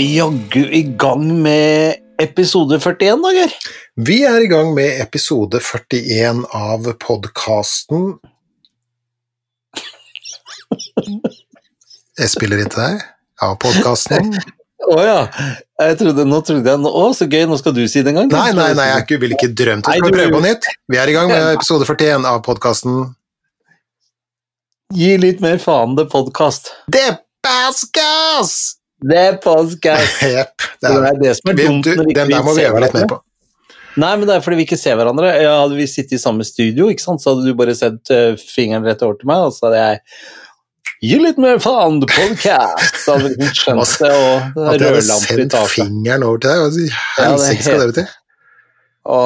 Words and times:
vi 0.00 0.16
jaggu 0.16 0.62
i 0.72 0.82
gang 0.82 1.42
med 1.42 1.94
episode 2.22 2.78
41, 2.80 3.20
da, 3.20 3.32
Geir. 3.36 3.50
Vi 4.00 4.22
er 4.24 4.40
i 4.40 4.48
gang 4.48 4.70
med 4.72 4.96
episode 5.02 5.60
41 5.60 6.46
av 6.56 6.88
podkasten 7.02 8.14
Jeg 12.16 12.32
spiller 12.32 12.62
inn 12.62 12.72
til 12.72 12.80
deg. 12.80 13.04
Av 13.44 13.58
podkasten 13.60 14.32
Å 14.88 14.96
ja. 15.04 15.20
Jeg 15.84 16.00
trodde, 16.00 16.24
nå 16.24 16.40
trodde 16.48 16.72
jeg 16.72 16.94
Å, 16.94 17.04
så 17.20 17.28
gøy, 17.28 17.44
nå 17.52 17.60
skal 17.60 17.76
du 17.76 17.84
si 17.84 18.00
det 18.00 18.14
en 18.14 18.22
gang. 18.22 18.32
Nei, 18.32 18.56
nei, 18.56 18.72
nei, 18.80 18.88
jeg 18.94 19.20
ville 19.20 19.36
ikke 19.36 19.52
drømt 19.52 19.92
om 19.92 20.08
å 20.08 20.16
prøve 20.16 20.32
på 20.38 20.44
nytt. 20.48 20.72
Vi 20.88 21.02
er 21.02 21.12
i 21.12 21.18
gang 21.18 21.28
med 21.28 21.52
episode 21.58 21.84
41 21.84 22.24
av 22.24 22.40
podkasten 22.48 23.02
Gi 24.96 25.14
litt 25.20 25.44
mer 25.44 25.60
faen, 25.60 25.92
det 26.00 26.08
podkast. 26.08 26.72
Det 26.88 27.10
Baskas! 27.44 28.79
Det 29.00 29.16
er 29.16 29.36
podkast! 29.40 30.22
Jepp. 30.36 30.68
Det 30.80 30.88
Det 30.88 31.08
er 31.08 31.18
det 31.20 31.34
som 31.38 31.50
er 31.50 31.56
dumt 31.56 31.84
du, 31.84 31.94
når 31.96 32.08
vi 32.08 32.14
Den 32.16 32.28
ikke 32.28 32.36
der 32.36 32.44
må 32.44 32.54
vi 32.56 32.64
øve 32.68 32.82
litt 32.84 32.96
mer 32.98 33.08
på. 33.08 33.18
Nei, 34.00 34.10
men 34.16 34.28
det 34.28 34.34
er 34.36 34.44
fordi 34.44 34.58
vi 34.60 34.66
ikke 34.68 34.78
ser 34.78 34.98
hverandre. 35.00 35.32
Ja, 35.40 35.56
hadde 35.62 35.78
vi 35.78 35.86
sittet 35.90 36.18
i 36.18 36.20
samme 36.20 36.44
studio, 36.46 36.90
ikke 36.92 37.02
sant? 37.02 37.22
så 37.22 37.32
hadde 37.32 37.48
du 37.48 37.56
bare 37.58 37.74
sendt 37.76 38.12
uh, 38.12 38.36
fingeren 38.38 38.84
rett 38.86 39.02
over 39.06 39.16
til 39.18 39.30
meg, 39.32 39.48
og 39.48 39.56
så 39.56 39.68
hadde 39.68 39.82
jeg 39.82 40.04
Gi 41.00 41.16
litt 41.16 41.38
mer 41.40 41.56
faen, 41.64 41.96
podkast! 42.04 42.98
Så 43.00 43.14
hadde 43.16 43.30
liksom 43.32 43.78
skjønt 43.80 43.92
det, 44.02 44.10
og 44.12 44.66
At 44.68 44.82
jeg 44.82 44.90
hadde 44.90 45.04
sendt 45.16 45.54
fingeren 45.72 46.26
over 46.28 46.42
til 46.42 46.50
deg. 46.50 46.58
Hva 46.60 47.22
i 47.24 47.30
helsike 47.30 47.64
skal 47.64 47.80
det 47.80 47.86
bety? 47.94 48.04
Å, 49.08 49.20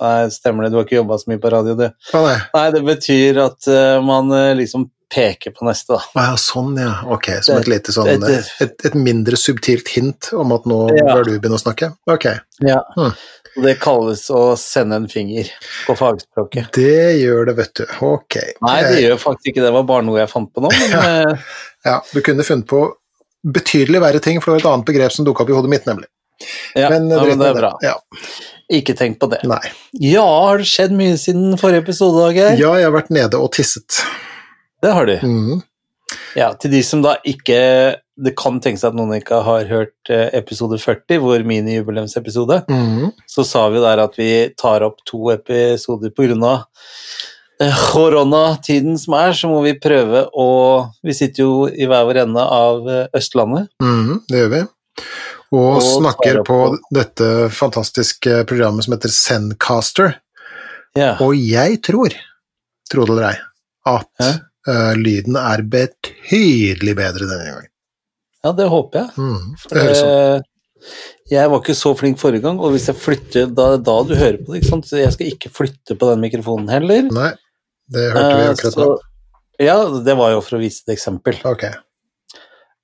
nei, 0.00 0.14
stemmer 0.32 0.64
det, 0.64 0.70
du 0.72 0.78
har 0.78 0.86
ikke 0.88 0.96
jobba 1.02 1.18
så 1.20 1.28
mye 1.28 1.42
på 1.42 1.50
radio, 1.52 1.76
du. 1.76 1.84
Nei, 2.16 2.64
det 2.72 2.80
betyr 2.86 3.42
at 3.44 3.68
uh, 3.68 3.98
man 4.08 4.32
eh, 4.32 4.54
liksom 4.56 4.88
peker 5.14 5.54
på 5.56 5.64
neste, 5.68 5.96
da. 5.96 6.02
Å 6.20 6.24
ja, 6.30 6.36
sånn, 6.40 6.74
ja. 6.80 6.92
Ok, 7.14 7.30
som 7.46 7.56
et 7.60 7.68
lite 7.70 7.94
sånn 7.94 8.10
Et, 8.28 8.74
et 8.84 8.94
mindre 8.98 9.38
subtilt 9.40 9.88
hint 9.94 10.30
om 10.36 10.52
at 10.52 10.66
nå 10.68 10.82
Ja. 10.98 11.14
bør 11.14 11.24
du 11.24 11.38
begynne 11.38 11.56
å 11.56 11.62
snakke? 11.62 11.92
Ok. 12.10 12.26
Ja. 12.66 12.82
Hmm. 12.96 13.14
Det 13.58 13.78
kalles 13.82 14.26
å 14.30 14.52
sende 14.60 14.98
en 15.00 15.08
finger 15.10 15.48
på 15.86 15.96
fagspråket. 15.98 16.68
Det 16.76 17.16
gjør 17.22 17.48
det, 17.48 17.54
vet 17.58 17.72
du. 17.80 17.84
Ok. 18.06 18.36
Nei, 18.62 18.76
det 18.84 19.00
gjør 19.02 19.18
faktisk 19.22 19.50
ikke 19.50 19.62
det, 19.64 19.70
det 19.70 19.74
var 19.80 19.88
bare 19.88 20.06
noe 20.06 20.20
jeg 20.20 20.30
fant 20.30 20.52
på 20.54 20.62
nå, 20.62 20.70
men 20.70 20.94
eh, 21.32 21.48
Ja, 21.88 21.96
du 22.12 22.20
kunne 22.22 22.44
funnet 22.46 22.68
på 22.70 22.84
betydelig 23.48 24.00
verre 24.04 24.20
ting, 24.22 24.38
for 24.42 24.52
det 24.52 24.58
var 24.58 24.64
et 24.66 24.70
annet 24.74 24.86
begrep 24.92 25.14
som 25.14 25.26
dukka 25.26 25.42
opp 25.46 25.50
i 25.50 25.56
hodet 25.56 25.72
mitt, 25.72 25.88
nemlig. 25.88 26.06
ja, 26.76 26.90
Men, 26.92 27.08
ja, 27.10 27.24
men 27.24 27.40
det 27.40 27.48
er 27.50 27.56
bra. 27.58 27.72
Ja, 27.82 27.96
Ikke 28.70 28.94
tenk 28.94 29.18
på 29.18 29.26
det. 29.32 29.40
nei. 29.48 29.62
Ja, 30.04 30.22
har 30.44 30.58
det 30.60 30.68
skjedd 30.70 30.92
mye 30.94 31.16
siden 31.18 31.56
forrige 31.58 31.82
episode, 31.86 32.28
Geir? 32.36 32.58
Ja, 32.60 32.74
jeg 32.78 32.86
har 32.90 32.94
vært 32.94 33.10
nede 33.14 33.40
og 33.40 33.50
tisset. 33.56 34.02
Det 34.82 34.92
har 34.94 35.06
du. 35.06 35.16
Mhm. 35.22 35.62
Ja, 36.36 36.52
til 36.56 36.70
de 36.72 36.78
som 36.82 37.02
da 37.04 37.16
ikke 37.28 37.96
Det 38.18 38.32
kan 38.36 38.56
tenke 38.64 38.80
seg 38.80 38.88
at 38.90 38.96
noen 38.98 39.12
ikke 39.20 39.38
har 39.44 39.66
hørt 39.68 40.08
eh, 40.10 40.30
episode 40.34 40.74
40, 40.82 41.20
vår 41.22 41.44
minijubileumsepisode. 41.46 42.64
Mhm. 42.68 43.12
Så 43.30 43.44
sa 43.46 43.68
vi 43.70 43.78
der 43.78 44.00
at 44.02 44.16
vi 44.18 44.48
tar 44.58 44.82
opp 44.82 44.96
to 45.06 45.28
episoder 45.30 46.10
på 46.10 46.26
grunn 46.26 46.42
av 46.42 46.64
eh, 47.62 47.74
koronatiden 47.92 48.98
som 48.98 49.14
er, 49.14 49.36
så 49.38 49.46
må 49.52 49.60
vi 49.62 49.76
prøve 49.78 50.24
å 50.34 50.48
Vi 51.04 51.14
sitter 51.14 51.44
jo 51.44 51.52
i 51.70 51.86
hver 51.86 52.08
vår 52.08 52.22
ende 52.24 52.42
av 52.42 52.88
eh, 52.90 53.06
Østlandet. 53.14 53.68
Mhm, 53.82 54.24
det 54.28 54.42
gjør 54.42 54.50
vi. 54.56 54.64
Og, 55.52 55.76
Og 55.78 55.82
snakker 56.02 56.42
på 56.42 56.56
på- 56.58 56.78
dette 56.92 57.28
fantastiske 57.54 58.42
programmet 58.50 58.84
som 58.84 58.96
heter 58.96 59.08
Zencaster. 59.14 60.16
Ja. 60.98 61.14
Og 61.22 61.36
jeg 61.38 61.78
tror, 61.86 62.10
tro 62.90 63.04
det 63.06 63.14
eller 63.14 63.30
ei, 63.30 63.38
at 63.86 64.08
Hæ? 64.20 64.32
Eh, 64.66 64.94
lyden 64.98 65.36
er 65.40 65.62
betydelig 65.62 66.94
bedre 66.98 67.28
denne 67.30 67.44
gangen. 67.50 67.70
ja, 68.44 68.52
det 68.52 68.68
håper 68.72 68.98
jeg. 69.02 69.10
Mm, 69.18 69.56
Det 69.70 69.82
høres 69.82 69.98
sånn. 70.02 70.14
Eh, 70.38 70.54
Jeg 71.30 71.50
var 71.50 71.58
ikke 71.60 71.74
så 71.76 71.90
flink 71.98 72.18
forrige 72.18 72.40
gang, 72.42 72.58
og 72.62 72.70
hvis 72.72 72.86
jeg 72.88 72.96
flytter 72.96 73.48
da, 73.52 73.76
da 73.76 73.96
du 74.06 74.14
hører 74.14 74.38
på 74.44 74.52
det, 74.54 74.62
ikke 74.62 74.70
sant? 74.70 74.86
så 74.88 74.96
jeg 75.02 75.12
skal 75.12 75.26
ikke 75.32 75.50
flytte 75.52 75.96
på 75.98 76.08
den 76.12 76.20
mikrofonen 76.22 76.68
heller. 76.72 77.02
Nei, 77.12 77.32
det 77.90 78.06
hørte 78.14 78.36
vi 78.38 78.44
Eh, 78.46 78.50
akkurat 78.54 78.76
nå. 78.80 78.98
Ja, 79.60 79.76
det 80.06 80.14
var 80.16 80.30
jo 80.32 80.40
for 80.40 80.56
å 80.56 80.60
vise 80.62 80.84
et 80.86 80.94
eksempel. 80.96 81.34
Ok. 81.44 81.64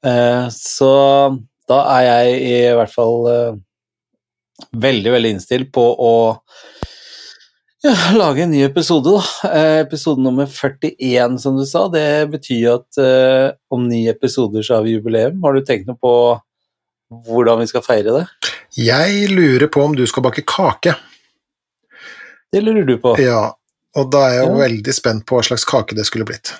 Eh, 0.05 0.49
Så 0.51 0.91
da 1.69 1.79
er 1.97 2.03
jeg 2.11 2.43
i 2.43 2.75
hvert 2.77 2.93
fall 2.93 3.25
veldig, 4.75 5.11
veldig 5.15 5.31
innstilt 5.37 5.71
på 5.73 5.85
å 5.97 6.11
ja, 7.85 7.95
lage 8.19 8.43
en 8.45 8.51
ny 8.55 8.63
episode, 8.65 9.11
da. 9.11 9.51
Eh, 9.51 9.79
Episode 9.85 10.23
nummer 10.25 10.47
41, 10.51 11.39
som 11.43 11.57
du 11.59 11.65
sa. 11.69 11.87
Det 11.93 12.07
betyr 12.33 12.69
at 12.79 13.01
eh, 13.01 13.49
om 13.75 13.87
ni 13.89 14.07
episoder 14.11 14.65
så 14.65 14.79
har 14.79 14.87
vi 14.87 14.97
jubileum. 14.97 15.43
Har 15.45 15.55
du 15.57 15.65
tenkt 15.67 15.89
noe 15.91 15.99
på 16.01 16.15
hvordan 17.29 17.61
vi 17.63 17.69
skal 17.71 17.85
feire 17.87 18.15
det? 18.17 18.25
Jeg 18.81 19.29
lurer 19.31 19.69
på 19.71 19.85
om 19.85 19.95
du 19.95 20.03
skal 20.11 20.25
bake 20.27 20.43
kake. 20.49 20.97
Det 22.55 22.63
lurer 22.65 22.87
du 22.89 22.97
på. 23.03 23.17
Ja, 23.23 23.53
og 23.99 24.09
da 24.15 24.25
er 24.29 24.39
jeg 24.41 24.47
jo 24.49 24.55
Ja. 24.55 24.63
veldig 24.67 24.95
spent 24.95 25.27
på 25.27 25.37
hva 25.39 25.45
slags 25.47 25.65
kake 25.69 25.95
det 25.99 26.07
skulle 26.09 26.27
blitt. 26.27 26.55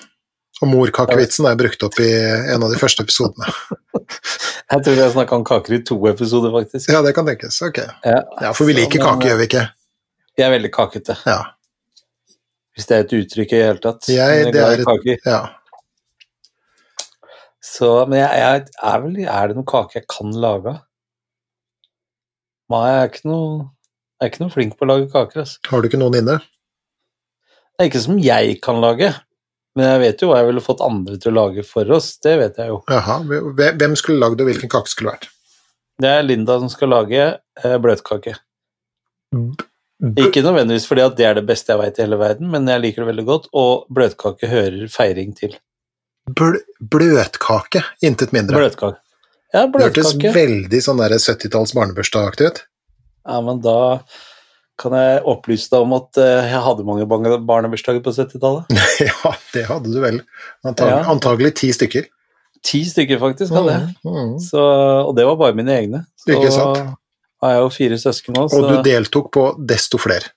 Og 0.63 0.69
morkakevitsen 0.71 1.49
er 1.51 1.57
brukt 1.59 1.83
opp 1.83 1.97
i 2.01 2.07
en 2.55 2.63
av 2.63 2.71
de 2.71 2.79
første 2.79 3.03
episodene. 3.03 3.49
Jeg 4.75 4.81
tror 4.85 4.95
vi 4.97 5.03
har 5.03 5.11
snakka 5.13 5.37
om 5.37 5.43
kaker 5.45 5.75
i 5.77 5.81
to 5.87 5.97
episoder, 6.09 6.51
faktisk. 6.55 6.89
Ja, 6.95 7.03
det 7.05 7.13
kan 7.17 7.27
tenkes. 7.27 7.59
Ok. 7.63 7.79
Ja, 8.05 8.21
Ja, 8.41 8.53
for 8.57 8.65
vi 8.69 8.73
liker 8.79 9.03
kake, 9.03 9.29
gjør 9.29 9.41
vi 9.43 9.49
ikke? 9.51 9.65
Jeg 10.39 10.47
er 10.49 10.55
veldig 10.59 10.71
kakete, 10.75 11.15
Ja. 11.27 11.41
hvis 12.75 12.87
det 12.89 12.97
er 12.97 13.05
et 13.05 13.13
uttrykk 13.21 13.53
i 13.53 13.57
det 13.61 13.67
hele 13.69 13.79
tatt. 13.85 14.09
Jeg- 14.09 14.45
jeg 14.45 14.53
det 14.53 14.63
er 14.63 14.71
i 14.71 14.81
et- 14.81 14.87
kaker. 14.87 15.19
ja. 15.27 15.43
Så, 17.65 18.07
men 18.09 18.19
jeg, 18.19 18.31
jeg 18.39 18.67
er 18.83 18.99
vel 19.01 19.15
Er 19.25 19.47
det 19.49 19.57
noen 19.57 19.67
kake 19.67 19.95
jeg 19.95 20.07
kan 20.09 20.31
lage? 20.33 20.75
Nei, 22.71 22.83
jeg 22.91 22.99
er 23.03 23.09
ikke 23.09 23.25
noe 23.29 23.71
Jeg 24.21 24.27
er 24.27 24.31
ikke 24.33 24.41
noe 24.45 24.51
flink 24.55 24.77
på 24.79 24.85
å 24.85 24.89
lage 24.89 25.09
kaker. 25.13 25.41
Altså. 25.41 25.59
Har 25.71 25.81
du 25.83 25.89
ikke 25.89 25.99
noen 25.99 26.15
inne? 26.15 26.37
Det 26.39 27.81
er 27.81 27.89
ikke 27.91 28.03
som 28.05 28.19
jeg 28.19 28.61
kan 28.63 28.81
lage, 28.81 29.09
men 29.75 29.85
jeg 29.87 30.01
vet 30.01 30.21
jo 30.23 30.29
hva 30.31 30.37
jeg 30.39 30.47
ville 30.47 30.61
fått 30.63 30.81
andre 30.85 31.17
til 31.19 31.33
å 31.33 31.35
lage 31.41 31.65
for 31.67 31.91
oss. 31.93 32.17
Det 32.23 32.39
vet 32.39 32.57
jeg 32.57 32.69
jo. 32.69 32.83
Aha. 32.89 33.19
Hvem- 33.23 33.79
Hvem 33.79 33.97
skulle 33.97 34.21
lagd 34.21 34.39
det, 34.39 34.47
og 34.47 34.53
hvilken 34.53 34.71
kake 34.71 34.89
skulle 34.89 35.11
det 35.11 35.21
vært? 35.21 35.29
Det 36.01 36.09
er 36.11 36.23
Linda 36.23 36.59
som 36.61 36.69
skal 36.69 36.89
lage 36.89 37.41
eh, 37.65 37.79
bløtkake. 37.79 38.37
Ikke 40.03 40.43
nødvendigvis 40.43 40.89
fordi 40.91 41.05
at 41.05 41.15
det 41.17 41.27
er 41.29 41.37
det 41.39 41.47
beste 41.47 41.71
jeg 41.73 41.81
vet 41.81 41.99
i 41.99 42.03
hele 42.03 42.19
verden, 42.19 42.51
men 42.51 42.67
jeg 42.69 42.83
liker 42.83 43.05
det 43.05 43.11
veldig 43.13 43.25
godt, 43.29 43.47
og 43.55 43.87
bløtkake 43.95 44.51
hører 44.51 44.89
feiring 44.93 45.33
til. 45.39 45.55
Bl 46.35 46.57
bløtkake, 46.81 47.83
intet 48.03 48.33
mindre. 48.35 48.59
Bløtkake. 48.59 48.99
Ja, 49.55 49.67
Det 49.71 49.85
hørtes 49.87 50.15
veldig 50.35 50.81
sånn 50.83 50.99
der 50.99 51.15
70-talls 51.15 51.75
barnebursdagaktig 51.77 52.49
ut. 52.51 52.63
Ja, 53.25 53.39
men 53.45 53.61
da 53.65 53.77
kan 54.83 54.97
jeg 54.99 55.21
opplyse 55.31 55.71
deg 55.71 55.85
om 55.87 55.93
at 55.95 56.19
eh, 56.19 56.49
jeg 56.51 56.63
hadde 56.65 56.85
mange 56.89 57.07
barne- 57.07 57.39
barnebursdager 57.47 58.03
på 58.03 58.11
70-tallet. 58.17 58.75
ja, 59.07 59.33
det 59.55 59.63
hadde 59.69 59.93
du 59.95 60.01
vel. 60.03 60.19
Antag 60.67 60.91
Ja. 60.91 60.99
Antagelig 61.13 61.55
ti 61.61 61.71
stykker. 61.77 62.09
Ti 62.65 62.81
stykker 62.89 63.21
faktisk 63.23 63.55
hadde 63.55 63.77
jeg. 63.77 63.95
Mm, 64.03 64.19
mm. 64.19 64.35
Så, 64.43 64.59
og 65.07 65.15
det 65.17 65.27
var 65.29 65.39
bare 65.39 65.55
mine 65.55 65.71
egne. 65.79 66.03
Så 66.19 66.35
Ikke 66.35 66.51
sant? 66.51 66.83
Har 67.45 67.55
jeg 67.55 67.63
jo 67.63 67.71
fire 67.77 68.01
søsken 68.01 68.41
òg. 68.41 68.55
Og 68.57 68.69
du 68.71 68.77
deltok 68.87 69.31
på 69.37 69.47
desto 69.73 70.01
flere. 70.01 70.33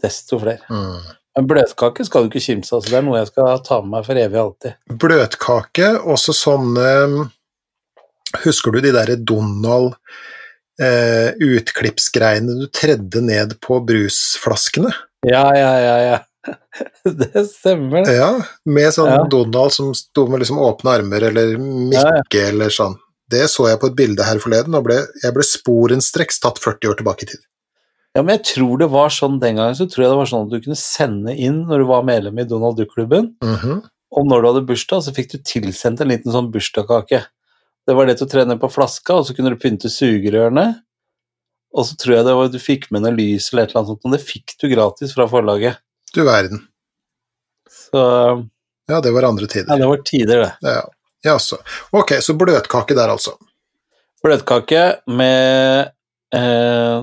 desto 0.00 0.38
flere. 0.40 0.64
Mm. 0.72 1.00
Men 1.36 1.46
bløtkake 1.46 2.04
skal 2.06 2.24
du 2.24 2.30
ikke 2.32 2.42
kimse 2.42 2.72
av, 2.74 2.82
så 2.82 2.90
det 2.90 2.96
er 2.98 3.04
noe 3.06 3.20
jeg 3.20 3.28
skal 3.30 3.60
ta 3.66 3.78
med 3.84 3.92
meg 3.92 4.06
for 4.08 4.18
evig 4.18 4.38
og 4.40 4.46
alltid. 4.48 4.78
Bløtkake, 5.04 5.92
også 6.16 6.34
sånne 6.36 6.88
Husker 8.44 8.70
du 8.70 8.78
de 8.84 8.92
derre 8.94 9.16
Donald 9.26 9.96
eh, 10.80 11.34
utklippsgreiene 11.34 12.60
du 12.60 12.68
tredde 12.70 13.22
ned 13.26 13.56
på 13.62 13.80
brusflaskene? 13.82 14.92
Ja, 15.26 15.44
ja, 15.56 15.72
ja, 15.82 15.96
ja. 16.06 16.18
det 17.20 17.42
stemmer, 17.50 18.06
det. 18.06 18.14
Ja, 18.16 18.30
med 18.70 18.94
sånn 18.94 19.10
Ja. 19.10 19.24
Donald 19.30 19.74
som 19.74 19.90
sto 19.98 20.28
med 20.30 20.44
liksom 20.44 20.62
åpne 20.62 20.94
armer, 21.00 21.26
eller 21.30 21.56
Mikke, 21.58 22.44
eller 22.46 22.72
sånn. 22.74 22.94
Det 23.30 23.44
så 23.52 23.68
jeg 23.70 23.78
på 23.82 23.90
et 23.90 23.96
bilde 23.98 24.24
her 24.26 24.40
forleden, 24.42 24.74
og 24.74 24.84
ble, 24.88 24.96
jeg 25.22 25.34
ble 25.36 25.44
sporenstreks 25.46 26.40
tatt 26.42 26.58
40 26.58 26.90
år 26.90 26.98
tilbake 27.00 27.22
i 27.26 27.30
tid. 27.30 27.42
Ja, 28.16 28.22
men 28.26 28.34
jeg 28.38 28.42
tror 28.56 28.78
det 28.80 28.88
var 28.90 29.12
sånn 29.14 29.36
den 29.38 29.54
gangen, 29.60 29.76
så 29.78 29.86
tror 29.86 30.02
jeg 30.02 30.10
det 30.10 30.18
var 30.18 30.26
sånn 30.32 30.48
at 30.48 30.50
du 30.56 30.60
kunne 30.64 30.78
sende 30.80 31.34
inn 31.38 31.60
når 31.68 31.84
du 31.84 31.86
var 31.92 32.02
medlem 32.08 32.40
i 32.42 32.46
Donald 32.50 32.76
Duck-klubben, 32.80 33.36
Mhm. 33.40 33.82
og 34.18 34.26
når 34.26 34.42
du 34.42 34.48
hadde 34.50 34.66
bursdag, 34.66 35.04
så 35.06 35.14
fikk 35.14 35.30
du 35.30 35.38
tilsendt 35.38 36.00
en 36.02 36.08
liten 36.10 36.32
sånn 36.34 36.50
bursdagskake. 36.50 37.22
Det 37.86 37.94
var 37.96 38.06
det 38.06 38.18
til 38.18 38.26
å 38.26 38.30
trene 38.30 38.58
på 38.58 38.68
flaska, 38.70 39.14
og 39.14 39.26
så 39.26 39.34
kunne 39.36 39.50
du 39.54 39.56
pynte 39.62 39.86
sugerørene. 39.88 40.82
Og 41.72 41.86
så 41.86 41.94
tror 41.96 42.16
jeg 42.16 42.24
det 42.26 42.34
var, 42.34 42.48
du 42.50 42.58
fikk 42.58 42.90
med 42.90 43.02
noe 43.02 43.14
lys 43.14 43.52
eller 43.52 43.62
et 43.62 43.70
eller 43.70 43.84
annet 43.84 43.92
sånt, 43.94 44.04
og 44.04 44.12
det 44.16 44.26
fikk 44.26 44.56
du 44.58 44.66
gratis 44.74 45.14
fra 45.14 45.28
forlaget. 45.30 45.78
Du 46.12 46.24
verden. 46.26 46.66
Så 47.70 48.48
Ja, 48.90 49.00
det 49.00 49.12
var 49.14 49.22
andre 49.22 49.46
tider. 49.46 49.68
ja, 49.70 49.76
det 49.78 49.86
var 49.86 50.02
tider, 50.02 50.42
det. 50.42 50.52
Ja, 50.66 50.70
Ja, 50.80 50.82
Jaså. 51.24 51.60
Ok, 51.96 52.16
så 52.24 52.34
bløtkake 52.38 52.96
der, 52.96 53.12
altså. 53.12 53.34
Bløtkake 54.24 54.84
med 55.08 55.90
eh, 56.36 56.98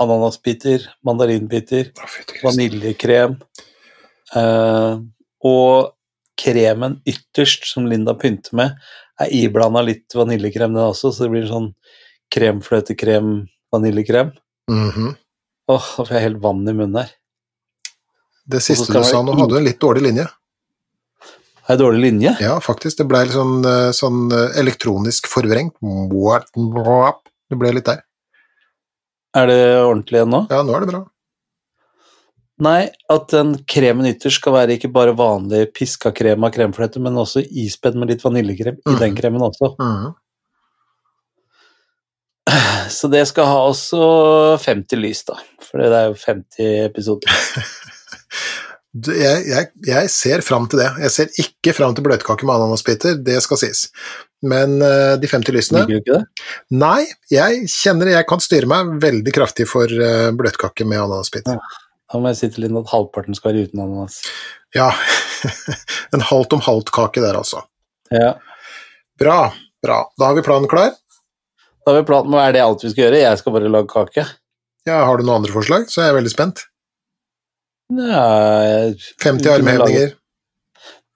ananasbiter, 0.00 0.86
mandarinbiter, 1.04 1.92
vaniljekrem 2.44 3.36
eh, 4.36 4.94
og 5.44 5.92
kremen 6.42 6.98
ytterst, 7.08 7.68
som 7.68 7.86
Linda 7.88 8.14
pynter 8.18 8.56
med, 8.56 8.76
er 9.20 9.32
iblanda 9.36 9.82
litt 9.84 10.16
vaniljekrem 10.16 10.74
den 10.74 10.84
også, 10.88 11.12
så 11.12 11.26
det 11.26 11.34
blir 11.34 11.48
sånn 11.50 11.72
kremfløtekrem, 12.32 13.34
vaniljekrem. 13.72 14.32
Mhm. 14.70 15.12
Åh, 15.70 15.88
da 15.96 16.04
får 16.04 16.16
jeg 16.16 16.26
helt 16.26 16.40
vann 16.42 16.64
i 16.66 16.74
munnen 16.74 17.02
her. 17.04 17.12
Det 18.48 18.60
siste 18.64 18.90
du 18.90 19.04
sa 19.06 19.20
nå, 19.22 19.36
hadde 19.38 19.54
du 19.54 19.60
en 19.60 19.68
litt 19.68 19.80
dårlig 19.80 20.02
linje. 20.08 20.26
Har 21.62 21.76
jeg 21.76 21.80
dårlig 21.84 22.00
linje? 22.02 22.32
Ja, 22.42 22.56
faktisk. 22.62 22.98
Det 22.98 23.06
ble 23.10 23.20
litt 23.24 23.36
sånn, 23.36 23.60
eh, 23.68 23.90
sånn 23.94 24.24
eh, 24.34 24.58
elektronisk 24.60 25.28
forvrengt. 25.30 25.76
Det 25.82 27.58
ble 27.60 27.72
litt 27.76 27.86
der. 27.86 28.02
Er 29.34 29.46
det 29.48 29.60
ordentlig 29.80 30.18
igjen 30.20 30.32
nå? 30.34 30.42
Ja, 30.50 30.62
nå 30.66 30.74
er 30.76 30.80
det 30.84 30.90
bra. 30.92 31.02
Nei, 32.62 32.90
at 33.10 33.28
den 33.32 33.54
kremen 33.66 34.06
ytterst 34.06 34.38
skal 34.42 34.52
være 34.54 34.76
ikke 34.76 34.90
bare 34.92 35.14
vanlig 35.18 35.72
piska 35.74 36.12
krem 36.14 36.44
av 36.46 36.52
kremfløte, 36.54 37.00
men 37.02 37.16
også 37.18 37.40
ispedd 37.48 37.96
med 37.98 38.12
litt 38.12 38.22
vaniljekrem 38.22 38.76
i 38.76 38.90
Mhm. 38.90 38.98
den 39.00 39.16
kremen 39.16 39.40
også. 39.42 39.72
Mm. 39.80 40.14
Så 42.92 43.08
det 43.10 43.26
skal 43.28 43.46
ha 43.46 43.58
også 43.70 44.58
50 44.60 44.96
lys, 45.00 45.22
da. 45.24 45.34
For 45.62 45.78
det 45.78 45.92
er 45.92 46.08
jo 46.10 46.14
50 46.14 46.84
episoder. 46.84 47.30
Jeg, 48.92 49.44
jeg, 49.48 49.68
jeg 49.88 50.08
ser 50.12 50.42
fram 50.44 50.66
til 50.68 50.82
det. 50.82 50.90
Jeg 51.00 51.12
ser 51.14 51.30
ikke 51.40 51.72
fram 51.72 51.94
til 51.96 52.04
bløtkake 52.04 52.44
med 52.44 52.58
ananasbiter, 52.58 53.16
det 53.24 53.38
skal 53.44 53.60
sies. 53.62 53.86
Men 54.44 54.76
uh, 54.82 55.14
de 55.22 55.30
50 55.30 55.54
lysene 55.54 55.84
Liker 55.84 55.94
du 55.94 56.00
ikke 56.02 56.18
det? 56.18 56.46
Nei, 56.74 57.06
jeg 57.30 57.70
kjenner 57.72 58.10
jeg 58.10 58.26
kan 58.28 58.42
styre 58.42 58.68
meg 58.68 58.90
veldig 59.00 59.32
kraftig 59.32 59.68
for 59.70 59.88
uh, 59.88 60.28
bløtkake 60.36 60.84
med 60.84 61.00
ananasbiter. 61.04 61.60
Da 62.12 62.20
må 62.20 62.28
jeg 62.32 62.40
si 62.42 62.50
til 62.52 62.66
Linn 62.66 62.80
at 62.82 62.90
halvparten 62.92 63.38
skal 63.38 63.54
være 63.54 63.70
uten 63.70 63.80
ananas. 63.80 64.18
Ja. 64.76 64.90
en 66.14 66.24
halvt 66.28 66.58
om 66.58 66.64
halvt-kake 66.66 67.22
der, 67.24 67.38
altså. 67.38 67.62
Ja. 68.12 68.34
Bra. 69.20 69.38
bra. 69.80 70.02
Da 70.20 70.28
har 70.28 70.36
vi 70.36 70.44
planen 70.44 70.68
klar. 70.68 70.92
Da 71.82 71.94
har 71.94 72.02
vi 72.02 72.08
planen, 72.10 72.36
er 72.36 72.52
det 72.52 72.60
alt 72.66 72.84
vi 72.84 72.92
skal 72.92 73.06
gjøre? 73.06 73.22
Jeg 73.24 73.40
skal 73.40 73.56
bare 73.56 73.72
lage 73.72 73.88
kake. 73.88 74.26
Ja, 74.84 75.04
Har 75.06 75.16
du 75.16 75.24
noen 75.24 75.40
andre 75.40 75.54
forslag, 75.54 75.88
så 75.88 76.02
er 76.02 76.10
jeg 76.10 76.18
veldig 76.18 76.34
spent. 76.34 76.66
Ja, 77.92 78.92
50 79.22 79.50
armhevinger. 79.52 80.14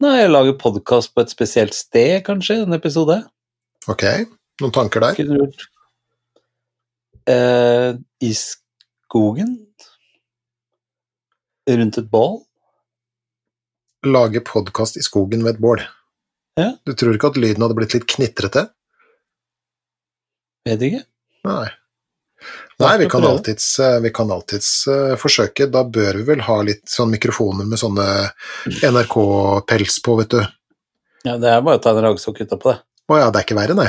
nei, 0.02 0.14
jeg 0.20 0.32
lager 0.32 0.56
podkast 0.60 1.14
på 1.14 1.22
et 1.24 1.32
spesielt 1.32 1.76
sted, 1.76 2.18
kanskje, 2.26 2.58
en 2.66 2.76
episode. 2.76 3.16
Ok, 3.88 4.02
noen 4.60 4.74
tanker 4.74 5.04
der? 5.04 5.16
Kunne 5.16 5.38
gjort 5.40 5.64
eh, 7.32 7.92
I 8.26 8.32
skogen? 8.36 9.54
Rundt 11.70 11.98
et 12.02 12.10
bål? 12.10 12.36
Lage 14.06 14.42
podkast 14.46 15.00
i 15.00 15.06
skogen 15.06 15.46
ved 15.46 15.56
et 15.56 15.62
bål. 15.62 15.82
Ja. 16.60 16.74
Du 16.86 16.92
tror 16.92 17.16
ikke 17.16 17.32
at 17.32 17.40
lyden 17.40 17.64
hadde 17.64 17.78
blitt 17.78 17.96
litt 17.96 18.06
knitrete? 18.10 18.68
Vet 20.66 20.82
ikke. 20.82 21.02
Nei. 21.46 21.66
Nei, 22.82 22.98
vi 23.00 23.08
kan 23.08 23.24
alltids, 23.24 23.78
eh, 23.80 24.00
vi 24.04 24.10
kan 24.12 24.30
alltids 24.30 24.68
uh, 24.90 25.14
forsøke. 25.16 25.68
Da 25.72 25.80
bør 25.88 26.18
vi 26.20 26.26
vel 26.28 26.42
ha 26.44 26.56
litt 26.66 26.84
sånn 26.92 27.14
mikrofoner 27.14 27.64
med 27.68 27.80
sånne 27.80 28.06
NRK-pels 28.84 30.02
på, 30.04 30.16
vet 30.20 30.34
du. 30.34 30.42
Ja, 31.24 31.38
det 31.40 31.54
er 31.54 31.64
bare 31.64 31.80
å 31.80 31.82
ta 31.82 31.94
en 31.96 32.04
ragsokk 32.04 32.42
utapå 32.44 32.74
det. 32.74 32.80
ja, 33.16 33.30
det 33.30 33.40
er 33.40 33.46
ikke 33.46 33.56
verre, 33.56 33.78
nei. 33.78 33.88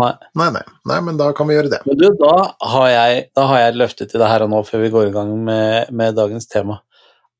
Nei. 0.00 0.12
Nei, 0.36 0.48
nei. 0.54 0.62
Nei, 0.88 0.98
men 1.06 1.16
da 1.20 1.30
kan 1.36 1.48
vi 1.48 1.56
gjøre 1.56 1.72
det. 1.72 1.80
Men 1.88 1.98
du, 2.00 2.06
da 2.20 2.34
har 2.74 2.88
jeg, 2.92 3.24
da 3.36 3.46
har 3.50 3.64
jeg 3.64 3.78
løftet 3.80 4.12
til 4.12 4.22
det 4.22 4.28
her 4.30 4.44
og 4.44 4.52
nå, 4.52 4.60
før 4.68 4.84
vi 4.84 4.92
går 4.92 5.08
i 5.08 5.14
gang 5.16 5.32
med, 5.48 5.92
med 5.96 6.16
dagens 6.16 6.48
tema, 6.50 6.80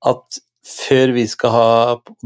at 0.09 0.41
før 0.71 1.15
vi 1.17 1.25
skal 1.29 1.55
ha 1.55 1.69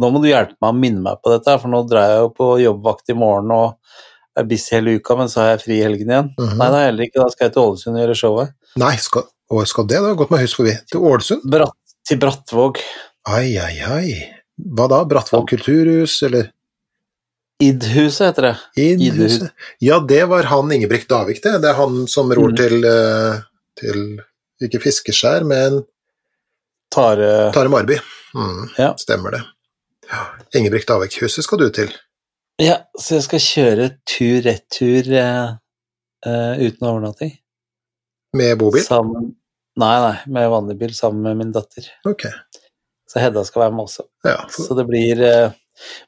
Nå 0.00 0.08
må 0.10 0.20
du 0.20 0.26
hjelpe 0.28 0.56
meg 0.58 0.72
å 0.72 0.78
minne 0.78 1.02
meg 1.04 1.20
på 1.22 1.30
dette, 1.32 1.54
for 1.60 1.70
nå 1.70 1.84
drar 1.90 2.10
jeg 2.10 2.24
jo 2.24 2.32
på 2.34 2.48
jobbvakt 2.62 3.14
i 3.14 3.18
morgen 3.18 3.52
og 3.54 4.00
er 4.40 4.48
busy 4.50 4.74
hele 4.76 4.96
uka, 4.98 5.16
men 5.18 5.30
så 5.30 5.42
har 5.42 5.48
jeg 5.52 5.62
fri 5.64 5.78
i 5.78 5.84
helgen 5.84 6.10
igjen. 6.10 6.30
Mhm. 6.38 6.56
Nei, 6.60 6.70
nei, 6.74 6.82
heller 6.88 7.08
ikke. 7.08 7.22
Da 7.22 7.30
skal 7.32 7.46
jeg 7.48 7.54
til 7.56 7.62
Ålesund 7.68 7.98
og 7.98 8.02
gjøre 8.04 8.18
showet. 8.18 8.54
Nei, 8.82 8.94
skal, 9.02 9.28
å, 9.50 9.64
skal 9.70 9.88
det? 9.90 10.00
Det 10.00 10.10
har 10.10 10.18
gått 10.18 10.34
meg 10.34 10.44
høyst 10.44 10.58
forbi. 10.58 10.74
Til 10.90 11.06
Ålesund? 11.10 11.46
Bratt, 11.54 11.78
til 12.08 12.20
Brattvåg. 12.24 12.82
Ai, 13.30 13.54
ai, 13.62 13.74
ai. 13.86 14.08
Hva 14.74 14.88
da? 14.90 15.00
Brattvåg 15.08 15.48
kulturhus, 15.54 16.18
eller 16.26 16.50
Id-huset 17.62 18.26
heter 18.26 18.42
det. 18.48 18.54
Idhuset? 18.82 19.50
Ja, 19.78 20.00
det 20.02 20.24
var 20.28 20.42
han 20.50 20.72
Ingebrigt 20.74 21.08
Davik, 21.08 21.38
det. 21.42 21.58
Det 21.62 21.70
er 21.70 21.78
han 21.78 22.02
som 22.10 22.32
ror 22.34 22.50
mm. 22.50 22.56
til, 22.58 22.86
eh, 22.90 23.36
til 23.78 24.00
Ikke 24.66 24.80
Fiskeskjær, 24.82 25.46
men 25.46 25.84
Tare... 26.94 27.52
Tare 27.54 27.70
Marby. 27.70 27.98
Mm, 28.34 28.68
Ja. 28.78 28.94
Stemmer 28.98 29.30
det. 29.36 29.42
Ja. 30.10 30.24
Ingebrigt 30.58 30.90
Davik-huset 30.90 31.46
skal 31.46 31.62
du 31.62 31.68
til. 31.74 31.94
Ja, 32.62 32.76
så 32.94 33.16
jeg 33.16 33.24
skal 33.26 33.40
kjøre 33.42 33.86
tur-retur 34.06 35.08
eh, 35.18 35.54
eh, 36.26 36.60
uten 36.62 36.86
overnatting. 36.86 37.32
Med 38.38 38.58
bobil? 38.60 38.84
Sammen 38.86 39.32
Nei, 39.74 39.94
nei, 39.98 40.18
med 40.30 40.52
vanlig 40.52 40.76
bil 40.78 40.92
sammen 40.94 41.24
med 41.26 41.40
min 41.40 41.48
datter. 41.50 41.88
Ok. 42.06 42.28
Så 43.10 43.18
Hedda 43.18 43.42
skal 43.42 43.64
være 43.64 43.74
med 43.74 43.88
også. 43.88 44.04
Ja, 44.22 44.36
for, 44.46 44.68
Så 44.68 44.76
det 44.78 44.84
blir 44.86 45.18
eh, 45.26 45.56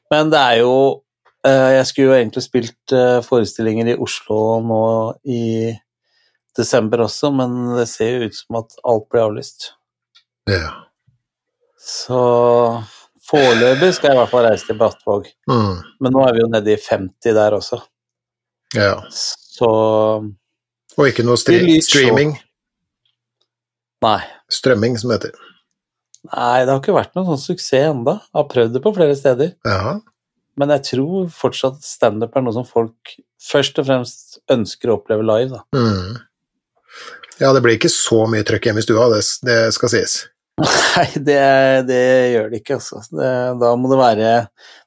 Men 0.07 0.31
det 0.31 0.39
er 0.39 0.61
jo 0.61 1.03
Jeg 1.47 1.83
skulle 1.87 2.07
jo 2.07 2.15
egentlig 2.15 2.43
spilt 2.43 2.93
forestillinger 3.23 3.91
i 3.91 3.97
Oslo 4.03 4.37
nå 4.67 4.79
i 5.31 5.71
desember 6.57 7.05
også, 7.05 7.29
men 7.31 7.53
det 7.77 7.85
ser 7.87 8.09
jo 8.17 8.27
ut 8.27 8.35
som 8.35 8.57
at 8.59 8.75
alt 8.83 9.05
blir 9.11 9.23
avlyst. 9.29 9.69
ja. 10.51 10.73
Så 11.77 12.19
foreløpig 13.29 13.91
skal 13.95 14.11
jeg 14.11 14.17
i 14.17 14.19
hvert 14.21 14.31
fall 14.33 14.47
reise 14.47 14.67
til 14.67 14.79
Brattvåg. 14.79 15.29
Mm, 15.51 15.77
Men 16.03 16.15
nå 16.15 16.25
er 16.25 16.35
vi 16.35 16.43
jo 16.43 16.49
nede 16.51 16.73
i 16.73 16.79
50 16.81 17.37
der 17.37 17.57
også, 17.57 17.81
ja. 18.75 18.93
så 19.11 19.71
Og 20.97 21.03
ikke 21.07 21.25
noe 21.27 21.37
streaming. 21.37 22.35
Nei. 24.03 24.19
Strømming, 24.53 24.97
som 24.99 25.11
det 25.11 25.19
heter. 25.19 25.47
Nei, 26.27 26.65
det 26.65 26.71
har 26.71 26.81
ikke 26.81 26.95
vært 26.95 27.15
noen 27.15 27.29
sånn 27.31 27.43
suksess 27.43 27.89
enda. 27.91 28.19
Jeg 28.27 28.39
har 28.39 28.47
prøvd 28.51 28.75
det 28.75 28.83
på 28.83 28.93
flere 28.95 29.17
steder. 29.17 29.51
Ja. 29.67 29.97
Men 30.57 30.73
jeg 30.73 30.85
tror 30.89 31.27
fortsatt 31.33 31.83
standup 31.85 32.35
er 32.35 32.45
noe 32.45 32.55
som 32.55 32.65
folk 32.67 33.13
først 33.41 33.77
og 33.81 33.87
fremst 33.89 34.39
ønsker 34.51 34.89
å 34.89 34.97
oppleve 34.97 35.25
live, 35.25 35.59
da. 35.59 35.61
Mm. 35.77 36.17
Ja, 37.37 37.51
det 37.53 37.61
blir 37.61 37.77
ikke 37.77 37.93
så 37.93 38.23
mye 38.29 38.45
trøkk 38.47 38.65
hjemme 38.65 38.81
i 38.81 38.85
stua, 38.85 39.05
det, 39.13 39.21
det 39.45 39.57
skal 39.75 39.93
sies. 39.93 40.15
Nei, 40.57 41.05
det, 41.21 41.41
det 41.85 42.03
gjør 42.33 42.47
det 42.49 42.59
ikke, 42.63 42.77
altså. 42.79 43.03
Det, 43.13 43.31
da, 43.61 43.71
må 43.77 43.91
det 43.91 43.99
være, 43.99 44.29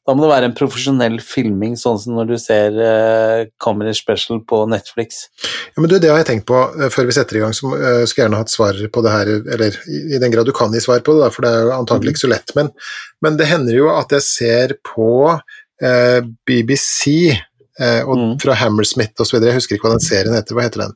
da 0.08 0.14
må 0.16 0.24
det 0.24 0.30
være 0.32 0.48
en 0.50 0.56
profesjonell 0.58 1.20
filming, 1.22 1.76
sånn 1.78 2.00
som 2.02 2.16
når 2.18 2.32
du 2.32 2.34
ser 2.42 2.74
uh, 2.74 3.44
Comedy 3.62 3.92
Special 3.94 4.40
på 4.50 4.64
Netflix. 4.70 5.20
Ja, 5.44 5.76
men 5.78 5.86
du, 5.92 5.94
det 6.02 6.10
har 6.10 6.18
jeg 6.18 6.28
tenkt 6.32 6.48
på 6.50 6.58
eh, 6.58 6.90
før 6.90 7.06
vi 7.06 7.14
setter 7.14 7.38
i 7.38 7.44
gang, 7.44 7.54
så 7.54 7.70
uh, 7.70 8.02
skulle 8.02 8.24
jeg 8.24 8.24
gjerne 8.24 8.40
hatt 8.42 8.54
svar 8.54 8.80
på 8.90 9.04
det 9.06 9.14
her, 9.14 9.30
eller 9.54 9.78
i, 9.86 10.00
i 10.16 10.22
den 10.22 10.34
grad 10.34 10.50
du 10.50 10.54
kan 10.56 10.74
gi 10.74 10.82
svar 10.82 11.04
på 11.06 11.14
det, 11.14 11.22
da, 11.22 11.30
for 11.36 11.46
det 11.46 11.54
er 11.54 11.68
jo 11.68 11.76
antagelig 11.78 12.16
ikke 12.16 12.24
så 12.24 12.32
lett, 12.34 12.54
men, 12.58 12.72
men 13.22 13.38
det 13.38 13.50
hender 13.52 13.78
jo 13.78 13.92
at 13.94 14.16
jeg 14.18 14.26
ser 14.26 14.74
på 14.90 15.12
uh, 15.30 16.20
BBC 16.50 17.30
og 17.80 18.10
Mm. 18.18 18.32
fra 18.42 18.52
Hammersmith 18.60 19.16
videre, 19.16 19.54
jeg 19.54 19.56
husker 19.56 19.78
ikke 19.78 19.86
hva 19.86 19.94
den 19.94 20.02
serien 20.04 20.34
heter, 20.36 20.52
hva 20.52 20.66
heter 20.66 20.82
den? 20.82 20.90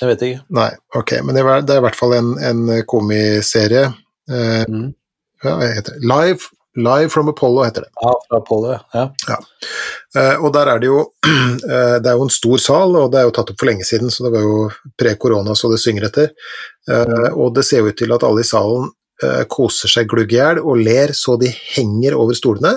Jeg 0.00 0.08
vet 0.12 0.22
ikke. 0.22 0.42
Nei, 0.54 0.68
ok, 0.94 1.12
men 1.26 1.34
det 1.34 1.42
er, 1.42 1.62
det 1.66 1.74
er 1.74 1.80
i 1.82 1.86
hvert 1.88 1.98
fall 1.98 2.12
en, 2.18 2.34
en 2.38 2.68
komiserie, 2.86 3.88
eh, 4.30 4.64
Mm. 4.68 4.92
ja, 5.44 5.56
hva 5.56 5.68
heter 5.74 5.96
det? 5.96 6.04
Live, 6.06 6.46
Live 6.78 7.10
from 7.10 7.28
Apollo 7.32 7.64
heter 7.66 7.82
det. 7.86 7.90
Ja, 8.04 8.12
fra 8.28 8.38
Apollo, 8.38 8.76
ja. 8.94 9.08
Eh, 10.16 10.36
og 10.44 10.52
der 10.54 10.70
er 10.70 10.78
det 10.78 10.86
jo 10.90 11.00
eh, 11.26 11.96
Det 11.98 12.06
er 12.06 12.14
jo 12.16 12.22
en 12.28 12.30
stor 12.32 12.58
sal, 12.62 12.94
og 12.96 13.10
det 13.12 13.18
er 13.20 13.26
jo 13.26 13.34
tatt 13.34 13.50
opp 13.50 13.58
for 13.60 13.66
lenge 13.70 13.84
siden, 13.88 14.10
så 14.14 14.24
det 14.28 14.32
var 14.36 14.44
jo 14.46 14.60
pre-korona 15.00 15.56
så 15.58 15.70
det 15.72 15.80
synger 15.82 16.06
etter. 16.08 16.30
Eh, 16.88 17.28
og 17.34 17.54
det 17.58 17.64
ser 17.66 17.82
jo 17.82 17.90
ut 17.90 17.98
til 17.98 18.14
at 18.14 18.22
alle 18.28 18.44
i 18.44 18.48
salen 18.48 18.86
eh, 19.24 19.42
koser 19.50 19.90
seg 19.90 20.06
glugg 20.12 20.30
i 20.32 20.38
hjel 20.38 20.62
og 20.62 20.78
ler 20.78 21.10
så 21.18 21.34
de 21.42 21.50
henger 21.74 22.14
over 22.14 22.38
stolene. 22.38 22.76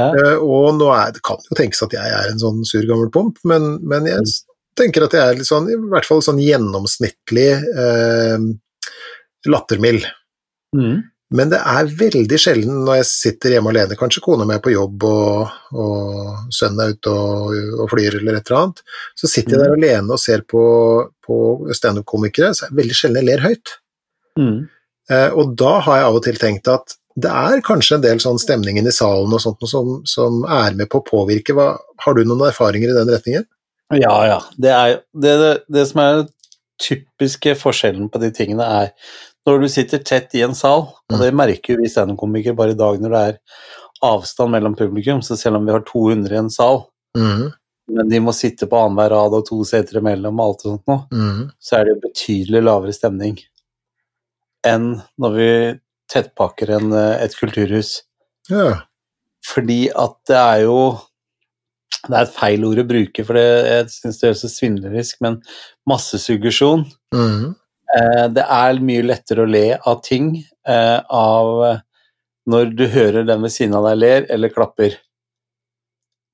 Ja. 0.00 0.10
Eh, 0.10 0.36
og 0.42 0.74
nå 0.80 0.90
er, 0.96 1.14
det 1.14 1.22
kan 1.26 1.38
jo 1.46 1.56
tenkes 1.58 1.82
at 1.86 1.94
jeg 1.94 2.14
er 2.18 2.30
en 2.32 2.40
sånn 2.42 2.64
sur 2.66 2.82
gammel 2.88 3.10
pomp, 3.14 3.38
men, 3.46 3.76
men 3.86 4.06
jeg 4.10 4.26
s- 4.26 4.42
tenker 4.78 5.06
at 5.06 5.14
jeg 5.16 5.22
er 5.22 5.38
litt 5.38 5.48
sånn, 5.48 5.68
i 5.70 5.78
hvert 5.90 6.08
fall 6.08 6.22
sånn 6.24 6.40
gjennomsnittlig 6.42 7.48
eh, 7.54 8.44
lattermild. 9.50 10.06
Mm. 10.76 11.00
Men 11.30 11.50
det 11.52 11.60
er 11.62 11.90
veldig 11.94 12.38
sjelden 12.42 12.80
når 12.86 13.00
jeg 13.00 13.08
sitter 13.10 13.54
hjemme 13.54 13.70
alene, 13.70 13.98
kanskje 13.98 14.22
kona 14.24 14.46
mi 14.46 14.56
er 14.56 14.62
på 14.64 14.72
jobb 14.72 15.04
og, 15.06 15.52
og 15.78 16.48
sønnen 16.54 16.82
er 16.82 16.96
ute 16.96 17.12
og, 17.14 17.52
og 17.84 17.92
flyr 17.92 18.18
eller 18.18 18.40
et 18.40 18.50
eller 18.50 18.64
annet, 18.64 18.82
så 19.18 19.30
sitter 19.30 19.54
jeg 19.54 19.62
der 19.62 19.76
alene 19.76 20.16
og 20.16 20.22
ser 20.22 20.42
på, 20.50 20.64
på 21.22 21.36
standup-komikere, 21.76 22.50
så 22.50 22.66
er 22.66 22.72
det 22.72 22.80
veldig 22.80 22.98
sjelden 22.98 23.22
jeg 23.22 23.28
ler 23.30 23.44
høyt. 23.46 23.76
Mm. 24.40 24.56
Eh, 25.10 25.28
og 25.38 25.54
da 25.60 25.76
har 25.86 26.00
jeg 26.00 26.08
av 26.08 26.18
og 26.18 26.26
til 26.26 26.42
tenkt 26.42 26.72
at 26.72 26.96
det 27.20 27.30
er 27.30 27.62
kanskje 27.66 27.98
en 27.98 28.04
del 28.04 28.20
sånn 28.22 28.38
stemningen 28.40 28.86
i 28.86 28.94
salen 28.94 29.34
og 29.34 29.42
sånt 29.42 29.62
som, 29.70 29.96
som 30.08 30.42
er 30.50 30.74
med 30.78 30.90
på 30.90 30.98
å 30.98 31.06
påvirke. 31.06 31.54
Hva, 31.54 31.72
har 31.78 32.16
du 32.16 32.24
noen 32.24 32.48
erfaringer 32.48 32.90
i 32.90 32.96
den 32.96 33.10
retningen? 33.10 33.46
Ja, 33.90 34.14
ja. 34.26 34.38
Det, 34.56 34.70
er, 34.70 35.00
det, 35.12 35.34
det, 35.40 35.50
det 35.68 35.86
som 35.90 36.02
er 36.02 36.20
den 36.20 36.30
typiske 36.80 37.56
forskjellen 37.58 38.08
på 38.12 38.20
de 38.22 38.30
tingene, 38.34 38.64
er 38.64 38.92
når 39.48 39.62
du 39.62 39.68
sitter 39.72 40.02
tett 40.04 40.34
i 40.36 40.44
en 40.44 40.54
sal, 40.56 40.86
og 40.92 41.20
det 41.20 41.30
merker 41.36 41.74
jo 41.74 41.80
vi 41.80 41.90
standup-komikere 41.90 42.56
bare 42.56 42.74
i 42.74 42.78
dag 42.78 43.00
når 43.00 43.14
det 43.14 43.22
er 43.30 43.38
avstand 44.06 44.52
mellom 44.54 44.76
publikum, 44.76 45.22
så 45.24 45.36
selv 45.36 45.58
om 45.58 45.66
vi 45.66 45.74
har 45.74 45.84
200 45.88 46.34
i 46.34 46.40
en 46.40 46.52
sal, 46.52 46.82
mm. 47.18 47.46
men 47.96 48.12
de 48.12 48.20
må 48.22 48.34
sitte 48.36 48.68
på 48.70 48.78
annenhver 48.78 49.12
rad 49.16 49.36
og 49.36 49.46
to 49.48 49.62
seter 49.68 50.00
imellom 50.00 50.40
og 50.40 50.46
alt 50.46 50.64
og 50.64 50.74
sånt 50.74 50.92
noe, 50.92 51.06
mm. 51.12 51.42
så 51.60 51.80
er 51.80 51.88
det 51.88 52.02
betydelig 52.04 52.64
lavere 52.64 52.96
stemning 52.96 53.40
enn 54.68 54.90
når 55.20 55.36
vi 55.36 55.50
tettpakker 56.12 56.74
en, 56.76 56.92
eh, 56.92 57.22
et 57.24 57.36
kulturhus. 57.38 58.02
Ja. 58.50 58.82
Fordi 59.46 59.86
at 59.88 60.16
det 60.28 60.36
er 60.36 60.64
jo 60.66 60.80
Det 62.06 62.16
er 62.16 62.24
et 62.24 62.32
feil 62.32 62.64
ord 62.64 62.80
å 62.80 62.86
bruke, 62.88 63.24
for 63.26 63.36
det, 63.36 63.44
jeg 63.68 63.90
syns 63.92 64.20
det 64.20 64.30
høres 64.30 64.42
så 64.44 64.50
svindlerisk, 64.52 65.18
men 65.24 65.36
massesuggesjon 65.90 66.86
mm. 67.12 67.44
eh, 67.96 68.24
Det 68.32 68.46
er 68.46 68.80
mye 68.88 69.04
lettere 69.04 69.44
å 69.44 69.50
le 69.50 69.66
av 69.76 70.00
ting 70.06 70.32
eh, 70.40 70.98
av 71.04 71.80
når 72.50 72.72
du 72.78 72.86
hører 72.90 73.28
den 73.28 73.44
ved 73.44 73.52
siden 73.54 73.76
av 73.76 73.86
deg 73.90 74.00
ler 74.00 74.28
eller 74.32 74.52
klapper. 74.54 74.96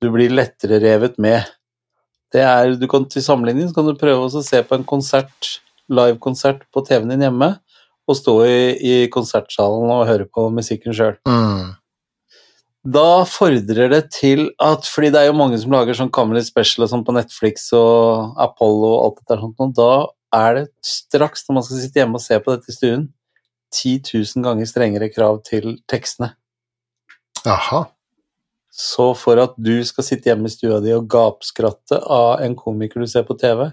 Du 0.02 0.08
blir 0.14 0.32
lettere 0.32 0.78
revet 0.82 1.16
med. 1.22 1.48
Det 2.32 2.42
er, 2.44 2.74
du 2.78 2.86
kan 2.90 3.06
Til 3.10 3.24
sammenligning 3.24 3.72
kan 3.74 3.86
du 3.88 3.96
prøve 3.98 4.28
å 4.28 4.44
se 4.44 4.62
på 4.66 4.76
en 4.76 4.86
konsert, 4.86 5.56
livekonsert 5.90 6.64
på 6.74 6.82
TV-en 6.86 7.14
din 7.14 7.26
hjemme, 7.26 7.56
og 8.06 8.18
stå 8.18 8.36
i, 8.46 8.60
i 8.78 8.94
konsertsalen 9.10 9.90
og 9.90 10.06
høre 10.08 10.28
på 10.30 10.46
musikken 10.54 10.94
sjøl. 10.94 11.18
Mhm. 11.26 11.74
Da 12.86 13.24
fordrer 13.26 13.90
det 13.90 14.02
til 14.14 14.44
at 14.62 14.86
Fordi 14.86 15.10
det 15.10 15.18
er 15.18 15.30
jo 15.30 15.38
mange 15.38 15.58
som 15.58 15.72
lager 15.74 15.96
sånn 15.98 16.12
Comedy 16.14 16.44
Special 16.46 16.84
og 16.86 16.92
sånn 16.92 17.04
på 17.06 17.14
Netflix 17.16 17.70
og 17.74 18.36
Apollo 18.38 18.92
og 18.92 19.00
alt 19.02 19.18
dette 19.22 19.40
sånt, 19.42 19.62
og 19.64 19.74
da 19.74 19.90
er 20.36 20.58
det 20.58 20.64
straks, 20.84 21.46
når 21.46 21.58
man 21.58 21.66
skal 21.66 21.82
sitte 21.82 22.02
hjemme 22.02 22.20
og 22.20 22.22
se 22.22 22.38
på 22.42 22.52
dette 22.52 22.70
i 22.70 22.76
stuen, 22.76 23.04
10 23.74 23.94
000 24.12 24.44
ganger 24.46 24.68
strengere 24.70 25.08
krav 25.10 25.40
til 25.46 25.78
tekstene. 25.90 26.34
Jaha. 27.46 27.86
Så 28.70 29.12
for 29.16 29.40
at 29.40 29.54
du 29.56 29.80
skal 29.88 30.04
sitte 30.04 30.28
hjemme 30.28 30.50
i 30.50 30.52
stua 30.52 30.82
di 30.84 30.92
og 30.94 31.08
gapskratte 31.10 31.98
av 32.12 32.42
en 32.44 32.56
komiker 32.58 33.02
du 33.02 33.10
ser 33.10 33.24
på 33.26 33.38
TV, 33.40 33.70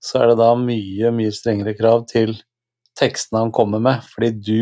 så 0.00 0.22
er 0.22 0.30
det 0.30 0.38
da 0.40 0.54
mye, 0.56 1.10
mye 1.12 1.34
strengere 1.36 1.76
krav 1.76 2.06
til 2.10 2.32
tekstene 2.98 3.44
han 3.44 3.52
kommer 3.54 3.82
med, 3.84 4.00
fordi 4.10 4.30
du 4.40 4.60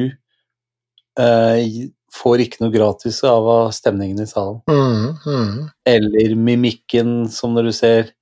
eh, 1.21 1.89
får 2.15 2.45
ikke 2.45 2.63
noe 2.63 2.73
gratis 2.73 3.21
av 3.27 3.49
stemningen 3.75 4.23
i 4.23 4.29
salen. 4.29 4.61
Mm, 4.71 5.17
mm. 5.27 5.57
Eller 5.89 6.35
mimikken, 6.37 7.13
som 7.33 7.57
når 7.57 7.71
du 7.71 7.77
ser 7.77 8.15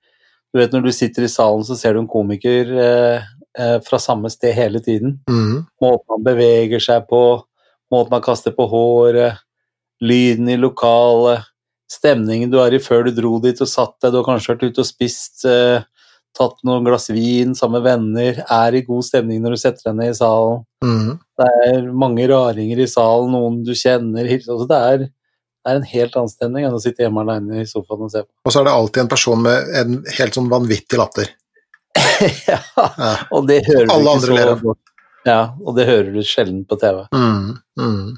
Du 0.54 0.60
vet 0.60 0.72
når 0.72 0.86
du 0.86 0.92
sitter 0.94 1.26
i 1.26 1.28
salen, 1.28 1.64
så 1.68 1.74
ser 1.76 1.92
du 1.92 1.98
en 2.00 2.08
komiker 2.08 2.70
eh, 2.80 3.24
eh, 3.58 3.74
fra 3.84 3.98
samme 4.00 4.30
sted 4.32 4.54
hele 4.56 4.80
tiden. 4.80 5.18
Mm. 5.28 5.66
Måten 5.82 6.14
han 6.14 6.22
beveger 6.24 6.80
seg 6.80 7.04
på, 7.10 7.42
måten 7.92 8.14
han 8.16 8.24
kaster 8.24 8.54
på 8.56 8.64
håret, 8.70 9.42
lyden 10.00 10.48
i 10.48 10.56
lokalet, 10.56 11.44
stemningen 11.92 12.48
du 12.48 12.56
er 12.62 12.72
i 12.72 12.80
før 12.80 13.04
du 13.04 13.12
dro 13.18 13.34
dit 13.42 13.60
og 13.60 13.68
satt 13.68 13.98
deg, 14.00 14.14
du 14.14 14.20
har 14.22 14.28
kanskje 14.30 14.54
vært 14.54 14.64
ute 14.70 14.86
og 14.86 14.88
spist, 14.88 15.44
eh, 15.44 15.84
tatt 16.36 16.58
noen 16.66 16.84
glass 16.86 17.08
vin 17.14 17.54
sammen 17.56 17.80
med 17.80 17.86
venner, 17.86 18.40
er 18.52 18.76
i 18.76 18.82
god 18.86 19.06
stemning 19.06 19.40
når 19.42 19.56
du 19.56 19.60
setter 19.62 19.88
deg 19.90 19.98
ned 20.00 20.12
i 20.12 20.18
salen. 20.18 20.62
Mm. 20.84 21.12
Det 21.40 21.48
er 21.66 21.86
mange 22.04 22.26
raringer 22.30 22.82
i 22.84 22.88
salen, 22.90 23.32
noen 23.34 23.62
du 23.66 23.72
kjenner 23.76 24.28
altså 24.36 24.66
det, 24.70 24.80
er, 24.92 25.06
det 25.08 25.72
er 25.72 25.80
en 25.80 25.88
helt 25.92 26.18
annen 26.20 26.32
stemning 26.32 26.68
enn 26.68 26.76
å 26.76 26.82
sitte 26.82 27.04
hjemme 27.06 27.24
alene 27.24 27.62
i 27.62 27.68
sofaen 27.68 28.04
og 28.06 28.12
se 28.12 28.22
på. 28.26 28.30
Og 28.44 28.54
så 28.54 28.60
er 28.62 28.68
det 28.68 28.76
alltid 28.76 29.04
en 29.04 29.12
person 29.12 29.42
med 29.48 29.72
en 29.80 29.98
helt 30.18 30.38
sånn 30.38 30.52
vanvittig 30.52 31.00
latter. 31.00 31.32
ja, 32.50 32.60
Ja. 32.76 33.14
og 33.32 33.48
det 33.48 33.62
hører 33.66 33.90
Alle 33.94 34.18
du 34.20 34.28
ikke 34.30 34.44
så 34.44 34.60
godt. 34.68 34.82
Ja, 35.26 35.40
og 35.64 35.74
det 35.74 35.88
hører 35.88 36.12
du 36.14 36.20
sjelden 36.22 36.62
på 36.68 36.78
TV. 36.78 37.02
Mm. 37.16 37.56
Mm. 37.80 38.14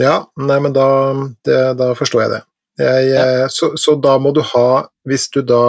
Ja, 0.00 0.16
nei, 0.40 0.56
men 0.64 0.74
da, 0.74 0.86
det, 1.46 1.58
da 1.78 1.92
forstår 1.94 2.24
jeg 2.24 2.32
det. 2.32 2.40
Jeg, 2.78 3.08
ja. 3.12 3.46
så, 3.54 3.70
så 3.78 3.94
da 4.02 4.16
må 4.18 4.32
du 4.34 4.40
ha, 4.42 4.68
hvis 5.06 5.28
du 5.30 5.40
da 5.46 5.60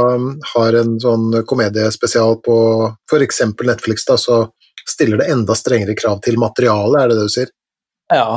har 0.55 0.77
en 0.79 0.95
sånn 1.01 1.27
komediespesial 1.45 2.39
på 2.45 2.55
f.eks. 3.11 3.41
Netflix, 3.61 4.07
da, 4.07 4.17
så 4.17 4.39
stiller 4.89 5.21
det 5.21 5.29
enda 5.33 5.53
strengere 5.57 5.93
krav 5.97 6.23
til 6.25 6.39
materialet, 6.41 6.97
er 7.01 7.11
det 7.11 7.17
det 7.19 7.27
du 7.27 7.33
sier? 7.35 7.51
Ja, 8.13 8.27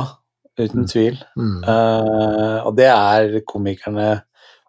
uten 0.59 0.85
tvil. 0.89 1.17
Mm. 1.39 1.59
Uh, 1.65 2.57
og 2.67 2.75
det 2.77 2.89
er 2.91 3.39
komikerne 3.49 4.11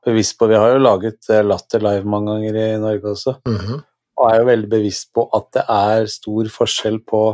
bevisst 0.07 0.39
på. 0.41 0.49
Vi 0.49 0.57
har 0.57 0.73
jo 0.73 0.81
laget 0.81 1.29
eh, 1.29 1.45
Latter 1.45 1.83
live 1.85 2.09
mange 2.09 2.33
ganger 2.33 2.57
i 2.57 2.67
Norge 2.81 3.13
også, 3.13 3.37
Mhm. 3.49 3.83
og 4.21 4.27
er 4.31 4.39
jo 4.41 4.49
veldig 4.49 4.71
bevisst 4.73 5.11
på 5.17 5.27
at 5.37 5.49
det 5.57 5.65
er 5.69 6.07
stor 6.09 6.49
forskjell 6.57 7.03
på 7.05 7.25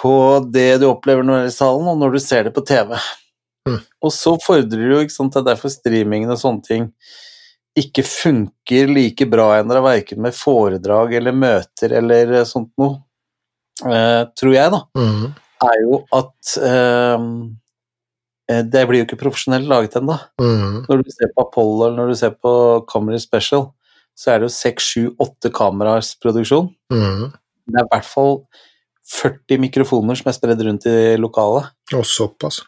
på 0.00 0.12
det 0.54 0.80
du 0.80 0.86
opplever 0.88 1.26
når 1.26 1.34
du 1.34 1.42
er 1.44 1.50
i 1.50 1.54
salen, 1.54 1.88
og 1.90 1.98
når 1.98 2.14
du 2.14 2.20
ser 2.22 2.46
det 2.46 2.54
på 2.56 2.62
TV. 2.64 2.94
Mm. 3.68 3.80
Og 4.00 4.12
så 4.14 4.36
fordrer 4.40 4.86
det 4.86 4.94
jo, 4.94 5.02
ikke 5.04 5.16
sant, 5.16 5.34
det 5.34 5.42
er 5.42 5.50
derfor 5.52 5.72
streamingen 5.72 6.32
og 6.32 6.40
sånne 6.40 6.64
ting 6.66 6.88
ikke 7.78 8.02
funker 8.06 8.90
like 8.90 9.26
bra 9.30 9.52
ennå, 9.60 9.78
verken 9.84 10.22
med 10.24 10.36
foredrag 10.36 11.14
eller 11.20 11.36
møter 11.36 11.94
eller 12.00 12.32
eh, 12.40 12.46
sånt 12.48 12.72
noe, 12.80 12.98
eh, 13.86 14.22
tror 14.36 14.54
jeg, 14.56 14.72
da 14.74 14.80
mm. 14.98 15.26
er 15.68 15.76
jo 15.84 16.00
at 16.18 16.54
eh, 16.66 17.26
eh, 18.50 18.62
det 18.66 18.86
blir 18.88 19.02
jo 19.02 19.08
ikke 19.08 19.20
profesjonelt 19.22 19.70
laget 19.70 20.00
ennå. 20.00 20.18
Mm. 20.42 20.80
Når 20.88 21.04
du 21.04 21.12
ser 21.14 21.30
på 21.36 21.46
Apollo 21.46 21.86
eller 21.86 22.00
når 22.00 22.10
du 22.10 22.20
ser 22.22 22.34
på 22.34 22.54
Comedy 22.90 23.22
Special, 23.22 23.70
så 24.18 24.34
er 24.34 24.40
det 24.40 24.50
jo 24.50 24.56
seks, 24.56 24.90
sju, 24.90 25.04
åtte 25.22 25.52
kameras 25.54 26.16
produksjon. 26.20 26.72
Mm. 26.92 27.30
Det 27.70 27.78
er 27.78 27.86
i 27.86 27.92
hvert 27.94 28.08
fall 28.08 28.40
40 29.10 29.62
mikrofoner 29.62 30.18
som 30.18 30.28
er 30.30 30.36
spredd 30.36 30.66
rundt 30.66 30.90
i 30.90 30.98
lokalet. 31.18 31.70
Og 31.96 32.04
såpass. 32.06 32.60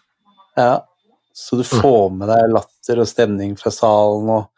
Ja. 0.59 0.87
Så 1.32 1.56
du 1.56 1.64
får 1.64 2.11
med 2.12 2.28
deg 2.28 2.50
latter 2.52 3.00
og 3.00 3.09
stemning 3.09 3.54
fra 3.56 3.73
salen 3.73 4.28
og 4.28 4.50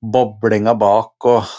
boblinga 0.00 0.74
bak 0.78 1.28
og 1.28 1.52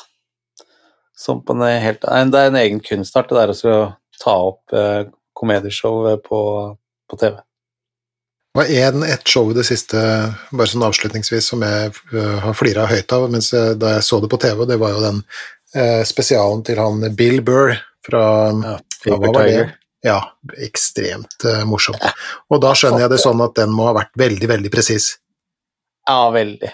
sånn 1.18 1.44
på 1.46 1.56
en 1.56 1.64
helt 1.84 2.02
Det 2.02 2.40
er 2.42 2.50
en 2.50 2.60
egen 2.60 2.82
kunstart, 2.84 3.30
det 3.30 3.38
der 3.38 3.54
å 3.54 3.80
ta 4.22 4.36
opp 4.50 4.76
eh, 4.76 5.08
komedieshow 5.38 6.10
eh, 6.12 6.20
på, 6.22 6.42
på 7.10 7.18
TV. 7.22 7.40
Det 8.52 8.60
var 8.60 8.72
en, 8.90 9.04
et 9.08 9.28
show 9.28 9.52
i 9.52 9.56
det 9.56 9.64
siste, 9.64 10.00
bare 10.52 10.68
sånn 10.68 10.84
avslutningsvis, 10.84 11.48
som 11.54 11.64
jeg 11.64 11.94
øh, 12.12 12.40
har 12.44 12.58
flira 12.58 12.88
høyt 12.90 13.14
av 13.16 13.30
mens 13.32 13.54
jeg, 13.54 13.78
da 13.80 13.96
jeg 13.96 14.08
så 14.10 14.20
det 14.20 14.32
på 14.34 14.42
TV, 14.42 14.66
det 14.68 14.80
var 14.82 14.98
jo 14.98 15.06
den 15.06 15.22
eh, 15.78 16.02
spesialen 16.08 16.66
til 16.68 16.82
han 16.82 17.06
Bill 17.16 17.40
Burr 17.48 17.78
fra 18.04 18.26
Ja, 18.52 18.76
Fever? 19.02 19.32
Tiger. 19.38 19.72
Ja, 20.06 20.18
ekstremt 20.66 21.44
eh, 21.46 21.64
morsomt. 21.70 22.02
Og 22.50 22.62
da 22.64 22.72
skjønner 22.78 23.06
jeg 23.06 23.14
det 23.14 23.20
sånn 23.22 23.42
at 23.46 23.54
den 23.60 23.74
må 23.76 23.86
ha 23.90 23.96
vært 24.00 24.16
veldig, 24.18 24.48
veldig 24.50 24.72
presis. 24.74 25.12
Ja, 26.10 26.24
veldig. 26.34 26.72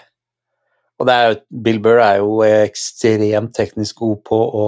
Og 0.98 1.06
det 1.06 1.14
er 1.14 1.28
jo, 1.28 1.36
Bill 1.66 1.82
Burr 1.84 2.00
er 2.02 2.22
jo 2.22 2.38
ekstremt 2.46 3.52
teknisk 3.54 4.00
god 4.00 4.22
på 4.26 4.38
å 4.38 4.64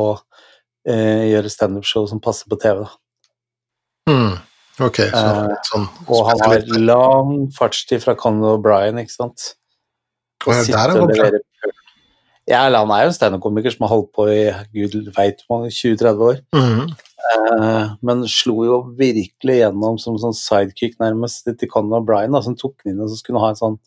eh, 0.87 1.31
gjøre 1.33 1.51
standup-show 1.51 2.07
som 2.11 2.21
passer 2.23 2.51
på 2.53 2.61
TV. 2.61 2.85
Mm. 4.11 4.37
Ok, 4.81 5.03
så 5.13 5.25
Eh, 5.25 5.57
sånn 5.69 5.89
Og 6.09 6.23
han 6.29 6.41
har 6.45 6.63
lang 6.79 7.33
fartstid 7.53 8.01
fra 8.05 8.15
Conor 8.17 8.59
O'Brien, 8.59 9.01
ikke 9.01 9.17
sant. 9.17 9.55
Og 10.47 10.55
der 10.55 10.73
er 10.73 10.95
han 10.95 11.03
og 11.03 11.11
fra. 11.11 11.17
levere 11.17 11.43
pøl. 11.61 11.75
Ja, 12.49 12.63
han 12.65 12.91
er 12.95 13.05
jo 13.05 13.11
en 13.11 13.17
standup-komiker 13.17 13.75
som 13.75 13.85
har 13.87 13.95
holdt 13.95 14.13
på 14.17 14.29
i 14.33 14.41
gud 14.73 15.11
veit 15.17 15.43
hvor 15.45 15.59
mange 15.61 15.73
20-30 15.75 16.27
år. 16.31 16.41
Mhm. 16.57 16.95
Eh, 17.31 17.91
men 18.03 18.25
slo 18.31 18.65
jo 18.67 18.77
virkelig 18.99 19.61
gjennom 19.61 19.99
som 20.03 20.19
sånn 20.19 20.35
sidekick 20.37 20.97
nærmest 21.03 21.47
til 21.47 21.71
Conor 21.71 22.03
da, 22.07 22.43
som 22.43 22.57
tok 22.59 22.81
den 22.83 22.95
inn 22.95 23.05
og 23.05 23.11
så 23.13 23.21
skulle 23.21 23.43
ha 23.43 23.53
en 23.53 23.61
sånn 23.61 23.79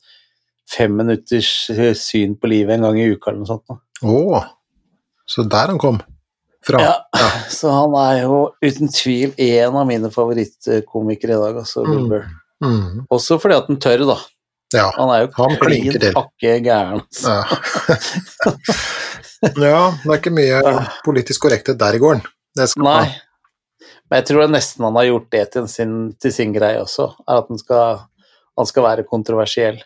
fem 0.69 0.93
minutters 0.95 1.69
eh, 1.73 1.91
syn 1.97 2.37
på 2.39 2.49
livet 2.51 2.77
en 2.77 2.87
gang 2.87 2.99
i 3.01 3.09
uka 3.11 3.31
eller 3.31 3.43
noe 3.43 3.51
sånt. 3.51 3.73
Å, 4.03 4.07
oh, 4.07 4.45
så 5.27 5.45
der 5.47 5.73
han 5.73 5.81
kom 5.81 5.99
fra. 6.63 6.79
Ja, 6.79 6.93
så 7.57 7.73
han 7.73 7.97
er 7.99 8.21
jo 8.23 8.37
uten 8.63 8.91
tvil 8.93 9.33
en 9.35 9.79
av 9.81 9.89
mine 9.89 10.11
favorittkomikere 10.13 11.35
i 11.35 11.41
dag, 11.43 11.59
altså 11.65 11.83
Bill 11.87 12.05
Mm. 12.05 12.09
Burr. 12.13 12.31
Mm. 12.63 13.03
Også 13.11 13.35
fordi 13.43 13.57
at 13.59 13.67
han 13.67 13.79
tør, 13.83 14.05
da. 14.13 14.17
Ja. 14.73 14.87
Han 14.95 15.11
er 15.13 15.25
jo 15.25 15.27
Han 15.37 15.57
klin 15.61 15.99
pakke 16.15 16.53
gæren. 16.63 17.01
altså. 17.03 17.33
Ja. 17.35 17.43
ja, 19.67 19.83
det 19.99 20.09
er 20.09 20.17
ikke 20.17 20.33
mye 20.33 20.61
politisk 21.07 21.43
korrekthet 21.43 21.77
der 21.81 21.99
i 21.99 22.01
gården. 22.01 22.23
Nei. 22.79 23.03
Men 24.13 24.21
jeg 24.21 24.27
tror 24.29 24.51
nesten 24.53 24.83
han 24.85 24.97
har 24.99 25.07
gjort 25.07 25.29
det 25.33 25.43
til 25.55 25.67
sin, 25.71 25.93
til 26.21 26.33
sin 26.35 26.51
greie 26.53 26.77
også, 26.77 27.07
er 27.25 27.39
at 27.39 27.47
han 27.49 27.57
skal, 27.57 28.03
han 28.59 28.67
skal 28.69 28.85
være 28.85 29.05
kontroversiell. 29.09 29.79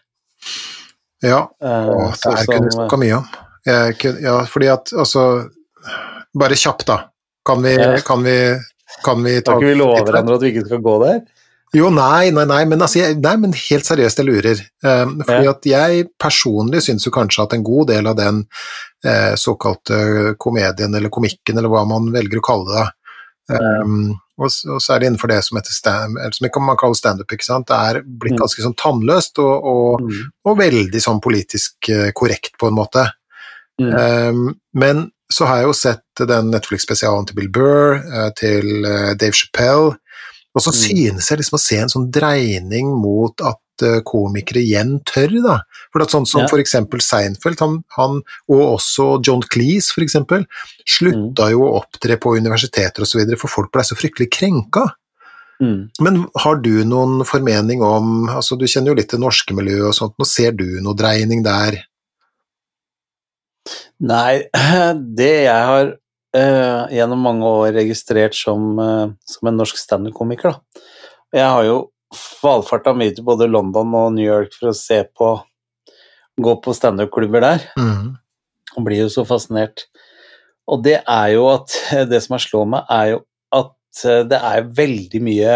Ja, 1.24 1.46
og 1.48 2.02
det 2.12 2.34
er 2.34 2.36
her 2.42 2.50
kunne 2.50 2.66
vi 2.66 2.74
snakka 2.76 3.00
mye 3.00 3.22
om. 3.22 3.30
Ja, 3.64 4.34
fordi 4.52 4.68
at 4.72 4.92
altså 4.92 5.24
Bare 6.38 6.58
kjapt, 6.60 6.84
da. 6.90 6.98
Kan 7.48 7.64
vi, 7.64 7.72
Ja. 7.80 8.02
kan 8.04 8.20
vi, 8.24 8.36
kan 9.04 9.24
vi 9.24 9.38
ta 9.40 9.54
Kan 9.54 9.64
ikke 9.64 9.72
vi 9.72 9.80
love 9.80 10.04
hverandre 10.04 10.36
at 10.36 10.44
vi 10.44 10.52
ikke 10.52 10.66
skal 10.68 10.84
gå 10.84 10.98
der? 11.06 11.24
Jo, 11.74 11.88
nei, 11.90 12.30
nei, 12.36 12.44
nei, 12.52 12.60
men, 12.68 12.84
altså, 12.84 13.00
jeg, 13.00 13.16
nei, 13.24 13.36
men 13.40 13.56
helt 13.56 13.88
seriøst, 13.88 14.20
jeg 14.20 14.28
lurer. 14.28 14.60
Um, 14.84 15.18
fordi 15.24 15.50
at 15.54 15.72
jeg 15.72 16.06
personlig 16.20 16.84
syns 16.84 17.08
jo 17.08 17.16
kanskje 17.16 17.48
at 17.48 17.56
en 17.56 17.64
god 17.64 17.90
del 17.94 18.12
av 18.12 18.20
den 18.20 18.44
eh, 19.08 19.34
såkalte 19.40 20.36
komedien 20.38 20.94
eller 21.00 21.10
komikken, 21.10 21.58
eller 21.58 21.72
hva 21.72 21.88
man 21.88 22.12
velger 22.12 22.44
å 22.44 22.46
kalle 22.52 22.76
det, 22.76 22.86
um, 23.50 24.16
og, 24.38 24.52
og 24.70 24.82
så 24.84 24.94
er 24.94 25.00
det 25.00 25.08
innenfor 25.10 25.32
det 25.32 25.40
som 25.46 25.58
heter 25.58 25.74
stand, 25.74 26.18
eller 26.20 26.32
som 26.36 26.66
man 26.68 26.78
kaller 26.78 26.98
standup. 27.00 27.28
Det 27.30 27.40
er 27.74 28.02
blitt 28.06 28.36
Mm. 28.36 28.42
ganske 28.44 28.62
sånn 28.62 28.76
tannløst 28.78 29.40
og, 29.40 29.64
og, 29.64 30.02
Mm. 30.02 30.32
og 30.46 30.58
veldig 30.60 31.02
sånn 31.02 31.22
politisk 31.22 31.90
eh, 31.90 32.12
korrekt, 32.12 32.58
på 32.60 32.68
en 32.68 32.76
måte. 32.76 33.08
Um, 33.80 34.60
men 34.74 35.12
så 35.32 35.46
har 35.46 35.58
jeg 35.58 35.66
jo 35.68 35.74
sett 35.74 36.28
den 36.28 36.52
Netflix-spesialen 36.52 37.28
til 37.28 37.36
Bill 37.36 37.50
Burr, 37.50 37.96
eh, 38.02 38.30
til 38.38 38.86
eh, 38.86 39.14
Dave 39.16 39.34
Chappelle, 39.34 39.98
og 40.56 40.62
så 40.64 40.72
synes 40.74 41.28
jeg 41.30 41.38
liksom 41.38 41.58
å 41.58 41.62
se 41.62 41.78
en 41.78 41.90
sånn 41.90 42.12
dreining 42.12 42.88
mot 42.98 43.34
at 43.46 43.58
komikere 44.08 44.64
igjen 44.64 45.00
tør, 45.08 45.34
da. 45.44 45.58
For 45.94 46.02
at 46.04 46.14
sånn 46.14 46.28
som 46.28 46.42
Ja. 46.42 46.48
eksempel 46.58 47.02
Seinfeld, 47.02 47.60
han, 47.60 47.84
han, 47.98 48.22
og 48.50 48.80
også 48.80 49.26
John 49.26 49.42
Cleese 49.42 49.94
for 49.94 50.02
eksempel, 50.02 50.46
slutta 50.86 51.52
jo 51.52 51.66
å 51.66 51.76
opptre 51.82 52.18
på 52.18 52.38
universiteter 52.38 53.04
videre, 53.18 53.38
for 53.38 53.48
folk 53.48 53.72
blei 53.72 53.84
så 53.84 53.96
fryktelig 53.96 54.32
krenka. 54.32 54.94
Mm. 55.62 55.90
Men 56.00 56.28
har 56.36 56.56
du 56.62 56.84
noen 56.86 57.26
formening 57.26 57.82
om 57.82 58.28
altså 58.30 58.54
Du 58.60 58.68
kjenner 58.70 58.92
jo 58.92 59.00
litt 59.00 59.10
det 59.10 59.18
norske 59.18 59.56
miljøet 59.58 59.90
og 59.90 59.96
sånt, 59.98 60.14
nå 60.20 60.26
ser 60.30 60.52
du 60.54 60.78
noe 60.86 60.94
dreining 60.94 61.42
der? 61.42 61.80
Nei, 63.98 64.46
det 65.20 65.32
jeg 65.48 65.64
har 65.72 65.90
uh, 66.38 66.84
gjennom 66.94 67.26
mange 67.26 67.50
år 67.64 67.74
registrert 67.80 68.38
som, 68.38 68.78
uh, 68.78 69.10
som 69.26 69.50
en 69.50 69.58
norsk 69.58 69.80
standup-komiker, 69.82 70.54
da 70.54 70.86
Jeg 71.42 71.50
har 71.52 71.64
jo 71.66 71.78
valfarta 72.42 72.94
mye 72.96 73.14
til 73.16 73.26
både 73.28 73.48
London 73.52 73.94
og 73.98 74.14
New 74.16 74.26
York 74.26 74.54
for 74.56 74.70
å 74.72 74.76
se 74.78 75.04
på 75.18 75.36
Gå 76.38 76.52
på 76.62 76.70
standup-klubber 76.78 77.42
der, 77.42 77.64
Mm. 77.82 78.12
og 78.78 78.84
blir 78.86 79.00
jo 79.02 79.08
så 79.10 79.24
fascinert. 79.26 79.88
Og 80.70 80.84
det 80.84 81.00
er 81.10 81.28
jo 81.34 81.48
at 81.50 81.74
Det 82.12 82.20
som 82.22 82.36
har 82.36 82.44
slått 82.44 82.70
meg, 82.70 82.84
er 82.94 83.08
jo 83.16 83.24
at 83.52 84.04
eh, 84.06 84.22
det 84.30 84.38
er 84.38 84.68
veldig 84.78 85.22
mye 85.26 85.56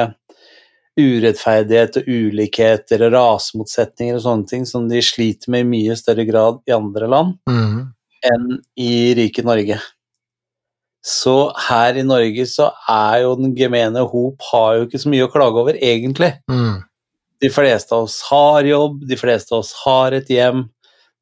urettferdighet 0.97 1.99
og 2.01 2.09
ulikheter 2.09 3.05
og 3.05 3.13
rasemotsetninger 3.13 4.17
og 4.17 4.23
sånne 4.25 4.49
ting 4.49 4.65
som 4.67 4.89
de 4.89 4.99
sliter 5.05 5.51
med 5.53 5.63
i 5.65 5.69
mye 5.69 5.95
større 5.99 6.25
grad 6.27 6.59
i 6.67 6.73
andre 6.75 7.07
land 7.07 7.37
Mm. 7.47 7.93
enn 8.25 8.47
i 8.77 9.13
rike 9.17 9.43
Norge. 9.45 9.77
Så 11.01 11.35
her 11.67 11.97
i 11.97 12.05
Norge 12.05 12.45
så 12.45 12.69
er 12.89 13.23
jo 13.23 13.33
den 13.39 13.55
gemene 13.57 14.03
hop 14.05 14.43
har 14.51 14.77
jo 14.77 14.85
ikke 14.85 15.01
så 15.01 15.09
mye 15.09 15.25
å 15.25 15.31
klage 15.33 15.61
over, 15.63 15.77
egentlig. 15.81 16.35
Mm. 16.51 16.83
De 17.41 17.49
fleste 17.49 17.95
av 17.97 18.05
oss 18.05 18.19
har 18.29 18.67
jobb, 18.69 19.01
de 19.09 19.17
fleste 19.17 19.55
av 19.55 19.63
oss 19.63 19.71
har 19.81 20.13
et 20.13 20.29
hjem, 20.29 20.67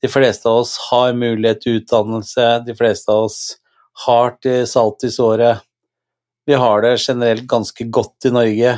de 0.03 0.11
fleste 0.11 0.47
av 0.51 0.65
oss 0.65 0.75
har 0.89 1.15
mulighet 1.15 1.63
til 1.63 1.79
utdannelse, 1.79 2.47
de 2.67 2.75
fleste 2.75 3.11
av 3.11 3.29
oss 3.29 3.39
har 4.05 4.35
til 4.43 4.65
salt 4.67 5.03
i 5.07 5.11
såret. 5.15 5.63
Vi 6.47 6.57
har 6.59 6.83
det 6.83 6.97
generelt 6.99 7.47
ganske 7.47 7.87
godt 7.87 8.27
i 8.27 8.33
Norge. 8.35 8.73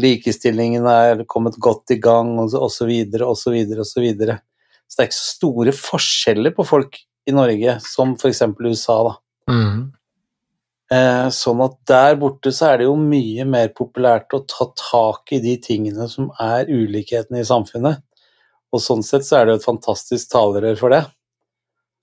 Likestillingen 0.00 0.86
er 0.88 1.24
kommet 1.28 1.56
godt 1.60 1.92
i 1.92 1.98
gang, 2.00 2.36
osv. 2.40 2.86
videre, 2.88 3.28
og 3.28 3.36
så 3.36 3.52
videre. 3.52 3.84
Så 3.84 4.00
det 4.00 5.04
er 5.04 5.10
ikke 5.10 5.18
så 5.18 5.28
store 5.34 5.76
forskjeller 5.76 6.54
på 6.56 6.64
folk 6.68 6.96
i 7.28 7.34
Norge 7.34 7.76
som 7.84 8.16
f.eks. 8.16 8.42
USA, 8.60 8.98
da. 9.08 9.14
Mm. 9.52 9.92
Eh, 10.94 11.26
sånn 11.34 11.62
at 11.64 11.74
der 11.88 12.16
borte 12.20 12.52
så 12.54 12.70
er 12.70 12.80
det 12.80 12.86
jo 12.88 12.94
mye 13.00 13.46
mer 13.48 13.70
populært 13.74 14.34
å 14.36 14.42
ta 14.46 14.68
tak 14.78 15.32
i 15.34 15.40
de 15.42 15.56
tingene 15.64 16.06
som 16.12 16.28
er 16.42 16.70
ulikhetene 16.70 17.40
i 17.42 17.48
samfunnet. 17.48 18.02
Og 18.74 18.82
sånn 18.82 19.04
sett 19.06 19.26
så 19.26 19.38
er 19.38 19.46
det 19.46 19.54
jo 19.54 19.62
et 19.62 19.68
fantastisk 19.68 20.30
talerør 20.34 20.78
for 20.78 20.94
det. 20.94 21.04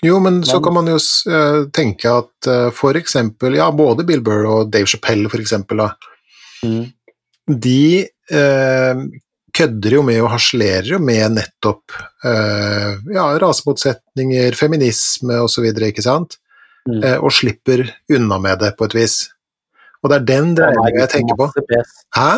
Jo, 0.02 0.16
men 0.24 0.40
så 0.48 0.58
kan 0.66 0.74
man 0.74 0.88
jo 0.90 0.98
eh, 0.98 1.60
tenke 1.78 2.10
at 2.24 2.48
eh, 2.50 2.70
for 2.74 2.98
eksempel, 2.98 3.54
ja, 3.60 3.68
både 3.70 4.06
Bill 4.08 4.24
Burr 4.26 4.48
og 4.50 4.72
Dave 4.74 4.90
Chappelle 4.90 5.30
for 5.32 5.44
eksempel, 5.44 5.86
da, 5.86 5.92
Mm. 6.62 6.92
de 7.58 8.06
eh, 8.30 9.00
kødder 9.58 9.96
jo 9.96 10.04
med 10.06 10.20
og 10.22 10.28
harselerer 10.30 10.92
jo 10.92 11.00
med 11.02 11.34
nettopp 11.40 11.96
eh, 12.24 13.00
ja, 13.16 13.24
rasemotsetninger, 13.42 14.54
feminisme 14.54 15.40
osv., 15.42 15.66
ikke 15.88 16.06
sant? 16.06 16.38
Mm. 16.90 17.04
Eh, 17.06 17.18
og 17.22 17.30
slipper 17.36 17.84
unna 18.10 18.40
med 18.42 18.60
det 18.64 18.72
på 18.80 18.88
et 18.90 18.96
vis. 18.98 19.20
Og 20.02 20.10
det 20.10 20.18
er 20.22 20.26
den 20.32 20.56
dreininga 20.58 21.04
jeg 21.04 21.12
tenker 21.14 21.38
på. 21.38 21.50
Hæ? 22.18 22.32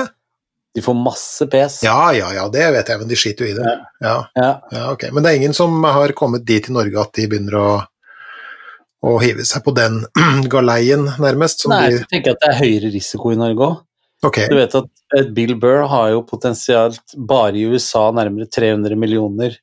De 0.75 0.81
får 0.81 0.95
masse 0.97 1.45
pes. 1.53 1.77
Ja, 1.85 2.09
ja, 2.17 2.31
ja, 2.33 2.47
det 2.51 2.65
vet 2.73 2.89
jeg, 2.89 2.99
men 2.99 3.07
de 3.11 3.15
skiter 3.19 3.45
jo 3.45 3.51
i 3.53 3.55
det. 3.59 3.73
Ja, 4.01 4.15
Ja. 4.35 4.49
ja, 4.73 4.83
ok. 4.91 5.05
Men 5.13 5.23
det 5.23 5.31
er 5.31 5.37
ingen 5.39 5.53
som 5.53 5.77
har 5.85 6.11
kommet 6.17 6.43
dit 6.49 6.67
i 6.67 6.73
Norge 6.73 6.97
at 6.99 7.13
de 7.13 7.27
begynner 7.29 7.55
å, 7.59 7.69
å 9.05 9.13
hive 9.21 9.45
seg 9.47 9.63
på 9.63 9.71
den 9.77 10.01
galeien, 10.53 11.05
nærmest? 11.21 11.61
Som 11.63 11.75
Nei, 11.75 11.85
de, 11.93 11.99
jeg 12.01 12.09
tenker 12.11 12.33
at 12.35 12.41
det 12.43 12.49
er 12.51 12.59
høyere 12.63 12.91
risiko 12.95 13.31
i 13.31 13.37
Norge 13.39 13.67
òg. 13.69 13.77
ok. 14.25 14.41
Du 14.49 14.57
vet 14.57 14.75
at 14.81 14.89
eh, 15.19 15.29
Bill 15.37 15.55
Burr 15.61 15.85
har 15.93 16.09
jo 16.15 16.23
potensielt 16.25 17.15
bare 17.15 17.53
i 17.61 17.67
USA 17.69 18.07
nærmere 18.11 18.49
300 18.49 18.97
millioner 18.99 19.59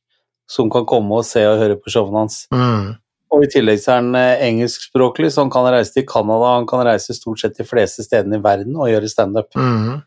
som 0.51 0.71
kan 0.71 0.87
komme 0.87 1.21
og 1.21 1.27
se 1.27 1.43
og 1.47 1.59
høre 1.61 1.77
på 1.83 1.91
showene 1.93 2.23
hans. 2.25 2.45
Mm, 2.55 2.95
Og 3.31 3.45
i 3.47 3.51
tillegg 3.53 3.79
så 3.79 3.93
er 3.95 4.01
han 4.01 4.15
eh, 4.19 4.45
engelskspråklig, 4.49 5.31
så 5.31 5.45
han 5.45 5.53
kan 5.55 5.69
reise 5.71 5.95
til 5.95 6.07
Canada, 6.09 6.55
han 6.57 6.67
kan 6.71 6.83
reise 6.87 7.15
stort 7.15 7.43
sett 7.43 7.59
de 7.59 7.67
fleste 7.67 8.03
stedene 8.07 8.41
i 8.41 8.43
verden 8.43 8.75
og 8.77 8.91
gjøre 8.91 9.11
standup. 9.11 9.53
mm, 9.55 10.01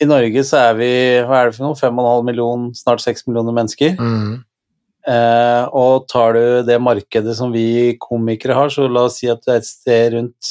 I 0.00 0.06
Norge 0.06 0.44
så 0.44 0.60
er 0.68 0.76
vi 0.78 0.90
hva 1.26 1.40
er 1.40 1.48
det 1.48 1.56
for 1.56 1.64
noe, 1.64 1.78
5,5 1.78 2.28
millioner, 2.28 2.74
snart 2.76 3.02
6 3.02 3.26
millioner 3.26 3.56
mennesker. 3.56 3.96
mm, 3.98 4.36
Eh, 5.08 5.64
og 5.72 6.04
tar 6.10 6.36
du 6.36 6.62
det 6.68 6.76
markedet 6.84 7.32
som 7.38 7.52
vi 7.54 7.96
komikere 8.00 8.56
har, 8.58 8.68
så 8.68 8.88
la 8.92 9.06
oss 9.08 9.20
si 9.22 9.30
at 9.32 9.40
det 9.46 9.54
er 9.54 9.62
et 9.62 9.68
sted 9.68 10.12
rundt 10.16 10.50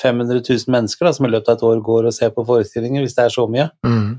500 0.00 0.40
000 0.40 0.72
mennesker 0.72 1.04
da, 1.04 1.12
som 1.12 1.26
i 1.28 1.32
løpet 1.32 1.50
av 1.52 1.58
et 1.58 1.64
år 1.68 1.82
går 1.84 2.08
og 2.08 2.16
ser 2.16 2.32
på 2.32 2.46
forestillinger, 2.48 3.04
hvis 3.04 3.18
det 3.18 3.26
er 3.26 3.34
så 3.34 3.44
mye. 3.50 3.68
mm, 3.84 4.10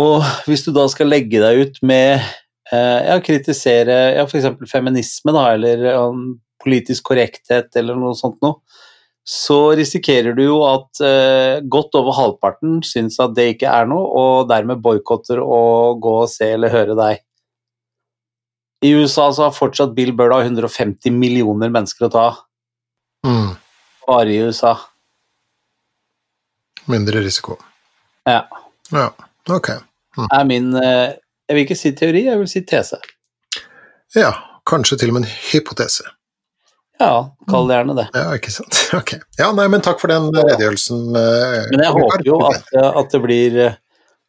Og 0.00 0.24
hvis 0.48 0.64
du 0.66 0.72
da 0.74 0.88
skal 0.90 1.10
legge 1.12 1.42
deg 1.42 1.62
ut 1.62 1.78
med 1.86 2.24
ja, 2.76 3.16
kritisere 3.24 3.98
ja, 4.16 4.26
f.eks. 4.26 4.70
feminisme, 4.70 5.34
da, 5.34 5.46
eller 5.56 5.86
um, 5.96 6.24
politisk 6.62 7.10
korrekthet, 7.10 7.72
eller 7.80 7.98
noe 7.98 8.14
sånt 8.18 8.38
noe, 8.44 8.60
så 9.26 9.72
risikerer 9.78 10.34
du 10.34 10.44
jo 10.46 10.60
at 10.66 11.00
uh, 11.04 11.60
godt 11.70 11.96
over 11.98 12.16
halvparten 12.16 12.80
syns 12.86 13.18
at 13.22 13.34
det 13.36 13.50
ikke 13.54 13.70
er 13.70 13.90
noe, 13.90 14.06
og 14.06 14.48
dermed 14.50 14.82
boikotter 14.84 15.42
å 15.42 15.96
gå 16.00 16.14
og 16.22 16.30
se 16.32 16.52
eller 16.56 16.72
høre 16.72 16.96
deg. 16.98 17.24
I 18.80 18.94
USA 18.96 19.26
så 19.36 19.48
har 19.48 19.56
fortsatt 19.56 19.92
Bill 19.96 20.14
Burr 20.16 20.32
150 20.40 21.12
millioner 21.12 21.72
mennesker 21.72 22.08
å 22.08 22.12
ta, 22.14 22.28
mm. 23.26 23.50
bare 24.08 24.32
i 24.32 24.40
USA. 24.40 24.78
Mindre 26.90 27.20
risiko. 27.22 27.58
Ja. 28.26 28.46
Ja, 28.90 29.10
ok. 29.52 29.68
Er 30.26 30.46
min 30.48 30.72
eh, 30.80 31.12
Jeg 31.50 31.56
vil 31.58 31.64
ikke 31.66 31.78
si 31.80 31.90
teori, 31.98 32.24
jeg 32.28 32.38
vil 32.38 32.48
si 32.50 32.62
tese. 32.62 33.00
Ja, 34.14 34.30
kanskje 34.70 35.00
til 35.00 35.10
og 35.10 35.16
med 35.18 35.26
en 35.26 35.32
hypotese. 35.50 36.06
Ja, 37.00 37.30
kall 37.48 37.66
det 37.66 37.78
gjerne 37.78 37.94
det. 37.96 38.06
Ja, 38.14 38.26
ikke 38.36 38.52
sant. 38.54 38.76
Ok. 39.00 39.14
Ja, 39.40 39.48
nei, 39.56 39.66
men 39.72 39.82
takk 39.82 39.98
for 40.02 40.12
den 40.12 40.28
redegjørelsen. 40.36 41.00
eh, 41.16 41.66
Men 41.72 41.82
jeg 41.86 41.94
håper 41.96 42.26
jo 42.28 42.38
at, 42.50 42.68
at 42.76 43.14
det 43.16 43.20
blir 43.24 43.60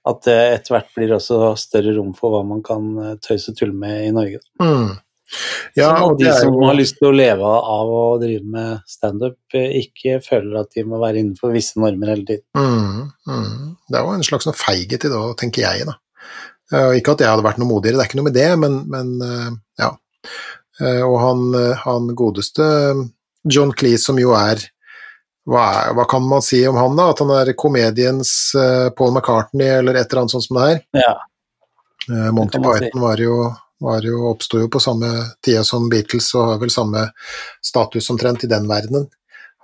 at 0.10 0.22
det 0.26 0.38
etter 0.56 0.74
hvert 0.74 0.94
blir 0.98 1.12
også 1.14 1.52
større 1.62 1.92
rom 1.94 2.14
for 2.18 2.34
hva 2.34 2.42
man 2.48 2.64
kan 2.66 2.88
eh, 3.04 3.18
tøyse 3.22 3.52
og 3.54 3.58
tulle 3.60 3.76
med 3.78 4.08
i 4.08 4.14
Norge. 4.16 4.40
Mm. 4.64 4.96
Ja, 5.78 5.92
sånn 5.94 6.16
at 6.16 6.20
de 6.24 6.32
som 6.36 6.56
jo 6.58 6.66
har 6.68 6.76
lyst 6.76 6.98
til 6.98 7.08
å 7.12 7.16
leve 7.16 7.52
av 7.76 7.92
å 7.96 8.02
drive 8.20 8.48
med 8.56 8.82
standup, 8.90 9.38
eh, 9.56 9.78
ikke 9.84 10.18
føler 10.26 10.64
at 10.64 10.72
de 10.74 10.84
må 10.90 11.00
være 11.04 11.22
innenfor 11.22 11.54
visse 11.54 11.78
normer 11.80 12.16
hele 12.16 12.26
tiden. 12.32 12.48
mm, 12.58 13.12
mm. 13.30 13.68
Det 13.92 14.00
er 14.00 14.08
jo 14.08 14.16
en 14.18 14.26
slags 14.26 14.48
sånn 14.50 14.58
feighet 14.58 15.06
i 15.06 15.12
det 15.12 15.20
òg, 15.22 15.36
tenker 15.40 15.68
jeg, 15.68 15.86
da. 15.92 16.00
Eh, 16.72 16.92
ikke 17.00 17.16
at 17.16 17.24
jeg 17.24 17.32
hadde 17.32 17.44
vært 17.46 17.60
noe 17.60 17.68
modigere, 17.70 17.98
det 18.00 18.06
er 18.06 18.10
ikke 18.10 18.20
noe 18.22 18.30
med 18.30 18.38
det, 18.38 18.50
men, 18.62 18.78
men 18.92 19.10
eh, 19.26 19.50
ja. 19.84 19.90
Eh, 20.80 21.02
og 21.04 21.18
han, 21.20 21.42
han 21.84 22.08
godeste 22.18 22.68
John 23.44 23.74
Cleese, 23.76 24.06
som 24.08 24.20
jo 24.22 24.32
er 24.38 24.62
hva, 25.50 25.66
er 25.90 25.96
hva 25.98 26.06
kan 26.08 26.24
man 26.30 26.44
si 26.46 26.62
om 26.70 26.78
han, 26.80 26.96
da? 26.96 27.10
At 27.12 27.20
han 27.24 27.34
er 27.34 27.52
komediens 27.58 28.32
Paul 28.96 29.12
McCartney, 29.16 29.68
eller 29.80 29.98
et 29.98 30.06
eller 30.12 30.22
annet 30.22 30.36
sånt 30.36 30.46
som 30.46 30.60
det 30.60 30.68
her? 30.70 30.82
Ja, 31.02 31.16
Monty 32.32 32.62
Python 32.62 32.92
si. 32.94 33.02
Var 33.02 33.24
jo, 33.26 33.38
var 33.82 34.06
jo, 34.06 34.20
oppsto 34.30 34.62
jo 34.62 34.70
på 34.72 34.80
samme 34.84 35.10
tida 35.44 35.64
som 35.66 35.90
Beatles 35.90 36.30
og 36.38 36.54
har 36.54 36.62
vel 36.62 36.72
samme 36.74 37.08
status 37.66 38.10
omtrent 38.14 38.46
i 38.46 38.52
den 38.52 38.70
verdenen. 38.70 39.10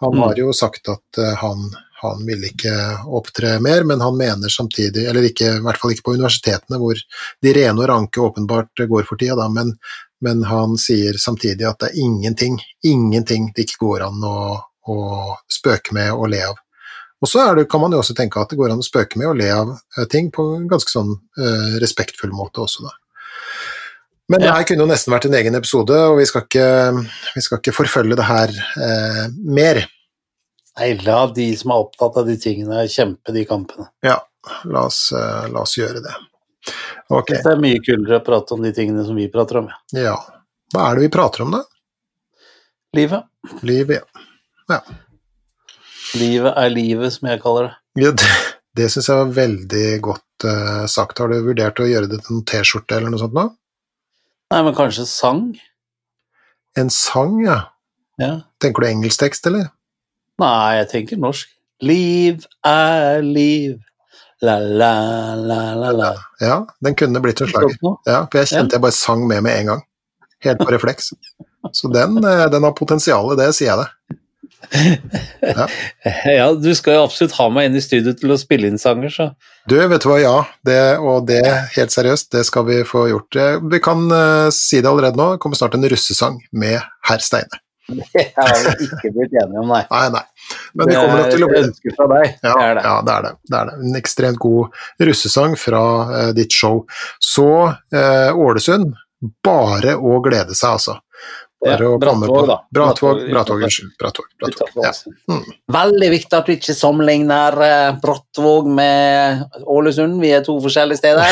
Han 0.02 0.18
Mm. 0.18 0.24
har 0.26 0.42
jo 0.42 0.52
sagt 0.54 0.90
at 0.90 1.22
han, 1.42 1.70
han 2.02 2.26
ville 2.28 2.52
ikke 2.52 2.74
opptre 3.18 3.56
mer, 3.64 3.86
men 3.90 4.02
han 4.04 4.18
mener 4.18 4.54
samtidig, 4.54 5.08
eller 5.10 5.26
ikke, 5.30 5.56
i 5.58 5.64
hvert 5.66 5.80
fall 5.82 5.96
ikke 5.96 6.06
på 6.06 6.18
universitetene 6.18 6.78
hvor 6.82 7.00
de 7.44 7.54
rene 7.58 7.82
og 7.82 7.90
ranke 7.90 8.22
åpenbart 8.22 8.86
går 8.90 9.08
for 9.08 9.18
tida, 9.18 9.38
da, 9.40 9.48
men, 9.50 9.74
men 10.22 10.46
han 10.46 10.78
sier 10.82 11.18
samtidig 11.22 11.66
at 11.66 11.82
det 11.82 11.92
er 11.92 12.06
ingenting, 12.06 12.60
ingenting 12.86 13.50
det 13.56 13.66
ikke 13.66 13.82
går 13.86 14.08
an 14.12 14.24
å, 14.26 14.38
å 14.94 15.00
spøke 15.52 15.98
med 15.98 16.14
og 16.14 16.30
le 16.36 16.46
av. 16.52 16.62
Og 17.18 17.30
så 17.32 17.42
er 17.42 17.58
det, 17.58 17.66
kan 17.72 17.82
man 17.82 17.96
jo 17.96 18.04
også 18.04 18.14
tenke 18.18 18.38
at 18.38 18.52
det 18.54 18.60
går 18.60 18.76
an 18.76 18.84
å 18.84 18.86
spøke 18.86 19.18
med 19.18 19.32
og 19.32 19.40
le 19.40 19.50
av 19.50 19.74
eh, 19.74 20.06
ting 20.12 20.30
på 20.34 20.46
en 20.54 20.70
ganske 20.70 20.94
sånn 20.94 21.16
eh, 21.18 21.78
respektfull 21.82 22.34
måte 22.36 22.62
også, 22.62 22.86
da. 22.86 22.94
Men 24.28 24.44
det 24.44 24.52
her 24.52 24.66
kunne 24.68 24.84
jo 24.84 24.90
nesten 24.90 25.14
vært 25.14 25.30
en 25.30 25.38
egen 25.40 25.56
episode, 25.56 25.98
og 26.10 26.18
vi 26.20 26.26
skal 26.28 26.44
ikke, 26.44 26.70
vi 27.32 27.44
skal 27.46 27.62
ikke 27.62 27.74
forfølge 27.78 28.18
det 28.20 28.26
her 28.28 28.52
eh, 28.84 29.22
mer. 29.56 29.80
Nei, 30.78 30.92
la 31.06 31.20
de 31.34 31.48
som 31.58 31.74
er 31.74 31.86
opptatt 31.86 32.20
av 32.22 32.28
de 32.30 32.36
tingene, 32.42 32.84
kjempe 32.92 33.34
de 33.34 33.44
kampene. 33.50 33.88
Ja, 34.06 34.20
la 34.70 34.86
oss, 34.90 35.08
eh, 35.16 35.48
la 35.54 35.64
oss 35.66 35.78
gjøre 35.80 36.04
det. 36.06 36.16
Ok, 37.10 37.32
Det 37.32 37.54
er 37.54 37.62
mye 37.62 37.80
kulere 37.82 38.20
å 38.20 38.26
prate 38.26 38.54
om 38.54 38.62
de 38.66 38.74
tingene 38.76 39.06
som 39.08 39.18
vi 39.18 39.30
prater 39.32 39.62
om, 39.64 39.72
ja. 39.72 40.04
ja. 40.12 40.18
Hva 40.74 40.90
er 40.90 41.00
det 41.00 41.08
vi 41.08 41.14
prater 41.16 41.46
om, 41.46 41.56
da? 41.56 41.64
Livet. 42.98 43.26
Livet, 43.64 44.22
ja. 44.70 44.82
Livet 46.18 46.54
er 46.60 46.70
livet, 46.72 47.14
som 47.16 47.32
jeg 47.32 47.42
kaller 47.44 47.70
det. 47.70 47.74
ja 48.04 48.12
det 48.16 48.36
det 48.78 48.90
syns 48.94 49.10
jeg 49.10 49.18
var 49.18 49.32
veldig 49.34 49.86
godt 50.06 50.46
uh, 50.46 50.84
sagt. 50.92 51.22
Har 51.22 51.32
du 51.32 51.40
vurdert 51.46 51.82
å 51.82 51.88
gjøre 51.90 52.10
det 52.12 52.22
til 52.26 52.38
en 52.38 52.46
T-skjorte 52.48 52.98
eller 52.98 53.14
noe 53.14 53.22
sånt 53.22 53.38
nå? 53.38 53.48
Nei, 54.54 54.60
men 54.64 54.76
kanskje 54.78 55.08
sang? 55.10 55.48
En 56.78 56.92
sang, 56.94 57.40
ja. 57.44 57.58
Ja. 58.22 58.34
Tenker 58.62 58.86
du 58.86 58.90
engelsk 58.92 59.24
tekst, 59.24 59.50
eller? 59.50 59.72
Nei, 60.42 60.78
jeg 60.82 60.90
tenker 60.94 61.22
norsk. 61.22 61.50
Liv 61.86 62.46
er 62.66 63.22
liv, 63.26 63.78
la 64.42 64.58
la 64.60 64.94
la 65.38 65.60
la 65.78 65.92
la. 65.94 66.14
Ja, 66.42 66.62
den 66.86 66.98
kunne 66.98 67.22
blitt 67.22 67.42
en 67.42 67.52
slager. 67.52 67.78
Ja, 68.06 68.24
for 68.26 68.42
jeg 68.42 68.52
kjente 68.54 68.78
jeg 68.78 68.86
bare 68.86 68.98
sang 68.98 69.28
med 69.30 69.44
med 69.46 69.62
en 69.62 69.74
gang. 69.74 69.84
Helt 70.46 70.62
på 70.62 70.72
refleks. 70.74 71.12
Så 71.74 71.90
den, 71.94 72.18
eh, 72.24 72.46
den 72.54 72.64
har 72.64 72.78
potensial, 72.78 73.34
det 73.38 73.52
sier 73.58 73.74
jeg 73.74 73.84
det. 73.84 74.18
Ja, 76.38 76.48
du 76.54 76.70
skal 76.76 76.98
jo 76.98 77.04
absolutt 77.06 77.36
ha 77.38 77.48
meg 77.54 77.70
inn 77.70 77.78
i 77.78 77.84
studio 77.84 78.14
til 78.18 78.34
å 78.34 78.40
spille 78.42 78.70
inn 78.70 78.80
sanger, 78.82 79.14
så 79.14 79.30
Du, 79.70 79.76
vet 79.78 80.04
du 80.04 80.08
hva, 80.10 80.18
ja, 80.22 80.36
det, 80.66 80.80
og 80.98 81.28
det, 81.30 81.44
helt 81.76 81.94
seriøst, 81.94 82.32
det 82.34 82.46
skal 82.48 82.66
vi 82.70 82.82
få 82.88 83.08
gjort. 83.12 83.38
Eh, 83.38 83.62
Vi 83.74 83.82
kan 83.84 84.06
uh, 84.12 84.50
si 84.54 84.82
det 84.82 84.90
allerede 84.90 85.20
nå, 85.20 85.34
det 85.36 85.42
kommer 85.44 85.60
snart 85.60 85.78
en 85.78 85.88
russesang 85.90 86.40
med 86.52 86.80
herr 87.10 87.24
Steine. 87.24 87.62
Det 87.88 88.24
har 88.36 88.78
vi 88.78 88.86
ikke 88.88 89.12
blitt 89.16 89.34
enige 89.38 89.62
om, 89.62 89.72
nei. 89.72 89.84
Nei, 89.92 90.04
nei, 90.12 90.24
men 90.76 90.90
det 90.90 91.00
kommer 91.00 91.32
til 91.32 91.46
å 91.46 91.50
bli 91.52 91.62
ønske 91.64 91.94
fra 91.96 92.08
deg. 92.12 92.38
Ja, 92.44 92.54
det 92.54 92.66
er 92.68 92.78
det. 92.78 92.84
ja, 92.84 92.96
det 93.08 93.14
er 93.16 93.26
det. 93.28 93.34
det 93.48 93.60
er 93.60 93.70
det. 93.70 93.76
En 93.88 94.00
ekstremt 94.02 94.42
god 94.44 94.82
russesang 95.10 95.58
fra 95.60 95.84
uh, 96.12 96.30
ditt 96.36 96.56
show. 96.56 96.84
Så 97.24 97.50
uh, 97.72 98.44
Ålesund, 98.48 98.92
bare 99.46 99.96
å 99.96 100.20
glede 100.26 100.58
seg, 100.58 100.76
altså. 100.76 101.00
Bare 101.58 101.74
Ja, 101.82 101.88
å 101.90 101.98
komme 101.98 102.28
Brattvåg, 102.28 102.28
på- 102.40 102.48
da. 102.48 102.56
Brattvåg, 102.72 103.16
Brattvåg, 103.18 103.32
Brattvåg, 103.34 103.58
utenfor. 103.58 103.64
unnskyld. 103.66 103.92
Brattvåg. 103.98 104.26
Utenfor 104.46 104.84
Ja. 104.84 104.92
Mm. 105.34 105.44
Veldig 105.74 106.10
viktig 106.12 106.34
at 106.38 106.46
du 106.46 106.52
ikke 106.54 106.76
sammenligner 106.78 107.58
eh, 107.66 107.96
Brattvåg 108.04 108.68
med 108.70 109.44
Ålesund, 109.66 110.20
vi 110.22 110.30
er 110.38 110.44
to 110.46 110.60
forskjellige 110.62 110.98
steder. 111.02 111.26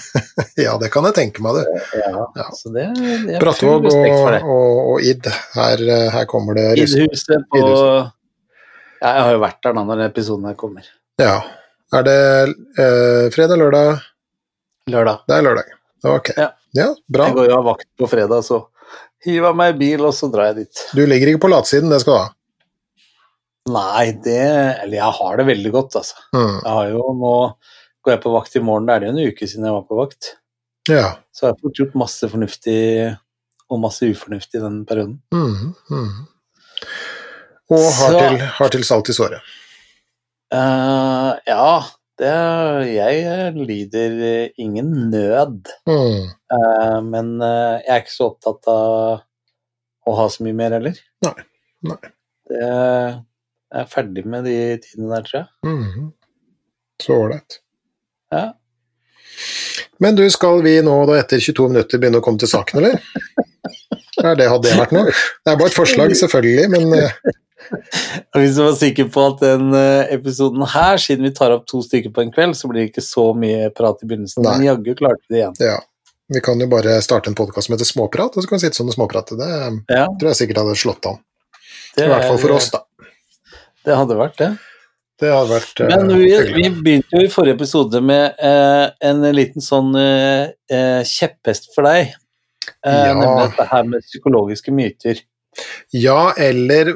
ja, 0.66 0.76
det 0.78 0.90
kan 0.94 1.04
jeg 1.10 1.14
tenke 1.18 1.42
meg, 1.42 1.58
du. 1.58 1.80
Ja, 1.98 2.26
Ja. 2.36 2.46
Det, 2.76 2.84
det 3.26 3.40
Brattvåg 3.42 3.88
og, 3.90 4.46
og, 4.46 4.78
og 4.92 5.00
Id, 5.02 5.26
her, 5.58 5.82
eh, 5.82 6.08
her 6.14 6.24
kommer 6.30 6.54
det 6.54 6.68
Id-huset 6.84 7.48
på 7.50 7.58
Id 7.58 7.66
ja, 7.66 8.06
Jeg 9.02 9.22
har 9.26 9.32
jo 9.34 9.42
vært 9.42 9.58
der 9.66 9.74
da 9.76 9.82
når 9.90 10.04
episoden 10.06 10.46
her 10.46 10.54
kommer. 10.54 10.86
Ja. 11.18 11.40
Er 11.94 12.02
det 12.06 12.16
eh, 12.78 13.26
fredag, 13.34 13.58
lørdag? 13.58 13.98
Lørdag. 14.94 15.20
Det 15.26 15.34
er 15.36 15.42
lørdag. 15.42 15.74
Ok. 16.06 16.30
Ja. 16.38 16.48
ja, 16.78 16.88
bra. 17.10 17.26
Jeg 17.26 17.34
går 17.40 17.50
jo 17.50 17.58
av 17.58 17.64
vakt 17.72 17.88
på 17.98 18.06
fredag, 18.10 18.42
så 18.46 18.62
jeg 19.24 19.56
meg 19.56 19.74
i 19.74 19.78
bil, 19.78 20.04
og 20.06 20.14
så 20.14 20.28
drar 20.32 20.50
jeg 20.52 20.66
dit. 20.66 20.82
Du 20.94 21.04
ligger 21.06 21.32
ikke 21.32 21.44
på 21.46 21.50
latsiden, 21.50 21.90
det 21.90 22.00
skal 22.02 22.12
du 22.12 22.20
ha. 22.20 22.32
Nei, 23.66 24.12
det 24.22 24.38
Eller 24.84 25.00
jeg 25.00 25.14
har 25.18 25.36
det 25.40 25.46
veldig 25.48 25.72
godt, 25.74 25.96
altså. 25.98 26.14
Mm. 26.36 26.52
Jeg 26.62 26.70
har 26.70 26.90
jo 26.92 27.00
nå 27.18 27.32
Går 28.06 28.12
jeg 28.14 28.22
på 28.22 28.30
vakt 28.36 28.54
i 28.54 28.60
morgen, 28.62 28.86
da 28.86 28.94
er 28.94 29.02
det 29.02 29.08
en 29.10 29.18
uke 29.18 29.48
siden 29.50 29.64
jeg 29.66 29.74
var 29.74 29.82
på 29.88 29.96
vakt. 29.98 30.28
Ja. 30.86 31.16
Så 31.34 31.42
jeg 31.48 31.50
har 31.56 31.56
fått 31.58 31.80
gjort 31.80 31.96
masse 31.98 32.28
fornuftig 32.30 32.76
og 33.66 33.80
masse 33.82 34.06
ufornuftig 34.06 34.60
i 34.60 34.62
den 34.62 34.76
perioden. 34.86 35.16
Mm. 35.34 35.72
Mm. 35.90 36.12
Og 37.74 37.82
har 37.82 38.12
Så- 38.14 38.20
til, 38.20 38.38
har 38.60 38.68
til 38.76 38.84
salt 38.86 39.10
i 39.10 39.16
såret. 39.16 39.42
Uh, 40.54 41.34
ja, 41.50 41.82
det 42.20 42.34
Jeg 42.88 43.52
lider 43.56 44.18
eh, 44.24 44.50
ingen 44.62 45.10
nød. 45.12 45.70
Mm. 45.88 46.28
uh, 46.52 46.98
men 47.04 47.32
uh, 47.42 47.76
jeg 47.82 47.92
er 47.92 48.04
ikke 48.04 48.14
så 48.14 48.30
opptatt 48.32 48.70
av 48.72 49.24
å 50.06 50.14
ha 50.20 50.28
så 50.30 50.46
mye 50.46 50.56
mer 50.56 50.76
heller. 50.78 50.98
Nei, 51.26 51.34
nei. 51.90 51.98
Det, 52.46 52.60
jeg 52.62 53.82
er 53.82 53.88
ferdig 53.90 54.22
med 54.30 54.46
de 54.46 54.58
tidene 54.84 55.16
der, 55.16 55.26
tror 55.26 55.38
jeg. 55.40 55.48
Mm. 55.66 56.12
Så 57.02 57.16
ålreit. 57.16 57.58
Ja. 58.32 58.44
Men 59.98 60.16
du, 60.16 60.22
skal 60.30 60.62
vi 60.64 60.76
nå 60.84 60.94
da 61.08 61.18
etter 61.20 61.42
22 61.42 61.68
minutter 61.72 62.00
begynne 62.00 62.20
å 62.22 62.24
komme 62.24 62.40
til 62.40 62.50
saken, 62.52 62.82
eller? 62.82 63.00
Er 64.16 64.32
det, 64.38 64.46
hadde 64.48 64.64
det 64.64 64.78
vært 64.78 64.94
noe? 64.96 65.12
Det 65.12 65.52
er 65.52 65.58
bare 65.60 65.68
et 65.68 65.76
forslag, 65.76 66.14
selvfølgelig, 66.16 66.70
men 66.72 66.94
eh, 66.96 67.34
Og 67.72 68.38
Hvis 68.40 68.56
du 68.56 68.62
var 68.62 68.76
sikker 68.78 69.08
på 69.12 69.24
at 69.32 69.42
den 69.42 69.74
eh, 69.74 70.12
episoden 70.14 70.62
her, 70.72 71.00
siden 71.02 71.26
vi 71.28 71.32
tar 71.36 71.54
opp 71.54 71.66
to 71.70 71.82
stykker 71.84 72.12
på 72.14 72.22
en 72.24 72.32
kveld, 72.34 72.56
så 72.58 72.70
blir 72.70 72.84
det 72.84 72.90
ikke 72.92 73.04
så 73.04 73.28
mye 73.36 73.70
prat 73.74 74.02
i 74.02 74.08
begynnelsen. 74.10 74.42
Men 74.44 74.60
Nei. 74.62 74.68
jaggu 74.68 74.94
klarte 74.98 75.22
det 75.32 75.42
igjen. 75.42 75.60
ja. 75.72 75.76
Vi 76.28 76.40
kan 76.42 76.58
jo 76.58 76.66
bare 76.66 76.96
starte 77.06 77.30
en 77.30 77.36
podkast 77.38 77.68
som 77.68 77.76
heter 77.76 77.86
Småprat, 77.86 78.34
og 78.34 78.42
så 78.42 78.48
kan 78.50 78.58
vi 78.58 78.64
sitte 78.64 78.80
sånn 78.80 78.88
og 78.90 78.96
småprate. 78.96 79.36
Det 79.38 79.46
Ja, 79.94 80.08
tror 80.18 80.32
jeg 80.32 80.38
sikkert 80.40 80.58
hadde 80.58 80.72
slått 80.74 81.06
an. 81.06 81.20
I 82.02 82.08
hvert 82.10 82.24
fall 82.26 82.40
for 82.42 82.54
oss, 82.56 82.66
da. 82.74 82.80
Det 83.86 83.94
hadde 83.94 84.16
vært 84.18 84.40
det. 84.40 84.48
Det 85.22 85.30
hadde 85.30 85.52
vært 85.54 85.82
eh, 85.84 85.92
Men 85.92 86.10
vi, 86.18 86.32
vi 86.56 86.64
begynte 86.82 87.14
jo 87.14 87.22
i 87.28 87.30
forrige 87.30 87.54
episode 87.60 88.00
med 88.02 88.42
eh, 88.42 88.88
en 89.06 89.22
liten 89.38 89.62
sånn 89.64 89.94
eh, 89.96 90.50
kjepphest 91.06 91.70
for 91.76 91.86
deg. 91.86 92.10
Eh, 92.10 92.90
Ja. 92.90 93.14
Nemlig 93.14 93.46
dette 93.46 93.68
her 93.70 93.86
med 93.94 94.02
psykologiske 94.10 94.74
myter. 94.74 95.22
Ja, 95.94 96.34
eller 96.36 96.90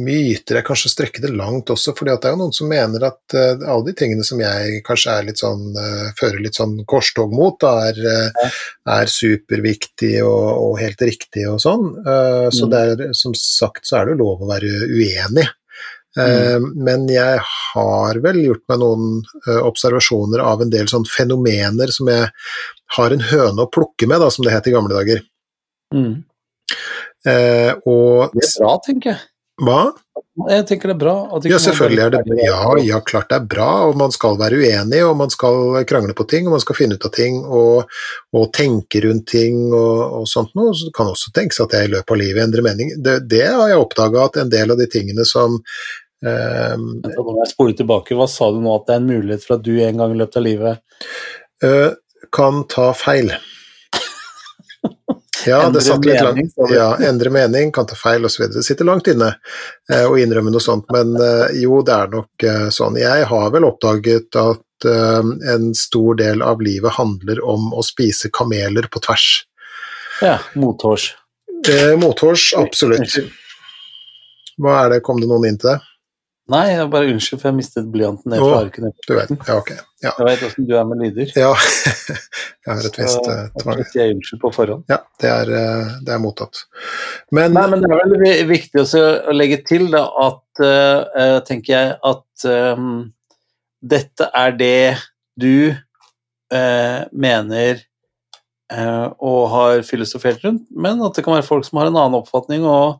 myter 0.00 0.58
er 0.58 0.64
kanskje 0.66 0.88
å 0.88 0.92
strekke 0.92 1.22
det 1.22 1.32
langt 1.34 1.70
også, 1.72 1.92
fordi 1.96 2.14
det 2.14 2.30
er 2.30 2.34
jo 2.36 2.40
noen 2.40 2.54
som 2.56 2.70
mener 2.70 3.04
at 3.10 3.36
uh, 3.36 3.64
alle 3.68 3.90
de 3.90 3.94
tingene 3.98 4.24
som 4.24 4.40
jeg 4.40 4.80
kanskje 4.86 5.16
er 5.16 5.26
litt 5.26 5.42
sånn, 5.42 5.66
uh, 5.76 6.08
fører 6.18 6.40
litt 6.44 6.56
sånn 6.56 6.76
korstog 6.88 7.34
mot, 7.34 7.58
da, 7.60 7.90
er, 7.90 8.00
uh, 8.00 8.56
er 8.94 9.12
superviktig 9.12 10.14
og, 10.24 10.48
og 10.64 10.78
helt 10.80 11.04
riktig 11.04 11.48
og 11.50 11.60
sånn. 11.64 11.90
Så 12.54 12.68
Mm. 12.68 12.70
det 12.72 12.80
er, 12.80 13.12
som 13.16 13.34
sagt 13.36 13.86
så 13.86 13.98
er 13.98 14.06
det 14.06 14.14
jo 14.16 14.22
lov 14.22 14.42
å 14.44 14.48
være 14.50 14.88
uenig. 14.88 15.46
Mm. 16.18 16.64
Men 16.82 17.04
jeg 17.12 17.38
har 17.44 18.18
vel 18.24 18.40
gjort 18.42 18.64
meg 18.72 18.80
noen 18.80 19.20
observasjoner 19.68 20.42
av 20.42 20.64
en 20.64 20.72
del 20.72 20.88
sånn 20.90 21.04
fenomener 21.06 21.92
som 21.94 22.10
jeg 22.10 22.30
har 22.96 23.14
en 23.14 23.22
høne 23.30 23.62
å 23.64 23.70
plukke 23.70 24.08
med, 24.10 24.18
da, 24.24 24.30
som 24.34 24.46
det 24.46 24.54
het 24.56 24.66
i 24.66 24.74
gamle 24.74 24.96
dager. 24.96 25.22
Mm. 25.94 26.24
Eh, 27.28 27.72
og 27.84 28.34
Det 28.34 28.46
er 28.46 28.54
bra, 28.62 28.76
tenker 28.84 29.10
jeg. 29.12 29.24
hva? 29.66 29.80
Jeg 30.48 30.66
tenker 30.68 30.92
det 30.92 30.94
er 30.94 31.00
bra. 31.00 31.14
Ja, 31.50 31.58
selvfølgelig 31.58 32.02
er 32.04 32.12
det 32.14 32.20
bra. 32.28 32.36
ja, 32.38 32.58
ja, 32.86 32.98
klart 33.02 33.28
det 33.32 33.40
er 33.40 33.46
bra, 33.50 33.68
og 33.88 33.96
man 33.98 34.12
skal 34.14 34.36
være 34.38 34.60
uenig, 34.60 35.00
og 35.02 35.16
man 35.18 35.32
skal 35.34 35.80
krangle 35.90 36.14
på 36.14 36.28
ting, 36.30 36.46
og 36.46 36.54
man 36.54 36.62
skal 36.62 36.78
finne 36.78 36.94
ut 36.94 37.06
av 37.08 37.12
ting, 37.16 37.40
og, 37.42 37.90
og 38.38 38.44
tenke 38.54 39.02
rundt 39.02 39.26
ting 39.34 39.64
og, 39.72 40.20
og 40.20 40.28
sånt 40.30 40.54
noe. 40.58 40.76
Så 40.78 40.88
det 40.88 40.94
kan 40.96 41.10
også 41.10 41.34
tenkes 41.34 41.58
at 41.64 41.74
jeg 41.74 41.88
i 41.88 41.92
løpet 41.96 42.14
av 42.14 42.20
livet 42.22 42.44
endrer 42.44 42.66
mening. 42.68 42.94
Det, 43.02 43.18
det 43.30 43.48
har 43.50 43.72
jeg 43.72 43.82
oppdaga 43.82 44.28
at 44.28 44.38
en 44.44 44.54
del 44.54 44.74
av 44.74 44.78
de 44.78 44.86
tingene 44.90 45.26
som 45.26 45.58
eh, 46.22 46.76
jeg 46.78 47.50
spoler 47.50 47.78
tilbake. 47.82 48.14
Hva 48.18 48.30
sa 48.30 48.52
du 48.54 48.62
nå 48.62 48.78
at 48.78 48.86
det 48.86 48.94
er 48.94 49.02
en 49.02 49.10
mulighet 49.10 49.46
for 49.46 49.58
at 49.58 49.66
du 49.66 49.74
en 49.74 50.04
gang 50.04 50.14
i 50.14 50.20
løpet 50.22 50.38
av 50.38 50.46
livet 50.46 50.74
eh, 51.66 51.90
kan 52.34 52.62
ta 52.70 52.92
feil. 52.94 53.34
Ja, 55.46 55.62
Endre 55.66 55.80
det 55.80 55.86
satt 55.86 56.04
litt 56.04 56.22
langt. 56.22 56.54
Ja, 56.72 56.88
endre 57.08 57.30
mening, 57.30 57.72
kan 57.72 57.86
ta 57.86 57.96
feil 57.98 58.24
osv. 58.26 58.46
Det 58.54 58.64
sitter 58.66 58.88
langt 58.88 59.06
inne 59.10 59.34
eh, 59.92 60.06
å 60.08 60.16
innrømme 60.18 60.52
noe 60.54 60.62
sånt, 60.62 60.88
men 60.94 61.14
eh, 61.20 61.60
jo, 61.62 61.82
det 61.86 61.94
er 61.94 62.12
nok 62.14 62.46
eh, 62.48 62.66
sånn. 62.74 62.98
Jeg 63.00 63.28
har 63.30 63.52
vel 63.54 63.66
oppdaget 63.68 64.38
at 64.40 64.88
eh, 64.88 65.32
en 65.54 65.68
stor 65.78 66.18
del 66.18 66.42
av 66.42 66.62
livet 66.64 66.96
handler 66.98 67.42
om 67.44 67.70
å 67.74 67.84
spise 67.86 68.32
kameler 68.34 68.90
på 68.90 69.02
tvers. 69.04 69.28
Ja, 70.24 70.38
mothårs. 70.58 71.12
Eh, 71.68 71.94
mothårs, 72.00 72.50
absolutt. 72.58 73.20
Hva 74.58 74.80
er 74.82 74.96
det, 74.96 75.04
kom 75.06 75.20
det 75.22 75.28
noen 75.30 75.52
inn 75.52 75.60
til 75.60 75.74
det? 75.74 75.78
Nei, 76.48 76.62
jeg 76.72 76.88
bare 76.88 77.10
unnskyld, 77.12 77.40
for 77.42 77.50
jeg 77.50 77.56
mistet 77.58 77.88
blyanten 77.92 78.32
ned 78.32 78.40
fra 78.40 78.60
arket. 78.62 78.86
Du 79.04 79.12
vet, 79.18 79.32
ja, 79.36 79.56
ok. 79.60 79.72
Ja, 80.00 80.12
Jeg 80.14 80.26
vet 80.28 80.44
åssen 80.46 80.68
du 80.68 80.72
er 80.78 80.86
med 80.88 81.02
lyder. 81.02 81.32
ja. 81.36 81.50
jeg 82.64 82.70
har 82.70 82.86
et 82.88 82.98
visst 83.00 83.18
Så 83.18 83.34
jeg 83.34 83.50
tvang. 83.60 83.82
sier 83.90 84.00
jeg 84.06 84.14
unnskyld 84.16 84.40
på 84.44 84.52
forhånd. 84.54 84.86
Ja, 84.88 84.98
det 85.20 85.28
er, 85.34 85.52
eh, 85.58 85.90
det 86.06 86.14
er 86.14 86.22
mottatt. 86.22 86.62
Men, 87.34 87.52
Nei, 87.56 87.66
men 87.68 87.84
det 87.84 87.90
er 87.92 88.00
veldig 88.00 88.32
viktig 88.48 88.80
også 88.84 89.04
å 89.28 89.36
legge 89.36 89.60
til 89.68 89.90
da, 89.92 90.06
at 90.24 90.64
eh, 90.64 91.36
tenker 91.50 91.74
jeg 91.74 91.94
at 92.12 92.48
um, 92.78 92.90
dette 93.84 94.30
er 94.34 94.56
det 94.58 94.82
du 95.38 95.70
uh, 95.74 97.00
mener 97.12 97.84
uh, 98.72 99.06
og 99.20 99.40
har 99.52 99.84
filosofert 99.86 100.42
rundt, 100.48 100.64
men 100.72 101.02
at 101.04 101.14
det 101.18 101.26
kan 101.26 101.36
være 101.36 101.46
folk 101.46 101.68
som 101.68 101.82
har 101.82 101.90
en 101.90 101.98
annen 101.98 102.18
oppfatning, 102.22 102.64
og 102.66 102.98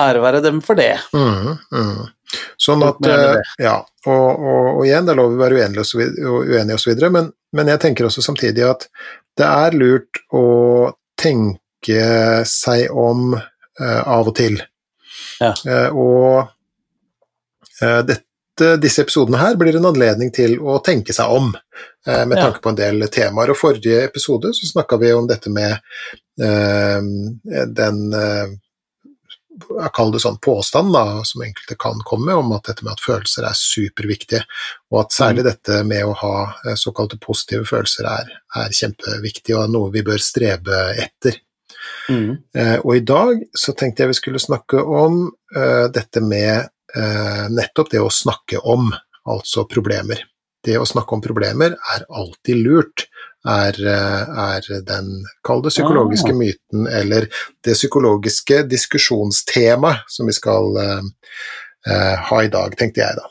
ære 0.00 0.22
være 0.22 0.40
dem 0.46 0.62
for 0.64 0.78
det. 0.78 0.94
Mm, 1.14 1.56
mm. 1.74 2.04
Sånn 2.60 2.84
at 2.86 3.00
eh. 3.08 3.40
Ja, 3.62 3.78
og, 4.06 4.28
og, 4.30 4.68
og 4.78 4.82
igjen, 4.86 5.06
det 5.06 5.14
er 5.14 5.20
lov 5.20 5.34
å 5.34 5.40
være 5.40 5.60
uenig 5.60 5.82
og 5.84 6.80
så 6.82 6.90
videre, 6.90 7.10
men, 7.14 7.30
men 7.56 7.70
jeg 7.72 7.82
tenker 7.84 8.08
også 8.08 8.24
samtidig 8.24 8.66
at 8.68 8.88
det 9.38 9.46
er 9.46 9.76
lurt 9.78 10.20
å 10.34 10.44
tenke 11.18 12.44
seg 12.48 12.90
om 12.90 13.34
uh, 13.34 14.02
av 14.08 14.30
og 14.30 14.36
til. 14.38 14.60
Ja. 15.42 15.52
Uh, 15.66 15.90
og 15.90 16.38
uh, 17.82 18.00
dette, 18.06 18.70
disse 18.82 19.02
episodene 19.02 19.40
her 19.40 19.58
blir 19.58 19.76
en 19.78 19.90
anledning 19.90 20.30
til 20.34 20.60
å 20.62 20.78
tenke 20.84 21.14
seg 21.16 21.32
om, 21.34 21.50
med 22.04 22.36
tanke 22.38 22.60
på 22.62 22.70
en 22.70 22.76
del 22.78 23.02
temaer. 23.10 23.50
Og 23.50 23.58
forrige 23.58 24.04
episode 24.06 24.52
så 24.54 24.68
snakka 24.68 24.94
vi 25.00 25.08
om 25.10 25.26
dette 25.26 25.50
med 25.50 25.74
den 26.38 27.98
jeg 29.54 29.92
kaller 29.94 30.16
det 30.16 30.22
sånn 30.24 30.40
påstand 30.42 30.92
da, 30.94 31.22
som 31.26 31.44
enkelte 31.46 31.76
kan 31.80 32.00
komme 32.06 32.30
med, 32.30 32.40
om 32.40 32.52
at 32.56 32.68
dette 32.68 32.84
med 32.86 32.94
at 32.96 33.04
følelser 33.04 33.46
er 33.46 33.56
superviktige, 33.58 34.42
og 34.92 35.04
at 35.04 35.14
særlig 35.14 35.46
dette 35.46 35.80
med 35.86 36.06
å 36.08 36.16
ha 36.20 36.36
eh, 36.64 36.76
såkalte 36.80 37.20
positive 37.22 37.66
følelser 37.68 38.08
er, 38.10 38.34
er 38.60 38.74
kjempeviktig 38.74 39.56
og 39.56 39.64
er 39.64 39.74
noe 39.74 39.92
vi 39.94 40.04
bør 40.06 40.22
strebe 40.22 40.84
etter. 41.04 41.40
Mm. 42.10 42.36
Eh, 42.56 42.76
og 42.82 42.96
i 42.96 43.04
dag 43.06 43.42
så 43.56 43.74
tenkte 43.76 44.04
jeg 44.04 44.14
vi 44.14 44.20
skulle 44.20 44.42
snakke 44.42 44.82
om 44.82 45.26
eh, 45.56 45.86
dette 45.94 46.22
med 46.24 46.68
eh, 46.96 47.44
nettopp 47.52 47.92
det 47.92 48.02
å 48.02 48.12
snakke 48.12 48.60
om, 48.60 48.90
altså 49.28 49.66
problemer. 49.70 50.24
Det 50.64 50.78
å 50.80 50.88
snakke 50.88 51.16
om 51.16 51.24
problemer 51.24 51.76
er 51.94 52.06
alltid 52.08 52.64
lurt, 52.64 53.06
er, 53.44 53.76
er 53.84 54.68
den, 54.88 55.10
kall 55.44 55.62
det 55.64 55.74
psykologiske 55.74 56.32
Ah. 56.32 56.38
myten, 56.38 56.86
eller 56.88 57.28
det 57.64 57.76
psykologiske 57.76 58.62
diskusjonstemaet 58.70 60.08
som 60.08 60.26
vi 60.26 60.32
skal 60.32 60.76
eh, 60.80 61.04
eh, 61.90 62.16
ha 62.30 62.42
i 62.42 62.48
dag, 62.48 62.76
tenkte 62.78 63.04
jeg 63.04 63.20
da. 63.20 63.28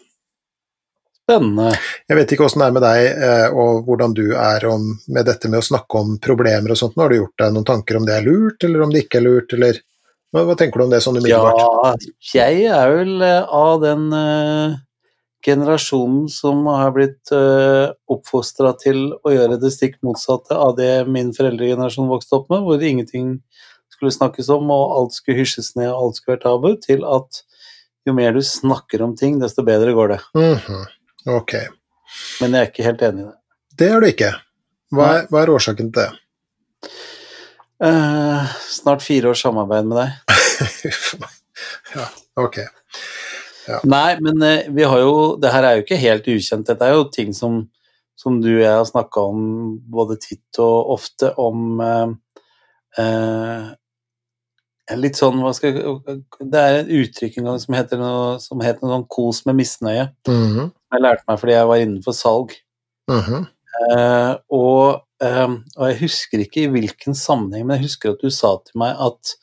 Spennende. 1.24 1.70
Jeg 2.10 2.20
vet 2.20 2.32
ikke 2.36 2.46
åssen 2.50 2.60
det 2.60 2.68
er 2.68 2.76
med 2.76 2.84
deg, 2.84 3.06
eh, 3.28 3.56
og 3.56 3.86
hvordan 3.88 4.14
du 4.18 4.26
er 4.36 4.66
om, 4.68 4.90
med 5.08 5.26
dette 5.30 5.48
med 5.50 5.62
å 5.62 5.66
snakke 5.66 6.02
om 6.02 6.18
problemer 6.20 6.74
og 6.74 6.80
sånt. 6.80 6.98
Nå 6.98 7.06
har 7.06 7.14
du 7.14 7.22
gjort 7.22 7.40
deg 7.40 7.54
noen 7.56 7.68
tanker 7.70 8.00
om 8.00 8.08
det 8.08 8.18
er 8.18 8.28
lurt, 8.28 8.64
eller 8.68 8.84
om 8.84 8.92
det 8.92 9.06
ikke 9.06 9.22
er 9.22 9.28
lurt, 9.30 9.56
eller 9.56 9.80
hva, 10.34 10.56
tenker 10.58 10.82
du 10.82 10.88
om 10.88 10.92
det 10.92 11.00
sånn 11.06 11.20
umiddelbart? 11.20 11.62
Ja, 12.34 12.48
jeg 12.50 12.66
er 12.74 12.92
vel 12.92 13.22
eh, 13.22 13.54
av 13.54 13.84
den 13.84 14.08
eh, 14.18 14.76
generasjonen 15.44 16.28
som 16.32 16.66
har 16.72 16.92
blitt 16.96 17.32
uh, 17.36 17.92
oppfostra 18.12 18.72
til 18.80 19.10
å 19.24 19.34
gjøre 19.34 19.58
det 19.62 19.72
stikk 19.76 19.98
motsatte 20.06 20.56
av 20.56 20.76
det 20.78 21.06
min 21.12 21.34
foreldregenerasjon 21.36 22.08
vokste 22.12 22.38
opp 22.40 22.50
med, 22.54 22.64
hvor 22.64 22.84
ingenting 22.84 23.36
skulle 23.92 24.14
snakkes 24.16 24.50
om, 24.56 24.72
og 24.74 24.94
alt 24.98 25.18
skulle 25.18 25.42
hysjes 25.44 25.74
ned, 25.76 25.90
og 25.92 26.08
alt 26.10 26.20
skulle 26.20 26.38
være 26.38 26.46
tabu, 26.48 26.70
til 26.82 27.04
at 27.08 27.44
jo 28.08 28.16
mer 28.18 28.34
du 28.36 28.42
snakker 28.44 29.04
om 29.06 29.14
ting, 29.20 29.38
desto 29.40 29.64
bedre 29.68 29.94
går 29.96 30.16
det. 30.16 30.20
Mhm, 30.40 30.84
Ok, 31.32 31.54
Men 32.42 32.52
jeg 32.52 32.60
er 32.62 32.68
ikke 32.72 32.84
helt 32.84 33.02
enig 33.08 33.22
i 33.24 33.28
det. 33.30 33.38
det 33.80 33.88
er 33.92 34.02
du 34.02 34.08
ikke. 34.10 34.32
Hva 34.94 35.06
er, 35.18 35.28
hva 35.32 35.44
er 35.44 35.52
årsaken 35.54 35.92
til 35.94 36.02
det? 36.04 36.92
Uh, 37.84 38.44
snart 38.72 39.02
fire 39.04 39.32
års 39.32 39.42
samarbeid 39.44 39.88
med 39.88 39.98
deg. 40.04 41.30
Ja, 41.94 42.08
ok. 42.40 42.58
Nei, 43.88 44.18
men 44.24 44.42
eh, 44.44 44.66
vi 44.74 44.84
har 44.84 45.00
jo 45.00 45.14
Det 45.40 45.52
her 45.54 45.64
er 45.64 45.78
jo 45.78 45.86
ikke 45.86 46.00
helt 46.02 46.28
ukjent. 46.28 46.68
Dette 46.68 46.88
er 46.88 46.98
jo 46.98 47.06
ting 47.14 47.32
som, 47.38 47.62
som 48.20 48.42
du 48.44 48.50
og 48.58 48.64
jeg 48.64 48.74
har 48.74 48.90
snakka 48.90 49.24
om 49.32 49.46
både 49.94 50.18
titt 50.22 50.60
og 50.64 50.92
ofte, 50.98 51.32
om 51.40 51.80
eh, 51.82 52.12
eh, 53.04 53.72
Litt 55.00 55.16
sånn 55.16 55.40
hva 55.40 55.54
skal 55.56 55.78
jeg, 55.78 56.20
Det 56.52 56.60
er 56.60 56.82
et 56.82 56.92
uttrykk 56.92 57.40
en 57.40 57.48
gang 57.52 57.60
som 57.64 57.78
heter 57.78 58.02
noe, 58.02 58.38
som 58.44 58.60
heter 58.62 58.84
noe 58.84 58.98
sånn 58.98 59.08
'kos 59.08 59.46
med 59.48 59.56
misnøye'. 59.62 60.10
Mhm, 60.28 60.72
Jeg 60.94 61.02
lærte 61.02 61.24
meg 61.28 61.40
fordi 61.40 61.54
jeg 61.54 61.68
var 61.68 61.78
innenfor 61.78 62.14
salg. 62.14 62.52
mhm, 63.10 63.48
Eh, 63.74 64.36
og, 64.54 65.02
eh, 65.22 65.50
og 65.78 65.88
jeg 65.90 66.00
husker 66.04 66.44
ikke 66.44 66.64
i 66.64 66.72
hvilken 66.72 67.16
sammenheng, 67.18 67.66
men 67.66 67.78
jeg 67.80 67.88
husker 67.88 68.14
at 68.14 68.22
du 68.22 68.30
sa 68.30 68.56
til 68.62 68.78
meg 68.84 68.96
at 69.02 69.34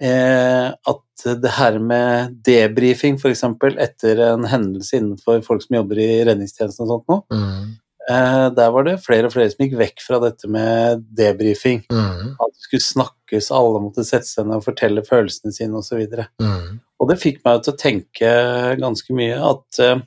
eh, 0.00 0.68
at 0.70 1.00
det 1.24 1.50
her 1.56 1.78
med 1.82 2.38
debrifing, 2.46 3.18
f.eks. 3.18 3.44
etter 3.78 4.22
en 4.28 4.46
hendelse 4.48 4.98
innenfor 4.98 5.42
folk 5.46 5.64
som 5.64 5.78
jobber 5.80 6.00
i 6.02 6.08
redningstjenesten 6.28 6.86
og 6.86 6.92
sånt 6.92 7.12
noe, 7.12 7.24
mm. 7.34 7.68
eh, 8.10 8.46
der 8.54 8.72
var 8.74 8.86
det 8.86 8.98
flere 9.04 9.30
og 9.30 9.34
flere 9.34 9.50
som 9.52 9.64
gikk 9.64 9.78
vekk 9.80 10.04
fra 10.04 10.20
dette 10.22 10.50
med 10.50 11.04
debrifing. 11.18 11.84
Mm. 11.90 12.34
At 12.38 12.54
det 12.54 12.68
skulle 12.68 12.86
snakkes, 12.86 13.50
alle 13.54 13.82
måtte 13.82 14.06
sette 14.06 14.30
seg 14.30 14.48
ned 14.48 14.60
og 14.60 14.66
fortelle 14.68 15.06
følelsene 15.06 15.54
sine 15.54 15.82
osv. 15.82 16.04
mhm, 16.06 16.80
Og 16.98 17.10
det 17.10 17.20
fikk 17.22 17.42
meg 17.46 17.62
til 17.64 17.74
å 17.74 17.80
tenke 17.82 18.34
ganske 18.78 19.18
mye 19.18 19.38
at 19.52 19.82
eh, 19.84 20.02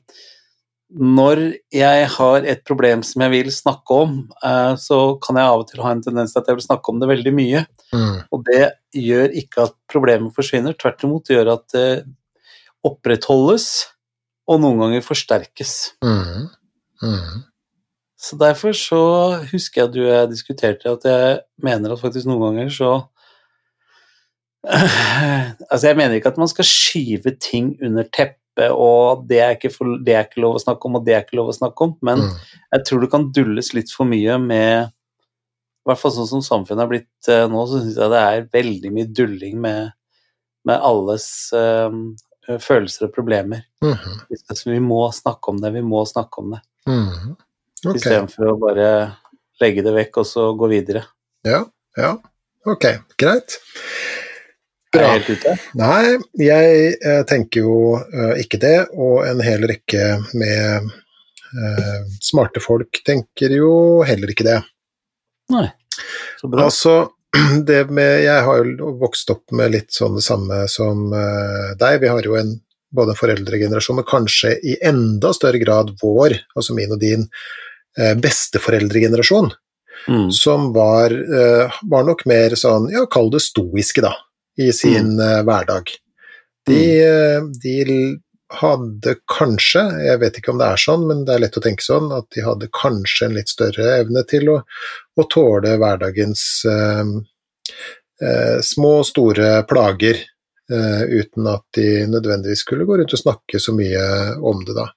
når 0.92 1.40
jeg 1.72 2.08
har 2.16 2.48
et 2.48 2.64
problem 2.68 3.04
som 3.08 3.24
jeg 3.24 3.32
vil 3.32 3.52
snakke 3.54 4.00
om, 4.06 4.16
eh, 4.44 4.74
så 4.76 4.98
kan 5.24 5.40
jeg 5.40 5.52
av 5.52 5.64
og 5.64 5.70
til 5.70 5.84
ha 5.86 5.94
en 5.96 6.04
tendens 6.04 6.34
til 6.34 6.42
at 6.42 6.50
jeg 6.52 6.60
vil 6.60 6.66
snakke 6.66 6.92
om 6.92 7.00
det 7.00 7.10
veldig 7.12 7.34
mye. 7.36 7.62
Mm. 7.96 8.18
Og 8.32 8.44
det 8.50 8.64
gjør 8.96 9.38
ikke 9.44 9.68
at 9.70 9.78
problemet 9.92 10.36
forsvinner, 10.36 10.76
tvert 10.76 11.06
imot 11.08 11.28
det 11.28 11.38
gjør 11.38 11.54
at 11.56 11.66
det 11.76 11.88
opprettholdes, 12.88 13.70
og 14.52 14.60
noen 14.64 14.82
ganger 14.84 15.06
forsterkes. 15.06 15.94
Mm. 16.04 16.50
Mm. 17.06 17.40
Så 18.22 18.38
derfor 18.38 18.76
så 18.78 19.02
husker 19.52 19.82
jeg 19.82 19.88
at 19.88 19.96
du 19.96 20.02
og 20.04 20.12
jeg 20.12 20.34
diskuterte 20.34 20.92
at 20.92 21.08
jeg 21.08 21.40
mener 21.64 21.94
at 21.94 22.02
faktisk 22.02 22.28
noen 22.30 22.44
ganger 22.50 22.70
så 22.74 22.92
Altså, 25.72 25.88
jeg 25.88 25.98
mener 25.98 26.20
ikke 26.20 26.30
at 26.30 26.38
man 26.38 26.52
skal 26.52 26.68
skyve 26.68 27.34
ting 27.42 27.74
under 27.82 28.06
teppet, 28.14 28.41
og 28.70 29.26
det 29.30 29.40
er, 29.42 29.56
ikke 29.56 29.72
for, 29.74 29.98
det 30.06 30.16
er 30.16 30.26
ikke 30.28 30.44
lov 30.44 30.58
å 30.58 30.64
snakke 30.64 30.88
om, 30.88 30.98
og 31.00 31.06
det 31.08 31.16
er 31.16 31.24
ikke 31.26 31.40
lov 31.40 31.52
å 31.52 31.58
snakke 31.58 31.88
om, 31.88 31.94
men 32.06 32.24
mm. 32.26 32.34
jeg 32.76 32.84
tror 32.88 33.04
det 33.04 33.12
kan 33.14 33.30
dulles 33.36 33.72
litt 33.78 33.94
for 33.94 34.10
mye 34.10 34.38
med 34.42 34.92
I 34.92 35.90
hvert 35.90 36.02
fall 36.02 36.14
sånn 36.14 36.30
som 36.30 36.44
samfunnet 36.46 36.84
er 36.84 36.92
blitt 36.92 37.32
eh, 37.32 37.46
nå, 37.50 37.64
så 37.66 37.82
syns 37.82 37.98
jeg 37.98 38.14
det 38.14 38.22
er 38.22 38.50
veldig 38.54 38.92
mye 38.98 39.12
dulling 39.22 39.62
med, 39.64 39.96
med 40.70 40.86
alles 40.92 41.26
eh, 41.58 41.98
følelser 42.62 43.08
og 43.08 43.16
problemer. 43.16 43.66
Mm 43.82 43.96
Så 44.54 44.70
vi 44.70 44.80
må 44.80 45.04
snakke 45.16 45.52
om 45.52 45.62
det, 45.62 45.74
vi 45.74 45.82
må 45.82 46.06
snakke 46.06 46.44
om 46.44 46.54
det. 46.56 46.62
mhm. 46.86 47.38
okay. 47.86 47.98
Istedenfor 47.98 48.54
å 48.54 48.60
bare 48.62 48.90
legge 49.62 49.86
det 49.86 49.94
vekk 49.96 50.22
og 50.22 50.28
så 50.28 50.52
gå 50.58 50.70
videre. 50.70 51.06
ja, 51.46 51.66
ja. 51.98 52.18
Ok, 52.70 52.86
greit. 53.18 53.58
Bra. 54.92 55.14
jeg? 55.16 55.60
Nei, 55.80 56.18
jeg 56.44 56.96
eh, 57.00 57.22
tenker 57.30 57.64
jo 57.64 57.76
eh, 58.02 58.42
ikke 58.44 58.60
det, 58.60 58.76
og 58.92 59.22
en 59.28 59.40
hel 59.46 59.64
rekke 59.70 60.08
med 60.36 60.90
eh, 61.56 62.02
smarte 62.24 62.60
folk 62.64 63.00
tenker 63.08 63.56
jo 63.56 63.72
heller 64.08 64.34
ikke 64.34 64.48
det. 64.50 64.60
Nei. 65.52 65.70
Så 66.42 66.50
bra. 66.52 66.66
Altså, 66.68 66.98
det 67.70 67.86
med 67.94 68.26
Jeg 68.26 68.44
har 68.44 68.66
jo 68.68 68.92
vokst 69.00 69.32
opp 69.32 69.56
med 69.56 69.72
litt 69.72 69.96
sånn 69.96 70.18
det 70.20 70.26
samme 70.28 70.66
som 70.72 71.08
eh, 71.16 71.72
deg. 71.80 72.02
Vi 72.04 72.12
har 72.12 72.28
jo 72.28 72.36
en 72.40 72.58
både 72.92 73.14
en 73.14 73.20
foreldregenerasjon, 73.22 74.02
men 74.02 74.08
kanskje 74.08 74.58
i 74.68 74.76
enda 74.84 75.32
større 75.32 75.62
grad 75.62 75.94
vår, 76.02 76.36
altså 76.60 76.76
min 76.76 76.92
og 76.92 77.00
din, 77.00 77.28
eh, 77.98 78.16
besteforeldregenerasjon, 78.20 79.52
Mm. 80.10 80.32
som 80.34 80.74
var, 80.74 81.12
eh, 81.14 81.72
var 81.84 82.04
nok 82.04 82.26
mer 82.26 82.50
sånn, 82.58 82.88
ja, 82.92 83.06
kall 83.06 83.30
det 83.30 83.42
stoiske, 83.46 84.02
da, 84.02 84.16
i 84.62 84.72
sin 84.76 85.16
eh, 85.20 85.40
hverdag. 85.48 85.94
De, 86.68 86.82
eh, 87.02 87.48
de 87.64 88.20
hadde 88.52 89.16
kanskje, 89.32 89.84
jeg 90.04 90.20
vet 90.22 90.38
ikke 90.38 90.52
om 90.54 90.60
det 90.60 90.68
er 90.74 90.82
sånn, 90.82 91.06
men 91.08 91.24
det 91.28 91.36
er 91.36 91.44
lett 91.46 91.58
å 91.58 91.64
tenke 91.64 91.86
sånn, 91.86 92.10
at 92.16 92.28
de 92.36 92.44
hadde 92.46 92.72
kanskje 92.76 93.28
en 93.28 93.38
litt 93.38 93.52
større 93.52 93.88
evne 94.02 94.24
til 94.28 94.52
å, 94.52 94.58
å 95.16 95.28
tåle 95.32 95.78
hverdagens 95.80 96.44
eh, 96.70 97.14
eh, 98.26 98.58
små 98.66 98.98
og 99.02 99.08
store 99.08 99.54
plager, 99.70 100.20
eh, 100.72 101.04
uten 101.22 101.48
at 101.54 101.66
de 101.78 101.88
nødvendigvis 102.12 102.66
skulle 102.66 102.88
gå 102.90 103.00
rundt 103.00 103.16
og 103.16 103.24
snakke 103.24 103.62
så 103.62 103.76
mye 103.78 104.04
om 104.52 104.66
det, 104.68 104.76
da. 104.78 104.90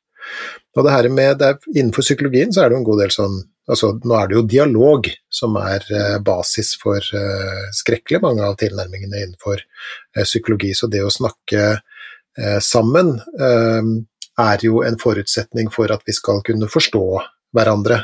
Og 0.75 0.87
det 0.87 0.95
her 0.97 1.11
med, 1.13 1.37
det 1.39 1.53
er, 1.53 1.59
Innenfor 1.77 2.03
psykologien 2.03 2.51
så 2.55 2.65
er 2.65 2.73
det 2.73 2.81
en 2.81 2.87
god 2.87 3.05
del 3.05 3.13
sånn 3.15 3.43
altså 3.69 3.95
Nå 4.05 4.17
er 4.19 4.29
det 4.29 4.37
jo 4.37 4.43
dialog 4.49 5.09
som 5.33 5.57
er 5.61 5.85
eh, 5.91 6.19
basis 6.25 6.75
for 6.81 6.99
eh, 7.01 7.63
skrekkelig 7.73 8.21
mange 8.25 8.45
av 8.45 8.59
tilnærmingene 8.61 9.23
innenfor 9.23 9.61
eh, 9.61 10.25
psykologi, 10.27 10.75
så 10.77 10.91
det 10.93 11.05
å 11.05 11.13
snakke 11.13 11.81
sammen 12.67 13.13
er 14.43 14.63
jo 14.67 14.81
en 14.83 14.97
forutsetning 14.99 15.69
for 15.71 15.93
at 15.95 16.01
vi 16.03 16.11
skal 16.17 16.41
kunne 16.43 16.67
forstå 16.67 17.03
hverandre. 17.55 18.01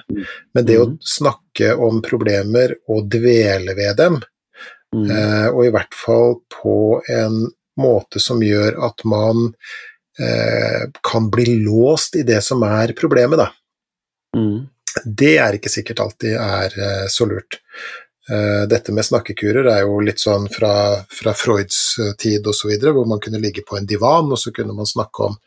Men 0.54 0.66
det 0.68 0.76
å 0.78 0.84
Mhm. 0.86 0.98
snakke 1.02 1.72
om 1.74 1.98
problemer 2.00 2.76
og 2.86 3.08
dvele 3.10 3.74
ved 3.74 3.96
dem, 3.96 4.20
Mm. 4.94 5.10
og 5.54 5.64
i 5.66 5.70
hvert 5.70 5.94
fall 5.94 6.36
på 6.48 7.02
en 7.10 7.50
måte 7.78 8.20
som 8.20 8.38
gjør 8.40 8.78
at 8.86 9.04
man 9.04 9.52
kan 11.02 11.28
bli 11.30 11.64
låst 11.64 12.14
i 12.14 12.22
det 12.22 12.42
som 12.44 12.62
er 12.62 12.92
problemet, 12.92 13.38
da. 13.38 13.50
Mm. 14.36 14.68
Det 15.04 15.36
er 15.38 15.56
ikke 15.56 15.70
sikkert 15.72 16.00
alltid 16.02 16.36
er 16.36 16.78
eh, 16.78 17.06
så 17.08 17.26
lurt. 17.28 17.60
Eh, 18.30 18.62
dette 18.70 18.92
med 18.92 19.06
snakkekurer 19.06 19.66
er 19.72 19.80
jo 19.84 20.00
litt 20.04 20.20
sånn 20.22 20.48
fra, 20.52 20.72
fra 21.10 21.34
Freuds 21.34 21.80
eh, 21.98 22.12
tid 22.18 22.46
osv., 22.46 22.72
hvor 22.82 23.08
man 23.08 23.22
kunne 23.22 23.40
ligge 23.42 23.64
på 23.66 23.78
en 23.78 23.88
divan, 23.88 24.30
og 24.30 24.38
så 24.38 24.52
kunne 24.54 24.76
man 24.76 24.86
snakke 24.86 25.30
om, 25.30 25.38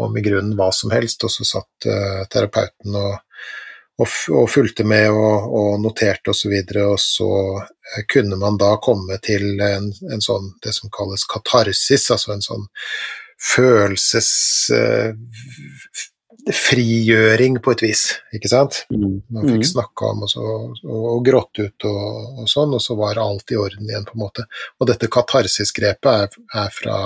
om 0.00 0.16
i 0.16 0.22
grunnen 0.22 0.54
hva 0.58 0.70
som 0.74 0.92
helst, 0.94 1.24
og 1.26 1.32
så 1.34 1.46
satt 1.48 1.88
uh, 1.90 2.22
terapeuten 2.30 2.94
og, 2.94 3.16
og, 3.98 4.06
og 4.38 4.46
fulgte 4.48 4.86
med 4.86 5.10
og, 5.10 5.50
og 5.60 5.80
noterte 5.82 6.30
osv., 6.30 6.54
og, 6.54 6.94
så 7.02 7.26
og 7.26 7.66
så 7.98 8.06
kunne 8.12 8.38
man 8.38 8.58
da 8.60 8.76
komme 8.82 9.18
til 9.24 9.58
en, 9.60 9.90
en 9.90 10.22
sånn, 10.22 10.52
det 10.62 10.72
som 10.76 10.92
kalles 10.94 11.26
katarsis, 11.30 12.06
altså 12.14 12.36
en 12.36 12.46
sånn 12.46 12.68
følelsesfrigjøring 16.46 17.58
på 17.62 17.72
et 17.74 17.82
vis, 17.84 18.02
ikke 18.34 18.48
sant? 18.50 18.84
Mm. 18.92 19.22
Man 19.30 19.46
fikk 19.48 19.60
Mm. 19.64 19.70
snakka 19.72 20.10
om 20.12 20.22
og, 20.22 20.30
så, 20.30 20.40
og, 20.84 21.04
og 21.14 21.24
grått 21.26 21.58
ut 21.60 21.84
og, 21.84 22.40
og 22.42 22.48
sånn, 22.48 22.74
og 22.74 22.80
så 22.82 22.96
var 22.98 23.18
alt 23.18 23.50
i 23.52 23.56
orden 23.56 23.88
igjen, 23.88 24.04
på 24.04 24.14
en 24.16 24.24
måte. 24.24 24.44
Og 24.80 24.86
dette 24.88 25.08
katarsisgrepet 25.08 26.10
er, 26.12 26.28
er 26.54 26.70
fra, 26.70 26.98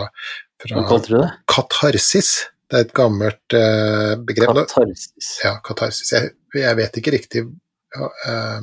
Hva 0.64 0.68
fra 0.68 0.84
kalte 0.88 1.08
du 1.12 1.18
det? 1.20 1.30
katarsis. 1.46 2.34
Det 2.70 2.78
er 2.78 2.86
et 2.86 2.94
gammelt 2.96 3.54
eh, 3.54 4.14
begrep. 4.24 4.54
Katarsis. 4.54 5.32
Ja, 5.44 5.58
katarsis. 5.64 6.12
Jeg, 6.12 6.30
jeg 6.54 6.76
vet 6.76 6.96
ikke 7.00 7.12
riktig 7.14 7.44
eh, 7.44 8.60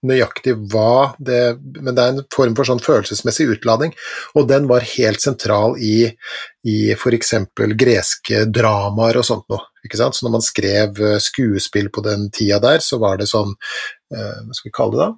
nøyaktig 0.00 0.54
hva 0.72 1.12
det 1.20 1.58
Men 1.60 1.92
det 1.94 2.02
er 2.02 2.14
en 2.14 2.22
form 2.32 2.54
for 2.56 2.64
sånn 2.64 2.80
følelsesmessig 2.80 3.50
utlading, 3.52 3.92
og 4.34 4.48
den 4.48 4.66
var 4.70 4.80
helt 4.96 5.20
sentral 5.20 5.76
i, 5.76 6.08
i 6.64 6.78
f.eks. 6.96 7.34
greske 7.76 8.46
dramaer 8.48 9.20
og 9.20 9.24
sånt 9.28 9.44
noe. 9.52 9.66
Så 9.88 10.26
når 10.26 10.30
man 10.30 10.44
skrev 10.44 11.00
eh, 11.00 11.18
skuespill 11.18 11.90
på 11.90 12.02
den 12.04 12.30
tida 12.30 12.60
der, 12.60 12.78
så 12.84 12.98
var 12.98 13.18
det 13.18 13.30
sånn 13.30 13.54
eh, 14.14 14.38
Hva 14.44 14.54
skal 14.54 14.68
vi 14.68 14.76
kalle 14.76 14.96
det 14.96 15.02
da? 15.02 15.10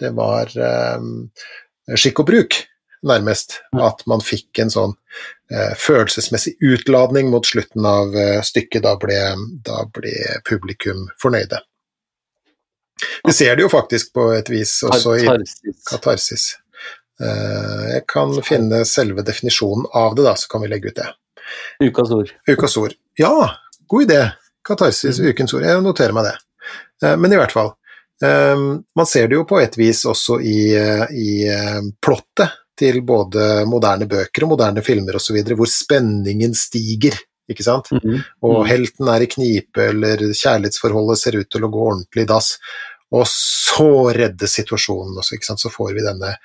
Det 0.00 0.10
var 0.16 0.52
eh, 0.68 1.96
skikk 1.96 2.22
og 2.22 2.28
bruk, 2.30 2.58
nærmest. 3.06 3.60
At 3.74 4.02
man 4.06 4.24
fikk 4.24 4.58
en 4.62 4.72
sånn 4.72 4.96
følelsesmessig 5.78 6.56
utladning 6.58 7.28
mot 7.30 7.46
slutten 7.46 7.84
av 7.86 8.16
stykket. 8.42 8.82
Da 8.82 8.96
ble, 8.98 9.20
da 9.62 9.84
ble 9.94 10.14
publikum 10.48 11.04
fornøyde. 11.22 11.60
Vi 13.22 13.34
ser 13.36 13.54
det 13.54 13.62
jo 13.62 13.70
faktisk 13.70 14.10
på 14.16 14.24
et 14.34 14.50
vis 14.50 14.80
også 14.88 15.14
i 15.22 15.28
Katarsis. 15.86 16.56
Jeg 17.22 18.02
kan 18.10 18.34
finne 18.42 18.82
selve 18.90 19.22
definisjonen 19.22 19.86
av 19.94 20.18
det, 20.18 20.26
da, 20.26 20.34
så 20.34 20.50
kan 20.50 20.66
vi 20.66 20.72
legge 20.74 20.90
ut 20.90 20.98
det. 20.98 21.06
Ukas 21.86 22.10
ord. 22.10 22.34
Ukas 22.50 22.76
ord. 22.76 22.98
Ja, 23.22 23.54
god 23.88 24.02
idé! 24.10 24.20
Katarsis, 24.66 25.20
ukens 25.22 25.54
ord. 25.54 25.62
Jeg 25.62 25.82
noterer 25.84 26.12
meg 26.16 26.24
det. 26.26 26.36
Eh, 27.04 27.16
Men 27.16 27.32
i 27.32 27.36
hvert 27.38 27.52
fall. 27.54 27.72
eh, 28.22 28.56
Man 28.96 29.06
ser 29.06 29.28
det 29.28 29.36
jo 29.36 29.44
på 29.44 29.60
et 29.62 29.76
vis 29.78 30.04
også 30.04 30.40
i, 30.42 30.74
eh, 30.74 31.06
i 31.12 31.92
plottet 32.02 32.50
til 32.76 33.00
både 33.02 33.64
moderne 33.66 34.04
bøker 34.08 34.44
og 34.44 34.50
moderne 34.56 34.82
filmer 34.84 35.16
osv., 35.16 35.38
hvor 35.56 35.66
spenningen 35.70 36.52
stiger. 36.54 37.14
Ikke 37.48 37.62
sant? 37.62 37.86
Mhm. 37.92 38.24
og 38.42 38.64
Mm. 38.64 38.68
helten 38.68 39.08
er 39.08 39.22
i 39.22 39.26
knipe, 39.30 39.78
eller 39.78 40.16
kjærlighetsforholdet 40.34 41.18
ser 41.18 41.36
ut 41.38 41.48
til 41.48 41.62
å 41.62 41.70
gå 41.70 41.78
ordentlig 41.92 42.22
i 42.22 42.26
dass, 42.26 42.58
og 43.12 43.24
så 43.30 44.12
reddes 44.12 44.50
situasjonen 44.58 45.16
også, 45.16 45.36
ikke 45.38 45.44
sant, 45.46 45.60
så 45.60 45.70
får 45.70 45.94
vi 45.94 46.02
denne 46.02 46.36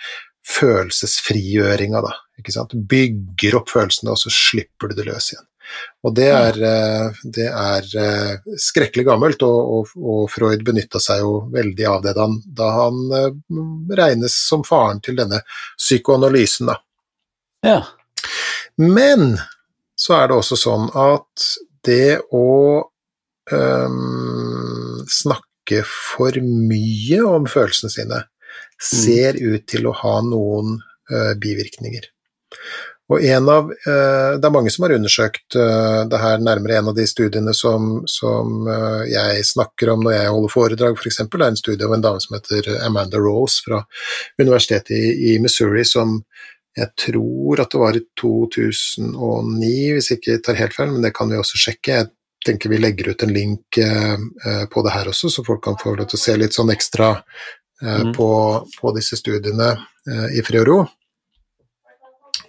følelsesfrigjøringa, 0.46 2.02
da, 2.06 2.14
ikke 2.40 2.54
sant, 2.54 2.74
bygger 2.88 3.56
opp 3.60 3.70
følelsene, 3.74 4.12
og 4.14 4.18
så 4.22 4.30
slipper 4.34 4.90
du 4.92 4.96
det 5.00 5.08
løs 5.10 5.32
igjen. 5.34 5.46
Og 6.02 6.16
det 6.18 6.28
er, 6.34 6.58
eh, 6.66 7.20
det 7.36 7.48
er 7.48 7.90
eh, 8.02 8.54
skrekkelig 8.60 9.06
gammelt, 9.12 9.44
og, 9.46 9.74
og, 9.76 9.92
og 10.02 10.24
Freud 10.34 10.64
benytta 10.66 11.02
seg 11.04 11.22
jo 11.22 11.34
veldig 11.54 11.88
av 11.90 12.06
det 12.06 12.16
da 12.18 12.26
han, 12.26 12.38
da 12.46 12.70
han 12.78 13.02
eh, 13.18 13.60
regnes 14.02 14.38
som 14.48 14.66
faren 14.68 15.02
til 15.06 15.20
denne 15.22 15.44
psykoanalysen, 15.78 16.72
da. 16.72 16.80
Ja. 17.66 17.80
Men 18.82 19.36
så 20.00 20.18
er 20.18 20.32
det 20.32 20.40
også 20.40 20.58
sånn 20.58 20.90
at 20.98 21.46
det 21.86 22.22
å 22.34 22.48
øhm, 23.52 25.04
snakke 25.10 25.84
for 25.86 26.38
mye 26.42 27.22
om 27.28 27.46
følelsene 27.50 27.94
sine 27.94 28.24
ser 28.82 29.38
ut 29.38 29.68
til 29.70 29.86
å 29.90 29.94
ha 30.02 30.16
noen 30.26 30.80
øh, 31.12 31.34
bivirkninger. 31.42 32.08
Og 33.12 33.24
en 33.28 33.50
av, 33.52 33.72
øh, 33.72 34.40
Det 34.40 34.48
er 34.48 34.54
mange 34.56 34.72
som 34.72 34.86
har 34.86 34.94
undersøkt 34.96 35.56
øh, 35.60 36.08
det 36.08 36.20
her 36.22 36.38
nærmere. 36.40 36.78
En 36.80 36.88
av 36.92 36.96
de 36.96 37.08
studiene 37.08 37.54
som, 37.54 38.04
som 38.08 38.68
øh, 38.68 39.04
jeg 39.12 39.46
snakker 39.46 39.92
om 39.92 40.06
når 40.06 40.12
jeg 40.16 40.30
holder 40.32 40.54
foredrag, 40.54 40.96
f.eks., 40.98 41.20
er 41.20 41.44
en 41.48 41.60
studie 41.60 41.86
av 41.86 41.94
en 41.94 42.06
dame 42.06 42.22
som 42.24 42.38
heter 42.38 42.86
Amanda 42.86 43.20
Rose 43.20 43.60
fra 43.66 43.82
universitetet 44.40 44.96
i, 44.96 45.34
i 45.34 45.40
Missouri, 45.44 45.84
som 45.86 46.22
jeg 46.78 46.88
tror 46.96 47.60
at 47.60 47.74
det 47.74 47.80
var 47.82 47.98
i 48.00 48.04
2009, 48.22 49.72
hvis 49.92 50.12
jeg 50.12 50.22
ikke 50.22 50.38
tar 50.46 50.60
helt 50.62 50.76
feil, 50.78 50.94
men 50.94 51.04
det 51.04 51.12
kan 51.18 51.28
vi 51.28 51.40
også 51.40 51.60
sjekke. 51.60 51.98
Jeg 51.98 52.08
tenker 52.48 52.72
vi 52.72 52.80
legger 52.80 53.12
ut 53.12 53.26
en 53.26 53.34
link 53.36 53.78
eh, 53.78 54.16
eh, 54.16 54.64
på 54.72 54.84
det 54.86 54.94
her 54.96 55.12
også, 55.12 55.30
så 55.30 55.44
folk 55.46 55.60
kan 55.66 55.76
få 55.82 55.98
lov 55.98 56.08
til 56.08 56.18
å 56.18 56.22
se 56.24 56.38
litt 56.40 56.56
sånn 56.56 56.72
ekstra 56.74 57.12
eh, 57.84 58.00
Mhm. 58.06 58.14
på, 58.16 58.30
på 58.80 58.94
disse 58.96 59.20
studiene 59.20 59.74
eh, 60.08 60.40
i 60.40 60.46
fri 60.48 60.62
og 60.62 60.68
ro. 60.70 60.80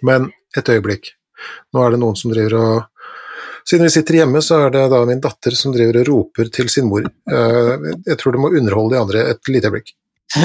Men 0.01 0.31
et 0.59 0.73
øyeblikk. 0.75 1.13
Nå 1.73 1.83
er 1.83 1.93
det 1.93 2.01
noen 2.03 2.19
som 2.19 2.33
driver 2.33 2.59
og 2.61 2.89
Siden 3.63 3.87
vi 3.87 3.93
sitter 3.93 4.17
hjemme, 4.17 4.41
så 4.43 4.57
er 4.65 4.73
det 4.73 4.81
da 4.91 4.97
min 5.07 5.21
datter 5.23 5.53
som 5.55 5.71
driver 5.71 6.01
og 6.01 6.07
roper 6.09 6.49
til 6.51 6.67
sin 6.67 6.89
mor. 6.89 7.05
Eh, 7.07 7.85
jeg 8.09 8.17
tror 8.19 8.35
du 8.35 8.41
må 8.43 8.49
underholde 8.51 8.91
de 8.91 8.99
andre 8.99 9.21
et 9.31 9.39
lite 9.47 9.69
øyeblikk. 9.69 9.93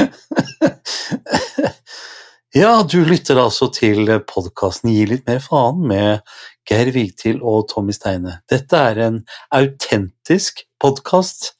ja, 2.63 2.71
du 2.87 3.01
lytter 3.09 3.41
altså 3.43 3.67
til 3.75 4.07
podkasten 4.23 4.95
Gi 4.95 5.03
litt 5.11 5.27
mer 5.27 5.43
faen 5.43 5.83
med 5.91 6.23
Geir 6.69 6.93
Vigtil 6.95 7.43
og 7.43 7.67
Tommy 7.73 7.97
Steine. 7.97 8.39
Dette 8.51 8.77
er 8.93 9.03
en 9.09 9.19
autentisk 9.51 10.63
podkast 10.79 11.57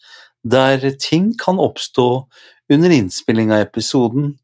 der 0.47 0.79
ting 1.03 1.33
kan 1.43 1.59
oppstå 1.59 2.09
under 2.71 2.91
innspilling 2.93 3.51
av 3.51 3.67
episoden, 3.67 4.37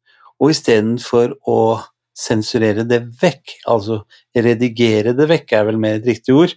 og 0.42 0.50
istedenfor 0.50 1.38
å 1.46 1.78
sensurere 2.14 2.85
det 2.87 3.00
vekk, 3.20 3.59
altså 3.70 4.03
redigere 4.37 5.14
det 5.18 5.27
vekk 5.31 5.57
er 5.59 5.66
vel 5.68 5.81
mer 5.83 5.98
et 5.98 6.07
riktig 6.09 6.37
ord, 6.37 6.55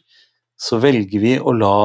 så 0.57 0.79
velger 0.81 1.21
vi 1.21 1.33
å 1.37 1.53
la 1.53 1.79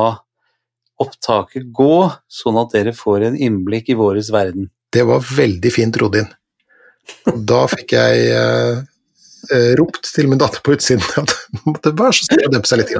opptaket 1.02 1.72
gå, 1.74 1.96
sånn 2.30 2.60
at 2.60 2.76
dere 2.76 2.94
får 2.96 3.26
en 3.28 3.36
innblikk 3.36 3.90
i 3.92 3.98
våres 3.98 4.30
verden. 4.32 4.68
Det 4.92 5.04
var 5.08 5.24
veldig 5.24 5.72
fint 5.72 5.96
rodd 6.00 6.20
inn. 6.20 6.30
Da 7.48 7.64
fikk 7.70 7.94
jeg 7.96 8.26
eh, 8.30 8.82
eh, 9.50 9.72
ropt 9.80 10.12
til 10.14 10.28
min 10.30 10.40
datter 10.40 10.62
på 10.62 10.76
utsiden 10.76 11.02
at 11.18 11.32
hun 11.32 11.72
måtte 11.72 11.94
være 11.98 12.18
så 12.18 12.28
snill 12.28 12.46
å 12.46 12.52
dempe 12.52 12.70
seg 12.70 12.82
litt. 12.82 12.92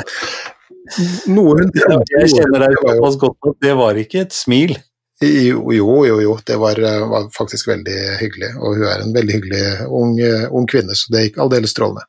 Noe 1.30 1.60
hun 1.60 1.70
Jeg 1.70 2.32
kjenner 2.32 2.64
deg 2.64 2.80
såpass 2.80 3.20
godt 3.20 3.52
at 3.52 3.60
det 3.68 3.76
var 3.78 4.00
ikke 4.00 4.24
et 4.26 4.34
smil. 4.34 4.74
Jo, 5.22 5.72
jo, 6.06 6.20
jo, 6.20 6.32
det 6.46 6.56
var, 6.58 6.78
eh, 6.82 7.02
var 7.08 7.28
faktisk 7.36 7.68
veldig 7.70 7.96
hyggelig. 8.20 8.48
Og 8.58 8.76
hun 8.78 8.86
er 8.90 9.04
en 9.04 9.12
veldig 9.14 9.34
hyggelig 9.36 9.62
ung, 9.88 10.16
eh, 10.20 10.46
ung 10.50 10.66
kvinne, 10.66 10.96
så 10.98 11.12
det 11.14 11.22
gikk 11.28 11.38
aldeles 11.44 11.70
strålende. 11.74 12.02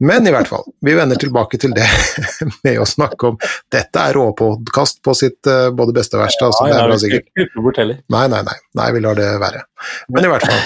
Men 0.00 0.26
i 0.26 0.32
hvert 0.34 0.48
fall, 0.50 0.64
vi 0.82 0.94
vender 0.98 1.20
tilbake 1.20 1.58
til 1.62 1.74
det 1.76 1.84
med 2.64 2.80
å 2.82 2.86
snakke 2.88 3.28
om 3.28 3.36
Dette 3.70 4.00
er 4.08 4.16
råpodkast 4.18 5.02
på 5.04 5.14
sitt 5.14 5.46
eh, 5.46 5.68
både 5.76 5.94
beste 5.94 6.16
og 6.18 6.24
verste, 6.24 6.48
altså, 6.48 6.66
det 6.66 6.74
er 6.80 6.88
bra 6.88 6.98
sikkert. 7.04 7.28
ikke 7.44 7.62
bort 7.68 7.76
heller. 7.82 8.00
Nei, 8.16 8.24
nei, 8.32 8.42
nei, 8.48 8.56
nei, 8.80 8.88
vi 8.96 9.04
lar 9.04 9.14
det 9.20 9.28
være. 9.42 9.62
Men 10.10 10.24
i 10.26 10.32
hvert 10.32 10.48
fall. 10.48 10.64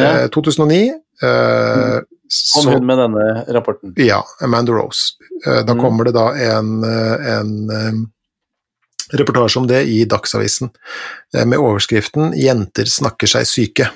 Ja. 0.00 0.10
Eh, 0.24 0.26
2009 0.34 0.82
eh, 1.22 2.00
Kom 2.26 2.64
så, 2.64 2.72
hun 2.74 2.82
med 2.88 2.98
denne 2.98 3.26
rapporten. 3.54 3.92
Ja, 4.02 4.18
Amanda 4.42 4.72
Rose. 4.74 5.12
Da 5.44 5.62
Mm. 5.76 5.78
kommer 5.78 6.04
det 6.08 6.14
da 6.16 6.24
en, 6.34 6.82
en 6.82 7.52
reportasje 9.12 9.60
om 9.60 9.68
det 9.70 9.84
i 9.90 10.04
Dagsavisen 10.08 10.70
eh, 11.34 11.44
med 11.44 11.58
overskriften 11.58 12.34
'Jenter 12.34 12.90
snakker 12.90 13.30
seg 13.30 13.46
syke'. 13.46 13.90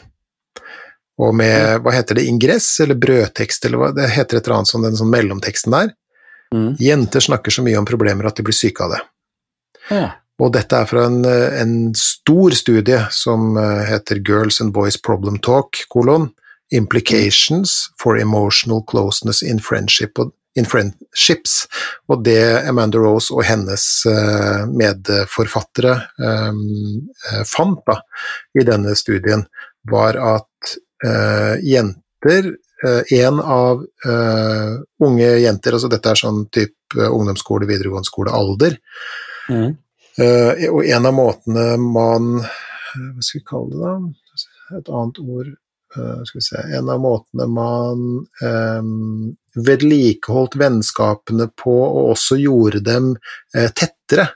Og 1.21 1.35
med, 1.37 1.83
hva 1.85 1.93
heter 1.93 2.17
det, 2.17 2.25
ingress 2.31 2.81
eller 2.81 2.97
brødtekst, 2.97 3.65
eller 3.67 3.81
hva 3.81 3.91
det 3.93 4.09
heter 4.09 4.39
et 4.39 4.47
eller 4.47 4.61
annet 4.61 4.71
sånn, 4.71 4.87
den 4.87 4.97
sånn 4.97 5.13
mellomteksten 5.13 5.75
der. 5.75 5.93
Mm. 6.55 6.71
Jenter 6.81 7.21
snakker 7.21 7.53
så 7.53 7.63
mye 7.63 7.79
om 7.79 7.87
problemer 7.87 8.27
at 8.27 8.41
de 8.41 8.47
blir 8.47 8.57
syke 8.57 8.87
av 8.87 8.95
det. 8.95 9.01
Ja. 9.91 10.07
Og 10.41 10.55
dette 10.55 10.79
er 10.79 10.89
fra 10.89 11.05
en, 11.11 11.21
eh, 11.29 11.61
en 11.61 11.93
stor 11.95 12.57
studie 12.57 13.03
som 13.13 13.57
eh, 13.61 13.85
heter 13.91 14.23
Girls 14.25 14.61
and 14.61 14.73
Boys 14.73 14.97
Problem 14.97 15.39
Talk, 15.39 15.85
kolon, 15.93 16.31
Implications 16.73 17.91
for 18.01 18.17
Emotional 18.17 18.83
Closeness 18.89 19.43
in 19.43 19.59
Friendship 19.61 20.19
og 20.19 20.33
in 20.59 20.67
Friendships. 20.67 21.65
Og 22.11 22.25
det 22.27 22.43
Amanda 22.69 22.99
Rose 23.03 23.35
og 23.35 23.45
hennes 23.47 23.85
eh, 24.11 24.65
medforfattere 24.71 25.95
um, 26.19 26.65
fant 27.47 27.83
da, 27.87 28.01
i 28.59 28.67
denne 28.67 28.97
studien, 28.99 29.47
var 29.91 30.19
at 30.21 30.75
uh, 31.07 31.55
jenter 31.65 32.53
en 33.13 33.41
av 33.45 33.83
uh, 33.85 34.75
unge 35.05 35.27
jenter, 35.43 35.75
altså 35.77 35.89
dette 35.93 36.09
er 36.09 36.17
sånn 36.17 36.47
type 36.49 37.09
ungdomsskole, 37.13 37.69
videregående 37.69 38.09
skole-alder, 38.09 38.79
Mm. 39.51 39.71
Eh, 40.21 40.67
og 40.71 40.85
en 40.87 41.09
av 41.09 41.15
måtene 41.17 41.67
man 41.81 42.33
Hva 42.41 43.23
skal 43.23 43.41
vi 43.41 43.47
kalle 43.47 43.77
det, 43.79 43.81
da? 43.81 44.79
Et 44.79 44.91
annet 44.95 45.21
ord 45.23 45.51
eh, 45.97 46.41
se 46.41 46.63
En 46.77 46.89
av 46.89 47.01
måtene 47.01 47.47
man 47.51 48.27
eh, 48.43 48.83
vedlikeholdt 49.67 50.57
vennskapene 50.61 51.49
på, 51.57 51.77
og 51.85 52.13
også 52.15 52.39
gjorde 52.41 52.83
dem 52.87 53.15
eh, 53.57 53.71
tettere, 53.71 54.29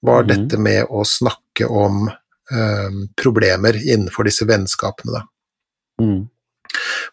var 0.00 0.24
mm. 0.24 0.28
dette 0.32 0.60
med 0.60 0.88
å 0.88 1.04
snakke 1.04 1.68
om 1.68 2.08
eh, 2.08 3.00
problemer 3.20 3.76
innenfor 3.80 4.28
disse 4.28 4.48
vennskapene. 4.48 5.24
Mm. 6.00 6.28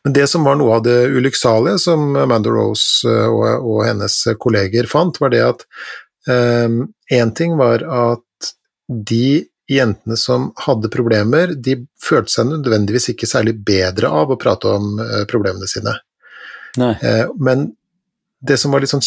Men 0.03 0.13
det 0.13 0.27
som 0.29 0.45
var 0.45 0.57
noe 0.59 0.77
av 0.77 0.83
det 0.85 0.99
ulykksalige 1.09 1.79
som 1.81 2.15
Amanda 2.15 2.51
Rose 2.53 3.07
eh, 3.09 3.27
og, 3.27 3.67
og 3.67 3.85
hennes 3.87 4.19
kolleger 4.39 4.89
fant, 4.89 5.19
var 5.21 5.33
det 5.33 5.43
at 5.45 5.67
én 6.27 6.81
um, 7.23 7.35
ting 7.35 7.53
var 7.55 7.85
at 7.87 8.49
de 8.87 9.47
jentene 9.71 10.17
som 10.19 10.51
hadde 10.65 10.91
problemer, 10.93 11.53
de 11.53 11.79
følte 12.01 12.33
seg 12.33 12.49
nødvendigvis 12.51 13.11
ikke 13.13 13.29
særlig 13.29 13.57
bedre 13.67 14.11
av 14.11 14.31
å 14.31 14.39
prate 14.39 14.71
om 14.71 14.99
uh, 15.01 15.23
problemene 15.29 15.69
sine. 15.69 15.97
Nei. 16.77 16.93
men 17.41 17.71
det 18.45 18.59
som 18.61 18.69
var 18.69 18.83
litt 18.83 18.91
sånn 18.91 19.01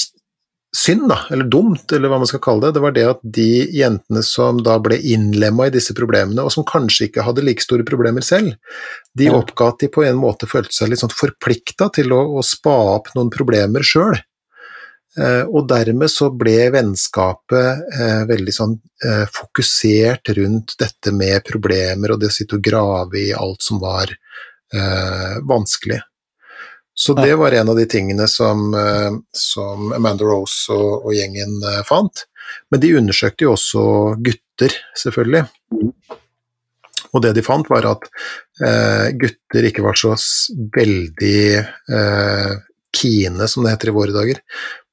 synd, 0.77 1.09
da, 1.11 1.19
eller 1.31 1.49
dumt, 1.51 1.93
eller 1.93 2.11
hva 2.11 2.21
man 2.23 2.29
skal 2.31 2.43
kalle 2.43 2.69
det, 2.69 2.77
det 2.77 2.83
var 2.85 2.95
det 2.95 3.07
at 3.11 3.23
de 3.37 3.49
jentene 3.75 4.23
som 4.27 4.61
da 4.63 4.77
ble 4.83 5.01
innlemma 5.13 5.67
i 5.67 5.75
disse 5.75 5.95
problemene, 5.99 6.45
og 6.45 6.55
som 6.55 6.67
kanskje 6.67 7.09
ikke 7.09 7.25
hadde 7.27 7.45
like 7.47 7.65
store 7.65 7.87
problemer 7.87 8.25
selv, 8.27 8.55
de 9.19 9.31
oppga 9.35 9.73
at 9.73 9.83
de 9.83 9.91
på 9.93 10.05
en 10.07 10.21
måte 10.21 10.49
følte 10.51 10.77
seg 10.77 10.93
litt 10.93 11.03
sånn 11.03 11.15
forplikta 11.15 11.91
til 11.97 12.15
å, 12.15 12.23
å, 12.39 12.45
spa 12.47 12.77
opp 12.95 13.11
noen 13.17 13.33
problemer 13.35 13.87
sjøl. 13.87 14.19
Eh, 15.19 15.43
og 15.43 15.67
dermed 15.71 16.11
så 16.13 16.29
ble 16.31 16.69
vennskapet 16.71 17.97
eh, 17.97 18.21
veldig 18.31 18.55
sånn 18.55 18.77
eh, 18.79 19.25
fokusert 19.27 20.31
rundt 20.39 20.77
dette 20.79 21.11
med 21.15 21.43
problemer 21.47 22.15
og 22.15 22.21
det 22.23 22.31
å 22.31 22.37
sitte 22.37 22.61
og 22.61 22.65
grave 22.65 23.19
i 23.25 23.33
alt 23.35 23.65
som 23.67 23.81
var 23.83 24.13
eh, 24.13 25.35
vanskelig. 25.43 25.99
Så 26.95 27.15
det 27.17 27.33
var 27.41 27.55
en 27.57 27.71
av 27.73 27.79
de 27.79 27.87
tingene 27.89 28.27
som, 28.29 28.75
som 29.33 29.93
Amanda 29.97 30.27
Rose 30.27 30.75
og, 30.75 31.07
og, 31.07 31.15
gjengen 31.17 31.55
fant. 31.89 32.27
Men 32.69 32.83
de 32.83 32.91
undersøkte 32.99 33.47
jo 33.47 33.55
også 33.55 33.85
gutter, 34.21 34.75
selvfølgelig. 35.01 35.47
Og 37.11 37.23
det 37.25 37.33
de 37.39 37.45
fant, 37.47 37.67
var 37.71 37.89
at 37.89 38.07
eh, 38.63 39.07
gutter 39.19 39.71
ikke 39.71 39.85
var 39.87 39.99
så 39.99 40.13
veldig 40.77 41.41
eh, 41.57 42.53
kine, 42.97 43.49
som 43.49 43.65
det 43.65 43.75
heter 43.75 43.91
i 43.91 43.97
våre 43.97 44.15
dager, 44.15 44.41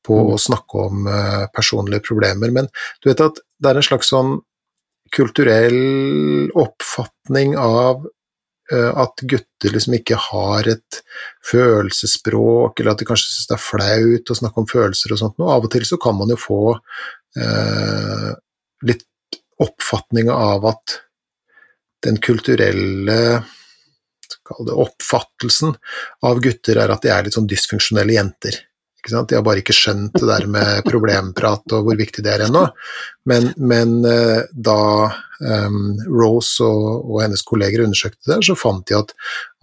på 0.07 0.17
mm. 0.17 0.33
å 0.33 0.41
snakke 0.41 0.83
om 0.87 1.07
eh, 1.11 1.45
personlige 1.55 2.07
problemer. 2.07 2.53
Men 2.55 2.71
du 3.03 3.11
vet 3.11 3.23
at 3.27 3.41
det 3.59 3.71
er 3.71 3.81
en 3.81 3.89
slags 3.91 4.13
sånn 4.13 4.37
kulturell 5.15 6.51
oppfatning 6.59 7.55
av 7.59 8.07
Eh, 8.71 8.97
at 8.99 9.21
gutter 9.23 9.71
liksom 9.71 9.95
ikke 9.95 10.17
har 10.19 10.67
et 10.67 10.99
følelsesspråk, 11.47 12.79
eller 12.79 12.91
at 12.91 12.99
de 12.99 13.07
kanskje 13.07 13.29
syns 13.29 13.47
det 13.47 13.55
er 13.55 13.63
flaut 13.63 14.31
å 14.33 14.35
snakke 14.41 14.59
om 14.59 14.67
følelser 14.67 15.13
og 15.13 15.21
sånt 15.21 15.37
noe. 15.39 15.53
Av 15.55 15.63
og 15.63 15.71
til 15.71 15.85
så 15.87 15.99
kan 16.03 16.17
man 16.19 16.33
jo 16.33 16.39
få 16.41 16.59
eh, 16.75 18.31
litt 18.89 19.05
oppfatning 19.63 20.31
av 20.33 20.67
at 20.73 20.97
den 22.03 22.19
kulturelle 22.21 23.39
oppfattelsen 24.67 25.71
av 26.27 26.43
gutter 26.43 26.79
er 26.83 26.91
at 26.91 27.03
de 27.03 27.11
er 27.11 27.23
litt 27.23 27.37
sånn 27.39 27.47
dysfunksjonelle 27.47 28.17
jenter. 28.19 28.59
De 29.11 29.37
har 29.37 29.45
bare 29.45 29.61
ikke 29.63 29.75
skjønt 29.75 30.17
det 30.17 30.27
der 30.27 30.47
med 30.51 30.81
problemprat 30.91 31.75
og 31.75 31.87
hvor 31.87 31.99
viktig 31.99 32.23
det 32.25 32.33
er 32.33 32.45
ennå. 32.47 32.65
Men, 33.27 33.49
men, 33.57 33.97
eh, 34.07 34.45
da 34.51 34.79
um, 35.43 35.97
Rose 36.07 36.63
og, 36.63 36.85
og, 37.01 37.17
hennes 37.25 37.43
kolleger 37.47 37.83
undersøkte 37.83 38.31
det, 38.31 38.39
så 38.47 38.55
fant 38.55 38.87
de 38.87 38.95
at, 38.95 39.11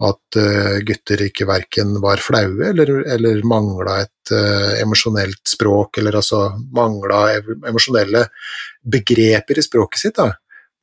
at 0.05 0.39
uh, 0.39 0.75
gutter 0.85 1.25
ikke 1.25 1.47
verken 1.49 1.97
var 2.03 2.21
flaue 2.21 2.69
eller, 2.69 2.93
eller 3.15 3.41
mangla 3.47 3.99
et 4.03 4.33
uh, 4.35 4.77
emosjonelt 4.83 5.41
språk, 5.49 5.97
eller 6.01 6.21
altså 6.21 6.45
mangla 6.77 7.25
emosjonelle 7.65 8.27
begreper 8.85 9.57
i 9.57 9.65
språket 9.65 10.05
sitt. 10.05 10.21
da 10.21 10.29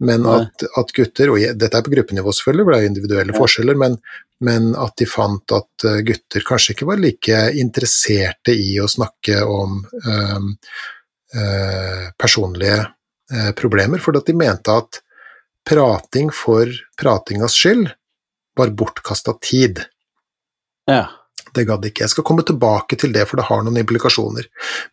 men 0.02 0.26
at, 0.26 0.64
at, 0.78 0.90
gutter, 0.96 1.30
og 1.30 1.58
dette 1.58 1.78
er 1.78 1.84
på 1.86 1.92
gruppenivå 1.92 2.32
selvfølgelig, 2.34 2.64
for 2.66 2.74
det 2.74 2.80
er 2.80 2.88
individuelle 2.90 3.36
forskjeller, 3.36 3.78
men, 3.78 3.96
men, 4.42 4.72
at 4.78 4.96
de 4.98 5.06
fant 5.06 5.54
at 5.54 5.86
eh, 5.88 6.00
gutter 6.08 6.46
kanskje 6.48 6.74
ikke 6.74 6.88
var 6.90 7.02
like 7.02 7.38
interesserte 7.60 8.56
i 8.56 8.74
å 8.82 8.90
snakke 8.90 9.38
om 9.46 9.78
um, 9.84 10.50
uh, 11.38 12.04
personlige 12.18 12.80
uh, 12.82 13.50
problemer, 13.58 14.02
for 14.02 14.18
at 14.18 14.28
de 14.28 14.36
mente 14.36 14.74
at 14.74 15.02
prating 15.68 16.32
for 16.34 16.70
pratingas 16.98 17.54
skyld 17.54 17.92
var 18.58 18.74
bortkasta 18.76 19.36
tid. 19.40 19.84
Ja. 20.90 21.06
Det 21.52 21.66
gadd 21.68 21.84
ikke. 21.84 22.06
Jeg 22.06 22.14
skal 22.14 22.24
komme 22.24 22.44
tilbake 22.48 22.96
til 22.96 23.12
det, 23.12 23.26
for 23.28 23.40
det 23.40 23.46
har 23.48 23.64
noen 23.64 23.80
implikasjoner. 23.82 24.46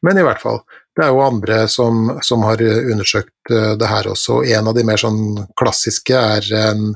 Men 0.05 0.19
i 0.19 0.25
hvert 0.25 0.41
fall, 0.43 0.59
det 0.97 1.05
er 1.05 1.13
jo 1.13 1.21
andre 1.23 1.59
som, 1.71 2.09
som 2.25 2.43
har 2.43 2.59
undersøkt 2.63 3.53
eh, 3.53 3.71
det 3.79 3.87
her 3.87 4.09
også. 4.11 4.41
En 4.57 4.67
av 4.67 4.75
de 4.75 4.83
mer 4.87 4.99
sånn 4.99 5.21
klassiske 5.59 6.17
er 6.17 6.49
en, 6.59 6.91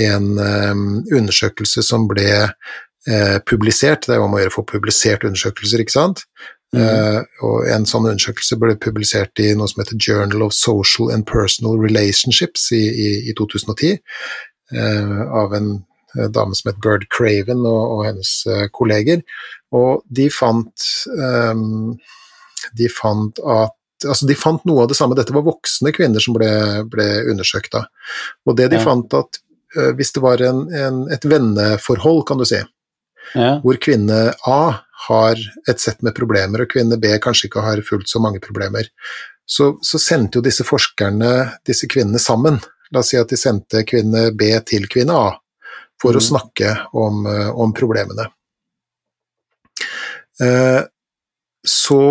en 0.00 0.30
um, 0.38 0.86
undersøkelse 1.12 1.84
som 1.84 2.08
ble 2.08 2.30
uh, 2.48 3.38
publisert. 3.48 4.06
Det 4.06 4.16
er 4.16 4.22
jo 4.22 4.30
om 4.30 4.38
å 4.38 4.40
gjøre 4.40 4.54
å 4.54 4.56
få 4.56 4.66
publisert 4.72 5.28
undersøkelser, 5.28 5.84
ikke 5.84 5.98
sant. 5.98 6.24
Mm. 6.72 6.80
Uh, 6.80 7.20
og 7.44 7.68
en 7.68 7.84
sånn 7.84 8.08
undersøkelse 8.08 8.56
ble 8.62 8.78
publisert 8.80 9.44
i 9.44 9.52
noe 9.58 9.68
som 9.68 9.84
heter 9.84 10.00
Journal 10.00 10.46
of 10.46 10.56
Social 10.56 11.12
and 11.12 11.28
Personal 11.28 11.76
Relationships 11.82 12.70
i, 12.72 12.86
i, 12.88 13.10
i 13.28 13.36
2010, 13.36 13.98
uh, 14.72 15.18
av 15.42 15.52
en 15.58 15.74
dame 16.34 16.56
som 16.58 16.70
het 16.70 16.80
Bird 16.84 17.06
Craven 17.14 17.64
og, 17.68 17.82
og 17.96 18.02
hennes 18.08 18.32
kolleger. 18.76 19.22
Og 19.72 20.02
de 20.12 20.28
fant 20.32 20.88
um, 21.16 21.94
de 22.78 22.88
fant 22.92 23.40
at 23.42 23.78
altså 24.08 24.26
de 24.26 24.36
fant 24.38 24.64
noe 24.66 24.84
av 24.84 24.90
det 24.90 24.98
samme, 24.98 25.16
dette 25.18 25.34
var 25.34 25.44
voksne 25.46 25.92
kvinner 25.94 26.22
som 26.22 26.34
ble, 26.34 26.50
ble 26.90 27.06
undersøkt 27.30 27.72
da. 27.74 27.84
Og 28.48 28.56
det 28.58 28.72
de 28.72 28.80
ja. 28.80 28.84
fant 28.86 29.14
at 29.18 29.38
uh, 29.78 29.90
hvis 29.98 30.14
det 30.16 30.22
var 30.24 30.42
en, 30.42 30.64
en, 30.74 31.02
et 31.14 31.26
venneforhold, 31.28 32.24
kan 32.28 32.40
du 32.40 32.46
si, 32.48 32.58
ja. 33.38 33.52
hvor 33.62 33.78
kvinne 33.82 34.24
A 34.50 34.62
har 35.06 35.44
et 35.70 35.82
sett 35.82 36.02
med 36.02 36.16
problemer, 36.18 36.64
og 36.64 36.74
kvinne 36.74 36.98
B 37.02 37.14
kanskje 37.22 37.48
ikke 37.48 37.64
har 37.64 37.82
fullt 37.86 38.10
så 38.10 38.22
mange 38.22 38.42
problemer, 38.42 38.90
så, 39.46 39.72
så 39.82 39.98
sendte 40.02 40.38
jo 40.38 40.46
disse 40.46 40.66
forskerne 40.66 41.32
disse 41.66 41.88
kvinnene 41.90 42.22
sammen. 42.22 42.60
La 42.92 43.02
oss 43.02 43.10
si 43.12 43.18
at 43.18 43.30
de 43.30 43.38
sendte 43.38 43.82
kvinne 43.88 44.30
B 44.38 44.50
til 44.66 44.86
kvinne 44.90 45.16
A 45.18 45.30
for 46.02 46.16
mm. 46.16 46.18
å 46.18 46.26
snakke 46.26 46.76
om, 46.98 47.26
uh, 47.28 47.50
om 47.62 47.72
problemene. 47.76 48.28
Uh, 50.42 50.82
så 51.62 52.02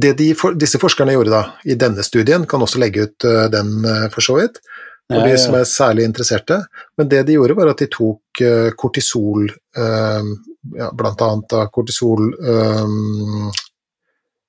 det 0.00 0.14
de 0.20 0.30
disse 0.56 0.78
forskerne 0.80 1.12
gjorde 1.16 1.34
da, 1.34 1.42
i 1.68 1.76
denne 1.78 2.04
studien, 2.06 2.46
kan 2.48 2.62
også 2.64 2.80
legge 2.80 3.08
ut 3.08 3.26
uh, 3.28 3.48
den 3.52 3.82
for 4.14 4.24
så 4.24 4.38
vidt, 4.40 4.62
for 5.10 5.26
de 5.26 5.38
som 5.42 5.56
er 5.58 5.64
særlig 5.66 6.04
interesserte, 6.06 6.60
men 6.94 7.08
det 7.10 7.24
de 7.26 7.34
gjorde 7.34 7.56
var 7.58 7.72
at 7.72 7.80
de 7.82 7.88
tok 7.90 8.42
kortisol, 8.78 9.48
ja, 9.74 10.90
blant 10.94 11.24
annet 11.26 11.54
kortisol 11.74 12.28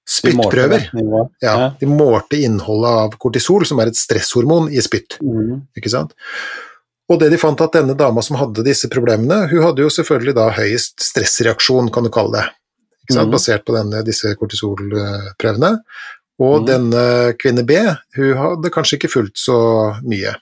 spyttprøver. 0.06 0.92
Ja, 1.42 1.56
de 1.80 1.90
målte 1.90 2.38
innholdet 2.46 3.00
av 3.06 3.18
kortisol, 3.22 3.66
som 3.66 3.82
er 3.82 3.90
et 3.90 3.98
stresshormon 3.98 4.70
i 4.70 4.86
spytt. 4.86 5.18
Mm. 5.26 5.64
ikke 5.78 5.92
sant? 5.94 6.14
Og 7.12 7.20
det 7.20 7.32
de 7.34 7.40
fant 7.42 7.60
at 7.64 7.76
denne 7.76 7.96
dama 7.98 8.24
som 8.24 8.38
hadde 8.40 8.64
disse 8.64 8.88
problemene, 8.92 9.44
hun 9.52 9.66
hadde 9.66 9.84
jo 9.84 9.92
selvfølgelig 9.92 10.36
da 10.38 10.48
høyest 10.56 11.04
stressreaksjon, 11.04 11.92
kan 11.92 12.08
du 12.08 12.12
kalle 12.14 12.40
det 12.40 12.46
mm. 13.18 13.32
basert 13.34 13.66
på 13.68 13.76
denne, 13.76 14.04
disse 14.08 14.32
kortisolprøvene. 14.40 15.74
Og 16.42 16.62
mm. 16.62 16.68
denne 16.70 17.04
kvinne 17.42 17.66
B, 17.68 17.82
hun 18.18 18.32
hadde 18.40 18.72
kanskje 18.74 18.98
ikke 18.98 19.12
fulgt 19.12 19.42
så 19.42 19.60
mye. 20.06 20.34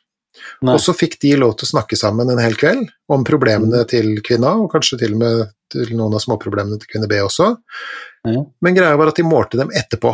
Nei. 0.63 0.75
Og 0.75 0.81
så 0.83 0.93
fikk 0.95 1.17
de 1.23 1.33
lov 1.39 1.55
til 1.57 1.67
å 1.67 1.73
snakke 1.73 1.97
sammen 1.99 2.29
en 2.31 2.39
hel 2.41 2.55
kveld 2.59 2.85
om 3.11 3.25
problemene 3.27 3.83
mm. 3.83 3.89
til 3.91 4.11
kvinna, 4.25 4.55
og 4.61 4.71
kanskje 4.73 5.01
til 5.01 5.15
og 5.17 5.23
med 5.23 5.47
til 5.69 5.93
noen 5.97 6.15
av 6.17 6.23
småproblemene 6.23 6.79
til 6.81 6.89
kvinne 6.93 7.09
B 7.09 7.19
også. 7.21 7.51
Mm. 8.27 8.43
Men 8.65 8.77
greia 8.77 8.97
var 8.99 9.11
at 9.11 9.19
de 9.19 9.25
målte 9.27 9.59
dem 9.59 9.73
etterpå. 9.75 10.13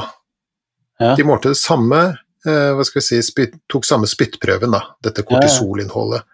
Ja. 0.99 1.13
De 1.19 1.27
målte 1.27 1.51
det 1.51 1.59
samme 1.59 2.01
hva 2.45 2.85
skal 2.85 3.01
vi 3.01 3.05
si, 3.07 3.21
spyt, 3.25 3.57
tok 3.71 3.87
samme 3.87 4.07
spyttprøven, 4.09 4.75
da, 4.75 4.81
dette 5.03 5.25
kortisolinnholdet. 5.25 6.25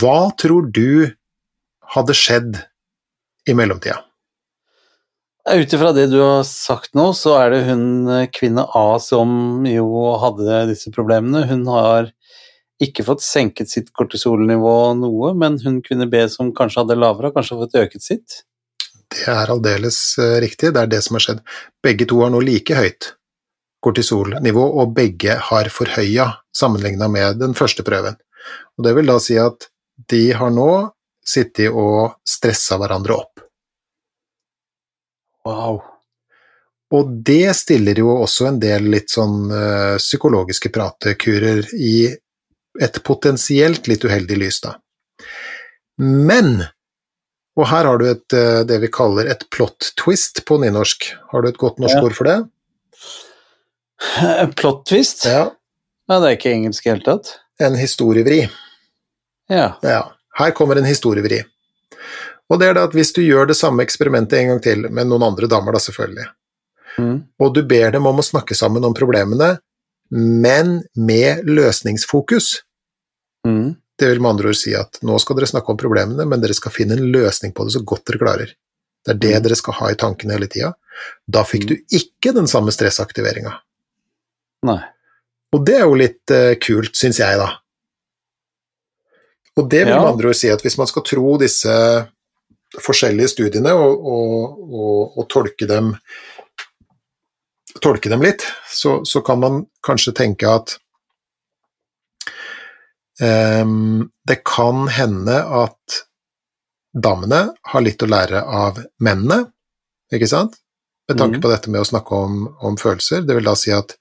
Hva 0.00 0.30
tror 0.38 0.68
du 0.70 1.10
hadde 1.94 2.16
skjedd 2.16 2.60
i 3.48 3.56
mellomtida? 3.56 3.98
Ut 5.50 5.72
ifra 5.72 5.92
det 5.96 6.06
du 6.12 6.18
har 6.20 6.44
sagt 6.46 6.92
nå, 6.94 7.10
så 7.16 7.34
er 7.40 7.54
det 7.54 7.60
hun 7.70 7.84
eh, 8.12 8.26
kvinne 8.30 8.66
A 8.76 9.00
som 9.02 9.64
jo 9.66 10.12
hadde 10.20 10.66
disse 10.68 10.92
problemene. 10.94 11.46
Hun 11.48 11.64
har 11.72 12.10
ikke 12.80 13.04
fått 13.06 13.24
senket 13.24 13.72
sitt 13.72 13.88
kortisolnivå 13.96 14.76
noe, 15.00 15.32
men 15.36 15.58
hun 15.64 15.80
kvinne 15.84 16.06
B 16.12 16.22
som 16.32 16.52
kanskje 16.56 16.84
hadde 16.84 16.98
lavere, 17.00 17.30
har 17.30 17.36
kanskje 17.36 17.58
fått 17.64 17.80
øket 17.80 18.04
sitt? 18.04 18.42
Det 19.10 19.26
er 19.32 19.50
aldeles 19.50 19.98
eh, 20.20 20.36
riktig, 20.44 20.74
det 20.76 20.84
er 20.84 20.92
det 20.92 21.00
som 21.08 21.18
har 21.18 21.24
skjedd. 21.24 21.42
Begge 21.82 22.06
to 22.08 22.20
har 22.22 22.30
nå 22.32 22.44
like 22.44 22.76
høyt 22.76 23.14
kortisolnivå, 23.80 24.64
og 24.80 24.94
begge 24.96 25.36
har 25.50 25.70
forhøya 25.72 26.26
sammenligna 26.56 27.08
med 27.08 27.38
den 27.40 27.54
første 27.54 27.84
prøven. 27.86 28.16
Og 28.78 28.84
Det 28.84 28.94
vil 28.96 29.06
da 29.06 29.18
si 29.20 29.36
at 29.40 29.68
de 30.10 30.32
har 30.32 30.50
nå 30.50 30.90
sittet 31.26 31.70
og 31.70 32.16
stressa 32.26 32.78
hverandre 32.80 33.16
opp. 33.16 33.40
Wow. 35.46 35.80
Og 36.92 37.12
det 37.24 37.54
stiller 37.56 38.00
jo 38.02 38.10
også 38.24 38.48
en 38.50 38.58
del 38.60 38.88
litt 38.92 39.12
sånn 39.12 39.46
uh, 39.52 39.96
psykologiske 40.00 40.72
pratekurer 40.74 41.62
i 41.78 42.10
et 42.80 42.98
potensielt 43.06 43.88
litt 43.90 44.04
uheldig 44.06 44.36
lys, 44.38 44.60
da. 44.64 44.76
Men 46.00 46.64
Og 47.58 47.66
her 47.66 47.84
har 47.84 47.98
du 47.98 48.06
et, 48.08 48.32
eh, 48.32 48.62
det 48.64 48.76
vi 48.80 48.88
kaller 48.88 49.26
et 49.28 49.42
plot 49.52 49.90
twist 49.98 50.38
på 50.48 50.56
nynorsk. 50.62 51.10
Har 51.32 51.42
du 51.42 51.48
et 51.48 51.58
godt 51.58 51.80
norsk 51.82 51.96
Ja. 51.98 52.02
ord 52.06 52.14
for 52.14 52.24
det? 52.24 52.36
Plot 54.56 54.86
twist? 54.88 55.24
Ja. 55.28 55.50
Ja, 56.10 56.18
det 56.20 56.26
er 56.30 56.36
ikke 56.38 56.52
engelsk 56.54 56.86
i 56.86 56.90
det 56.90 56.94
hele 56.96 57.06
tatt. 57.06 57.32
En 57.62 57.76
historievri. 57.78 58.40
Ja. 59.50 59.72
Ja. 59.84 60.00
Her 60.38 60.50
kommer 60.56 60.78
en 60.80 60.88
historievri. 60.88 61.42
Og 62.50 62.58
det 62.58 62.66
er 62.70 62.74
det 62.74 62.82
at 62.88 62.94
hvis 62.96 63.12
du 63.14 63.20
gjør 63.22 63.46
det 63.50 63.56
samme 63.58 63.84
eksperimentet 63.84 64.40
en 64.40 64.48
gang 64.54 64.62
til, 64.64 64.86
med 64.90 65.06
noen 65.10 65.22
andre 65.28 65.46
damer, 65.50 65.76
da 65.76 65.82
selvfølgelig, 65.86 66.28
Mm. 66.98 67.20
og 67.38 67.52
du 67.54 67.60
ber 67.62 67.92
dem 67.94 68.06
om 68.10 68.18
å 68.18 68.22
snakke 68.26 68.50
sammen 68.58 68.82
om 68.84 68.92
problemene, 68.98 69.60
men 70.10 70.82
med 70.98 71.44
løsningsfokus, 71.46 72.64
Mm. 73.46 73.76
det 73.96 74.08
vil 74.08 74.20
med 74.20 74.30
andre 74.30 74.48
ord 74.50 74.56
si 74.58 74.74
at 74.74 74.98
nå 75.02 75.18
skal 75.22 75.36
dere 75.36 75.46
snakke 75.46 75.70
om 75.70 75.76
problemene, 75.78 76.26
men 76.26 76.40
dere 76.42 76.52
skal 76.52 76.72
finne 76.74 76.98
en 76.98 77.12
løsning 77.12 77.54
på 77.54 77.64
det 77.64 77.76
så 77.76 77.84
godt 77.86 78.04
dere 78.10 78.18
klarer. 78.18 78.50
Det 79.06 79.14
er 79.14 79.18
det 79.22 79.36
Mm. 79.36 79.42
dere 79.44 79.56
skal 79.56 79.74
ha 79.74 79.86
i 79.90 79.94
tankene 79.94 80.32
hele 80.32 80.48
tida. 80.48 80.74
Da 81.30 81.44
fikk 81.44 81.66
du 81.68 81.76
ikke 81.92 82.34
den 82.34 82.46
samme 82.48 82.72
stressaktiveringa. 82.74 83.54
Nei. 84.66 84.80
Og 85.54 85.64
det 85.66 85.76
er 85.80 85.86
jo 85.88 85.94
litt 85.98 86.30
uh, 86.34 86.52
kult, 86.62 86.94
syns 86.98 87.18
jeg, 87.22 87.38
da. 87.40 87.48
Og 89.58 89.68
det 89.72 89.84
vil 89.86 89.92
Ja. 89.94 90.00
med 90.02 90.12
andre 90.14 90.28
ord 90.30 90.36
si 90.38 90.48
at 90.52 90.62
hvis 90.62 90.76
man 90.78 90.86
skal 90.86 91.02
tro 91.04 91.36
disse 91.40 91.72
forskjellige 92.80 93.32
studiene 93.32 93.72
og, 93.74 94.04
og, 94.06 94.60
og, 94.70 95.18
og 95.18 95.26
tolke 95.32 95.66
dem 95.66 95.94
tolke 97.82 98.08
dem 98.10 98.22
litt, 98.22 98.42
så, 98.70 99.00
så 99.06 99.20
kan 99.26 99.40
man 99.42 99.60
kanskje 99.86 100.12
tenke 100.18 100.46
at 100.50 100.76
um, 103.22 104.10
det 104.26 104.40
kan 104.44 104.88
hende 104.88 105.36
at 105.44 106.00
damene 106.94 107.42
har 107.72 107.84
litt 107.84 108.02
å 108.02 108.08
lære 108.10 108.42
av 108.42 108.80
mennene, 109.02 109.44
ikke 110.12 110.28
sant? 110.30 110.56
Med 111.08 111.18
tanke 111.18 111.38
Mhm. 111.38 111.42
på 111.42 111.50
dette 111.50 111.70
med 111.70 111.80
å 111.82 111.86
snakke 111.90 112.12
om, 112.14 112.48
om 112.60 112.76
følelser. 112.76 113.22
Det 113.26 113.34
vil 113.34 113.44
da 113.46 113.54
si 113.58 113.70
at 113.74 113.96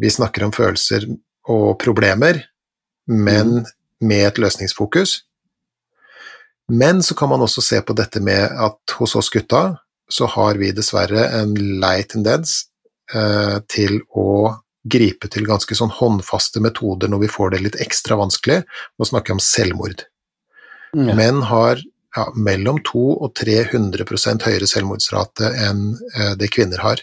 vi 0.00 0.10
snakker 0.12 0.44
om 0.46 0.52
følelser 0.54 1.06
og 1.48 1.78
problemer, 1.80 2.42
men 3.06 3.64
med 4.02 4.26
et 4.26 4.38
løsningsfokus. 4.42 5.22
Men 6.68 7.02
så 7.02 7.14
kan 7.14 7.30
man 7.30 7.42
også 7.44 7.62
se 7.62 7.80
på 7.82 7.94
dette 7.96 8.20
med 8.20 8.50
at 8.50 8.96
hos 8.98 9.14
oss 9.16 9.30
gutta 9.30 9.78
så 10.10 10.26
har 10.30 10.58
vi 10.58 10.72
dessverre 10.74 11.28
en 11.40 11.54
lei 11.82 12.00
tendens 12.06 12.66
eh, 13.14 13.58
til 13.70 14.00
å 14.14 14.54
gripe 14.86 15.30
til 15.32 15.46
ganske 15.46 15.74
sånn 15.74 15.90
håndfaste 15.94 16.62
metoder 16.62 17.10
når 17.10 17.24
vi 17.24 17.30
får 17.32 17.54
det 17.54 17.62
litt 17.64 17.80
ekstra 17.82 18.18
vanskelig. 18.20 18.60
Nå 18.98 19.08
snakker 19.08 19.32
jeg 19.32 19.38
om 19.38 19.42
selvmord. 19.42 20.04
Mm. 20.94 21.10
Menn 21.18 21.42
har 21.50 21.82
ja, 22.16 22.28
mellom 22.34 22.78
200 22.86 23.26
og 23.26 23.34
300% 23.36 24.46
høyere 24.46 24.70
selvmordsrate 24.70 25.52
enn 25.66 25.82
eh, 26.14 26.34
det 26.38 26.52
kvinner 26.54 26.82
har. 26.86 27.02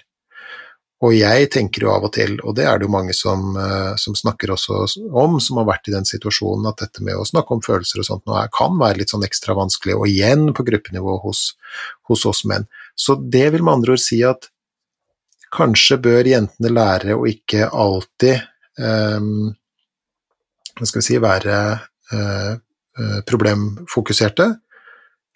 Og 1.03 1.11
jeg 1.17 1.49
tenker 1.51 1.83
jo 1.83 1.91
av 1.91 2.05
og 2.07 2.13
til, 2.15 2.37
og 2.47 2.55
det 2.55 2.63
er 2.69 2.79
det 2.79 2.87
jo 2.87 2.93
mange 2.93 3.15
som, 3.17 3.57
eh, 3.59 3.91
som 3.99 4.15
snakker 4.15 4.53
også 4.53 4.85
om, 5.11 5.35
som 5.43 5.59
har 5.59 5.67
vært 5.67 5.89
i 5.89 5.95
den 5.95 6.07
situasjonen, 6.07 6.69
at 6.69 6.79
dette 6.79 7.03
med 7.03 7.19
å 7.19 7.27
snakke 7.27 7.57
om 7.57 7.63
følelser 7.65 7.99
og 7.99 8.07
sånt 8.07 8.25
nå 8.29 8.39
kan 8.55 8.77
være 8.79 9.01
litt 9.01 9.11
sånn 9.11 9.25
ekstra 9.27 9.55
vanskelig, 9.57 9.97
og 9.97 10.07
igjen 10.07 10.53
på 10.55 10.63
gruppenivå 10.63 11.17
hos, 11.25 11.57
hos 12.07 12.23
oss 12.29 12.45
menn. 12.47 12.69
Så 12.95 13.17
det 13.19 13.49
vil 13.51 13.65
med 13.65 13.81
andre 13.81 13.97
ord 13.97 14.03
si 14.03 14.21
at 14.23 14.47
kanskje 15.53 15.99
bør 16.01 16.29
jentene 16.29 16.71
lære 16.71 17.17
å 17.17 17.27
ikke 17.29 17.67
alltid 17.67 18.39
um, 18.79 19.51
hva 20.73 20.87
skal 20.87 21.03
vi 21.03 21.05
si, 21.05 21.19
være 21.21 21.57
uh, 22.13 22.53
problemfokuserte, 23.29 24.47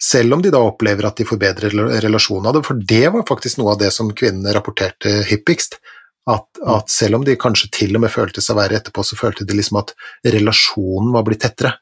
selv 0.02 0.36
om 0.36 0.42
de 0.42 0.52
da 0.54 0.60
opplever 0.62 1.08
at 1.08 1.18
de 1.18 1.26
får 1.26 1.40
bedre 1.42 1.70
rela- 1.70 2.20
av 2.46 2.54
det, 2.54 2.64
for 2.66 2.74
det 2.74 3.08
var 3.14 3.26
faktisk 3.28 3.58
noe 3.58 3.74
av 3.74 3.80
det 3.80 3.90
som 3.94 4.12
kvinnene 4.14 4.54
rapporterte 4.54 5.24
hyppigst. 5.30 5.80
At, 6.28 6.46
at 6.60 6.90
selv 6.92 7.16
om 7.16 7.24
de 7.24 7.38
kanskje 7.40 7.70
til 7.72 7.96
og 7.96 8.02
med 8.04 8.12
følte 8.12 8.42
seg 8.44 8.58
verre 8.58 8.76
etterpå, 8.76 9.02
så 9.02 9.16
følte 9.16 9.46
de 9.48 9.56
liksom 9.56 9.80
at 9.80 9.94
relasjonen 10.28 11.14
var 11.14 11.24
blitt 11.24 11.40
tettere. 11.46 11.72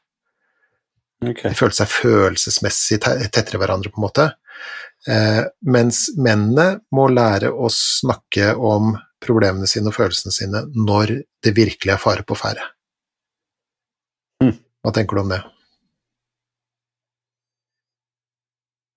Okay. 1.19 1.49
De 1.49 1.57
følte 1.57 1.81
seg 1.81 1.91
følelsesmessig 1.91 3.01
tettere 3.03 3.59
hverandre, 3.59 3.91
på 3.91 3.99
en 3.99 4.05
måte. 4.05 4.29
Eh, 5.07 5.43
mens 5.67 6.07
mennene 6.15 6.79
må 6.95 7.09
lære 7.11 7.51
å 7.51 7.69
snakke 7.73 8.53
om 8.55 8.95
problemene 9.23 9.67
sine 9.69 9.91
og 9.91 9.97
følelsene 9.97 10.33
sine 10.33 10.63
når 10.77 11.17
det 11.43 11.53
virkelig 11.57 11.93
er 11.93 12.01
fare 12.01 12.25
på 12.27 12.37
ferde. 12.37 12.63
Mm. 14.43 14.55
Hva 14.85 14.93
tenker 14.95 15.17
du 15.17 15.25
om 15.25 15.35
det? 15.35 15.41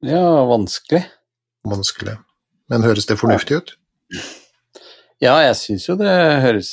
Ja, 0.06 0.44
vanskelig. 0.48 1.04
Vanskelig. 1.68 2.16
Men 2.72 2.86
høres 2.86 3.08
det 3.08 3.18
fornuftig 3.20 3.60
ut? 3.60 3.74
Ja, 5.20 5.34
jeg 5.44 5.56
syns 5.58 5.84
jo 5.84 5.98
det 6.00 6.12
høres 6.40 6.70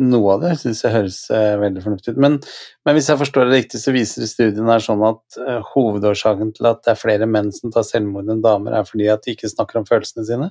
Noe 0.00 0.30
av 0.32 0.44
det 0.46 0.54
syns 0.62 0.78
jeg 0.86 0.94
høres 0.94 1.18
eh, 1.28 1.52
veldig 1.60 1.82
fornuftig 1.84 2.14
ut. 2.14 2.20
Men, 2.24 2.38
men 2.86 2.96
hvis 2.96 3.10
jeg 3.12 3.20
forstår 3.20 3.50
det 3.50 3.58
riktig, 3.58 3.80
så 3.82 3.92
viser 3.92 4.24
studien 4.30 4.70
her 4.72 4.80
sånn 4.80 5.04
at 5.04 5.38
eh, 5.42 5.60
hovedårsaken 5.74 6.54
til 6.56 6.70
at 6.70 6.80
det 6.86 6.94
er 6.94 7.00
flere 7.02 7.28
menn 7.28 7.52
som 7.52 7.74
tar 7.74 7.84
selvmord 7.84 8.30
enn 8.32 8.40
damer, 8.44 8.78
er 8.78 8.88
fordi 8.88 9.10
at 9.12 9.26
de 9.26 9.36
ikke 9.36 9.52
snakker 9.52 9.82
om 9.82 9.88
følelsene 9.90 10.24
sine? 10.30 10.48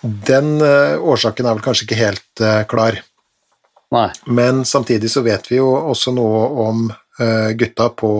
Den 0.00 0.56
eh, 0.64 0.96
årsaken 0.96 1.44
er 1.44 1.58
vel 1.58 1.66
kanskje 1.66 1.90
ikke 1.90 2.00
helt 2.00 2.44
eh, 2.44 2.62
klar. 2.72 3.02
Nei. 3.92 4.08
Men 4.24 4.64
samtidig 4.64 5.12
så 5.12 5.20
vet 5.26 5.52
vi 5.52 5.60
jo 5.60 5.68
også 5.76 6.14
noe 6.16 6.44
om 6.64 6.86
eh, 7.20 7.52
gutta 7.60 7.90
på 7.92 8.10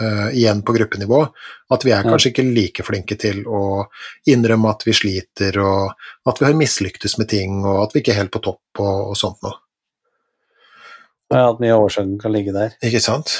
eh, 0.00 0.28
igjen 0.38 0.62
på 0.66 0.74
gruppenivå, 0.76 1.20
at 1.74 1.84
vi 1.86 1.92
er 1.96 2.06
kanskje 2.06 2.32
ikke 2.32 2.44
like 2.46 2.84
flinke 2.86 3.16
til 3.20 3.42
å 3.48 3.60
innrømme 4.30 4.70
at 4.72 4.82
vi 4.86 4.94
sliter, 4.96 5.58
og 5.62 5.92
at 6.30 6.40
vi 6.42 6.48
har 6.48 6.58
mislyktes 6.58 7.18
med 7.20 7.28
ting, 7.32 7.60
og 7.64 7.84
at 7.84 7.94
vi 7.96 8.02
ikke 8.02 8.14
er 8.14 8.20
helt 8.22 8.34
på 8.34 8.42
topp 8.44 8.82
og, 8.82 9.12
og 9.12 9.16
sånt 9.20 9.40
noe. 9.46 9.56
Ja, 11.32 11.48
At 11.50 11.58
mye 11.58 11.74
av 11.74 11.82
årsaken 11.88 12.18
kan 12.22 12.30
ligge 12.34 12.52
der. 12.54 12.76
Ikke 12.86 13.00
sant? 13.02 13.32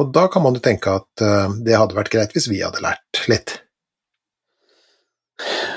Og 0.00 0.08
da 0.16 0.22
kan 0.32 0.40
man 0.42 0.54
jo 0.56 0.62
tenke 0.64 0.94
at 0.96 1.20
uh, 1.20 1.52
det 1.60 1.74
hadde 1.76 1.96
vært 1.98 2.08
greit 2.14 2.32
hvis 2.32 2.46
vi 2.48 2.62
hadde 2.64 2.80
lært 2.80 3.20
litt. 3.28 3.58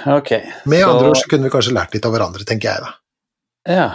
Ok. 0.07 0.31
Med 0.65 0.79
så- 0.83 0.89
andre 0.89 1.09
ord 1.09 1.17
så 1.19 1.27
kunne 1.29 1.43
vi 1.49 1.51
kanskje 1.51 1.73
lært 1.75 1.93
litt 1.95 2.05
av 2.07 2.13
hverandre, 2.15 2.45
tenker 2.47 2.69
jeg 2.71 2.83
da. 2.85 2.93
Ja. 3.67 3.89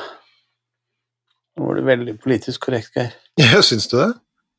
Nå 1.58 1.66
var 1.66 1.74
du 1.80 1.82
veldig 1.88 2.14
politisk 2.22 2.66
korrekt, 2.68 2.92
Geir. 2.96 3.14
Ja, 3.40 3.62
syns 3.62 3.88
du 3.88 3.96
det? 3.98 4.12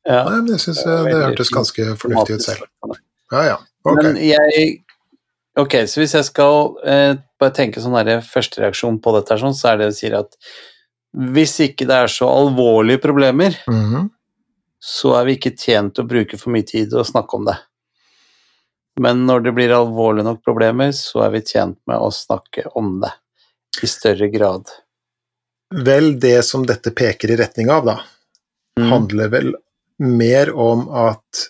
Ja. 0.08 0.22
Nei, 0.30 0.38
men 0.40 0.52
jeg 0.54 0.60
syns 0.64 0.78
det, 0.84 0.92
Veldig 1.04 1.24
hørtes 1.26 1.50
ganske 1.52 1.84
fornuftig 2.00 2.38
ut 2.38 2.42
selv. 2.46 2.66
Ja, 3.32 3.42
ja. 3.44 3.56
Ok. 3.84 3.98
Men 4.02 4.16
jeg 4.16 4.84
Ok, 5.58 5.74
så 5.90 5.98
hvis 6.00 6.14
jeg 6.14 6.24
skal 6.24 6.76
eh, 6.86 7.16
bare 7.40 7.52
tenke 7.52 7.80
sånn 7.82 7.92
derre 7.98 8.20
førstereaksjon 8.24 9.00
på 9.02 9.12
dette, 9.18 9.36
sånn, 9.36 9.52
så 9.58 9.72
er 9.72 9.76
det 9.80 9.88
jeg 9.90 9.96
sier 9.98 10.14
at 10.20 10.36
hvis 11.34 11.56
ikke 11.66 11.88
det 11.90 11.96
er 12.04 12.06
så 12.12 12.28
alvorlige 12.30 13.00
problemer, 13.02 13.56
Mhm. 13.68 14.08
så 14.80 15.16
er 15.18 15.24
vi 15.26 15.34
ikke 15.36 15.56
tjent 15.58 15.98
å 15.98 16.06
bruke 16.06 16.38
for 16.38 16.50
mye 16.54 16.64
tid 16.64 16.94
og 16.94 17.04
snakke 17.04 17.34
om 17.34 17.44
det. 17.50 17.56
Men 19.00 19.26
når 19.26 19.42
det 19.44 19.54
blir 19.56 19.74
alvorlige 19.74 20.24
nok 20.24 20.40
problemer, 20.46 20.92
så 20.96 21.24
er 21.26 21.30
vi 21.34 21.40
tjent 21.42 21.76
med 21.86 21.98
å 21.98 22.10
snakke 22.14 22.64
om 22.76 23.00
det 23.02 23.10
i 23.82 23.86
større 23.90 24.30
grad. 24.32 24.70
Vel, 25.74 26.14
det 26.18 26.44
som 26.44 26.64
dette 26.66 26.90
peker 26.94 27.30
i 27.34 27.36
retning 27.36 27.68
av, 27.70 27.84
da, 27.84 27.98
Mm. 28.78 28.88
handler 28.88 29.28
vel 29.28 29.54
mer 30.00 30.52
om 30.56 30.86
at 30.88 31.46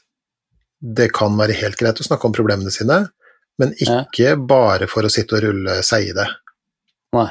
det 0.80 1.11
kan 1.14 1.36
være 1.38 1.57
helt 1.61 1.78
greit 1.78 2.01
å 2.01 2.07
snakke 2.07 2.26
om 2.28 2.34
problemene 2.34 2.72
sine, 2.74 3.05
men 3.61 3.74
ikke 3.76 4.34
bare 4.48 4.88
for 4.90 5.05
å 5.05 5.12
sitte 5.12 5.36
og 5.36 5.44
rulle 5.44 5.80
seg 5.86 6.11
i 6.11 6.16
det. 6.16 6.26
Nei. 7.16 7.28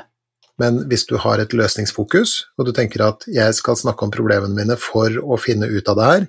Men 0.59 0.82
hvis 0.91 1.05
du 1.07 1.15
har 1.24 1.39
et 1.39 1.55
løsningsfokus, 1.55 2.34
og 2.59 2.67
du 2.67 2.74
tenker 2.76 3.05
at 3.05 3.24
jeg 3.32 3.55
skal 3.55 3.80
snakke 3.80 4.05
om 4.05 4.11
problemene 4.13 4.53
mine 4.53 4.76
for 4.80 5.15
å 5.24 5.39
finne 5.39 5.70
ut 5.72 5.88
av 5.89 5.97
det 5.97 6.09
her, 6.09 6.28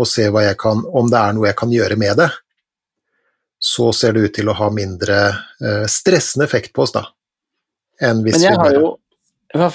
og 0.00 0.08
se 0.08 0.28
hva 0.32 0.46
jeg 0.46 0.56
kan, 0.62 0.80
om 0.88 1.10
det 1.10 1.18
er 1.18 1.36
noe 1.36 1.48
jeg 1.50 1.58
kan 1.58 1.74
gjøre 1.74 1.98
med 2.00 2.22
det, 2.22 2.30
så 3.62 3.90
ser 3.94 4.14
det 4.14 4.24
ut 4.26 4.34
til 4.38 4.50
å 4.50 4.56
ha 4.58 4.70
mindre 4.74 5.18
eh, 5.62 5.84
stressende 5.90 6.46
effekt 6.48 6.72
på 6.74 6.86
oss, 6.86 6.94
da, 6.94 7.04
enn 8.02 8.22
hvis 8.24 8.38
Men 8.38 8.46
jeg 8.46 8.56
vi 8.56 8.62
har 8.62 8.78
jo, 8.78 8.88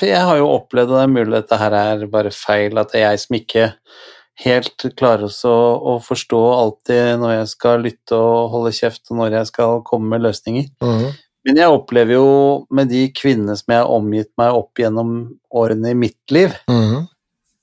jeg 0.10 0.26
har 0.32 0.40
jo 0.42 0.50
opplevd, 0.56 0.92
og 0.92 0.98
det 0.98 1.04
er 1.04 1.14
mulig 1.14 1.36
dette 1.36 1.60
her 1.62 1.78
er 1.78 2.08
bare 2.12 2.34
feil, 2.36 2.80
at 2.80 2.92
det 2.92 3.04
er 3.04 3.12
jeg 3.12 3.24
som 3.24 3.38
ikke 3.38 3.68
helt 4.44 4.86
klare 4.98 5.28
også 5.28 5.52
å 5.52 5.98
forstå 6.04 6.42
alltid 6.54 7.22
når 7.22 7.34
jeg 7.40 7.52
skal 7.54 7.86
lytte 7.86 8.18
og 8.18 8.52
holde 8.54 8.74
kjeft, 8.76 9.06
og 9.10 9.22
når 9.22 9.40
jeg 9.40 9.50
skal 9.52 9.82
komme 9.88 10.12
med 10.14 10.26
løsninger. 10.28 10.68
Mm. 10.84 11.08
Men 11.48 11.62
jeg 11.62 11.74
opplever 11.74 12.18
jo 12.18 12.28
med 12.76 12.92
de 12.92 13.06
kvinnene 13.16 13.56
som 13.58 13.74
jeg 13.74 13.82
har 13.82 13.94
omgitt 13.94 14.32
meg 14.40 14.58
opp 14.58 14.82
gjennom 14.82 15.14
årene 15.56 15.94
i 15.94 15.98
mitt 15.98 16.36
liv, 16.36 16.54
mm. 16.70 17.08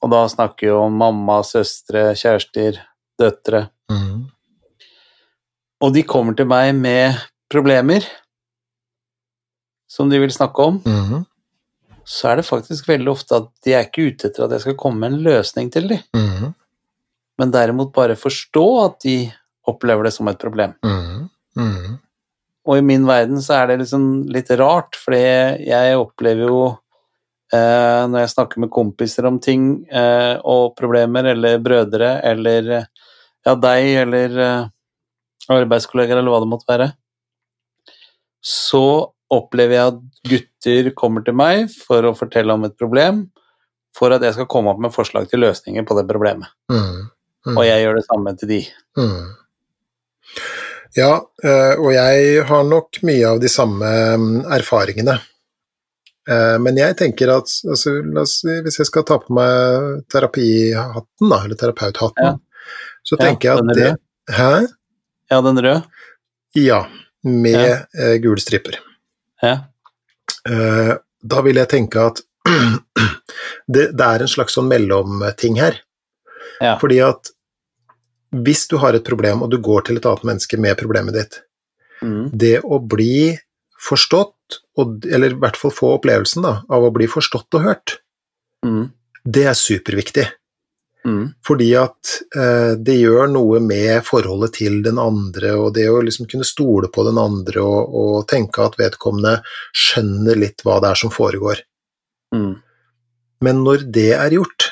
og 0.02 0.12
da 0.14 0.24
snakker 0.32 0.70
vi 0.70 0.72
om 0.78 0.96
mamma, 1.04 1.42
søstre, 1.46 2.08
kjærester, 2.18 2.80
døtre, 3.20 3.66
mm. 3.92 4.24
og 5.84 5.94
de 5.94 6.06
kommer 6.08 6.38
til 6.38 6.48
meg 6.50 6.72
med 6.78 7.20
problemer 7.52 8.06
som 9.90 10.08
de 10.10 10.18
vil 10.18 10.32
snakke 10.34 10.72
om, 10.72 10.80
Mm 10.88 11.22
så 12.04 12.28
er 12.30 12.36
det 12.36 12.46
faktisk 12.46 12.88
veldig 12.88 13.10
ofte 13.10 13.38
at 13.38 13.48
de 13.64 13.72
er 13.74 13.86
ikke 13.86 14.10
ute 14.10 14.28
etter 14.28 14.44
at 14.44 14.54
jeg 14.54 14.64
skal 14.66 14.78
komme 14.80 15.00
med 15.00 15.14
en 15.14 15.24
løsning 15.24 15.72
til 15.72 15.88
dem, 15.88 16.02
Mhm. 16.14 16.54
Men 17.40 17.52
derimot 17.54 17.94
bare 17.94 18.18
forstå 18.18 18.66
at 18.84 19.00
de 19.04 19.18
opplever 19.68 20.06
det 20.06 20.14
som 20.14 20.28
et 20.30 20.40
problem. 20.40 20.74
Mm. 20.84 21.28
Mm. 21.58 21.96
Og 22.64 22.78
i 22.78 22.84
min 22.84 23.04
verden 23.08 23.42
så 23.44 23.58
er 23.58 23.70
det 23.70 23.82
liksom 23.82 24.06
litt 24.32 24.50
rart, 24.60 24.96
fordi 24.96 25.22
jeg 25.66 25.98
opplever 26.00 26.48
jo 26.48 26.60
eh, 27.52 28.02
når 28.08 28.24
jeg 28.24 28.32
snakker 28.34 28.64
med 28.64 28.72
kompiser 28.72 29.28
om 29.28 29.40
ting 29.42 29.84
eh, 29.92 30.36
og 30.40 30.74
problemer, 30.78 31.32
eller 31.34 31.60
brødre, 31.64 32.16
eller 32.24 32.70
ja, 32.74 33.54
deg, 33.54 33.90
eller 34.06 34.38
eh, 34.46 34.70
arbeidskollegaer, 35.52 36.20
eller 36.20 36.32
hva 36.32 36.40
det 36.44 36.52
måtte 36.54 36.70
være, 36.70 36.90
så 38.44 38.86
opplever 39.32 39.76
jeg 39.76 39.92
at 39.92 40.02
gutter 40.30 40.90
kommer 40.96 41.24
til 41.24 41.36
meg 41.36 41.68
for 41.72 42.06
å 42.06 42.16
fortelle 42.16 42.54
om 42.54 42.64
et 42.68 42.76
problem, 42.80 43.26
for 43.94 44.14
at 44.14 44.24
jeg 44.24 44.36
skal 44.36 44.48
komme 44.50 44.72
opp 44.72 44.80
med 44.82 44.94
forslag 44.94 45.28
til 45.30 45.44
løsninger 45.44 45.84
på 45.86 45.96
det 45.98 46.06
problemet. 46.08 46.50
Mm. 46.72 47.10
Mm. 47.46 47.56
Og 47.58 47.64
jeg 47.66 47.82
gjør 47.84 47.96
det 47.98 48.04
samme 48.06 48.32
til 48.40 48.48
de. 48.48 48.60
Mm. 48.96 49.24
Ja, 50.96 51.10
eh, 51.44 51.74
og 51.82 51.90
jeg 51.92 52.44
har 52.48 52.64
nok 52.68 53.00
mye 53.04 53.26
av 53.34 53.40
de 53.42 53.50
samme 53.50 53.88
mm, 54.16 54.44
erfaringene. 54.56 55.16
Eh, 56.30 56.56
Men 56.62 56.78
jeg 56.78 56.96
tenker 57.00 57.32
at 57.34 57.50
altså, 57.68 57.96
hvis 58.64 58.78
jeg 58.80 58.88
skal 58.88 59.04
ta 59.04 59.18
på 59.20 59.34
meg 59.36 60.04
terapihatten, 60.12 61.28
da, 61.32 61.40
eller 61.44 61.58
terapeuthatten, 61.60 62.30
Ja. 62.30 62.36
så 63.04 63.18
Ja, 63.18 63.24
tenker 63.26 63.50
jeg 63.50 63.58
at 63.58 63.76
det 63.76 63.88
rød. 63.90 64.00
Hæ? 64.38 64.52
Ja, 65.34 65.40
den 65.44 65.58
røde? 65.66 65.82
Ja, 66.56 66.80
med 67.24 67.60
Ja. 67.60 67.76
eh, 67.98 68.16
gule 68.22 68.40
striper. 68.40 68.78
Ja. 69.42 69.56
Eh, 70.48 70.94
Da 71.26 71.40
vil 71.42 71.56
jeg 71.56 71.68
tenke 71.68 71.96
at 72.06 72.20
det, 73.66 73.96
det 73.96 74.04
er 74.06 74.20
en 74.22 74.28
slags 74.28 74.54
sånn 74.54 74.68
mellomting 74.68 75.56
her. 75.56 75.78
Ja. 76.60 76.76
Fordi 76.78 76.98
at 77.00 77.30
hvis 78.44 78.66
du 78.70 78.76
har 78.82 78.96
et 78.96 79.06
problem, 79.06 79.42
og 79.44 79.50
du 79.52 79.58
går 79.62 79.86
til 79.86 80.00
et 80.00 80.06
annet 80.10 80.24
menneske 80.32 80.58
med 80.60 80.78
problemet 80.80 81.14
ditt, 81.14 81.42
Mm. 82.02 82.30
det 82.36 82.58
å 82.66 82.80
bli 82.82 83.38
forstått, 83.80 84.58
og, 84.76 85.04
eller 85.06 85.30
i 85.32 85.38
hvert 85.40 85.56
fall 85.56 85.70
få 85.72 85.94
opplevelsen 85.96 86.42
da, 86.42 86.62
av 86.68 86.82
å 86.84 86.92
bli 86.92 87.06
forstått 87.06 87.54
og 87.54 87.62
hørt, 87.62 87.98
Mm. 88.64 88.90
det 89.24 89.44
er 89.46 89.54
superviktig. 89.54 90.26
Mm. 91.06 91.34
Fordi 91.44 91.68
at 91.76 92.14
eh, 92.34 92.74
det 92.80 92.96
gjør 92.96 93.28
noe 93.28 93.60
med 93.60 94.02
forholdet 94.04 94.54
til 94.56 94.82
den 94.82 94.98
andre, 94.98 95.52
og 95.60 95.74
det 95.76 95.84
å 95.92 96.00
liksom 96.00 96.26
kunne 96.30 96.44
stole 96.48 96.88
på 96.88 97.04
den 97.04 97.18
andre 97.20 97.60
og, 97.60 97.94
og 97.94 98.28
tenke 98.28 98.64
at 98.64 98.78
vedkommende 98.80 99.42
skjønner 99.72 100.40
litt 100.40 100.64
hva 100.64 100.80
det 100.80 100.90
er 100.94 101.00
som 101.02 101.12
foregår. 101.12 101.60
Mm. 102.34 102.54
Men 103.44 103.60
når 103.66 103.84
det 103.92 104.12
er 104.16 104.30
gjort, 104.38 104.70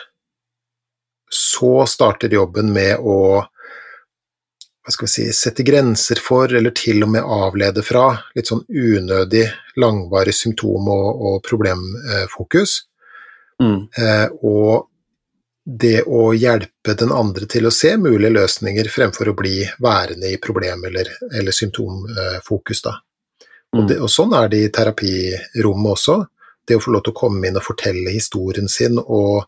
så 1.33 1.85
starter 1.89 2.33
jobben 2.33 2.73
med 2.73 3.01
å 3.01 3.45
hva 4.83 4.91
skal 4.91 5.07
vi 5.07 5.13
si, 5.13 5.25
sette 5.37 5.63
grenser 5.63 6.19
for, 6.19 6.51
eller 6.51 6.75
til 6.75 7.05
og 7.07 7.13
med 7.15 7.23
avlede 7.23 7.85
fra, 7.87 8.09
litt 8.35 8.51
sånn 8.51 8.65
unødig 8.67 9.45
langvarig 9.79 10.35
symptom- 10.35 10.91
og, 10.91 11.23
og 11.29 11.37
problemfokus. 11.47 12.81
Mm. 13.63 13.79
Eh, 13.95 14.27
og 14.43 14.89
det 15.63 16.03
å 16.11 16.33
hjelpe 16.35 16.97
den 16.99 17.13
andre 17.15 17.47
til 17.47 17.69
å 17.69 17.75
se 17.75 17.95
mulige 17.97 18.35
løsninger 18.35 18.91
fremfor 18.91 19.31
å 19.31 19.37
bli 19.39 19.61
værende 19.79 20.33
i 20.33 20.41
problem- 20.43 20.83
eller, 20.91 21.13
eller 21.31 21.55
symptomfokus. 21.55 22.83
Da. 22.83 22.97
Og, 23.73 23.85
Mm. 23.85 23.87
det, 23.89 24.01
og 24.03 24.11
sånn 24.11 24.35
er 24.35 24.49
det 24.49 24.59
i 24.65 24.73
terapirommet 24.75 25.93
også. 25.95 26.27
Det 26.67 26.77
å 26.77 26.83
få 26.83 26.91
lov 26.91 27.05
til 27.05 27.15
å 27.15 27.21
komme 27.23 27.47
inn 27.47 27.57
og 27.57 27.63
fortelle 27.63 28.11
historien 28.11 28.69
sin 28.69 28.99
og, 28.99 29.47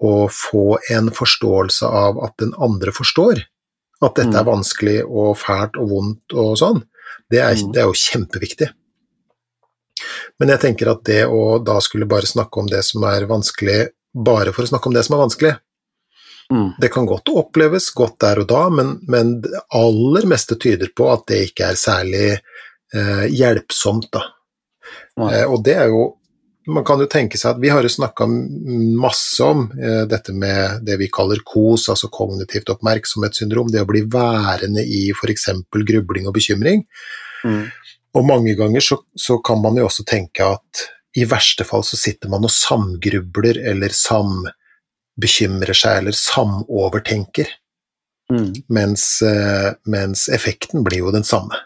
og 0.00 0.30
få 0.30 0.78
en 0.94 1.10
forståelse 1.10 1.86
av 1.86 2.22
at 2.24 2.38
den 2.38 2.54
andre 2.58 2.94
forstår 2.94 3.42
at 4.02 4.14
dette 4.16 4.34
er 4.36 4.44
Mm. 4.44 4.52
vanskelig 4.54 4.98
og 5.04 5.36
fælt 5.36 5.76
og 5.76 5.88
vondt 5.90 6.34
og 6.34 6.56
sånn, 6.56 6.82
det 7.30 7.38
er, 7.40 7.54
Mm. 7.54 7.72
det 7.72 7.80
er 7.82 7.86
jo 7.86 7.92
kjempeviktig. 7.92 8.70
Men 10.40 10.48
jeg 10.48 10.60
tenker 10.60 10.90
at 10.90 11.04
det 11.04 11.24
å 11.28 11.62
da 11.62 11.78
skulle 11.84 12.08
bare 12.08 12.28
snakke 12.28 12.56
om 12.62 12.66
det 12.66 12.82
som 12.84 13.04
er 13.04 13.26
vanskelig, 13.26 13.88
bare 14.14 14.52
for 14.52 14.64
å 14.64 14.70
snakke 14.70 14.86
om 14.86 14.94
det 14.94 15.04
som 15.04 15.18
er 15.18 15.26
vanskelig, 15.28 15.58
Mm. 16.50 16.74
det 16.80 16.90
kan 16.90 17.06
godt 17.06 17.28
oppleves 17.28 17.92
godt 17.94 18.18
der 18.18 18.40
og 18.40 18.48
da, 18.48 18.68
men, 18.70 18.98
men 19.06 19.40
det 19.40 19.52
aller 19.72 20.22
meste 20.26 20.56
tyder 20.58 20.88
på 20.96 21.12
at 21.12 21.26
det 21.26 21.50
ikke 21.52 21.68
er 21.70 21.74
særlig 21.78 22.40
eh, 22.92 23.26
hjelpsomt, 23.30 24.10
da. 24.10 24.24
Eh, 25.20 25.44
og 25.46 25.62
det 25.62 25.76
er 25.76 25.86
jo 25.92 26.16
Man 26.68 26.84
kan 26.84 27.00
jo 27.00 27.06
tenke 27.08 27.38
seg 27.40 27.54
at 27.54 27.60
vi 27.62 27.70
har 27.72 27.82
jo 27.82 27.88
snakka 27.88 28.26
masse 28.28 29.40
om 29.44 29.62
eh, 29.80 30.02
dette 30.10 30.34
med 30.36 30.84
det 30.84 30.98
vi 31.00 31.08
kaller 31.12 31.40
KOS, 31.46 31.88
altså 31.94 32.10
kognitivt 32.12 32.68
oppmerksomhetssyndrom, 32.74 33.70
det 33.72 33.80
å 33.80 33.88
bli 33.88 34.02
værende 34.12 34.84
i 34.84 35.06
f.eks. 35.14 35.48
grubling 35.72 36.28
og 36.28 36.36
bekymring. 36.36 36.84
Mm. 37.48 37.64
Og 38.12 38.26
mange 38.26 38.54
ganger 38.58 38.84
så, 38.84 39.00
så 39.16 39.38
kan 39.44 39.62
man 39.62 39.78
jo 39.80 39.86
også 39.88 40.04
tenke 40.04 40.44
at 40.44 40.84
i 41.16 41.24
verste 41.26 41.64
fall 41.66 41.82
så 41.86 41.96
sitter 41.98 42.30
man 42.30 42.44
og 42.46 42.52
samgrubler 42.54 43.58
eller 43.72 43.94
sambekymrer 43.96 45.74
seg 45.74 46.02
eller 46.02 46.16
samovertenker, 46.16 47.56
Mm. 48.30 48.52
mens, 48.68 49.22
eh, 49.26 49.72
mens 49.90 50.28
effekten 50.28 50.84
blir 50.86 50.98
jo 50.98 51.10
den 51.10 51.24
samme. 51.26 51.56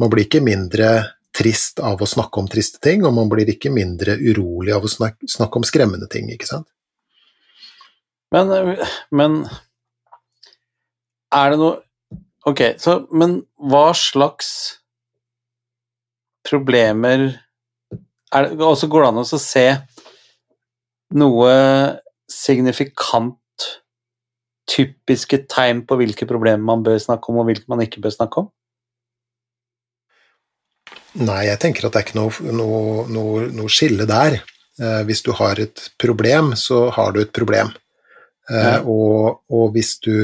Man 0.00 0.08
blir 0.08 0.24
ikke 0.24 0.40
mindre 0.40 1.10
trist 1.36 1.80
av 1.84 2.00
å 2.02 2.08
snakke 2.08 2.42
om 2.42 2.48
triste 2.50 2.80
ting, 2.82 3.04
og 3.06 3.14
man 3.16 3.30
blir 3.30 3.48
ikke 3.52 3.72
mindre 3.72 4.16
urolig 4.18 4.74
av 4.74 4.86
å 4.86 4.90
snakke, 4.90 5.28
snakke 5.30 5.60
om 5.60 5.66
skremmende 5.66 6.08
ting, 6.10 6.30
ikke 6.32 6.48
sant? 6.48 6.68
Men, 8.34 8.50
men 9.10 9.40
er 11.34 11.52
det 11.52 11.60
noe 11.60 11.78
Ok, 12.48 12.60
så 12.80 13.02
Men 13.12 13.42
hva 13.68 13.90
slags 13.92 14.78
problemer 16.46 17.26
er 18.32 18.46
det, 18.46 18.54
Og 18.64 18.78
så 18.80 18.88
går 18.88 19.04
det 19.04 19.10
an 19.10 19.20
å 19.20 19.40
se 19.42 19.66
noe 21.20 21.50
signifikant 22.30 23.36
typiske 24.70 25.40
tegn 25.50 25.82
på 25.82 25.98
hvilke 25.98 26.28
problemer 26.30 26.62
man 26.62 26.84
bør 26.86 27.00
snakke 27.02 27.32
om, 27.32 27.40
og 27.42 27.48
hvilke 27.48 27.66
man 27.72 27.82
ikke 27.82 28.02
bør 28.04 28.14
snakke 28.14 28.44
om? 28.44 28.48
Nei, 31.20 31.42
jeg 31.50 31.60
tenker 31.60 31.86
at 31.86 31.94
det 31.94 32.00
er 32.00 32.06
ikke 32.08 32.18
noe, 32.20 32.54
noe, 32.56 33.04
noe, 33.12 33.44
noe 33.52 33.72
skille 33.72 34.06
der. 34.08 34.40
Eh, 34.80 35.02
hvis 35.08 35.22
du 35.26 35.34
har 35.36 35.60
et 35.60 35.90
problem, 36.00 36.54
så 36.56 36.86
har 36.94 37.12
du 37.12 37.20
et 37.20 37.32
problem. 37.36 37.72
Eh, 38.50 38.78
og, 38.88 39.42
og 39.52 39.74
hvis 39.74 39.98
du 40.04 40.16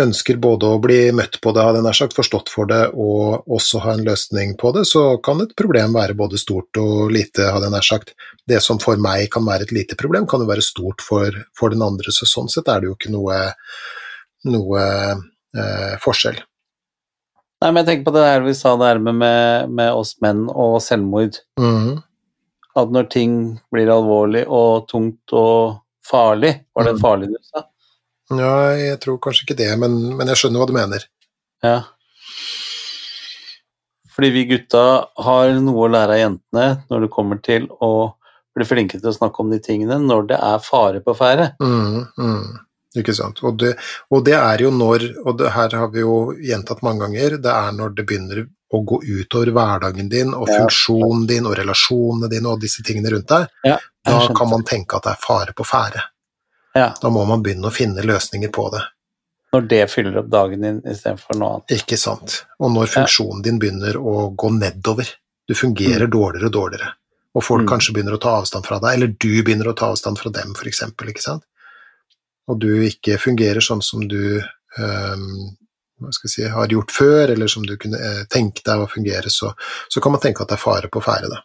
ønsker 0.00 0.38
både 0.40 0.68
å 0.72 0.78
bli 0.80 1.00
møtt 1.12 1.36
på 1.42 1.52
det, 1.52 1.64
hadde 1.66 1.80
jeg 1.82 1.86
nær 1.86 1.98
sagt, 1.98 2.14
forstått 2.16 2.52
for 2.52 2.70
det, 2.70 2.80
og 2.94 3.50
også 3.52 3.82
ha 3.84 3.96
en 3.96 4.04
løsning 4.06 4.54
på 4.60 4.70
det, 4.76 4.86
så 4.88 5.18
kan 5.24 5.42
et 5.44 5.52
problem 5.58 5.98
være 5.98 6.16
både 6.16 6.40
stort 6.40 6.80
og 6.80 7.12
lite, 7.12 7.50
hadde 7.52 7.68
jeg 7.68 7.74
nær 7.74 7.88
sagt. 7.88 8.14
Det 8.48 8.62
som 8.64 8.80
for 8.82 9.00
meg 9.02 9.26
kan 9.34 9.44
være 9.48 9.68
et 9.68 9.74
lite 9.74 9.98
problem, 10.00 10.28
kan 10.30 10.40
jo 10.40 10.48
være 10.48 10.64
stort 10.64 11.04
for, 11.04 11.42
for 11.58 11.74
den 11.74 11.84
andre, 11.84 12.14
så 12.14 12.28
sånn 12.28 12.48
sett 12.52 12.70
er 12.72 12.80
det 12.80 12.88
jo 12.88 12.96
ikke 12.96 13.12
noe, 13.12 13.42
noe 14.48 14.86
eh, 14.86 16.00
forskjell. 16.02 16.40
Nei, 17.62 17.68
men 17.70 17.82
jeg 17.82 17.88
tenker 17.88 18.08
på 18.10 18.14
det 18.16 18.22
der 18.26 18.42
vi 18.42 18.54
sa 18.58 18.72
det 18.80 18.88
her 18.90 18.98
med, 18.98 19.14
med, 19.22 19.70
med 19.78 19.92
oss 19.94 20.16
menn 20.24 20.48
og 20.50 20.80
selvmord. 20.82 21.36
Mm. 21.60 22.00
At 22.80 22.90
når 22.90 23.06
ting 23.12 23.34
blir 23.70 23.90
alvorlig 23.92 24.42
og 24.48 24.88
tungt 24.90 25.34
og 25.36 25.78
farlig 26.08 26.54
Var 26.74 26.88
det 26.88 26.94
Mm. 26.96 27.02
farlig 27.04 27.28
du 27.30 27.36
sa? 27.46 27.62
Ja, 28.32 28.54
jeg 28.80 28.98
tror 29.04 29.18
kanskje 29.22 29.44
ikke 29.46 29.58
det, 29.60 29.68
men, 29.78 30.16
men 30.16 30.26
jeg 30.32 30.40
skjønner 30.40 30.62
hva 30.62 30.66
du 30.70 30.72
mener. 30.74 31.04
Ja. 31.62 31.76
Fordi 34.12 34.30
vi 34.34 34.44
gutta 34.50 34.82
har 35.24 35.52
noe 35.62 35.86
å 35.86 35.90
lære 35.92 36.16
av 36.16 36.20
jentene 36.22 36.66
når 36.90 37.04
det 37.06 37.10
kommer 37.14 37.38
til 37.44 37.68
å 37.84 37.90
bli 38.56 38.66
flinke 38.68 38.98
til 39.00 39.08
å 39.12 39.14
snakke 39.16 39.40
om 39.44 39.52
de 39.52 39.60
tingene 39.64 39.96
når 40.02 40.26
det 40.32 40.38
er 40.40 40.58
fare 40.64 41.00
på 41.04 41.14
ferde. 41.16 41.52
Mm, 41.62 42.02
mm, 42.18 42.58
ikke 43.00 43.14
sant. 43.16 43.40
Og 43.42 43.56
det, 43.58 43.76
og 44.10 44.24
det 44.24 44.34
er 44.36 44.58
jo 44.66 44.70
når, 44.70 45.04
og 45.24 45.38
det 45.38 45.50
her 45.54 45.76
har 45.80 45.88
vi 45.92 46.00
jo 46.04 46.32
gjentatt 46.36 46.82
mange 46.82 47.00
ganger, 47.06 47.38
det 47.42 47.52
er 47.52 47.72
når 47.72 47.94
det 47.96 48.06
begynner 48.06 48.42
å 48.72 48.80
gå 48.88 49.02
utover 49.04 49.50
hverdagen 49.52 50.08
din 50.08 50.32
og 50.34 50.48
funksjonen 50.48 51.26
din 51.28 51.46
og 51.46 51.56
relasjonene 51.58 52.28
dine 52.32 52.48
og 52.48 52.60
disse 52.60 52.82
tingene 52.84 53.10
rundt 53.12 53.28
deg. 53.28 53.46
Ja, 53.68 53.78
Da 54.04 54.26
kan 54.34 54.48
man 54.50 54.64
tenke 54.64 54.96
at 54.96 55.04
det 55.04 55.12
er 55.12 55.20
fare 55.22 55.52
på 55.54 55.64
ferde. 55.64 56.00
Ja, 56.74 56.94
Da 57.00 57.08
må 57.12 57.24
man 57.28 57.42
begynne 57.44 57.68
å 57.68 57.72
finne 57.72 58.02
løsninger 58.02 58.50
på 58.52 58.70
det. 58.72 58.82
når 59.52 59.66
det 59.68 59.90
fyller 59.90 60.16
opp 60.22 60.28
dagen 60.32 60.62
din 60.64 60.78
istedenfor 60.88 61.36
noe 61.36 61.48
annet. 61.58 61.72
Ikke 61.76 61.98
sant. 62.00 62.38
Og 62.58 62.70
når 62.72 62.86
funksjonen 62.88 63.42
din 63.44 63.58
begynner 63.60 63.98
å 64.00 64.34
gå 64.34 64.48
nedover, 64.56 65.04
du 65.46 65.52
fungerer 65.54 66.06
dårligere 66.08 66.46
og 66.48 66.52
dårligere, 66.52 66.88
og 67.36 67.42
folk 67.44 67.60
Mm. 67.60 67.68
kanskje 67.68 67.92
begynner 67.92 68.14
å 68.16 68.20
ta 68.20 68.40
avstand 68.40 68.64
fra 68.64 68.78
deg, 68.80 68.94
eller 68.94 69.08
du 69.08 69.42
begynner 69.42 69.68
å 69.68 69.76
ta 69.76 69.90
avstand 69.92 70.16
fra 70.18 70.30
dem, 70.30 70.54
for 70.54 70.64
eksempel, 70.64 71.10
ikke 71.12 71.20
sant. 71.20 71.42
Og 72.50 72.58
du 72.60 72.70
ikke 72.86 73.20
fungerer 73.22 73.62
sånn 73.62 73.82
som 73.84 74.02
du 74.10 74.42
jeg 76.10 76.30
si, 76.30 76.44
har 76.48 76.72
gjort 76.72 76.90
før, 76.90 77.32
eller 77.34 77.50
som 77.50 77.64
du 77.66 77.76
kunne 77.80 77.98
eh, 78.00 78.22
tenke 78.30 78.64
deg 78.66 78.82
å 78.82 78.90
fungere, 78.90 79.30
så, 79.30 79.52
så 79.88 80.02
kan 80.02 80.14
man 80.14 80.22
tenke 80.22 80.42
at 80.42 80.50
det 80.50 80.58
er 80.58 80.62
fare 80.64 80.90
på 80.92 81.02
ferde. 81.04 81.42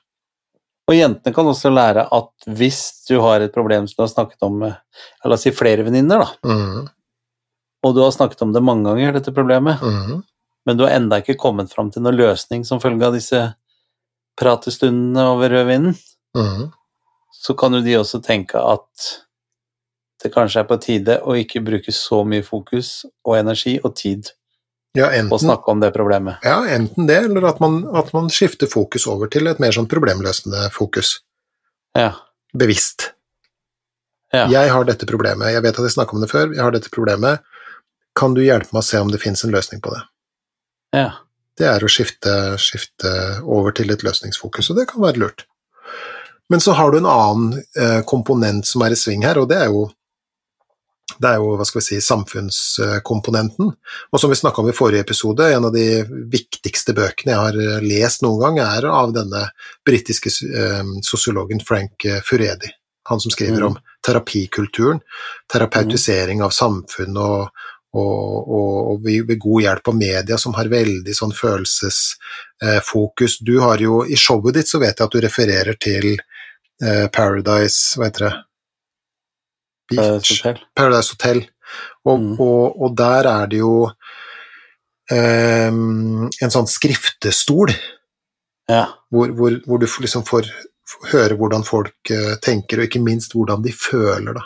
Og 0.87 0.95
jentene 0.95 1.35
kan 1.35 1.49
også 1.49 1.71
lære 1.73 2.05
at 2.15 2.47
hvis 2.57 2.81
du 3.09 3.17
har 3.19 3.43
et 3.43 3.53
problem 3.53 3.89
som 3.89 3.99
du 3.99 4.05
har 4.05 4.13
snakket 4.13 4.47
om 4.47 4.61
med 4.61 4.77
la 5.27 5.35
oss 5.35 5.43
si 5.43 5.51
flere 5.55 5.83
venninner, 5.87 6.23
da, 6.23 6.29
Mm. 6.47 6.87
og 7.83 7.95
du 7.95 8.01
har 8.01 8.11
snakket 8.15 8.41
om 8.41 8.53
det 8.55 8.63
mange 8.63 8.87
ganger, 8.87 9.13
dette 9.13 9.35
problemet, 9.35 9.81
mm. 9.83 10.23
men 10.65 10.77
du 10.77 10.85
har 10.85 10.95
enda 10.95 11.19
ikke 11.21 11.37
kommet 11.39 11.73
fram 11.73 11.91
til 11.91 12.05
noen 12.05 12.17
løsning 12.17 12.63
som 12.65 12.81
følge 12.83 13.05
av 13.05 13.15
disse 13.15 13.41
pratestundene 14.39 15.27
over 15.33 15.51
rødvinen, 15.51 15.95
mm. 16.37 16.65
så 17.35 17.55
kan 17.59 17.75
jo 17.75 17.83
de 17.83 17.99
også 17.99 18.23
tenke 18.23 18.59
at 18.59 19.11
det 20.27 20.33
kanskje 20.35 20.61
er 20.63 20.67
på 20.69 20.77
tide 20.83 21.19
å 21.23 21.35
ikke 21.39 21.63
bruke 21.65 21.93
så 21.95 22.21
mye 22.27 22.43
fokus 22.45 23.05
og 23.25 23.37
energi 23.39 23.77
og 23.83 23.95
tid 23.99 24.29
Ja, 24.97 25.09
på 25.29 25.37
å 25.37 25.41
snakke 25.41 25.71
om 25.71 25.79
det 25.83 25.91
problemet. 25.95 26.39
ja, 26.43 26.59
enten 26.73 27.07
det, 27.09 27.17
eller 27.27 27.45
at 27.49 27.59
man, 27.63 27.83
at 27.95 28.13
man 28.15 28.29
skifter 28.33 28.67
fokus 28.71 29.05
over 29.07 29.29
til 29.31 29.47
et 29.47 29.59
mer 29.61 29.71
sånn 29.75 29.87
problemløsende 29.91 30.67
fokus. 30.73 31.19
Ja. 31.97 32.11
Bevisst. 32.57 33.11
Ja. 34.33 34.47
Jeg 34.51 34.71
har 34.73 34.83
dette 34.87 35.05
problemet, 35.07 35.53
jeg 35.53 35.63
vet 35.63 35.77
at 35.79 35.85
jeg 35.87 35.93
snakket 35.93 36.17
om 36.17 36.23
det 36.25 36.31
før, 36.31 36.49
jeg 36.55 36.63
har 36.65 36.73
dette 36.75 36.91
problemet. 36.91 37.45
Kan 38.17 38.33
du 38.33 38.41
hjelpe 38.43 38.73
meg 38.73 38.81
å 38.81 38.87
se 38.87 38.99
om 38.99 39.11
det 39.13 39.21
finnes 39.21 39.43
en 39.45 39.53
løsning 39.53 39.81
på 39.85 39.93
det? 39.95 40.03
ja. 40.97 41.09
Det 41.57 41.65
er 41.65 41.81
å 41.81 41.87
skifte, 41.89 42.31
skifte 42.61 43.11
over 43.41 43.73
til 43.73 43.89
et 43.89 44.03
løsningsfokus, 44.05 44.67
og 44.69 44.75
det 44.77 44.83
kan 44.91 45.01
være 45.01 45.17
lurt. 45.23 45.39
Men 46.53 46.61
så 46.61 46.75
har 46.77 46.91
du 46.93 46.99
en 46.99 47.07
annen 47.09 47.63
eh, 47.73 48.03
komponent 48.05 48.61
som 48.69 48.83
er 48.85 48.93
i 48.93 48.99
sving 48.99 49.23
her, 49.25 49.39
og 49.41 49.47
det 49.49 49.57
er 49.63 49.71
jo 49.73 49.87
det 51.15 51.29
er 51.29 51.37
jo, 51.39 51.53
hva 51.57 51.65
skal 51.65 51.79
vi 51.79 51.85
si, 51.85 51.97
samfunnskomponenten. 52.03 53.69
Og 54.11 54.19
som 54.19 54.29
vi 54.31 54.35
snakka 54.37 54.61
om 54.61 54.69
i 54.69 54.75
forrige 54.75 55.01
episode, 55.05 55.53
en 55.53 55.65
av 55.69 55.73
de 55.73 56.03
viktigste 56.33 56.93
bøkene 56.97 57.31
jeg 57.33 57.43
har 57.45 57.55
eh, 57.63 57.85
lest 57.85 58.21
noen 58.25 58.41
gang, 58.43 58.55
er 58.65 58.83
av 58.91 59.13
denne 59.15 59.41
britiske 59.87 60.29
eh, 60.51 60.83
sosiologen 61.07 61.61
Frank 61.63 62.05
eh, 62.05 62.19
Furedi. 62.25 62.69
Han 63.07 63.19
som 63.23 63.31
skriver 63.31 63.61
Mm. 63.63 63.67
om 63.69 63.75
terapikulturen, 64.03 64.99
terapeutisering 65.51 66.41
av 66.43 66.51
samfunn 66.51 67.17
og, 67.17 67.47
og, 67.95 68.43
og, 68.43 68.91
og 68.91 68.99
ved 69.07 69.39
god 69.39 69.61
hjelp 69.63 69.87
av 69.87 69.95
media 69.95 70.37
som 70.37 70.53
har 70.59 70.67
veldig 70.67 71.15
sånn 71.15 71.31
følelsesfokus. 71.31 73.39
Du 73.39 73.63
har 73.63 73.79
jo, 73.79 74.03
I 74.03 74.19
showet 74.19 74.59
ditt 74.59 74.67
så 74.67 74.83
vet 74.83 74.99
jeg 74.99 75.07
at 75.07 75.15
du 75.15 75.23
refererer 75.23 75.79
til 75.79 76.19
Paradise 76.77 77.97
Hva 77.97 78.05
heter 78.05 78.21
det? 78.27 78.35
Paradise 79.95 80.33
Hotel. 80.35 80.57
Paradise 80.75 81.09
Hotel. 81.15 81.39
Og, 82.07 82.19
Mm. 82.19 82.35
og, 82.39 82.81
og 82.81 82.97
der 82.97 83.23
er 83.27 83.45
det 83.51 83.57
jo 83.59 83.89
um, 85.11 86.29
en 86.41 86.51
sånn 86.53 86.67
skriftestol 86.71 87.69
Ja. 88.69 88.85
hvor, 89.11 89.27
hvor, 89.35 89.51
hvor 89.65 89.77
du 89.79 89.85
liksom 89.87 90.23
får, 90.27 90.43
får 90.87 91.07
høre 91.13 91.35
hvordan 91.39 91.63
folk 91.67 91.95
uh, 92.11 92.35
tenker, 92.43 92.77
og 92.79 92.83
ikke 92.87 93.01
minst 93.03 93.33
hvordan 93.35 93.61
de 93.63 93.71
føler. 93.75 94.33
Da. 94.39 94.43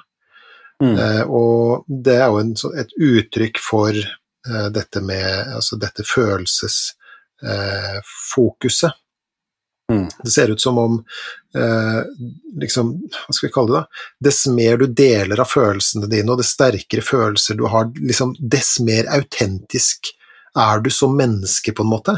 Mm. 0.81 0.95
Uh, 0.97 1.23
og 1.29 1.85
det 1.87 2.15
er 2.17 2.27
jo 2.27 2.37
en, 2.41 2.55
et 2.81 2.91
uttrykk 2.97 3.57
for 3.61 3.93
uh, 3.93 4.69
dette 4.73 5.01
med 5.05 5.53
altså 5.55 5.77
dette 5.81 6.03
følelsesfokuset. 6.09 8.91
Mm. 9.91 10.07
Det 10.23 10.31
ser 10.31 10.53
ut 10.53 10.61
som 10.61 10.77
om 10.79 10.97
eh, 11.55 11.99
liksom, 12.61 12.93
hva 13.11 13.35
skal 13.35 13.47
vi 13.49 13.53
kalle 13.53 13.73
det 13.73 13.79
da? 13.79 14.03
Dess 14.29 14.45
mer 14.47 14.79
du 14.79 14.87
deler 14.87 15.43
av 15.43 15.51
følelsene 15.51 16.07
dine, 16.11 16.31
og 16.31 16.39
dess 16.39 16.53
sterkere 16.55 17.03
følelser 17.03 17.59
du 17.59 17.65
har, 17.71 17.91
liksom, 17.99 18.33
dess 18.39 18.77
mer 18.79 19.09
autentisk 19.11 20.13
er 20.59 20.83
du 20.83 20.89
som 20.91 21.15
menneske, 21.17 21.73
på 21.75 21.83
en 21.83 21.91
måte. 21.91 22.15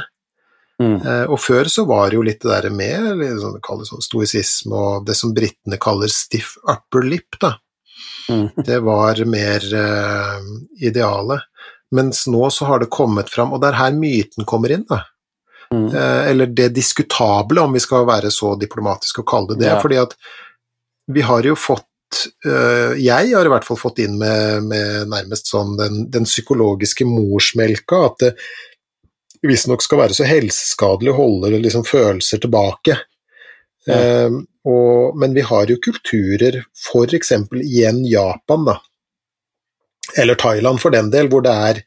Mm. 0.82 0.96
Eh, 1.02 1.26
og 1.30 1.40
før 1.42 1.70
så 1.70 1.86
var 1.90 2.10
det 2.10 2.18
jo 2.18 2.26
litt 2.26 2.42
det 2.44 2.50
der 2.50 2.74
med 2.74 3.22
sånn, 3.42 3.60
det 3.62 3.90
sånn 3.90 4.06
stoisisme 4.06 4.74
og 4.78 5.08
det 5.08 5.16
som 5.18 5.34
britene 5.36 5.78
kaller 5.82 6.12
stiff 6.12 6.56
upper 6.64 7.06
lip, 7.06 7.40
da. 7.42 7.56
Mm. 8.30 8.50
Det 8.68 8.80
var 8.80 9.20
mer 9.28 9.66
eh, 9.76 10.46
idealet. 10.88 11.50
Mens 11.94 12.24
nå 12.32 12.48
så 12.50 12.66
har 12.66 12.82
det 12.82 12.94
kommet 12.94 13.30
fram, 13.30 13.52
og 13.54 13.62
det 13.62 13.70
er 13.70 13.78
her 13.78 13.98
myten 13.98 14.48
kommer 14.50 14.72
inn, 14.74 14.86
da. 14.90 15.04
Mm. 15.74 15.88
Eh, 15.96 16.30
eller 16.32 16.52
det 16.54 16.70
diskutable, 16.76 17.62
om 17.62 17.74
vi 17.74 17.82
skal 17.82 18.06
være 18.08 18.32
så 18.34 18.54
diplomatiske 18.60 19.24
og 19.24 19.30
kalle 19.30 19.54
det 19.54 19.64
det. 19.64 19.72
Ja. 19.72 19.80
Fordi 19.82 20.00
at 20.04 20.14
vi 21.14 21.24
har 21.26 21.44
jo 21.44 21.56
fått 21.60 21.90
eh, 22.46 22.94
Jeg 23.02 23.34
har 23.34 23.46
i 23.46 23.52
hvert 23.52 23.66
fall 23.66 23.80
fått 23.80 24.04
inn 24.04 24.20
med, 24.22 24.70
med 24.70 25.10
nærmest 25.12 25.50
sånn 25.52 25.74
den, 25.80 26.06
den 26.14 26.30
psykologiske 26.30 27.08
morsmelka, 27.10 28.06
at 28.12 28.22
det 28.22 28.34
visstnok 29.44 29.84
skal 29.84 30.06
være 30.06 30.16
så 30.16 30.28
helseskadelig 30.28 31.12
å 31.12 31.20
holde 31.20 31.58
liksom 31.58 31.84
følelser 31.88 32.40
tilbake. 32.46 32.98
Ja. 33.90 33.98
Eh, 33.98 34.40
og, 34.64 35.18
men 35.20 35.36
vi 35.36 35.44
har 35.44 35.68
jo 35.68 35.82
kulturer, 35.84 36.62
f.eks. 36.72 37.34
igjen 37.60 38.06
Japan, 38.08 38.70
da. 38.70 38.78
Eller 40.20 40.38
Thailand 40.40 40.80
for 40.80 40.94
den 40.94 41.10
del, 41.12 41.28
hvor 41.32 41.44
det 41.44 41.52
er 41.52 41.82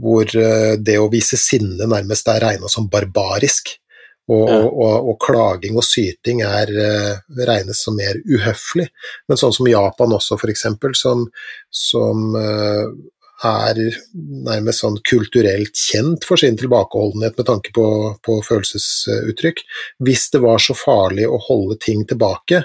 hvor 0.00 0.28
eh, 0.36 0.74
det 0.80 0.98
å 0.98 1.10
vise 1.12 1.38
sinne 1.40 1.88
nærmest 1.90 2.28
er 2.32 2.42
regna 2.48 2.70
som 2.72 2.90
barbarisk. 2.90 3.76
Og, 4.24 4.48
Ja. 4.48 4.60
og, 4.64 5.08
og, 5.10 5.16
klaging 5.20 5.76
og 5.76 5.84
syting 5.84 6.38
er 6.48 6.70
eh, 6.72 7.16
regnes 7.44 7.82
som 7.84 7.96
mer 7.96 8.16
uhøflig. 8.24 8.86
Men 9.28 9.36
sånn 9.36 9.52
som 9.52 9.68
Japan 9.68 10.14
også, 10.16 10.38
eksempel, 10.48 10.94
som, 10.96 11.26
som 11.68 12.30
eh, 12.40 12.86
er 13.44 13.80
nærmest 14.14 14.80
sånn 14.80 14.96
kulturelt 15.04 15.76
kjent 15.76 16.24
for 16.24 16.40
sin 16.40 16.56
tilbakeholdenhet 16.56 17.36
med 17.36 17.48
tanke 17.50 17.72
på, 17.76 17.86
på 18.24 18.38
følelsesuttrykk. 18.48 19.60
Hvis 20.06 20.30
det 20.32 20.40
var 20.44 20.62
så 20.62 20.76
farlig 20.78 21.28
å 21.28 21.40
holde 21.50 21.76
ting 21.84 22.06
tilbake, 22.08 22.64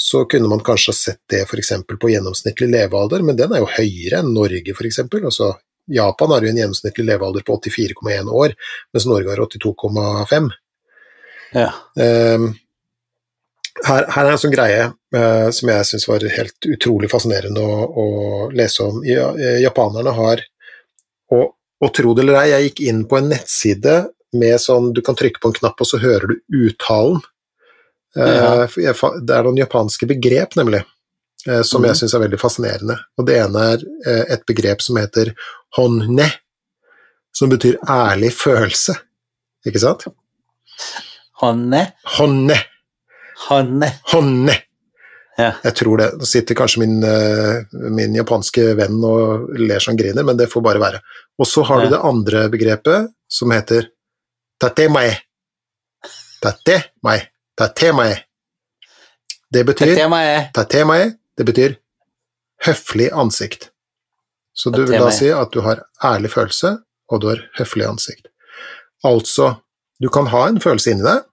så 0.00 0.22
kunne 0.30 0.48
man 0.48 0.62
kanskje 0.64 0.92
ha 0.94 0.96
sett 0.96 1.20
det 1.28 1.42
f.eks. 1.44 1.72
på 1.90 2.12
gjennomsnittlig 2.12 2.70
levealder, 2.72 3.24
men 3.26 3.36
den 3.36 3.52
er 3.52 3.64
jo 3.64 3.72
høyere 3.74 4.22
enn 4.22 4.30
Norge 4.36 4.72
f.eks. 4.76 5.02
Altså, 5.18 5.50
Japan 5.90 6.30
har 6.34 6.42
jo 6.46 6.50
en 6.52 6.60
gjennomsnittlig 6.60 7.04
levealder 7.08 7.42
på 7.46 7.56
84,1 7.60 8.28
år, 8.30 8.54
mens 8.92 9.06
Norge 9.10 9.30
har 9.32 9.42
82,5. 9.44 10.50
Ja. 11.52 11.70
Um, 11.98 12.52
her, 13.86 14.04
her 14.12 14.26
er 14.26 14.30
en 14.34 14.40
sånn 14.42 14.52
greie 14.54 14.82
uh, 15.16 15.48
som 15.54 15.70
jeg 15.72 15.86
syns 15.88 16.06
var 16.08 16.24
helt 16.36 16.68
utrolig 16.68 17.08
fascinerende 17.10 17.62
å, 17.64 17.86
å 17.88 18.06
lese 18.54 18.84
om. 18.86 19.00
Ja, 19.06 19.30
eh, 19.38 19.60
japanerne 19.64 20.12
har 20.16 20.42
og, 21.32 21.52
og 21.80 21.92
tro 21.96 22.12
det 22.14 22.24
eller 22.24 22.40
ei, 22.42 22.48
jeg 22.52 22.68
gikk 22.68 22.80
inn 22.90 23.04
på 23.08 23.18
en 23.20 23.30
nettside 23.32 23.96
med 24.36 24.60
sånn 24.62 24.92
Du 24.94 25.00
kan 25.02 25.16
trykke 25.18 25.40
på 25.42 25.50
en 25.50 25.56
knapp, 25.56 25.80
og 25.82 25.88
så 25.88 25.98
hører 26.02 26.30
du 26.30 26.66
uttalen. 26.68 27.18
Uh, 28.14 28.66
Ja. 28.76 28.92
det 29.22 29.34
er 29.34 29.46
noen 29.46 29.58
japanske 29.58 30.06
begrep, 30.10 30.54
nemlig, 30.58 30.84
som 31.46 31.82
jeg 31.86 31.94
Mhm. 31.94 31.98
syns 32.02 32.14
er 32.14 32.22
veldig 32.26 32.38
fascinerende. 32.42 32.96
Og 33.18 33.26
det 33.26 33.36
ene 33.40 33.62
er 33.72 33.84
et 34.34 34.42
begrep 34.46 34.82
som 34.82 34.98
heter 35.00 35.30
honne, 35.76 36.26
som 37.36 37.50
betyr 37.52 37.76
ærlig 37.88 38.32
følelse. 38.34 38.96
Ikke 39.66 39.82
sant? 39.82 40.06
Honne? 41.40 41.84
Honne. 42.18 42.56
Honne. 43.48 43.92
Honne. 44.12 44.56
Ja. 45.38 45.52
Jeg 45.64 45.74
tror 45.78 45.96
det. 46.00 46.08
Nå 46.20 46.26
sitter 46.28 46.56
kanskje 46.58 46.82
min, 46.82 46.98
eh, 47.06 47.62
min 47.96 48.14
japanske 48.18 48.74
venn 48.76 48.98
og 49.06 49.48
ler 49.56 49.80
som 49.80 49.96
griner, 49.96 50.24
men 50.26 50.36
det 50.36 50.50
får 50.52 50.64
bare 50.64 50.82
være. 50.82 51.00
Og 51.38 51.46
så 51.48 51.64
har 51.64 51.80
Ja. 51.80 51.84
du 51.88 51.90
det 51.94 52.04
andre 52.04 52.48
begrepet, 52.50 53.08
som 53.28 53.50
heter 53.50 53.88
tatemae. 54.60 55.16
Tatemae. 56.42 57.22
Tatemae. 57.56 58.16
Det 59.52 59.64
betyr 59.66 59.96
er 59.98 60.50
tatemae, 60.54 61.16
det 61.36 61.46
betyr 61.46 61.76
høflig 62.64 63.10
ansikt. 63.12 63.69
Så 64.52 64.72
du 64.74 64.82
vil 64.84 65.00
da 65.00 65.10
si 65.14 65.30
at 65.32 65.52
du 65.54 65.62
har 65.64 65.84
ærlig 66.04 66.32
følelse, 66.32 66.76
og 67.10 67.22
du 67.22 67.30
har 67.30 67.42
høflig 67.58 67.86
ansikt. 67.88 68.28
Altså, 69.06 69.54
du 70.00 70.08
kan 70.12 70.28
ha 70.32 70.46
en 70.48 70.60
følelse 70.60 70.94
inni 70.94 71.06
deg, 71.06 71.24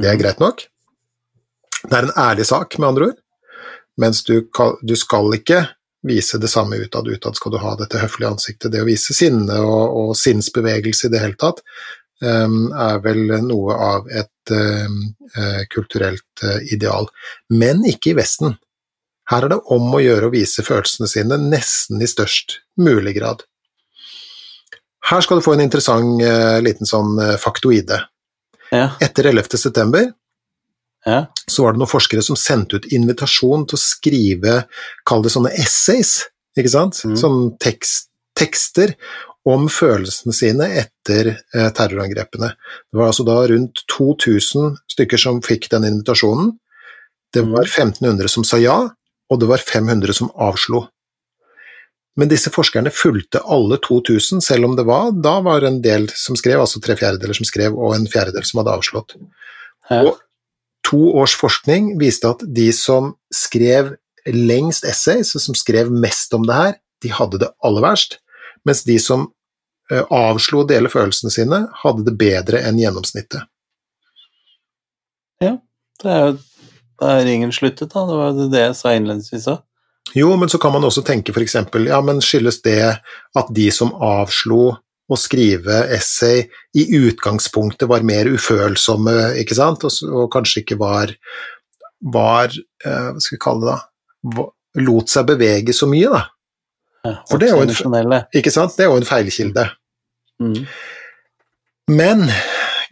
det 0.00 0.10
er 0.10 0.20
greit 0.20 0.40
nok. 0.42 0.64
Det 1.82 1.96
er 1.96 2.08
en 2.08 2.16
ærlig 2.18 2.46
sak, 2.48 2.76
med 2.78 2.88
andre 2.88 3.10
ord, 3.10 3.20
mens 4.00 4.22
du, 4.24 4.42
du 4.82 4.96
skal 4.96 5.32
ikke 5.36 5.64
vise 6.06 6.38
det 6.40 6.48
samme 6.48 6.76
utad. 6.80 7.08
Utad 7.08 7.36
skal 7.36 7.52
du 7.52 7.58
ha 7.60 7.74
dette 7.76 8.00
høflige 8.00 8.30
ansiktet. 8.34 8.72
Det 8.72 8.82
å 8.82 8.88
vise 8.88 9.16
sinne 9.16 9.60
og, 9.60 9.96
og 10.00 10.12
sinnsbevegelse 10.16 11.08
i 11.08 11.12
det 11.12 11.22
hele 11.24 11.38
tatt 11.40 11.60
um, 12.24 12.70
er 12.72 13.00
vel 13.04 13.34
noe 13.44 13.76
av 13.76 14.08
et 14.08 14.54
um, 14.54 15.02
uh, 15.36 15.62
kulturelt 15.72 16.44
uh, 16.44 16.58
ideal. 16.72 17.08
Men 17.52 17.84
ikke 17.88 18.14
i 18.14 18.18
Vesten. 18.20 18.56
Her 19.30 19.46
er 19.46 19.52
det 19.52 19.60
om 19.70 19.92
å 19.94 20.02
gjøre 20.02 20.28
å 20.28 20.34
vise 20.34 20.64
følelsene 20.66 21.08
sine 21.10 21.38
nesten 21.38 22.02
i 22.02 22.08
størst 22.10 22.58
mulig 22.82 23.14
grad. 23.20 23.44
Her 25.10 25.22
skal 25.24 25.38
du 25.38 25.44
få 25.44 25.54
en 25.56 25.64
interessant 25.64 26.22
eh, 26.22 26.58
liten 26.64 26.88
sånn 26.88 27.18
eh, 27.22 27.36
faktoide. 27.40 28.02
Ja. 28.70 28.90
Etter 29.02 29.30
11. 29.30 29.56
september 29.58 30.10
Ja. 31.06 31.24
så 31.48 31.64
var 31.64 31.72
det 31.72 31.80
noen 31.80 31.90
forskere 31.90 32.22
som 32.22 32.36
sendte 32.38 32.78
ut 32.78 32.90
invitasjon 32.92 33.64
til 33.66 33.78
å 33.78 33.80
skrive, 33.80 34.56
kall 35.08 35.24
det 35.24 35.32
sånne 35.32 35.54
essays, 35.58 36.28
ikke 36.58 36.72
sant? 36.74 37.00
Mm. 37.06 37.16
Sånn 37.18 37.40
tekst, 37.62 38.10
tekster 38.38 38.94
om 39.48 39.66
følelsene 39.72 40.34
sine 40.36 40.68
etter 40.82 41.32
eh, 41.32 41.70
terrorangrepene. 41.74 42.52
Det 42.90 43.00
var 43.00 43.10
altså 43.10 43.24
da 43.26 43.38
rundt 43.48 43.82
2000 43.94 44.76
stykker 44.92 45.22
som 45.22 45.40
fikk 45.42 45.70
den 45.72 45.88
invitasjonen. 45.88 46.52
Det 47.32 47.46
var 47.46 47.64
1500 47.64 48.28
som 48.30 48.44
sa 48.46 48.58
ja, 48.60 48.78
og 49.30 49.40
det 49.40 49.48
var 49.50 49.62
500 49.62 50.16
som 50.16 50.32
avslo. 50.34 50.84
Men 52.18 52.30
disse 52.30 52.50
forskerne 52.52 52.90
fulgte 52.92 53.42
alle 53.46 53.78
2000, 53.80 54.42
selv 54.44 54.66
om 54.66 54.74
det 54.76 54.84
var 54.88 55.12
da 55.14 55.38
var 55.46 55.64
en 55.64 55.78
del 55.84 56.08
som 56.18 56.36
skrev, 56.36 56.60
altså 56.60 56.82
tre 56.82 56.96
fjerdedeler 56.98 57.38
som 57.38 57.46
skrev, 57.48 57.76
og 57.78 57.94
en 57.94 58.08
fjerdedel 58.10 58.44
som 58.46 58.60
hadde 58.60 58.74
avslått. 58.80 59.14
Og 59.94 60.18
to 60.86 61.00
års 61.20 61.36
forskning 61.38 61.94
viste 62.00 62.28
at 62.28 62.42
de 62.44 62.68
som 62.74 63.14
skrev 63.34 63.94
lengst 64.26 64.84
essays, 64.84 65.32
som 65.32 65.56
skrev 65.56 65.92
mest 65.92 66.34
om 66.36 66.44
det 66.48 66.56
her, 66.56 66.74
de 67.00 67.12
hadde 67.14 67.40
det 67.40 67.52
aller 67.64 67.86
verst, 67.86 68.18
mens 68.68 68.82
de 68.84 68.98
som 69.00 69.28
eh, 69.90 70.02
avslo 70.04 70.64
å 70.64 70.68
dele 70.68 70.90
følelsene 70.92 71.32
sine, 71.32 71.62
hadde 71.84 72.04
det 72.10 72.16
bedre 72.20 72.60
enn 72.66 72.80
gjennomsnittet. 72.82 73.46
Ja, 75.40 75.56
Det 76.02 76.10
er 76.10 76.26
jo 76.26 76.36
Da 77.00 77.16
ringen 77.24 77.52
sluttet, 77.52 77.92
da. 77.94 78.04
Det 78.06 78.16
var 78.20 78.32
jo 78.36 78.48
det 78.52 78.60
jeg 78.66 78.76
sa 78.76 78.92
innledningsvis 78.96 79.48
òg. 79.54 79.62
Jo, 80.16 80.32
men 80.36 80.48
så 80.50 80.58
kan 80.58 80.72
man 80.74 80.82
også 80.84 81.04
tenke 81.06 81.32
eksempel, 81.44 81.86
ja, 81.86 82.00
men 82.02 82.18
skyldes 82.24 82.62
det 82.64 82.80
at 83.36 83.50
de 83.54 83.66
som 83.70 83.92
avslo 84.02 84.72
å 85.10 85.18
skrive 85.18 85.84
essay 85.94 86.44
i 86.74 86.84
utgangspunktet 86.98 87.88
var 87.90 88.02
mer 88.06 88.26
ufølsomme, 88.30 89.36
ikke 89.42 89.54
sant, 89.58 89.84
og, 89.86 89.94
og 90.10 90.28
kanskje 90.34 90.62
ikke 90.64 90.78
var, 90.80 91.12
var 92.14 92.50
eh, 92.50 93.08
hva 93.10 93.22
skal 93.22 93.36
vi 93.36 93.42
kalle 93.44 93.66
det 93.70 94.34
da, 94.36 94.46
lot 94.86 95.10
seg 95.10 95.26
bevege 95.30 95.74
så 95.76 95.88
mye 95.90 96.10
da, 96.12 96.24
Ja, 97.06 97.14
For 97.30 97.38
det 97.40 97.48
er 97.50 97.62
en- 97.62 98.26
ikke 98.36 98.52
sant, 98.52 98.74
det 98.76 98.84
er 98.84 98.90
jo 98.90 98.98
en 99.00 99.08
feilkilde. 99.08 99.62
Mm. 100.42 100.66
Men 101.90 102.26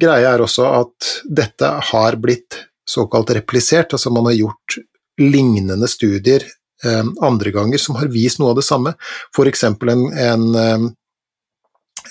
greia 0.01 0.33
er 0.35 0.43
også 0.45 0.65
at 0.81 1.11
dette 1.29 1.69
har 1.91 2.17
blitt 2.17 2.63
såkalt 2.89 3.31
replisert, 3.37 3.93
altså 3.93 4.11
man 4.15 4.27
har 4.31 4.37
gjort 4.39 4.79
lignende 5.21 5.89
studier 5.91 6.43
eh, 6.85 7.05
andre 7.25 7.51
ganger 7.55 7.79
som 7.83 7.97
har 8.01 8.09
vist 8.13 8.39
noe 8.41 8.51
av 8.55 8.59
det 8.61 8.67
samme. 8.69 8.91
Eksempel 9.47 9.89
en, 9.93 10.05
en, 10.13 10.55
eh, 10.55 10.81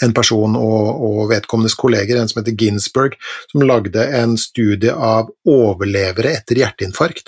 en 0.05 0.13
person 0.13 0.55
og, 0.59 0.88
og 1.07 1.30
vedkommendes 1.32 1.75
kolleger, 1.80 2.17
en 2.21 2.30
som 2.30 2.41
heter 2.41 2.57
Ginsberg, 2.59 3.13
som 3.51 3.65
lagde 3.65 4.01
en 4.19 4.38
studie 4.38 4.93
av 4.93 5.30
overlevere 5.47 6.30
etter 6.39 6.55
hjerteinfarkt, 6.63 7.28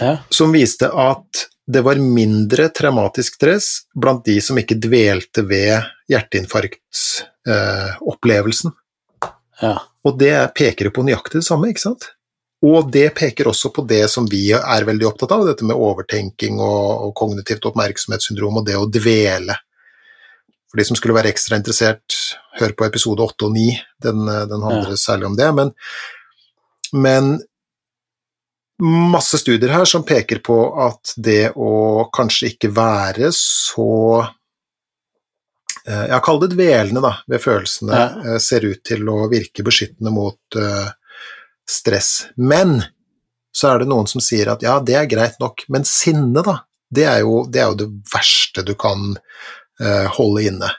Ja. 0.00 0.16
som 0.28 0.52
viste 0.52 0.90
at 0.92 1.46
det 1.70 1.80
var 1.86 1.96
mindre 1.96 2.68
traumatisk 2.68 3.34
stress 3.38 3.68
blant 3.94 4.24
de 4.26 4.40
som 4.44 4.58
ikke 4.60 4.76
dvelte 4.82 5.42
ved 5.48 5.82
hjerteinfarktsopplevelsen. 6.10 8.70
ja. 9.62 9.78
Og 10.08 10.16
det 10.20 10.34
peker 10.56 10.88
jo 10.88 10.94
på 10.96 11.04
nøyaktig 11.04 11.40
det 11.40 11.46
samme, 11.46 11.70
ikke 11.70 11.84
sant? 11.84 12.10
Og 12.64 12.90
det 12.92 13.06
peker 13.16 13.48
også 13.48 13.70
på 13.72 13.84
det 13.88 14.02
som 14.12 14.26
vi 14.28 14.50
er 14.52 14.86
veldig 14.88 15.06
opptatt 15.08 15.32
av, 15.32 15.46
dette 15.48 15.64
med 15.64 15.80
overtenking 15.80 16.60
og, 16.60 17.06
og 17.06 17.12
kognitivt 17.16 17.64
oppmerksomhetssyndrom 17.70 18.60
og 18.60 18.66
det 18.68 18.76
å 18.76 18.88
dvele. 18.88 19.56
For 20.70 20.80
de 20.80 20.86
som 20.86 20.98
skulle 20.98 21.16
være 21.16 21.32
ekstra 21.32 21.58
interessert, 21.58 22.16
hør 22.60 22.74
på 22.76 22.86
episode 22.86 23.24
8 23.24 23.48
og 23.48 23.54
9, 23.56 23.70
den, 24.04 24.26
den 24.52 24.66
handler 24.66 25.00
særlig 25.00 25.30
om 25.30 25.38
det. 25.40 25.48
Men, 25.56 25.72
men 26.92 27.32
masse 28.80 29.40
studier 29.40 29.72
her 29.72 29.88
som 29.88 30.04
peker 30.06 30.42
på 30.44 30.58
at 30.84 31.14
det 31.16 31.52
å 31.56 32.06
kanskje 32.14 32.52
ikke 32.54 32.70
være 32.76 33.32
så 33.36 33.90
eh, 34.20 34.30
Jeg 35.90 36.22
kaller 36.26 36.46
det 36.46 36.54
dvelende 36.56 37.02
da, 37.04 37.12
ved 37.30 37.42
følelsene, 37.42 37.96
Ja. 37.96 38.34
eh, 38.34 38.38
ser 38.42 38.66
ut 38.68 38.82
til 38.86 39.08
å 39.08 39.28
virke 39.32 39.64
beskyttende 39.66 40.12
mot 40.14 40.58
uh, 40.58 40.90
stress. 41.68 42.28
Men 42.36 42.82
så 43.52 43.72
er 43.72 43.82
det 43.82 43.88
noen 43.90 44.06
som 44.10 44.22
sier 44.22 44.52
at 44.52 44.62
ja, 44.62 44.76
det 44.80 44.94
er 44.94 45.08
greit 45.10 45.40
nok, 45.42 45.64
men 45.68 45.86
sinne, 45.88 46.44
da, 46.46 46.60
det 46.90 47.06
er 47.10 47.22
jo 47.24 47.44
det, 47.50 47.62
er 47.62 47.72
jo 47.72 47.78
det 47.82 47.88
verste 48.12 48.62
du 48.66 48.74
kan 48.78 49.16
uh, 49.16 50.06
holde 50.16 50.46
inne. 50.52 50.70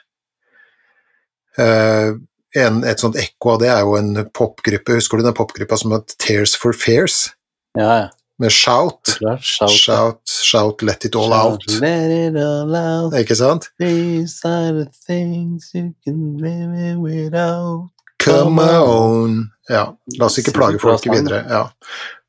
Uh, 1.58 2.16
en, 2.56 2.82
et 2.84 3.00
sånt 3.00 3.16
ekko 3.20 3.54
av 3.54 3.62
det 3.62 3.68
er 3.72 3.84
jo 3.84 3.96
en 3.98 4.24
popgruppe, 4.32 4.96
husker 4.96 5.20
du 5.20 5.26
den 5.28 5.36
popgruppa 5.36 5.76
som 5.80 5.92
het 5.96 6.16
Tears 6.20 6.56
for 6.56 6.76
Fears? 6.76 7.30
ja, 7.78 7.92
ja. 8.04 8.10
Med 8.38 8.52
Shout. 8.52 9.18
Shout, 9.40 9.70
Shout, 9.70 10.28
shout, 10.28 10.82
let 10.82 11.04
it 11.04 11.14
all 11.14 11.32
out. 11.32 11.66
Let 11.80 12.10
it 12.10 12.36
all 12.36 12.74
out. 12.74 13.14
Ikke 13.18 13.36
sant? 13.36 13.68
These 13.78 14.48
are 14.48 14.72
the 14.72 14.90
things 15.06 15.70
you 15.74 15.92
can 16.04 16.38
live 16.38 16.98
without. 16.98 17.90
Come 18.24 18.62
on. 18.62 19.50
Ja, 19.68 19.96
la 20.18 20.26
oss 20.26 20.38
ikke 20.38 20.54
plage 20.56 20.80
folk 20.82 21.06
videre. 21.06 21.44
Ja. 21.50 21.66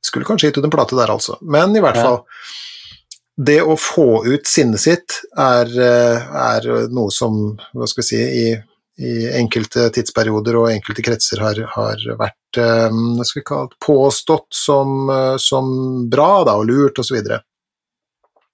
Skulle 0.05 0.25
kanskje 0.25 0.49
gitt 0.49 0.57
ut 0.57 0.67
en 0.67 0.73
plate 0.73 0.97
der, 0.97 1.11
altså. 1.13 1.37
Men 1.41 1.75
i 1.75 1.81
hvert 1.83 1.97
fall 1.97 2.21
Det 3.33 3.63
å 3.65 3.73
få 3.79 4.25
ut 4.27 4.45
sinnet 4.45 4.81
sitt 4.83 5.15
er, 5.39 5.65
eh, 5.65 6.33
er 6.37 6.67
noe 6.93 7.09
som, 7.09 7.55
hva 7.73 7.87
skal 7.89 8.03
vi 8.03 8.05
si, 8.05 8.19
i, 8.21 8.51
i 9.01 9.25
enkelte 9.39 9.87
tidsperioder 9.93 10.57
og 10.59 10.69
enkelte 10.73 11.01
kretser 11.05 11.41
har, 11.41 11.57
har 11.75 12.03
vært 12.19 12.59
eh, 12.61 12.99
det, 13.17 13.63
påstått 13.81 14.53
som, 14.53 15.09
eh, 15.09 15.35
som 15.41 15.71
bra 16.11 16.43
da, 16.45 16.59
og 16.59 16.69
lurt 16.69 17.01
osv. 17.01 17.17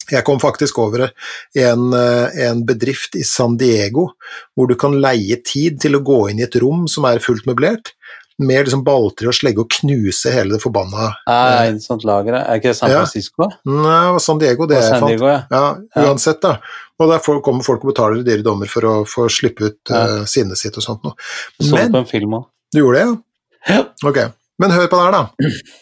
Jeg 0.10 0.26
kom 0.26 0.40
faktisk 0.42 0.80
over 0.82 1.10
en, 1.10 1.94
eh, 1.94 2.40
en 2.48 2.64
bedrift 2.66 3.20
i 3.20 3.26
San 3.28 3.58
Diego 3.60 4.14
hvor 4.56 4.72
du 4.72 4.78
kan 4.80 4.96
leie 5.02 5.42
tid 5.44 5.82
til 5.84 6.00
å 6.00 6.04
gå 6.06 6.30
inn 6.32 6.40
i 6.42 6.48
et 6.48 6.58
rom 6.64 6.88
som 6.90 7.06
er 7.10 7.22
fullt 7.24 7.46
møblert, 7.50 7.94
med 8.40 8.64
liksom 8.64 8.86
balltre 8.88 9.28
og 9.28 9.36
slegge 9.36 9.60
og 9.66 9.74
knuse 9.82 10.32
hele 10.32 10.56
det 10.56 10.62
forbanna 10.64 11.10
Er 11.28 11.74
det 11.74 11.74
et 11.74 11.84
sånt 11.84 12.06
lager? 12.08 12.38
Er 12.40 12.62
ikke 12.62 12.72
det 12.72 12.78
San 12.78 12.94
Ja. 12.94 13.02
Francisco? 13.02 13.50
Nei, 13.68 13.98
det 14.06 14.14
var 14.16 14.24
San 14.24 14.40
Diego, 14.40 14.66
det 14.66 14.78
er 14.78 14.86
jeg 14.86 15.02
fant. 15.02 15.12
Diego, 15.12 15.28
ja. 15.28 15.42
Ja, 15.52 15.78
Ja. 15.96 16.06
uansett, 16.08 16.40
da. 16.40 16.54
Og 17.00 17.10
der 17.12 17.20
kommer 17.42 17.64
folk 17.64 17.84
og 17.86 17.94
betaler 17.94 18.24
dyre 18.28 18.44
dommer 18.44 18.68
for 18.68 18.82
å 18.90 18.94
få 19.08 19.30
slippe 19.32 19.70
ut 19.70 19.78
Ja. 19.94 20.02
uh, 20.20 20.26
sinnet 20.28 20.58
sitt 20.60 20.76
og 20.78 20.84
sånt 20.84 21.04
noe. 21.08 21.14
Så 21.62 21.76
Men 21.76 21.92
på 21.94 21.98
en 22.02 22.06
film 22.10 22.34
òg. 22.40 22.46
du 22.74 22.80
gjorde 22.82 23.00
det, 23.00 23.22
ja? 23.70 23.84
Ok. 24.06 24.18
Men 24.60 24.72
hør 24.76 24.88
på 24.92 24.98
det 25.00 25.06
her, 25.06 25.12
da. 25.12 25.30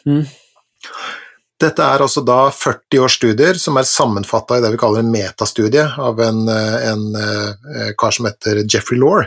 Mm. 0.05 0.27
Dette 1.59 1.81
er 1.81 2.03
altså 2.05 2.21
da 2.21 2.51
40 2.53 2.99
års 3.01 3.15
studier 3.17 3.57
som 3.57 3.79
er 3.81 3.87
sammenfatta 3.89 4.59
i 4.59 4.61
det 4.61 4.69
vi 4.75 4.77
kaller 4.77 5.01
en 5.01 5.09
metastudie 5.09 5.87
av 5.97 6.19
en, 6.21 6.43
en, 6.53 7.07
en 7.15 7.15
eh, 7.17 7.93
kar 7.97 8.13
som 8.13 8.27
heter 8.29 8.59
Jeffrey 8.69 8.99
Law. 9.01 9.23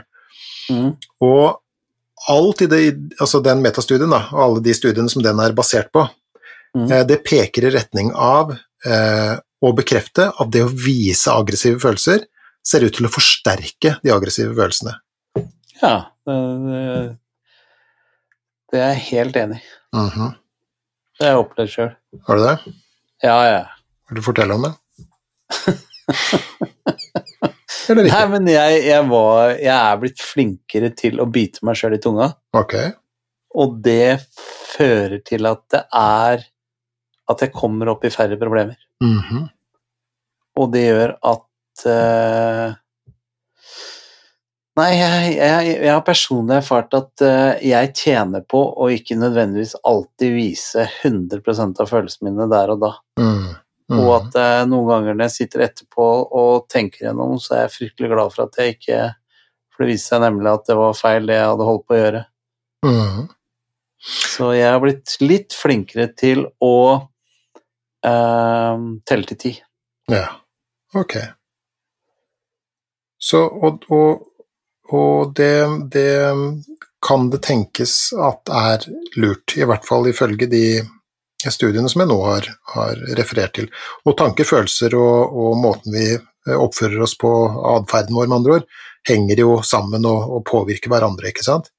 Mm. 0.70 0.92
Og 1.26 1.58
alt 2.30 2.62
i 2.62 2.68
det, 2.70 2.80
altså 3.18 3.40
den 3.42 3.62
metastudien 3.64 4.12
da, 4.14 4.22
og 4.30 4.44
alle 4.44 4.62
de 4.62 4.74
studiene 4.78 5.10
som 5.10 5.24
den 5.26 5.42
er 5.42 5.56
basert 5.58 5.90
på, 5.94 6.06
Mm. 6.70 6.84
eh, 6.86 7.00
det 7.02 7.16
peker 7.26 7.64
i 7.66 7.70
retning 7.74 8.12
av 8.14 8.52
eh, 8.86 9.32
å 9.60 9.72
bekrefte 9.76 10.30
at 10.32 10.52
det 10.54 10.62
å 10.64 10.70
vise 10.72 11.32
aggressive 11.32 11.80
følelser 11.82 12.24
ser 12.66 12.84
ut 12.84 12.94
til 12.96 13.06
å 13.08 13.12
forsterke 13.12 13.96
de 14.04 14.12
aggressive 14.14 14.54
følelsene. 14.56 14.94
Ja, 15.80 15.94
det, 16.28 16.36
er 18.80 18.92
jeg 18.92 19.04
helt 19.10 19.36
enig 19.40 19.58
i. 19.60 19.62
Mhm. 19.96 20.28
Det 21.20 21.26
har 21.26 21.34
jeg 21.34 21.42
opplevd 21.42 21.70
sjøl. 21.74 21.90
Har 22.28 22.34
du 22.38 22.42
det? 22.46 22.56
Ja, 23.26 23.38
ja. 23.44 23.64
Vil 24.08 24.16
du 24.20 24.24
fortelle 24.24 24.56
om 24.56 24.62
det? 24.64 24.72
Eller 27.90 28.06
Nei, 28.06 28.26
men 28.30 28.46
jeg, 28.48 28.84
jeg, 28.86 29.02
var, 29.10 29.50
jeg 29.58 29.74
er 29.74 29.98
blitt 30.00 30.20
flinkere 30.22 30.90
til 30.96 31.20
å 31.20 31.26
bite 31.30 31.64
meg 31.66 31.76
sjøl 31.78 31.96
i 31.96 32.00
tunga, 32.02 32.28
Ok. 32.56 32.74
og 33.58 33.80
det 33.82 34.20
fører 34.30 35.18
til 35.26 35.46
at 35.50 35.62
det 35.74 35.82
er 35.98 36.44
At 37.30 37.42
jeg 37.44 37.52
kommer 37.54 37.88
opp 37.92 38.04
i 38.06 38.10
færre 38.10 38.36
problemer. 38.38 38.76
Mhm. 39.04 39.48
Og 40.60 40.70
det 40.74 40.84
gjør 40.84 41.14
at 41.30 41.84
uh, 41.88 42.76
Nei, 44.80 44.90
jeg, 44.94 45.32
jeg, 45.34 45.70
jeg 45.82 45.90
har 45.90 46.04
personlig 46.06 46.60
erfart 46.60 46.94
at 46.96 47.24
uh, 47.26 47.54
jeg 47.64 47.90
tjener 47.96 48.44
på 48.48 48.60
å 48.80 48.86
ikke 48.94 49.18
nødvendigvis 49.18 49.74
alltid 49.88 50.36
vise 50.36 50.86
100 51.02 51.42
av 51.82 51.90
følelsene 51.90 52.30
mine 52.30 52.46
der 52.52 52.72
og 52.72 52.84
da. 52.84 52.92
Mm. 53.20 53.50
Mm. 53.90 53.98
Og 53.98 54.12
at 54.14 54.38
uh, 54.38 54.62
noen 54.70 54.88
ganger 54.92 55.16
når 55.16 55.26
jeg 55.26 55.36
sitter 55.36 55.66
etterpå 55.66 56.06
og 56.38 56.68
tenker 56.70 57.08
gjennom, 57.08 57.36
så 57.42 57.56
er 57.56 57.64
jeg 57.64 57.74
fryktelig 57.76 58.12
glad 58.12 58.32
for 58.36 58.46
at 58.46 58.60
jeg 58.60 58.76
ikke 58.76 59.00
For 59.74 59.84
det 59.84 59.90
viste 59.90 60.14
seg 60.14 60.24
nemlig 60.24 60.52
at 60.52 60.70
det 60.70 60.78
var 60.78 60.96
feil, 60.96 61.28
det 61.28 61.36
jeg 61.38 61.50
hadde 61.50 61.66
holdt 61.66 61.86
på 61.88 61.96
å 61.96 62.00
gjøre. 62.00 62.24
Mm. 62.86 63.20
Så 64.00 64.52
jeg 64.56 64.70
har 64.70 64.80
blitt 64.80 65.16
litt 65.20 65.56
flinkere 65.56 66.08
til 66.16 66.46
å 66.64 66.74
telle 68.00 69.28
til 69.28 69.38
ti. 69.38 69.50
Ja, 70.10 70.24
ok. 70.96 71.16
Så, 73.20 73.42
og, 73.44 73.84
og, 73.92 74.22
og 74.96 75.34
det, 75.36 75.52
det 75.92 76.12
kan 77.06 77.30
det 77.30 77.42
tenkes 77.44 78.12
at 78.16 78.48
er 78.52 78.86
lurt, 79.20 79.56
i 79.56 79.66
hvert 79.68 79.84
fall 79.88 80.08
ifølge 80.08 80.48
de 80.50 80.64
studiene 81.48 81.88
som 81.88 82.02
jeg 82.02 82.10
nå 82.10 82.18
har, 82.24 82.48
har 82.74 83.00
referert 83.18 83.54
til. 83.56 83.68
Og 84.04 84.16
tanker, 84.18 84.48
følelser 84.48 84.96
og, 84.98 85.36
og 85.36 85.60
måten 85.60 85.94
vi 85.94 86.06
eh, 86.12 86.56
oppfører 86.56 87.00
oss 87.04 87.16
på, 87.20 87.30
atferden 87.76 88.16
vår 88.16 88.28
med 88.28 88.40
andre 88.40 88.58
ord, 88.58 88.66
henger 89.08 89.44
jo 89.44 89.60
sammen 89.64 90.04
og, 90.08 90.26
og 90.36 90.44
påvirker 90.48 90.92
hverandre, 90.92 91.32
ikke 91.32 91.46
sant? 91.46 91.70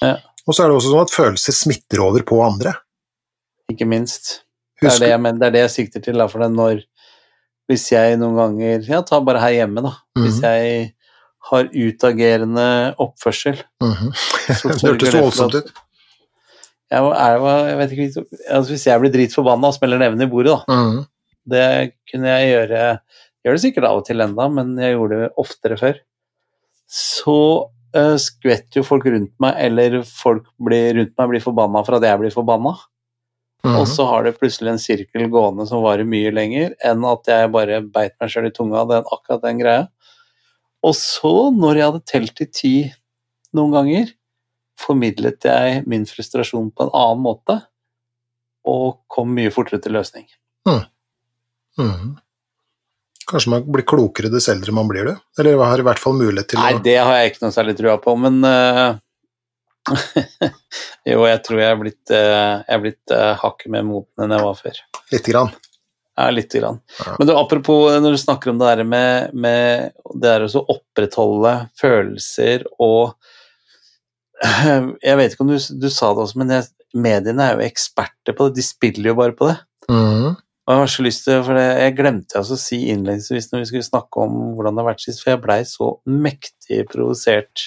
Ja. 0.00 0.16
Og 0.46 0.56
så 0.56 0.64
er 0.64 0.70
det 0.70 0.78
også 0.78 0.94
sånn 0.94 1.04
at 1.04 1.14
følelser 1.14 1.56
smitter 1.56 2.02
over 2.04 2.24
på 2.26 2.40
andre. 2.44 2.74
Ikke 3.70 3.86
minst. 3.88 4.40
Det 4.82 4.90
er 4.92 4.98
det, 5.04 5.08
jeg 5.12 5.20
men- 5.24 5.38
det 5.40 5.46
er 5.46 5.54
det 5.54 5.62
jeg 5.66 5.70
sikter 5.76 6.02
til, 6.04 6.18
da, 6.18 6.26
for 6.28 6.38
når, 6.48 6.82
hvis 7.70 7.86
jeg 7.92 8.18
noen 8.18 8.36
ganger 8.36 8.88
Ja, 8.88 9.00
ta 9.06 9.20
bare 9.20 9.40
her 9.40 9.54
hjemme, 9.62 9.82
da. 9.86 9.94
Hvis 10.18 10.40
Mhm. 10.40 10.42
jeg 10.42 10.92
har 11.50 11.64
utagerende 11.74 12.66
oppførsel. 13.02 13.62
mm 13.82 14.12
så 14.12 14.68
Det 14.74 14.82
hørtes 14.82 15.10
for 15.14 15.20
voldsomt 15.26 15.54
ut. 15.62 15.72
Jeg, 16.92 17.00
er, 17.00 17.38
jeg 17.68 17.78
vet 17.78 17.92
ikke 17.96 18.24
altså 18.52 18.70
Hvis 18.74 18.84
jeg 18.86 19.00
blir 19.00 19.12
dritforbanna 19.14 19.66
og 19.70 19.74
smeller 19.74 19.98
neven 19.98 20.20
i 20.22 20.26
bordet, 20.28 20.58
da. 20.66 20.74
Mhm. 20.76 21.06
Det 21.48 21.92
kunne 22.12 22.28
jeg 22.38 22.52
gjøre 22.52 22.98
Gjør 23.44 23.56
det 23.56 23.62
sikkert 23.64 23.84
av 23.88 23.96
og 23.98 24.04
til 24.06 24.20
enda, 24.22 24.44
men 24.48 24.76
jeg 24.78 24.94
gjorde 24.94 25.16
det 25.24 25.30
oftere 25.36 25.74
før. 25.80 25.96
Så 26.86 27.34
uh, 27.96 28.14
skvetter 28.16 28.78
jo 28.78 28.84
folk 28.86 29.04
rundt 29.10 29.32
meg, 29.42 29.56
eller 29.58 30.02
folk 30.06 30.44
blir, 30.62 30.92
rundt 30.94 31.16
meg 31.18 31.28
blir 31.32 31.42
forbanna 31.42 31.82
for 31.84 31.96
at 31.98 32.06
jeg 32.06 32.20
blir 32.20 32.30
forbanna. 32.30 32.76
Mhm. 33.62 33.76
Og 33.78 33.86
så 33.86 34.04
har 34.08 34.24
det 34.26 34.38
plutselig 34.40 34.72
en 34.72 34.80
sirkel 34.82 35.28
gående 35.30 35.68
som 35.70 35.84
varer 35.84 36.08
mye 36.08 36.32
lenger 36.34 36.72
enn 36.82 37.04
at 37.06 37.28
jeg 37.30 37.50
bare 37.54 37.78
beit 37.94 38.16
meg 38.18 38.32
sjøl 38.32 38.48
i 38.48 38.54
tunga, 38.54 38.82
den, 38.90 39.06
akkurat 39.06 39.44
den 39.44 39.60
greia. 39.60 39.84
Og 40.82 40.96
så, 40.98 41.52
når 41.54 41.78
jeg 41.78 41.86
hadde 41.86 42.10
telt 42.10 42.34
til 42.40 42.50
ti 42.50 42.74
noen 43.54 43.76
ganger, 43.76 44.10
formidlet 44.82 45.46
jeg 45.46 45.84
min 45.86 46.08
frustrasjon 46.08 46.72
på 46.74 46.88
en 46.88 46.96
annen 46.96 47.22
måte, 47.22 47.60
og 48.66 49.02
kom 49.10 49.30
mye 49.36 49.52
fortere 49.54 49.82
til 49.82 49.94
løsning. 49.94 50.26
Mhm. 50.66 52.18
Kanskje 53.30 53.50
man 53.54 53.64
blir 53.64 53.86
klokere 53.86 54.28
dess 54.32 54.48
eldre 54.50 54.74
man 54.74 54.90
blir, 54.90 55.06
du? 55.06 55.14
Eller 55.38 55.56
har 55.62 55.78
i 55.78 55.86
hvert 55.86 56.02
fall 56.02 56.18
mulighet 56.18 56.50
til 56.52 56.60
Nei, 56.60 56.74
å 56.74 56.82
det 56.82 56.98
har 56.98 57.14
jeg 57.16 57.30
ikke 57.30 57.44
noe 57.46 57.54
særlig 57.54 57.76
trua 57.78 57.94
på, 58.02 58.14
men 58.18 58.42
eh, 58.44 58.98
Jo, 61.10 61.24
jeg 61.26 61.42
tror 61.42 61.58
jeg 61.58 61.74
er 61.74 61.78
blitt, 61.80 62.14
eh, 62.14 62.54
jeg 62.62 62.74
er 62.76 62.82
blitt 62.84 63.14
eh, 63.14 63.32
hakket 63.40 63.72
mer 63.74 63.84
moten 63.86 64.24
enn 64.24 64.34
jeg 64.36 64.46
var 64.46 64.58
før. 64.58 64.80
Lite 65.10 65.32
grann. 65.34 65.50
Ja, 66.12 66.28
lite 66.30 66.60
grann. 66.60 66.78
Ja. 67.00 67.16
Men 67.18 67.28
du, 67.28 67.32
apropos 67.36 67.88
eh, 67.90 67.98
når 68.04 68.14
du 68.14 68.20
snakker 68.22 68.52
om 68.52 68.60
det 68.60 68.70
der 68.70 68.84
med, 68.86 69.34
med 69.34 69.96
det 70.12 70.28
der 70.28 70.46
å 70.46 70.64
opprettholde 70.76 71.56
følelser 71.80 72.68
og 72.78 73.16
Jeg 75.06 75.18
vet 75.18 75.34
ikke 75.34 75.44
om 75.44 75.52
du, 75.52 75.58
du 75.58 75.90
sa 75.90 76.08
det 76.14 76.24
også, 76.24 76.38
men 76.42 76.50
jeg, 76.50 76.70
mediene 76.98 77.44
er 77.44 77.60
jo 77.60 77.66
eksperter 77.66 78.34
på 78.34 78.48
det. 78.48 78.56
De 78.58 78.64
spiller 78.66 79.12
jo 79.12 79.18
bare 79.20 79.36
på 79.38 79.46
det. 79.46 79.58
Mm. 79.86 80.32
Og 80.34 80.72
jeg 80.72 80.80
har 80.80 80.90
så 80.90 81.04
lyst 81.06 81.24
til, 81.26 81.44
for 81.46 81.58
det, 81.58 81.66
jeg 81.78 81.94
glemte 81.98 82.38
altså 82.38 82.56
å 82.58 82.60
si 82.60 82.80
innledningsvis 82.92 83.48
når 83.50 83.62
vi 83.62 83.68
skulle 83.70 83.86
snakke 83.86 84.24
om 84.26 84.34
hvordan 84.56 84.76
det 84.76 84.82
har 84.82 84.90
vært 84.92 85.04
sist, 85.04 85.22
for 85.22 85.32
jeg 85.32 85.42
blei 85.42 85.60
så 85.66 85.88
mektig 86.10 86.84
provosert 86.90 87.64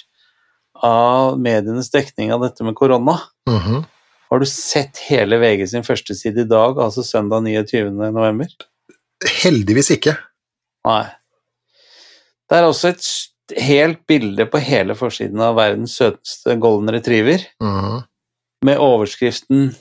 av 0.84 1.39
medienes 1.39 1.89
dekning 1.93 2.34
av 2.34 2.41
dette 2.41 2.63
med 2.63 2.76
korona. 2.76 3.19
Mhm. 3.49 3.84
Har 4.30 4.39
du 4.39 4.45
sett 4.49 4.97
hele 5.07 5.38
VG 5.38 5.67
sin 5.69 5.84
førsteside 5.86 6.41
i 6.41 6.49
dag, 6.49 6.80
altså 6.82 7.03
søndag 7.05 7.43
29. 7.45 7.91
november? 8.11 8.47
Heldigvis 9.43 9.91
ikke. 9.95 10.17
Nei. 10.86 11.05
Det 12.49 12.57
er 12.57 12.67
også 12.67 12.89
et 12.89 13.59
helt 13.61 14.01
bilde 14.09 14.45
på 14.49 14.59
hele 14.59 14.95
forsiden 14.97 15.39
av 15.41 15.55
verdens 15.55 15.95
søteste 15.97 16.57
golden 16.59 16.89
retriever, 16.93 17.45
Mhm. 17.61 18.03
med 18.63 18.78
overskriften 18.80 19.76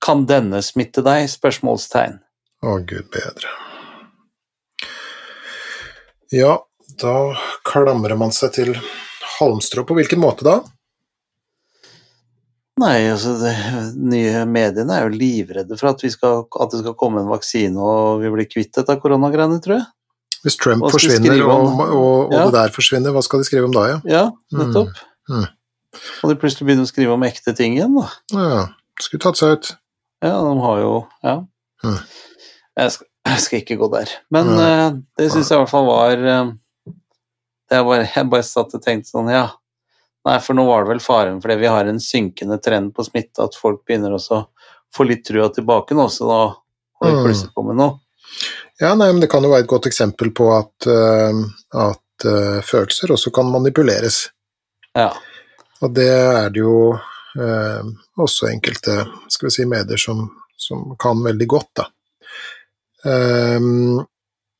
'Kan 0.00 0.26
denne 0.26 0.62
smitte 0.62 1.02
deg?' 1.02 1.28
spørsmålstegn. 1.28 2.20
Å, 2.62 2.86
gud 2.86 3.10
bedre. 3.10 3.48
Ja, 6.32 6.58
da 7.00 7.34
klamrer 7.64 8.16
man 8.18 8.32
seg 8.32 8.52
til 8.52 8.74
halmstrå. 9.38 9.84
På 9.88 9.96
hvilken 9.98 10.20
måte 10.22 10.46
da? 10.46 10.60
Nei, 12.80 13.06
altså 13.08 13.32
de 13.40 13.52
nye 14.12 14.44
mediene 14.50 14.98
er 14.98 15.06
jo 15.06 15.16
livredde 15.16 15.78
for 15.80 15.94
at, 15.94 16.02
vi 16.04 16.10
skal, 16.12 16.44
at 16.60 16.74
det 16.74 16.82
skal 16.82 16.96
komme 17.00 17.22
en 17.22 17.30
vaksine 17.32 17.80
og 17.80 18.20
vi 18.20 18.32
blir 18.34 18.48
kvitt 18.50 18.74
dette 18.76 18.98
koronagreiene, 19.00 19.62
tror 19.64 19.78
jeg. 19.78 19.86
Hvis 20.44 20.58
Trump 20.60 20.84
forsvinner 20.92 21.40
og, 21.46 21.80
og, 21.80 21.94
og 21.96 22.34
Ja. 22.36 22.42
det 22.44 22.56
der 22.58 22.74
forsvinner, 22.74 23.14
hva 23.16 23.22
skal 23.24 23.40
de 23.40 23.48
skrive 23.48 23.70
om 23.70 23.74
da, 23.74 23.86
ja? 23.94 24.00
Ja, 24.04 24.24
nettopp. 24.54 24.92
Mm. 25.30 25.40
Mm. 25.40 26.02
Og 26.22 26.30
de 26.30 26.36
plutselig 26.42 26.68
begynner 26.68 26.84
å 26.84 26.90
skrive 26.90 27.16
om 27.16 27.24
ekte 27.26 27.56
ting 27.56 27.78
igjen, 27.78 27.96
da. 27.96 28.10
ja 28.36 28.66
skulle 29.02 29.22
tatt 29.26 29.40
seg 29.40 29.56
ut. 29.56 29.72
Ja, 30.24 30.36
de 30.40 30.54
har 30.62 30.80
jo 30.80 30.92
Ja. 31.24 31.36
Mm. 31.84 31.98
Jeg, 32.76 32.92
skal, 32.92 33.06
jeg 33.28 33.40
skal 33.44 33.60
ikke 33.60 33.76
gå 33.80 33.88
der. 33.92 34.12
Men 34.32 34.48
eh, 34.60 34.86
det 35.18 35.30
syns 35.32 35.50
jeg 35.50 35.58
i 35.58 35.62
hvert 35.62 35.72
fall 35.72 35.86
var 35.88 36.22
eh, 36.24 36.50
det 37.68 37.78
er 37.78 37.84
bare, 37.84 38.08
Jeg 38.14 38.30
bare 38.30 38.46
satt 38.46 38.74
og 38.74 38.82
tenkte 38.82 39.10
sånn, 39.10 39.30
ja. 39.32 39.48
Nei, 40.26 40.38
for 40.42 40.58
nå 40.58 40.64
var 40.66 40.84
det 40.84 40.90
vel 40.94 41.00
faren 41.04 41.40
fordi 41.42 41.56
vi 41.60 41.70
har 41.70 41.86
en 41.86 42.00
synkende 42.02 42.58
trend 42.62 42.92
på 42.94 43.04
smitte, 43.06 43.44
at 43.44 43.54
folk 43.54 43.84
begynner 43.86 44.16
også 44.16 44.40
å 44.40 44.46
få 44.96 45.06
litt 45.06 45.24
trua 45.26 45.48
tilbake 45.54 45.94
nå, 45.94 46.08
så 46.10 46.26
da 46.26 46.40
har 46.46 47.10
vi 47.10 47.16
Mm. 47.16 47.24
plutselig 47.26 47.64
med 47.66 47.76
noe. 47.76 48.00
Ja, 48.80 48.94
nei, 48.94 49.12
men 49.12 49.20
det 49.20 49.30
kan 49.30 49.42
jo 49.42 49.50
være 49.50 49.62
et 49.64 49.68
godt 49.70 49.86
eksempel 49.86 50.32
på 50.34 50.50
at, 50.56 50.86
eh, 50.86 51.42
at 51.74 52.24
eh, 52.24 52.60
følelser 52.62 53.12
også 53.14 53.32
kan 53.32 53.46
manipuleres. 53.52 54.30
Ja. 54.94 55.12
Og 55.82 55.94
det 55.94 56.08
er 56.10 56.50
det 56.50 56.60
jo 56.60 56.92
eh, 57.38 57.82
også 58.18 58.48
enkelte 58.50 59.06
skal 59.28 59.46
vi 59.46 59.50
si, 59.50 59.64
medier 59.64 59.96
som, 60.00 60.30
som 60.56 60.96
kan 60.98 61.22
veldig 61.22 61.46
godt, 61.48 61.70
da. 61.76 61.86
Um, 63.04 64.06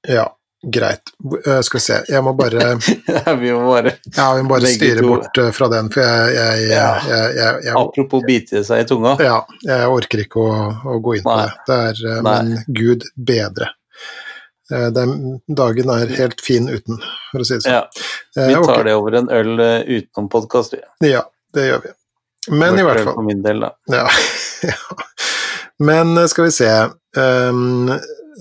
ja, 0.06 0.35
greit. 0.62 1.02
Eh, 1.46 1.60
skal 1.62 1.78
vi 1.78 1.82
se, 1.84 1.98
jeg 2.08 2.22
må 2.24 2.32
bare 2.38 2.76
vi 3.40 3.52
må 3.52 3.66
bare 3.70 3.92
Ja, 4.16 4.28
vi 4.36 4.42
må 4.42 4.54
bare 4.54 4.70
styre 4.72 5.00
to. 5.02 5.08
bort 5.12 5.38
eh, 5.42 5.50
fra 5.54 5.68
den, 5.72 5.90
for 5.94 6.02
jeg, 6.02 6.34
jeg, 6.36 6.68
Ja. 6.72 6.86
jeg, 7.10 7.34
jeg, 7.66 7.74
Apropos 7.76 8.24
bite 8.26 8.62
seg 8.66 8.84
i 8.84 8.88
tunga. 8.88 9.16
ja, 9.22 9.40
jeg 9.66 9.88
orker 9.92 10.22
ikke 10.24 10.42
å, 10.42 10.54
å 10.94 10.98
gå 11.04 11.18
inn 11.18 11.26
på 11.26 11.36
det. 11.42 11.50
det 11.68 11.80
er, 11.90 12.02
eh, 12.14 12.22
men 12.26 12.54
gud 12.66 13.04
bedre. 13.16 13.72
Den, 14.66 15.36
dagen 15.46 15.90
er 15.94 16.10
helt 16.18 16.40
fin 16.42 16.64
uten, 16.66 16.96
for 17.30 17.44
å 17.44 17.46
si 17.46 17.54
det 17.54 17.62
sånn. 17.68 17.76
Ja, 17.76 18.48
vi 18.48 18.56
tar 18.66 18.82
det 18.88 18.96
over 18.98 19.14
en 19.20 19.28
øl 19.30 19.52
utenom 19.62 20.26
podkast. 20.32 20.74
Ja, 21.06 21.20
det 21.54 21.68
gjør 21.68 21.84
vi. 21.84 21.92
Men 22.50 22.74
i 22.78 22.82
hvert 22.82 23.04
fall 23.06 23.14
For 23.14 23.26
min 23.28 23.44
del, 23.46 23.62
da. 23.62 23.70
Ja. 23.94 24.08
Men 25.86 26.18
skal 26.28 26.48
vi 26.48 26.54
se 26.56 26.72
ehm, 27.22 27.92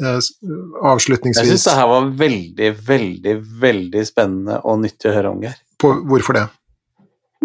eh, 0.02 0.20
Jeg 0.20 0.92
Avslutningsvis 0.92 1.50
syns 1.54 1.68
det 1.70 1.78
her 1.78 1.90
var 1.92 2.12
veldig, 2.20 2.70
veldig, 2.88 3.36
veldig 3.62 4.04
spennende 4.08 4.60
og 4.64 4.82
nyttig 4.84 5.12
å 5.12 5.16
høre 5.16 5.34
om, 5.34 5.42
Geir. 5.46 5.58
på, 5.82 5.94
Hvorfor 6.10 6.40
det? 6.40 6.46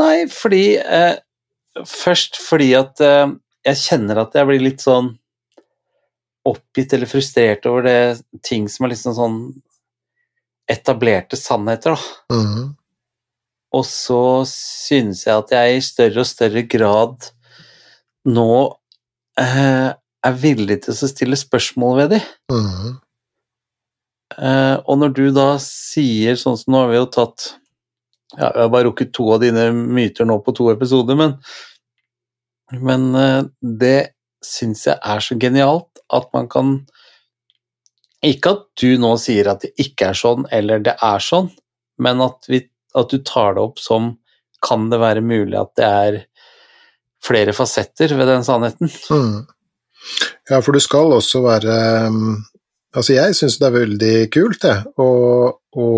Nei, 0.00 0.14
fordi 0.32 0.64
eh, 0.80 1.16
Først 1.86 2.40
fordi 2.42 2.72
at 2.74 3.00
eh, 3.04 3.30
jeg 3.70 3.78
kjenner 3.78 4.24
at 4.24 4.34
jeg 4.34 4.48
blir 4.48 4.62
litt 4.62 4.82
sånn 4.82 5.12
oppgitt 6.48 6.94
eller 6.96 7.08
frustrert 7.08 7.66
over 7.68 7.84
det 7.84 8.42
ting 8.46 8.66
som 8.72 8.86
er 8.86 8.94
liksom 8.94 9.14
sånn 9.16 9.38
etablerte 10.70 11.38
sannheter, 11.38 11.94
da. 11.96 12.36
Mhm. 12.36 12.68
Og 13.76 13.84
så 13.86 14.42
synes 14.50 15.22
jeg 15.26 15.36
at 15.36 15.52
jeg 15.54 15.76
i 15.76 15.82
større 15.84 16.24
og 16.24 16.26
større 16.26 16.64
grad 16.66 17.28
nå 18.26 18.50
eh, 19.38 19.92
er 20.26 20.36
villig 20.36 20.82
til 20.84 20.94
å 20.94 21.08
stille 21.10 21.38
spørsmål 21.38 21.96
ved 22.02 22.12
dem. 22.16 22.26
Mm. 22.52 22.98
Uh, 24.38 24.76
og 24.86 25.00
når 25.00 25.14
du 25.16 25.24
da 25.34 25.48
sier 25.62 26.38
sånn 26.38 26.58
som 26.60 26.74
nå 26.74 26.84
har 26.84 26.92
vi 26.92 27.00
jo 27.00 27.06
tatt 27.10 27.48
ja, 28.36 28.46
Vi 28.54 28.60
har 28.62 28.68
bare 28.70 28.86
rukket 28.86 29.10
to 29.16 29.24
av 29.34 29.40
dine 29.42 29.64
myter 29.74 30.28
nå 30.28 30.36
på 30.46 30.54
to 30.54 30.68
episoder, 30.70 31.18
men, 31.18 31.34
men 32.78 33.08
uh, 33.18 33.42
det 33.58 34.12
syns 34.46 34.86
jeg 34.86 34.94
er 35.02 35.24
så 35.24 35.34
genialt 35.34 35.98
at 36.14 36.30
man 36.36 36.46
kan 36.52 36.76
Ikke 38.22 38.54
at 38.54 38.64
du 38.78 38.94
nå 39.02 39.16
sier 39.18 39.50
at 39.50 39.66
det 39.66 39.72
ikke 39.82 40.12
er 40.12 40.22
sånn, 40.22 40.46
eller 40.54 40.86
det 40.86 40.94
er 40.94 41.26
sånn, 41.26 41.50
men 41.98 42.22
at, 42.22 42.46
vi, 42.46 42.62
at 42.94 43.10
du 43.10 43.18
tar 43.26 43.58
det 43.58 43.66
opp 43.66 43.82
som 43.82 44.12
Kan 44.62 44.92
det 44.94 45.02
være 45.02 45.26
mulig 45.26 45.58
at 45.58 45.74
det 45.80 45.90
er 45.90 46.24
flere 47.20 47.52
fasetter 47.52 48.14
ved 48.14 48.30
den 48.30 48.46
sannheten? 48.46 48.94
Mhm. 49.10 49.40
Ja, 50.50 50.60
for 50.64 50.72
du 50.74 50.80
skal 50.82 51.12
også 51.16 51.42
være 51.44 51.74
ehm, 52.06 52.38
Altså, 52.90 53.12
jeg 53.14 53.36
syns 53.38 53.54
det 53.60 53.68
er 53.68 53.74
veldig 53.76 54.14
kult, 54.34 54.64
det, 54.64 54.72
å, 54.98 55.04
å 55.78 55.88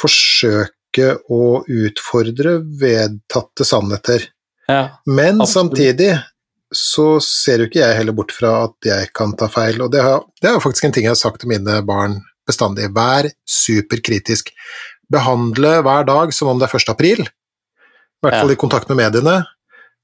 forsøke 0.00 1.10
å 1.28 1.40
utfordre 1.68 2.54
vedtatte 2.80 3.66
sannheter. 3.68 4.24
Ja. 4.70 4.78
Men 5.04 5.36
Absolutt. 5.42 5.52
samtidig 5.76 6.14
så 6.72 7.18
ser 7.24 7.60
jo 7.60 7.68
ikke 7.68 7.82
jeg 7.82 7.98
heller 8.00 8.16
bort 8.16 8.32
fra 8.32 8.54
at 8.70 8.88
jeg 8.88 9.10
kan 9.16 9.34
ta 9.36 9.50
feil, 9.52 9.82
og 9.84 9.92
det, 9.92 10.00
har, 10.04 10.24
det 10.40 10.48
er 10.48 10.56
jo 10.56 10.64
faktisk 10.64 10.88
en 10.88 10.96
ting 10.96 11.04
jeg 11.04 11.12
har 11.12 11.20
sagt 11.20 11.42
til 11.44 11.52
mine 11.52 11.78
barn 11.84 12.18
bestandig. 12.48 12.88
Vær 12.96 13.28
superkritisk. 13.44 14.48
Behandle 15.12 15.78
hver 15.84 16.08
dag 16.08 16.32
som 16.36 16.50
om 16.54 16.60
det 16.60 16.70
er 16.70 16.80
1. 16.80 16.92
april, 16.96 17.24
i 17.28 18.24
hvert 18.24 18.40
fall 18.40 18.52
Ja. 18.52 18.56
i 18.56 18.60
kontakt 18.64 18.88
med 18.88 19.00
mediene. 19.04 19.42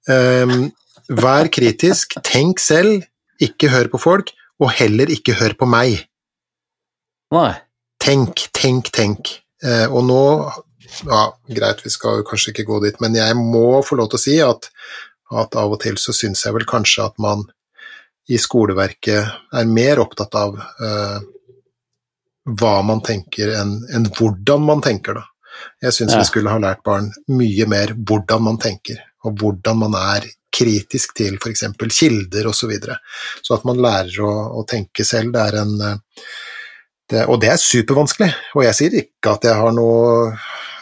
Ehm, 0.09 0.69
vær 1.09 1.49
kritisk, 1.53 2.17
tenk 2.25 2.61
selv, 2.63 3.05
ikke 3.43 3.69
hør 3.73 3.89
på 3.93 4.01
folk, 4.01 4.31
og 4.63 4.71
heller 4.79 5.11
ikke 5.11 5.35
hør 5.37 5.57
på 5.59 5.67
meg. 5.69 6.05
Nei. 7.35 7.53
Tenk, 8.01 8.47
tenk, 8.55 8.91
tenk. 8.95 9.35
Eh, 9.65 9.87
og 9.89 10.05
nå 10.09 10.21
Ja, 11.09 11.33
greit, 11.49 11.81
vi 11.83 11.91
skal 11.91 12.21
jo 12.21 12.25
kanskje 12.29 12.53
ikke 12.53 12.67
gå 12.69 12.77
dit, 12.85 12.99
men 13.01 13.17
jeg 13.17 13.35
må 13.35 13.81
få 13.83 13.97
lov 13.99 14.11
til 14.13 14.19
å 14.19 14.23
si 14.23 14.35
at, 14.45 14.69
at 15.33 15.57
av 15.59 15.73
og 15.75 15.81
til 15.83 15.97
så 15.99 16.13
syns 16.15 16.45
jeg 16.45 16.55
vel 16.55 16.67
kanskje 16.69 17.07
at 17.09 17.17
man 17.19 17.43
i 18.31 18.37
skoleverket 18.39 19.33
er 19.59 19.65
mer 19.67 19.99
opptatt 20.05 20.37
av 20.39 20.55
eh, 20.61 21.17
hva 22.61 22.75
man 22.87 23.01
tenker 23.05 23.55
enn 23.59 23.75
en 23.97 24.07
hvordan 24.13 24.63
man 24.69 24.85
tenker, 24.85 25.19
da. 25.19 25.25
Jeg 25.83 25.97
syns 25.97 26.13
Ja. 26.15 26.21
vi 26.21 26.29
skulle 26.29 26.53
ha 26.53 26.61
lært 26.61 26.85
barn 26.85 27.11
mye 27.33 27.67
mer 27.67 27.95
hvordan 27.97 28.43
man 28.45 28.59
tenker, 28.61 29.01
og 29.25 29.39
hvordan 29.41 29.79
man 29.81 29.95
er 29.99 30.29
kritisk 30.55 31.15
til 31.19 31.39
f.eks. 31.39 31.65
kilder 31.99 32.51
osv. 32.51 32.65
Så, 32.65 32.71
videre. 32.71 32.99
så 33.43 33.57
at 33.59 33.65
man 33.69 33.81
lærer 33.83 34.21
å, 34.25 34.35
å 34.61 34.67
tenke 34.69 35.07
selv, 35.07 35.35
det 35.35 35.47
er 35.49 35.63
en 35.63 35.75
eh, 35.81 36.29
det, 37.11 37.27
Og 37.29 37.37
det 37.43 37.51
er 37.53 37.61
supervanskelig, 37.61 38.31
og 38.57 38.63
jeg 38.65 38.77
sier 38.79 38.95
ikke 39.03 39.35
at 39.35 39.45
jeg 39.45 39.59
har 39.61 39.75
noe 39.77 40.31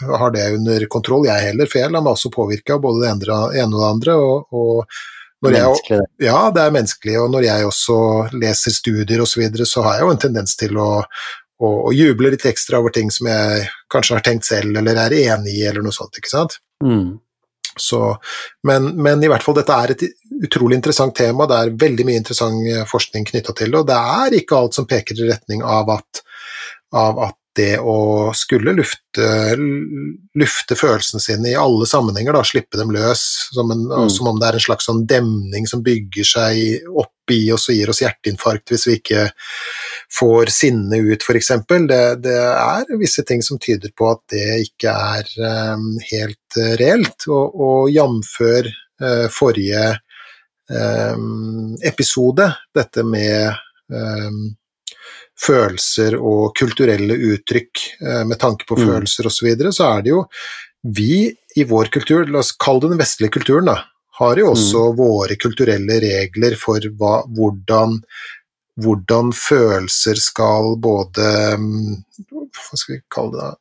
har 0.06 0.30
det 0.34 0.44
under 0.54 0.84
kontroll, 0.90 1.26
jeg 1.26 1.48
heller, 1.48 1.68
for 1.70 1.80
jeg 1.80 1.90
lar 1.90 2.04
meg 2.04 2.14
også 2.14 2.30
påvirke 2.34 2.74
av 2.74 2.82
både 2.82 3.02
det 3.02 3.10
ene 3.10 3.40
ene 3.62 3.76
og 3.76 3.82
det 3.82 3.88
andre. 3.88 4.14
og, 4.18 4.54
og 4.54 5.02
når 5.42 5.56
jeg, 5.56 6.00
ja, 6.22 6.38
det 6.54 6.62
er 6.62 6.74
menneskelig, 6.74 7.16
og 7.18 7.30
når 7.32 7.46
jeg 7.48 7.66
også 7.66 7.96
leser 8.38 8.74
studier 8.74 9.22
osv., 9.24 9.32
så, 9.32 9.40
videre, 9.42 9.66
så 9.66 9.82
har 9.82 9.98
jeg 9.98 10.06
jo 10.06 10.12
en 10.14 10.22
tendens 10.22 10.54
til 10.58 10.78
å, 10.78 10.90
å, 11.02 11.70
å 11.88 11.94
juble 11.94 12.30
litt 12.34 12.46
ekstra 12.46 12.78
over 12.78 12.94
ting 12.94 13.10
som 13.10 13.26
jeg 13.30 13.64
kanskje 13.90 14.18
har 14.18 14.26
tenkt 14.28 14.46
selv, 14.46 14.78
eller 14.78 15.00
er 15.02 15.16
enig 15.18 15.56
i, 15.56 15.64
eller 15.66 15.82
noe 15.82 15.94
sånt, 15.94 16.14
ikke 16.20 16.30
sant. 16.30 16.60
Mm. 16.84 17.18
Så, 17.76 18.16
men, 18.68 18.90
men 19.02 19.22
i 19.24 19.28
hvert 19.32 19.44
fall, 19.44 19.56
dette 19.56 19.76
er 19.76 19.94
et 19.94 20.02
utrolig 20.44 20.76
interessant 20.76 21.14
tema, 21.16 21.46
det 21.48 21.60
er 21.60 21.76
veldig 21.84 22.08
mye 22.08 22.20
interessant 22.20 22.66
eh, 22.68 22.82
forskning 22.88 23.24
knytta 23.30 23.54
til 23.56 23.72
det, 23.72 23.78
og 23.80 23.88
det 23.88 24.00
er 24.16 24.40
ikke 24.40 24.58
alt 24.58 24.76
som 24.76 24.88
peker 24.88 25.16
i 25.20 25.30
retning 25.30 25.64
av 25.64 25.92
at, 25.94 26.24
av 26.92 27.22
at 27.30 27.38
det 27.56 27.76
å 27.84 28.32
skulle 28.36 28.72
lufte, 28.72 29.26
lufte 30.40 30.76
følelsene 30.78 31.20
sine 31.20 31.50
i 31.50 31.58
alle 31.58 31.84
sammenhenger, 31.88 32.32
da, 32.32 32.44
slippe 32.48 32.80
dem 32.80 32.92
løs, 32.94 33.24
som, 33.52 33.70
en, 33.74 33.82
Mm. 33.88 34.08
som 34.10 34.30
om 34.30 34.40
det 34.40 34.48
er 34.48 34.56
en 34.56 34.66
slags 34.66 34.88
sånn 34.88 35.04
demning 35.06 35.68
som 35.68 35.82
bygger 35.84 36.24
seg 36.24 36.86
opp 36.88 37.32
i 37.32 37.52
oss 37.52 37.68
og 37.68 37.76
gir 37.76 37.92
oss 37.92 38.00
hjerteinfarkt 38.00 38.72
hvis 38.72 38.86
vi 38.88 38.96
ikke 39.00 39.26
får 40.12 40.52
sinne 40.52 40.98
ut, 41.00 41.22
f.eks. 41.24 41.50
Det, 41.88 42.00
det 42.24 42.38
er 42.38 42.96
visse 43.00 43.24
ting 43.28 43.42
som 43.44 43.60
tyder 43.62 43.92
på 43.96 44.10
at 44.12 44.22
det 44.32 44.46
ikke 44.66 44.92
er 44.92 45.28
um, 45.74 45.92
helt 46.10 46.58
uh, 46.58 46.72
reelt, 46.80 47.28
og, 47.28 47.60
og 47.66 47.92
jamfør 47.92 48.68
uh, 48.68 49.28
forrige 49.32 49.86
um, 50.68 51.76
episode, 51.84 52.50
dette 52.74 53.06
med 53.08 53.54
um, 53.92 54.42
følelser 55.42 56.18
og 56.20 56.52
kulturelle 56.58 57.16
uttrykk 57.32 57.86
uh, 58.02 58.22
med 58.28 58.38
tanke 58.42 58.68
på 58.68 58.78
Mm. 58.78 58.84
følelser 58.88 59.26
osv., 59.26 59.38
så, 59.38 59.46
videre, 59.48 59.72
så 59.72 59.88
er 59.96 60.04
det 60.04 60.12
jo 60.12 60.26
vi 60.82 61.30
i 61.56 61.64
vår 61.68 61.90
kultur, 61.94 62.26
la 62.26 62.40
oss 62.42 62.52
kalle 62.58 62.80
det 62.82 62.92
den 62.94 63.00
vestlige 63.00 63.32
kulturen, 63.36 63.68
da, 63.70 63.76
har 64.18 64.38
jo 64.40 64.50
også 64.52 64.92
våre 64.98 65.36
kulturelle 65.40 65.98
regler 66.02 66.56
for 66.58 66.84
hva, 66.98 67.22
hvordan, 67.32 68.00
hvordan 68.80 69.32
følelser 69.36 70.16
skal 70.20 70.76
både 70.80 71.26
mm, 71.60 71.96
Hva 72.32 72.78
skal 72.78 72.96
vi 72.96 73.02
kalle 73.12 73.34
det? 73.34 73.50
da? 73.50 73.56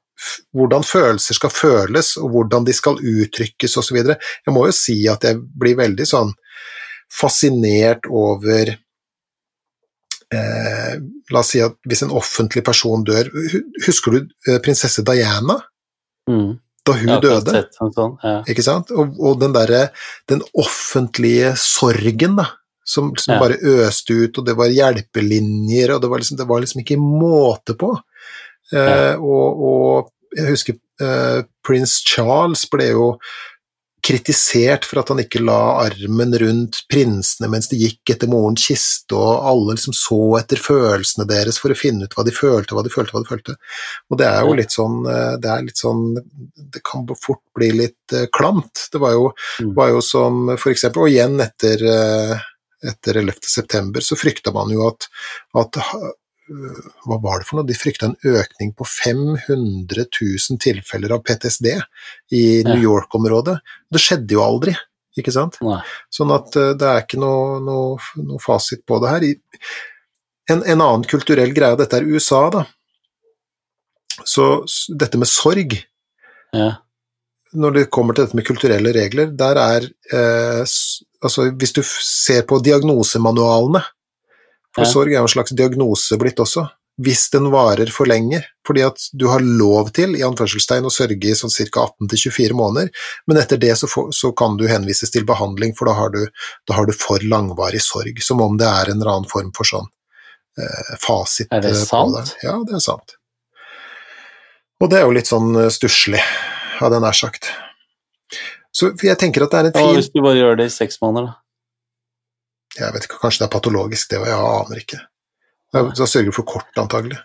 Hvordan 0.53 0.83
følelser 0.85 1.33
skal 1.33 1.49
føles, 1.49 2.13
og 2.21 2.29
hvordan 2.35 2.65
de 2.67 2.73
skal 2.77 2.99
uttrykkes 2.99 3.77
osv. 3.81 3.97
Jeg 3.97 4.53
må 4.53 4.67
jo 4.67 4.75
si 4.75 4.99
at 5.09 5.25
jeg 5.25 5.39
blir 5.41 5.79
veldig 5.79 6.05
sånn 6.07 6.29
fascinert 7.11 8.05
over 8.07 8.69
eh, 10.31 10.93
La 11.31 11.41
oss 11.41 11.51
si 11.55 11.59
at 11.63 11.75
hvis 11.89 12.05
en 12.05 12.13
offentlig 12.15 12.63
person 12.63 13.03
dør 13.03 13.27
Husker 13.87 14.15
du 14.15 14.19
eh, 14.47 14.61
prinsesse 14.63 15.03
Diana? 15.03 15.57
Mm. 16.29 16.53
Da 16.87 16.95
hun 16.97 17.11
ja, 17.11 17.19
døde? 17.21 17.51
sett 17.57 17.75
sånn, 17.77 18.15
ja. 18.23 18.37
Ikke 18.49 18.63
sant? 18.65 18.93
Og, 18.95 19.17
og 19.19 19.41
den 19.41 19.53
derre 19.57 19.89
Den 20.31 20.45
offentlige 20.53 21.55
sorgen, 21.59 22.39
da. 22.39 22.47
Som, 22.83 23.11
som 23.17 23.35
Ja. 23.35 23.39
bare 23.39 23.59
øste 23.61 24.13
ut, 24.25 24.37
og 24.39 24.45
det 24.45 24.55
var 24.57 24.67
hjelpelinjer, 24.73 25.93
og 25.95 26.01
det 26.01 26.09
var 26.09 26.19
liksom, 26.19 26.37
det 26.37 26.47
var 26.49 26.59
liksom 26.63 26.81
ikke 26.81 26.97
måte 26.97 27.75
på. 27.77 27.91
Eh, 28.73 29.15
og, 29.21 29.61
og 29.61 30.11
jeg 30.37 30.49
husker 30.55 30.77
eh, 31.03 31.43
prins 31.67 31.99
Charles 32.07 32.65
ble 32.71 32.87
jo 32.93 33.07
kritisert 34.01 34.85
for 34.89 34.97
at 35.03 35.11
han 35.13 35.19
ikke 35.21 35.43
la 35.45 35.83
armen 35.83 36.31
rundt 36.41 36.79
prinsene 36.89 37.45
mens 37.51 37.67
de 37.69 37.77
gikk 37.83 38.15
etter 38.15 38.31
morens 38.31 38.63
kiste, 38.65 39.13
og 39.13 39.45
alle 39.45 39.75
liksom 39.77 39.93
så 39.93 40.17
etter 40.39 40.57
følelsene 40.57 41.27
deres 41.29 41.59
for 41.61 41.69
å 41.69 41.77
finne 41.77 42.07
ut 42.09 42.15
hva 42.17 42.25
de 42.25 42.33
følte, 42.33 42.73
hva 42.73 42.81
de 42.87 42.89
følte, 42.93 43.13
hva 43.13 43.21
de 43.21 43.29
følte. 43.29 43.55
Og 44.09 44.17
det 44.17 44.25
er 44.25 44.41
jo 44.41 44.55
litt 44.57 44.73
sånn 44.73 45.03
eh, 45.05 45.35
Det 45.43 45.57
litt 45.67 45.77
sånn 45.83 46.01
Det 46.73 46.81
kan 46.87 47.05
fort 47.13 47.43
bli 47.53 47.69
litt 47.77 48.15
eh, 48.17 48.25
klamt. 48.33 48.87
Det 48.91 49.01
var 49.03 49.13
jo, 49.19 49.27
Mm. 49.61 49.75
var 49.77 49.89
jo 49.93 50.01
som 50.01 50.55
for 50.57 50.71
eksempel 50.71 51.03
Og 51.05 51.11
igjen 51.11 51.37
etter, 51.43 51.83
eh, 51.85 52.39
etter 52.87 53.21
11. 53.21 53.45
september 53.47 54.03
så 54.05 54.17
frykta 54.19 54.53
man 54.55 54.71
jo 54.73 54.87
at, 54.87 55.07
at 55.59 55.79
øh, 55.81 56.11
hva 57.05 57.17
var 57.23 57.41
det 57.41 57.47
for 57.47 57.59
noe? 57.59 57.67
De 57.69 57.77
frykta 57.77 58.09
en 58.09 58.17
økning 58.27 58.73
på 58.77 58.87
500 58.87 60.07
000 60.07 60.61
tilfeller 60.61 61.15
av 61.15 61.23
PTSD 61.27 61.69
i 62.37 62.43
New. 62.67 62.81
York-området. 62.81 63.59
Det 63.91 64.01
skjedde 64.01 64.35
jo 64.35 64.43
aldri, 64.43 64.75
ikke 65.19 65.33
sant? 65.35 65.59
Nei. 65.65 65.79
Sånn 66.13 66.33
at 66.35 66.57
eh, 66.59 66.73
det 66.79 66.91
er 66.91 67.05
ikke 67.05 67.21
noe, 67.21 67.61
noe, 67.63 67.97
noe 68.21 68.41
fasit 68.43 68.85
på 68.89 68.99
det 69.03 69.15
her. 69.15 69.27
En, 70.51 70.61
en 70.65 70.79
annen 70.79 71.07
kulturell 71.07 71.53
greie, 71.55 71.77
dette 71.79 72.01
er 72.01 72.07
USA, 72.09 72.47
da. 72.53 72.65
Så 74.27 74.53
dette 74.99 75.19
med 75.21 75.29
sorg, 75.29 75.79
Ja. 76.51 76.71
Når 77.53 77.73
det 77.75 77.89
kommer 77.91 78.15
til 78.15 78.25
dette 78.25 78.37
med 78.37 78.45
kulturelle 78.47 78.93
regler, 78.95 79.31
der 79.37 79.59
er 79.61 79.87
eh, 80.13 80.65
Altså, 81.21 81.51
hvis 81.53 81.73
du 81.75 81.83
ser 81.85 82.41
på 82.49 82.57
diagnosemanualene 82.65 83.83
For 84.73 84.81
Ja. 84.81 84.89
sorg 84.89 85.11
er 85.11 85.19
jo 85.19 85.27
en 85.27 85.33
slags 85.35 85.51
diagnose 85.53 86.17
blitt 86.17 86.39
også. 86.41 86.63
Hvis 86.97 87.29
den 87.29 87.51
varer 87.51 87.91
for 87.93 88.05
lenge, 88.09 88.39
fordi 88.65 88.81
at 88.87 88.97
du 89.13 89.27
har 89.27 89.39
lov 89.43 89.91
til 89.93 90.15
i 90.17 90.23
anførselstegn 90.25 90.85
å 90.87 90.91
sørge 90.93 91.29
i 91.29 91.35
sånn 91.37 91.51
ca. 91.69 91.85
18-24 92.01 92.53
måneder, 92.57 92.89
men 93.27 93.37
etter 93.37 93.57
det 93.61 93.75
så, 93.77 93.87
for, 93.87 94.09
så 94.11 94.31
kan 94.33 94.57
du 94.57 94.65
henvises 94.67 95.11
til 95.11 95.25
behandling, 95.25 95.75
for 95.77 95.85
da 95.91 95.93
har, 95.93 96.09
du, 96.09 96.25
da 96.67 96.73
har 96.77 96.85
du 96.89 96.93
for 96.93 97.19
langvarig 97.21 97.81
sorg. 97.85 98.17
Som 98.23 98.41
om 98.41 98.57
det 98.57 98.65
er 98.67 98.89
en 98.91 99.01
eller 99.01 99.11
annen 99.13 99.29
form 99.29 99.51
for 99.55 99.67
sånn 99.67 99.87
eh, 100.57 100.93
fasit 101.05 101.51
Er 101.51 101.61
det 101.61 101.75
eh, 101.75 101.83
sant? 101.85 102.15
det. 102.17 102.47
Ja, 102.47 102.57
det 102.65 102.79
er 102.79 102.85
sant. 102.85 103.17
Og 104.81 104.89
det 104.89 104.97
er 105.01 105.05
jo 105.05 105.13
litt 105.19 105.29
sånn 105.29 105.51
eh, 105.67 105.69
stusslig, 105.73 106.21
hadde 106.85 106.97
jeg 106.99 107.05
nær 107.05 107.17
sagt. 107.17 107.49
Så 108.71 108.91
jeg 109.03 109.17
tenker 109.19 109.45
at 109.45 109.51
det 109.53 109.59
er 109.59 109.69
en 109.69 109.73
Hva 109.75 109.81
fin 109.85 109.97
hvis 109.99 110.11
du 110.13 110.21
bare 110.23 110.39
gjør 110.39 110.59
det 110.61 110.67
i 110.69 110.73
seks 110.73 111.01
måneder, 111.03 111.31
da? 111.31 111.37
Jeg 112.79 112.93
vet 112.95 113.03
ikke, 113.07 113.19
kanskje 113.19 113.41
det 113.43 113.47
er 113.49 113.55
patologisk, 113.57 114.09
det, 114.13 114.19
òg, 114.21 114.29
jeg 114.31 114.51
aner 114.51 114.79
ikke. 114.79 114.99
Da 115.75 116.05
sørger 116.07 116.29
du 116.31 116.35
for 116.35 116.47
kort, 116.47 116.69
antagelig. 116.79 117.17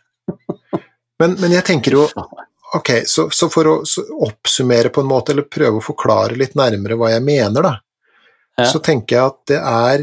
Men, 1.23 1.37
men 1.41 1.55
jeg 1.55 1.65
tenker 1.67 1.97
jo 1.97 2.09
Ok, 2.75 2.91
så, 3.07 3.29
så 3.31 3.47
for 3.49 3.69
å 3.71 3.75
så 3.87 4.03
oppsummere 4.27 4.91
på 4.93 5.01
en 5.01 5.07
måte, 5.09 5.31
eller 5.33 5.47
prøve 5.49 5.79
å 5.79 5.85
forklare 5.85 6.35
litt 6.37 6.57
nærmere 6.59 6.97
hva 6.99 7.13
jeg 7.13 7.23
mener, 7.25 7.63
da, 7.63 7.77
Ja. 8.59 8.67
så 8.73 8.81
tenker 8.83 9.17
jeg 9.17 9.31
at 9.31 9.39
det 9.53 9.61
er 9.61 10.03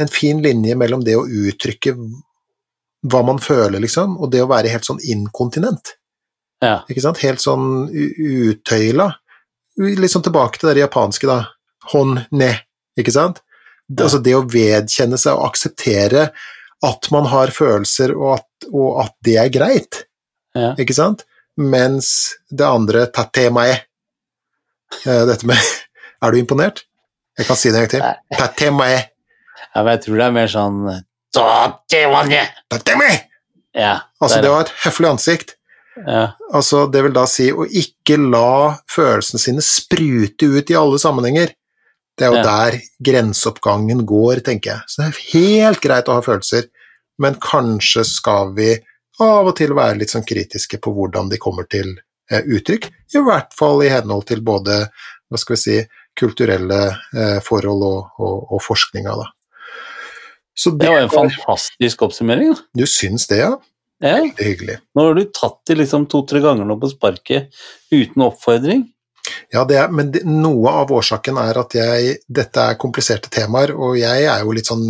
en 0.00 0.08
fin 0.10 0.40
linje 0.42 0.74
mellom 0.78 1.02
det 1.04 1.18
å 1.18 1.26
uttrykke 1.26 1.92
hva 3.12 3.20
man 3.26 3.38
føler, 3.42 3.78
liksom, 3.84 4.16
og 4.18 4.32
det 4.32 4.40
å 4.42 4.48
være 4.50 4.72
helt 4.72 4.88
sånn 4.88 5.02
inkontinent. 5.04 5.92
Ja. 6.64 6.80
Ikke 6.90 7.02
sant? 7.04 7.20
Helt 7.22 7.42
sånn 7.42 7.88
uttøyla. 7.92 9.08
Litt 9.78 10.10
sånn 10.12 10.24
tilbake 10.26 10.58
til 10.58 10.72
det 10.72 10.82
japanske, 10.82 11.28
da. 11.30 11.38
Hon 11.92 12.16
ne, 12.34 12.52
ikke 12.98 13.14
sant? 13.14 13.42
Det, 13.88 14.02
Ja. 14.02 14.04
Altså 14.08 14.18
det 14.20 14.34
å 14.36 14.42
vedkjenne 14.44 15.16
seg 15.20 15.38
og 15.38 15.46
akseptere 15.48 16.26
at 16.84 17.08
man 17.14 17.24
har 17.30 17.48
følelser, 17.54 18.12
og 18.16 18.34
at, 18.38 18.66
og 18.72 18.98
at 19.04 19.14
det 19.24 19.36
er 19.40 19.48
greit, 19.54 20.02
Ja. 20.54 20.74
ikke 20.78 20.94
sant? 20.94 21.24
Mens 21.58 22.34
det 22.50 22.66
andre 22.66 23.06
tatemae 23.10 23.72
eh, 25.06 25.24
Dette 25.26 25.46
med 25.46 25.58
Er 26.22 26.30
du 26.34 26.38
imponert? 26.38 26.84
Jeg 27.38 27.46
kan 27.46 27.56
si 27.58 27.70
det 27.70 27.78
en 27.78 27.86
gang 27.86 27.90
til. 27.90 28.38
Tatemae. 28.38 28.98
ja, 29.74 29.82
men 29.82 29.92
jeg 29.94 30.02
tror 30.04 30.16
det 30.18 30.24
er 30.26 30.32
mer 30.34 30.48
sånn! 30.50 30.78
Tatemae! 32.70 33.18
Ja. 33.78 33.92
Altså, 34.20 34.40
det 34.42 34.50
var 34.50 34.64
et 34.66 34.72
høflig 34.82 35.10
ansikt. 35.12 35.54
Ja. 36.06 36.24
Altså, 36.54 36.86
det 36.90 37.02
vil 37.06 37.14
da 37.16 37.24
si 37.30 37.48
å 37.52 37.66
ikke 37.66 38.18
la 38.20 38.76
følelsene 38.90 39.42
sine 39.42 39.64
sprute 39.64 40.48
ut 40.48 40.70
i 40.70 40.76
alle 40.78 40.98
sammenhenger. 41.02 41.54
Det 42.18 42.26
er 42.26 42.32
jo 42.32 42.40
Ja. 42.40 42.42
der 42.42 42.80
grenseoppgangen 43.04 44.04
går, 44.06 44.42
tenker 44.46 44.72
jeg. 44.72 44.82
Så 44.86 45.02
det 45.02 45.08
er 45.08 45.22
helt 45.38 45.80
greit 45.80 46.08
å 46.10 46.18
ha 46.18 46.24
følelser, 46.24 46.68
men 47.18 47.34
kanskje 47.34 48.04
skal 48.04 48.52
vi 48.54 48.76
av 49.20 49.46
og 49.46 49.56
til 49.56 49.74
være 49.74 49.98
litt 49.98 50.10
sånn 50.10 50.26
kritiske 50.26 50.78
på 50.82 50.92
hvordan 50.94 51.30
de 51.30 51.38
kommer 51.38 51.66
til 51.70 51.96
eh, 52.30 52.42
uttrykk, 52.42 52.90
i 53.14 53.22
hvert 53.24 53.54
fall 53.56 53.82
i 53.82 53.88
henhold 53.90 54.26
til 54.26 54.42
både, 54.46 54.88
hva 55.30 55.38
skal 55.38 55.56
vi 55.56 55.62
si, 55.62 55.78
kulturelle 56.18 56.78
eh, 57.14 57.38
forhold 57.46 57.82
og, 57.86 58.12
og, 58.18 58.52
og 58.52 58.62
forskninga, 58.62 59.14
da. 59.14 59.26
Så 60.58 60.72
Det 60.74 60.88
var 60.90 61.04
en 61.04 61.10
fantastisk 61.12 62.02
oppsummering. 62.02 62.50
Da. 62.50 62.62
Du 62.74 62.86
syns 62.90 63.28
det, 63.30 63.44
ja? 63.44 63.52
Ja. 64.04 64.18
Er 64.20 64.44
hyggelig. 64.44 64.78
Nå 64.94 65.08
har 65.08 65.18
du 65.18 65.24
tatt 65.34 65.58
det 65.66 65.80
liksom 65.80 66.06
to-tre 66.10 66.42
ganger 66.44 66.68
nå 66.68 66.78
på 66.78 66.90
sparket 66.92 67.50
uten 67.90 68.24
oppfordring. 68.28 68.86
Ja, 69.52 69.64
det 69.68 69.76
er, 69.76 69.90
men 69.92 70.12
det, 70.12 70.22
noe 70.28 70.72
av 70.82 70.92
årsaken 70.94 71.36
er 71.40 71.58
at 71.60 71.74
jeg 71.76 72.14
Dette 72.24 72.64
er 72.70 72.78
kompliserte 72.80 73.30
temaer, 73.32 73.74
og 73.76 73.98
jeg 73.98 74.24
er 74.24 74.44
jo 74.44 74.54
litt 74.56 74.70
sånn 74.70 74.86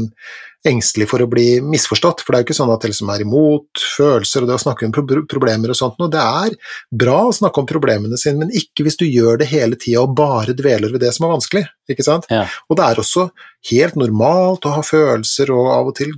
engstelig 0.67 1.09
for 1.11 1.23
å 1.23 1.29
bli 1.31 1.61
misforstått. 1.63 2.23
For 2.25 2.35
det 2.35 2.39
er 2.39 2.43
jo 2.43 2.47
ikke 2.49 2.57
sånn 2.59 2.73
at 2.73 2.83
det 2.83 2.91
liksom 2.91 3.13
er 3.13 3.23
imot 3.25 3.83
følelser 3.97 4.45
og 4.45 4.51
det 4.51 4.57
å 4.57 4.63
snakke 4.63 4.89
om 4.89 4.95
pro 4.95 5.05
problemer 5.31 5.73
og 5.73 5.79
sånt 5.79 6.01
noe. 6.01 6.11
Det 6.13 6.23
er 6.23 6.57
bra 7.03 7.19
å 7.29 7.35
snakke 7.35 7.63
om 7.63 7.69
problemene 7.69 8.19
sine, 8.21 8.43
men 8.43 8.55
ikke 8.63 8.87
hvis 8.87 8.99
du 9.01 9.07
gjør 9.07 9.41
det 9.43 9.51
hele 9.53 9.79
tida 9.79 10.03
og 10.03 10.17
bare 10.19 10.57
dveler 10.59 10.95
ved 10.95 11.05
det 11.05 11.13
som 11.17 11.29
er 11.29 11.35
vanskelig. 11.37 11.65
ikke 11.89 12.07
sant? 12.07 12.27
Ja. 12.33 12.45
Og 12.69 12.81
det 12.81 12.89
er 12.89 13.03
også 13.03 13.29
helt 13.71 14.01
normalt 14.01 14.67
å 14.67 14.75
ha 14.77 14.83
følelser, 14.87 15.53
og 15.55 15.71
av 15.75 15.93
og 15.93 15.97
til 16.01 16.17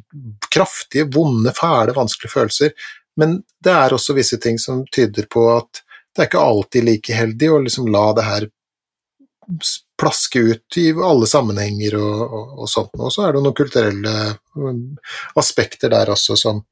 kraftige, 0.50 1.08
vonde, 1.12 1.52
fæle, 1.56 1.94
vanskelige 1.96 2.34
følelser. 2.34 2.88
Men 3.20 3.40
det 3.62 3.76
er 3.76 3.94
også 3.94 4.16
visse 4.16 4.40
ting 4.40 4.58
som 4.62 4.84
tyder 4.94 5.28
på 5.30 5.46
at 5.52 5.84
det 6.16 6.24
er 6.24 6.30
ikke 6.30 6.42
alltid 6.42 6.86
like 6.88 7.14
heldig 7.14 7.52
å 7.52 7.60
liksom 7.62 7.90
la 7.92 8.08
det 8.16 8.26
her 8.26 8.48
plaske 10.00 10.40
ut 10.40 10.80
i 10.80 10.88
alle 10.92 11.28
sammenhenger 11.28 11.98
og, 12.00 12.22
og, 12.24 12.56
og 12.64 12.70
sånt. 12.72 12.96
Og 12.98 13.12
så 13.12 13.26
er 13.26 13.36
det 13.36 13.44
noen 13.44 13.56
kulturelle 13.56 14.14
um, 14.56 14.82
aspekter 15.40 15.92
der 15.92 16.12
også 16.14 16.38
som 16.40 16.64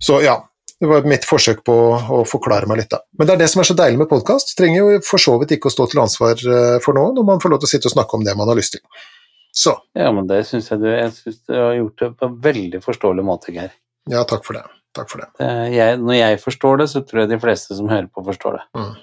Så 0.00 0.20
ja, 0.24 0.36
det 0.80 0.88
var 0.88 1.04
mitt 1.08 1.26
forsøk 1.28 1.58
på 1.64 1.74
å 2.16 2.22
forklare 2.28 2.68
meg 2.68 2.78
litt, 2.80 2.90
da. 2.92 3.02
Men 3.18 3.28
det 3.28 3.34
er 3.34 3.42
det 3.42 3.48
som 3.52 3.60
er 3.60 3.68
så 3.68 3.76
deilig 3.76 4.00
med 4.00 4.08
podkast. 4.08 4.54
Trenger 4.56 4.80
jo 4.80 5.00
for 5.04 5.20
så 5.20 5.34
vidt 5.40 5.52
ikke 5.56 5.68
å 5.68 5.74
stå 5.74 5.86
til 5.92 6.00
ansvar 6.00 6.40
eh, 6.40 6.76
for 6.80 6.96
noe 6.96 7.12
når 7.16 7.26
man 7.28 7.42
får 7.42 7.52
lov 7.52 7.60
til 7.60 7.68
å 7.68 7.72
sitte 7.74 7.90
og 7.90 7.96
snakke 7.98 8.16
om 8.16 8.24
det 8.24 8.36
man 8.38 8.48
har 8.48 8.56
lyst 8.56 8.78
til. 8.78 8.84
Så. 9.52 9.74
Ja, 9.98 10.08
men 10.14 10.28
det 10.30 10.44
syns 10.48 10.70
jeg 10.70 10.80
du 10.80 10.86
Jeg 10.88 11.10
synes 11.16 11.40
du 11.42 11.56
har 11.58 11.74
gjort 11.74 12.00
det 12.00 12.10
på 12.16 12.28
en 12.30 12.36
veldig 12.48 12.80
forståelig 12.84 13.26
måte, 13.26 13.52
Geir. 13.52 13.74
Ja, 14.08 14.24
takk 14.24 14.46
for 14.46 14.56
det. 14.56 14.64
Takk 14.96 15.10
for 15.10 15.22
det. 15.22 15.50
Jeg, 15.74 16.00
når 16.00 16.16
jeg 16.16 16.40
forstår 16.42 16.80
det, 16.80 16.88
så 16.94 17.04
tror 17.04 17.24
jeg 17.24 17.32
de 17.34 17.40
fleste 17.42 17.76
som 17.78 17.90
hører 17.90 18.08
på, 18.08 18.24
forstår 18.26 18.56
det. 18.56 18.64
Mm. 18.80 18.94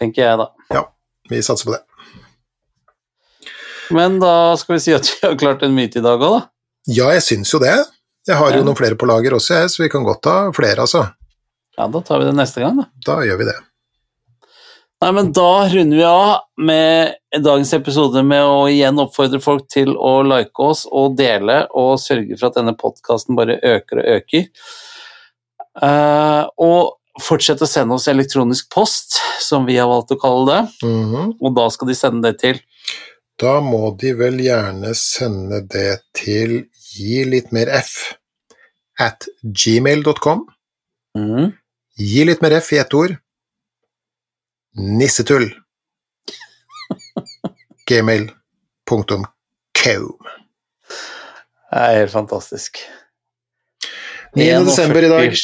Tenker 0.00 0.26
jeg, 0.26 0.40
da. 0.42 0.48
Ja, 0.74 0.82
vi 1.30 1.40
satser 1.44 1.70
på 1.70 1.76
det. 1.76 1.84
Men 3.90 4.18
da 4.22 4.56
skal 4.56 4.76
vi 4.76 4.80
si 4.80 4.94
at 4.96 5.04
vi 5.10 5.26
har 5.26 5.36
klart 5.40 5.62
en 5.62 5.74
myte 5.76 5.98
i 6.00 6.04
dag 6.04 6.20
òg, 6.20 6.38
da. 6.40 6.48
Ja, 6.86 7.10
jeg 7.12 7.22
syns 7.22 7.52
jo 7.52 7.58
det. 7.58 7.74
Jeg 8.28 8.36
har 8.36 8.50
jo 8.52 8.58
Ja. 8.58 8.64
noen 8.64 8.76
flere 8.76 8.96
på 8.96 9.06
lager 9.06 9.32
også, 9.36 9.60
jeg, 9.60 9.70
så 9.70 9.82
vi 9.82 9.88
kan 9.92 10.04
godt 10.04 10.22
ta 10.22 10.50
flere, 10.52 10.80
altså. 10.80 11.10
Ja, 11.78 11.86
da 11.88 12.00
tar 12.00 12.18
vi 12.20 12.24
det 12.26 12.34
neste 12.38 12.60
gang, 12.60 12.76
da. 12.76 12.84
Da 13.04 13.16
gjør 13.26 13.38
vi 13.38 13.44
det. 13.44 13.56
Nei, 15.02 15.10
men 15.12 15.32
da 15.32 15.68
runder 15.68 15.96
vi 15.98 16.04
av 16.04 16.40
med 16.56 17.14
dagens 17.44 17.72
episode 17.74 18.22
med 18.24 18.40
å 18.40 18.62
igjen 18.70 18.96
oppfordre 19.02 19.40
folk 19.42 19.66
til 19.68 19.90
å 19.96 20.22
like 20.24 20.56
oss 20.64 20.86
og 20.90 21.16
dele, 21.18 21.66
og 21.74 21.98
sørge 22.00 22.38
for 22.38 22.46
at 22.48 22.54
denne 22.54 22.76
podkasten 22.78 23.36
bare 23.36 23.58
øker 23.60 24.00
og 24.00 24.22
øker. 24.22 24.46
Uh, 25.82 26.46
og 26.62 26.94
fortsett 27.20 27.60
å 27.62 27.68
sende 27.68 27.94
oss 27.98 28.06
elektronisk 28.08 28.70
post, 28.72 29.18
som 29.42 29.66
vi 29.66 29.76
har 29.76 29.88
valgt 29.90 30.14
å 30.14 30.20
kalle 30.20 30.46
det, 30.46 30.62
Mhm. 30.88 31.34
og 31.42 31.54
da 31.54 31.68
skal 31.68 31.88
de 31.88 31.94
sende 31.94 32.22
det 32.22 32.38
til 32.40 32.60
Da 33.40 33.58
må 33.64 33.88
de 33.98 34.12
vel 34.18 34.38
gjerne 34.42 34.92
sende 34.98 35.60
det 35.70 36.04
til 36.14 36.60
gi 36.94 37.24
litt 37.26 37.50
mer 37.54 37.70
f 37.80 38.14
at 39.02 39.26
gmail.com. 39.42 40.44
Mm. 41.18 41.50
Gi 41.98 42.24
litt 42.26 42.42
mer 42.44 42.58
f 42.60 42.72
i 42.76 42.80
ett 42.82 42.94
ord. 42.94 43.16
Nissetull. 44.78 45.48
Gmail.com. 47.90 49.26
Det 51.74 51.80
er 51.82 51.98
helt 51.98 52.14
fantastisk. 52.14 52.78
9. 54.34 54.46
desember 54.66 55.02
i 55.02 55.10
dag. 55.10 55.34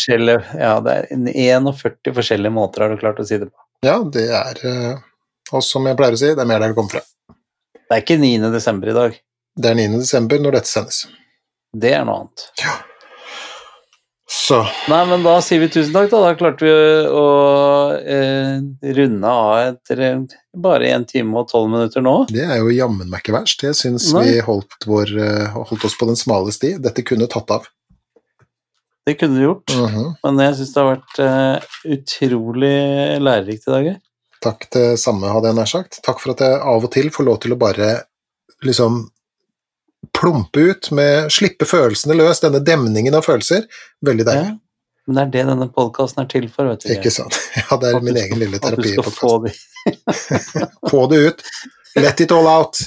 Ja, 0.59 0.73
det 0.83 0.95
er 0.95 1.11
41 1.11 2.15
forskjellige 2.15 2.55
måter 2.55 2.87
har 2.87 2.95
du 2.95 3.03
klart 3.03 3.21
å 3.23 3.27
si 3.27 3.39
det 3.39 3.51
på. 3.51 3.67
Ja, 3.87 4.01
det 4.03 4.27
er 4.35 4.59
eh, 4.67 4.99
Og 5.57 5.63
som 5.65 5.87
jeg 5.89 5.97
pleier 5.99 6.17
å 6.17 6.21
si, 6.21 6.33
det 6.35 6.43
er 6.43 6.49
mer 6.51 6.63
der 6.63 6.73
det 6.73 6.79
kommer 6.79 6.99
fra. 6.99 7.05
Det 7.91 7.97
er 7.97 8.05
ikke 8.05 8.21
9. 8.23 8.37
desember 8.55 8.93
i 8.93 8.95
dag. 8.95 9.17
Det 9.59 9.73
er 9.73 9.75
9. 9.75 9.89
desember 9.99 10.39
når 10.39 10.61
dette 10.61 10.71
sendes. 10.71 11.01
Det 11.75 11.91
er 11.91 12.05
noe 12.07 12.21
annet. 12.23 12.45
Så 14.31 14.61
Nei, 14.87 15.01
men 15.11 15.25
da 15.27 15.33
sier 15.43 15.59
vi 15.59 15.67
tusen 15.75 15.91
takk, 15.95 16.07
da. 16.13 16.21
Da 16.23 16.37
klarte 16.39 16.63
vi 16.63 16.71
å 16.71 17.25
eh, 17.99 18.61
runde 18.95 19.33
av 19.43 19.57
etter 19.65 20.03
eh, 20.07 20.21
bare 20.55 20.93
1 20.95 21.09
time 21.11 21.35
og 21.43 21.51
12 21.51 21.67
minutter 21.73 22.05
nå. 22.07 22.15
det 22.31 22.45
er 22.47 22.61
jo 22.63 22.71
jammen 22.71 23.11
meg 23.11 23.25
ikke 23.25 23.35
verst. 23.41 23.67
Jeg 23.67 23.75
syns 23.79 24.07
vi 24.15 24.37
holdt, 24.47 24.87
vår, 24.87 25.11
eh, 25.19 25.59
holdt 25.59 25.89
oss 25.91 25.99
på 25.99 26.07
den 26.07 26.19
smale 26.19 26.55
sti. 26.55 26.77
Dette 26.83 27.03
kunne 27.07 27.27
tatt 27.31 27.51
av. 27.59 27.67
Det 29.07 29.17
kunne 29.19 29.35
du 29.41 29.49
gjort. 29.49 29.75
Mhm. 29.75 30.07
Men 30.23 30.45
jeg 30.47 30.61
syns 30.61 30.73
det 30.77 30.85
har 30.85 30.93
vært 30.93 31.21
eh, 31.27 31.75
utrolig 31.99 32.77
lærerikt 33.27 33.67
i 33.67 33.75
dag. 33.75 33.91
Takk 34.41 34.67
det 34.73 34.99
samme, 35.01 35.29
hadde 35.29 35.51
jeg 35.51 35.59
nær 35.59 35.69
sagt. 35.69 35.99
Takk 36.07 36.21
for 36.23 36.33
at 36.33 36.41
jeg 36.45 36.61
av 36.61 36.85
og 36.87 36.93
til 36.95 37.11
får 37.13 37.27
lov 37.29 37.41
til 37.43 37.53
å 37.53 37.59
bare 37.61 37.91
liksom 38.65 39.03
plumpe 40.17 40.63
ut 40.73 40.89
med 40.97 41.29
Slippe 41.33 41.67
følelsene 41.69 42.17
løs, 42.17 42.41
denne 42.41 42.63
demningen 42.65 43.15
av 43.19 43.27
følelser. 43.29 43.67
Veldig 44.05 44.27
Ja. 44.27 44.47
Men 45.07 45.17
det 45.17 45.23
er 45.23 45.31
det 45.35 45.45
denne 45.51 45.67
podkasten 45.75 46.23
er 46.23 46.29
til 46.31 46.47
for, 46.49 46.69
vet 46.71 46.85
du. 46.85 46.89
Ikke 46.95 47.11
sant? 47.13 47.35
Ja, 47.57 47.77
det 47.77 47.89
er 47.91 47.97
At 47.97 48.03
min 48.03 48.15
skal- 48.15 48.27
egen 48.29 48.39
lille 48.39 48.57
At 48.57 48.63
du 48.63 48.83
terapi. 48.83 48.93
skal 48.95 49.13
få 49.13 49.33
det. 49.45 49.55
Få 50.91 51.07
det 51.11 51.19
ut. 51.27 51.43
Let 51.97 52.21
it 52.21 52.31
all 52.33 52.47
out. 52.47 52.79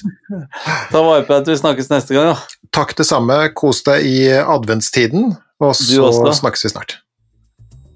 Ta 0.89 1.01
vare 1.03 1.25
på 1.27 1.35
at 1.35 1.47
vi 1.47 1.57
snakkes 1.59 1.89
neste 1.91 2.15
gang, 2.15 2.31
da. 2.33 2.39
Takk 2.71 2.95
det 2.95 3.05
samme. 3.09 3.35
Kos 3.53 3.83
deg 3.83 4.05
i 4.07 4.29
adventstiden, 4.39 5.33
og 5.59 5.75
så 5.75 6.13
snakkes 6.39 6.63
vi 6.65 6.73
snart. 6.77 6.97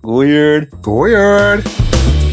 God 0.03 0.27
jul! 0.27 0.67
God 0.84 1.09
jul! 1.15 2.26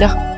Regarde. 0.00 0.29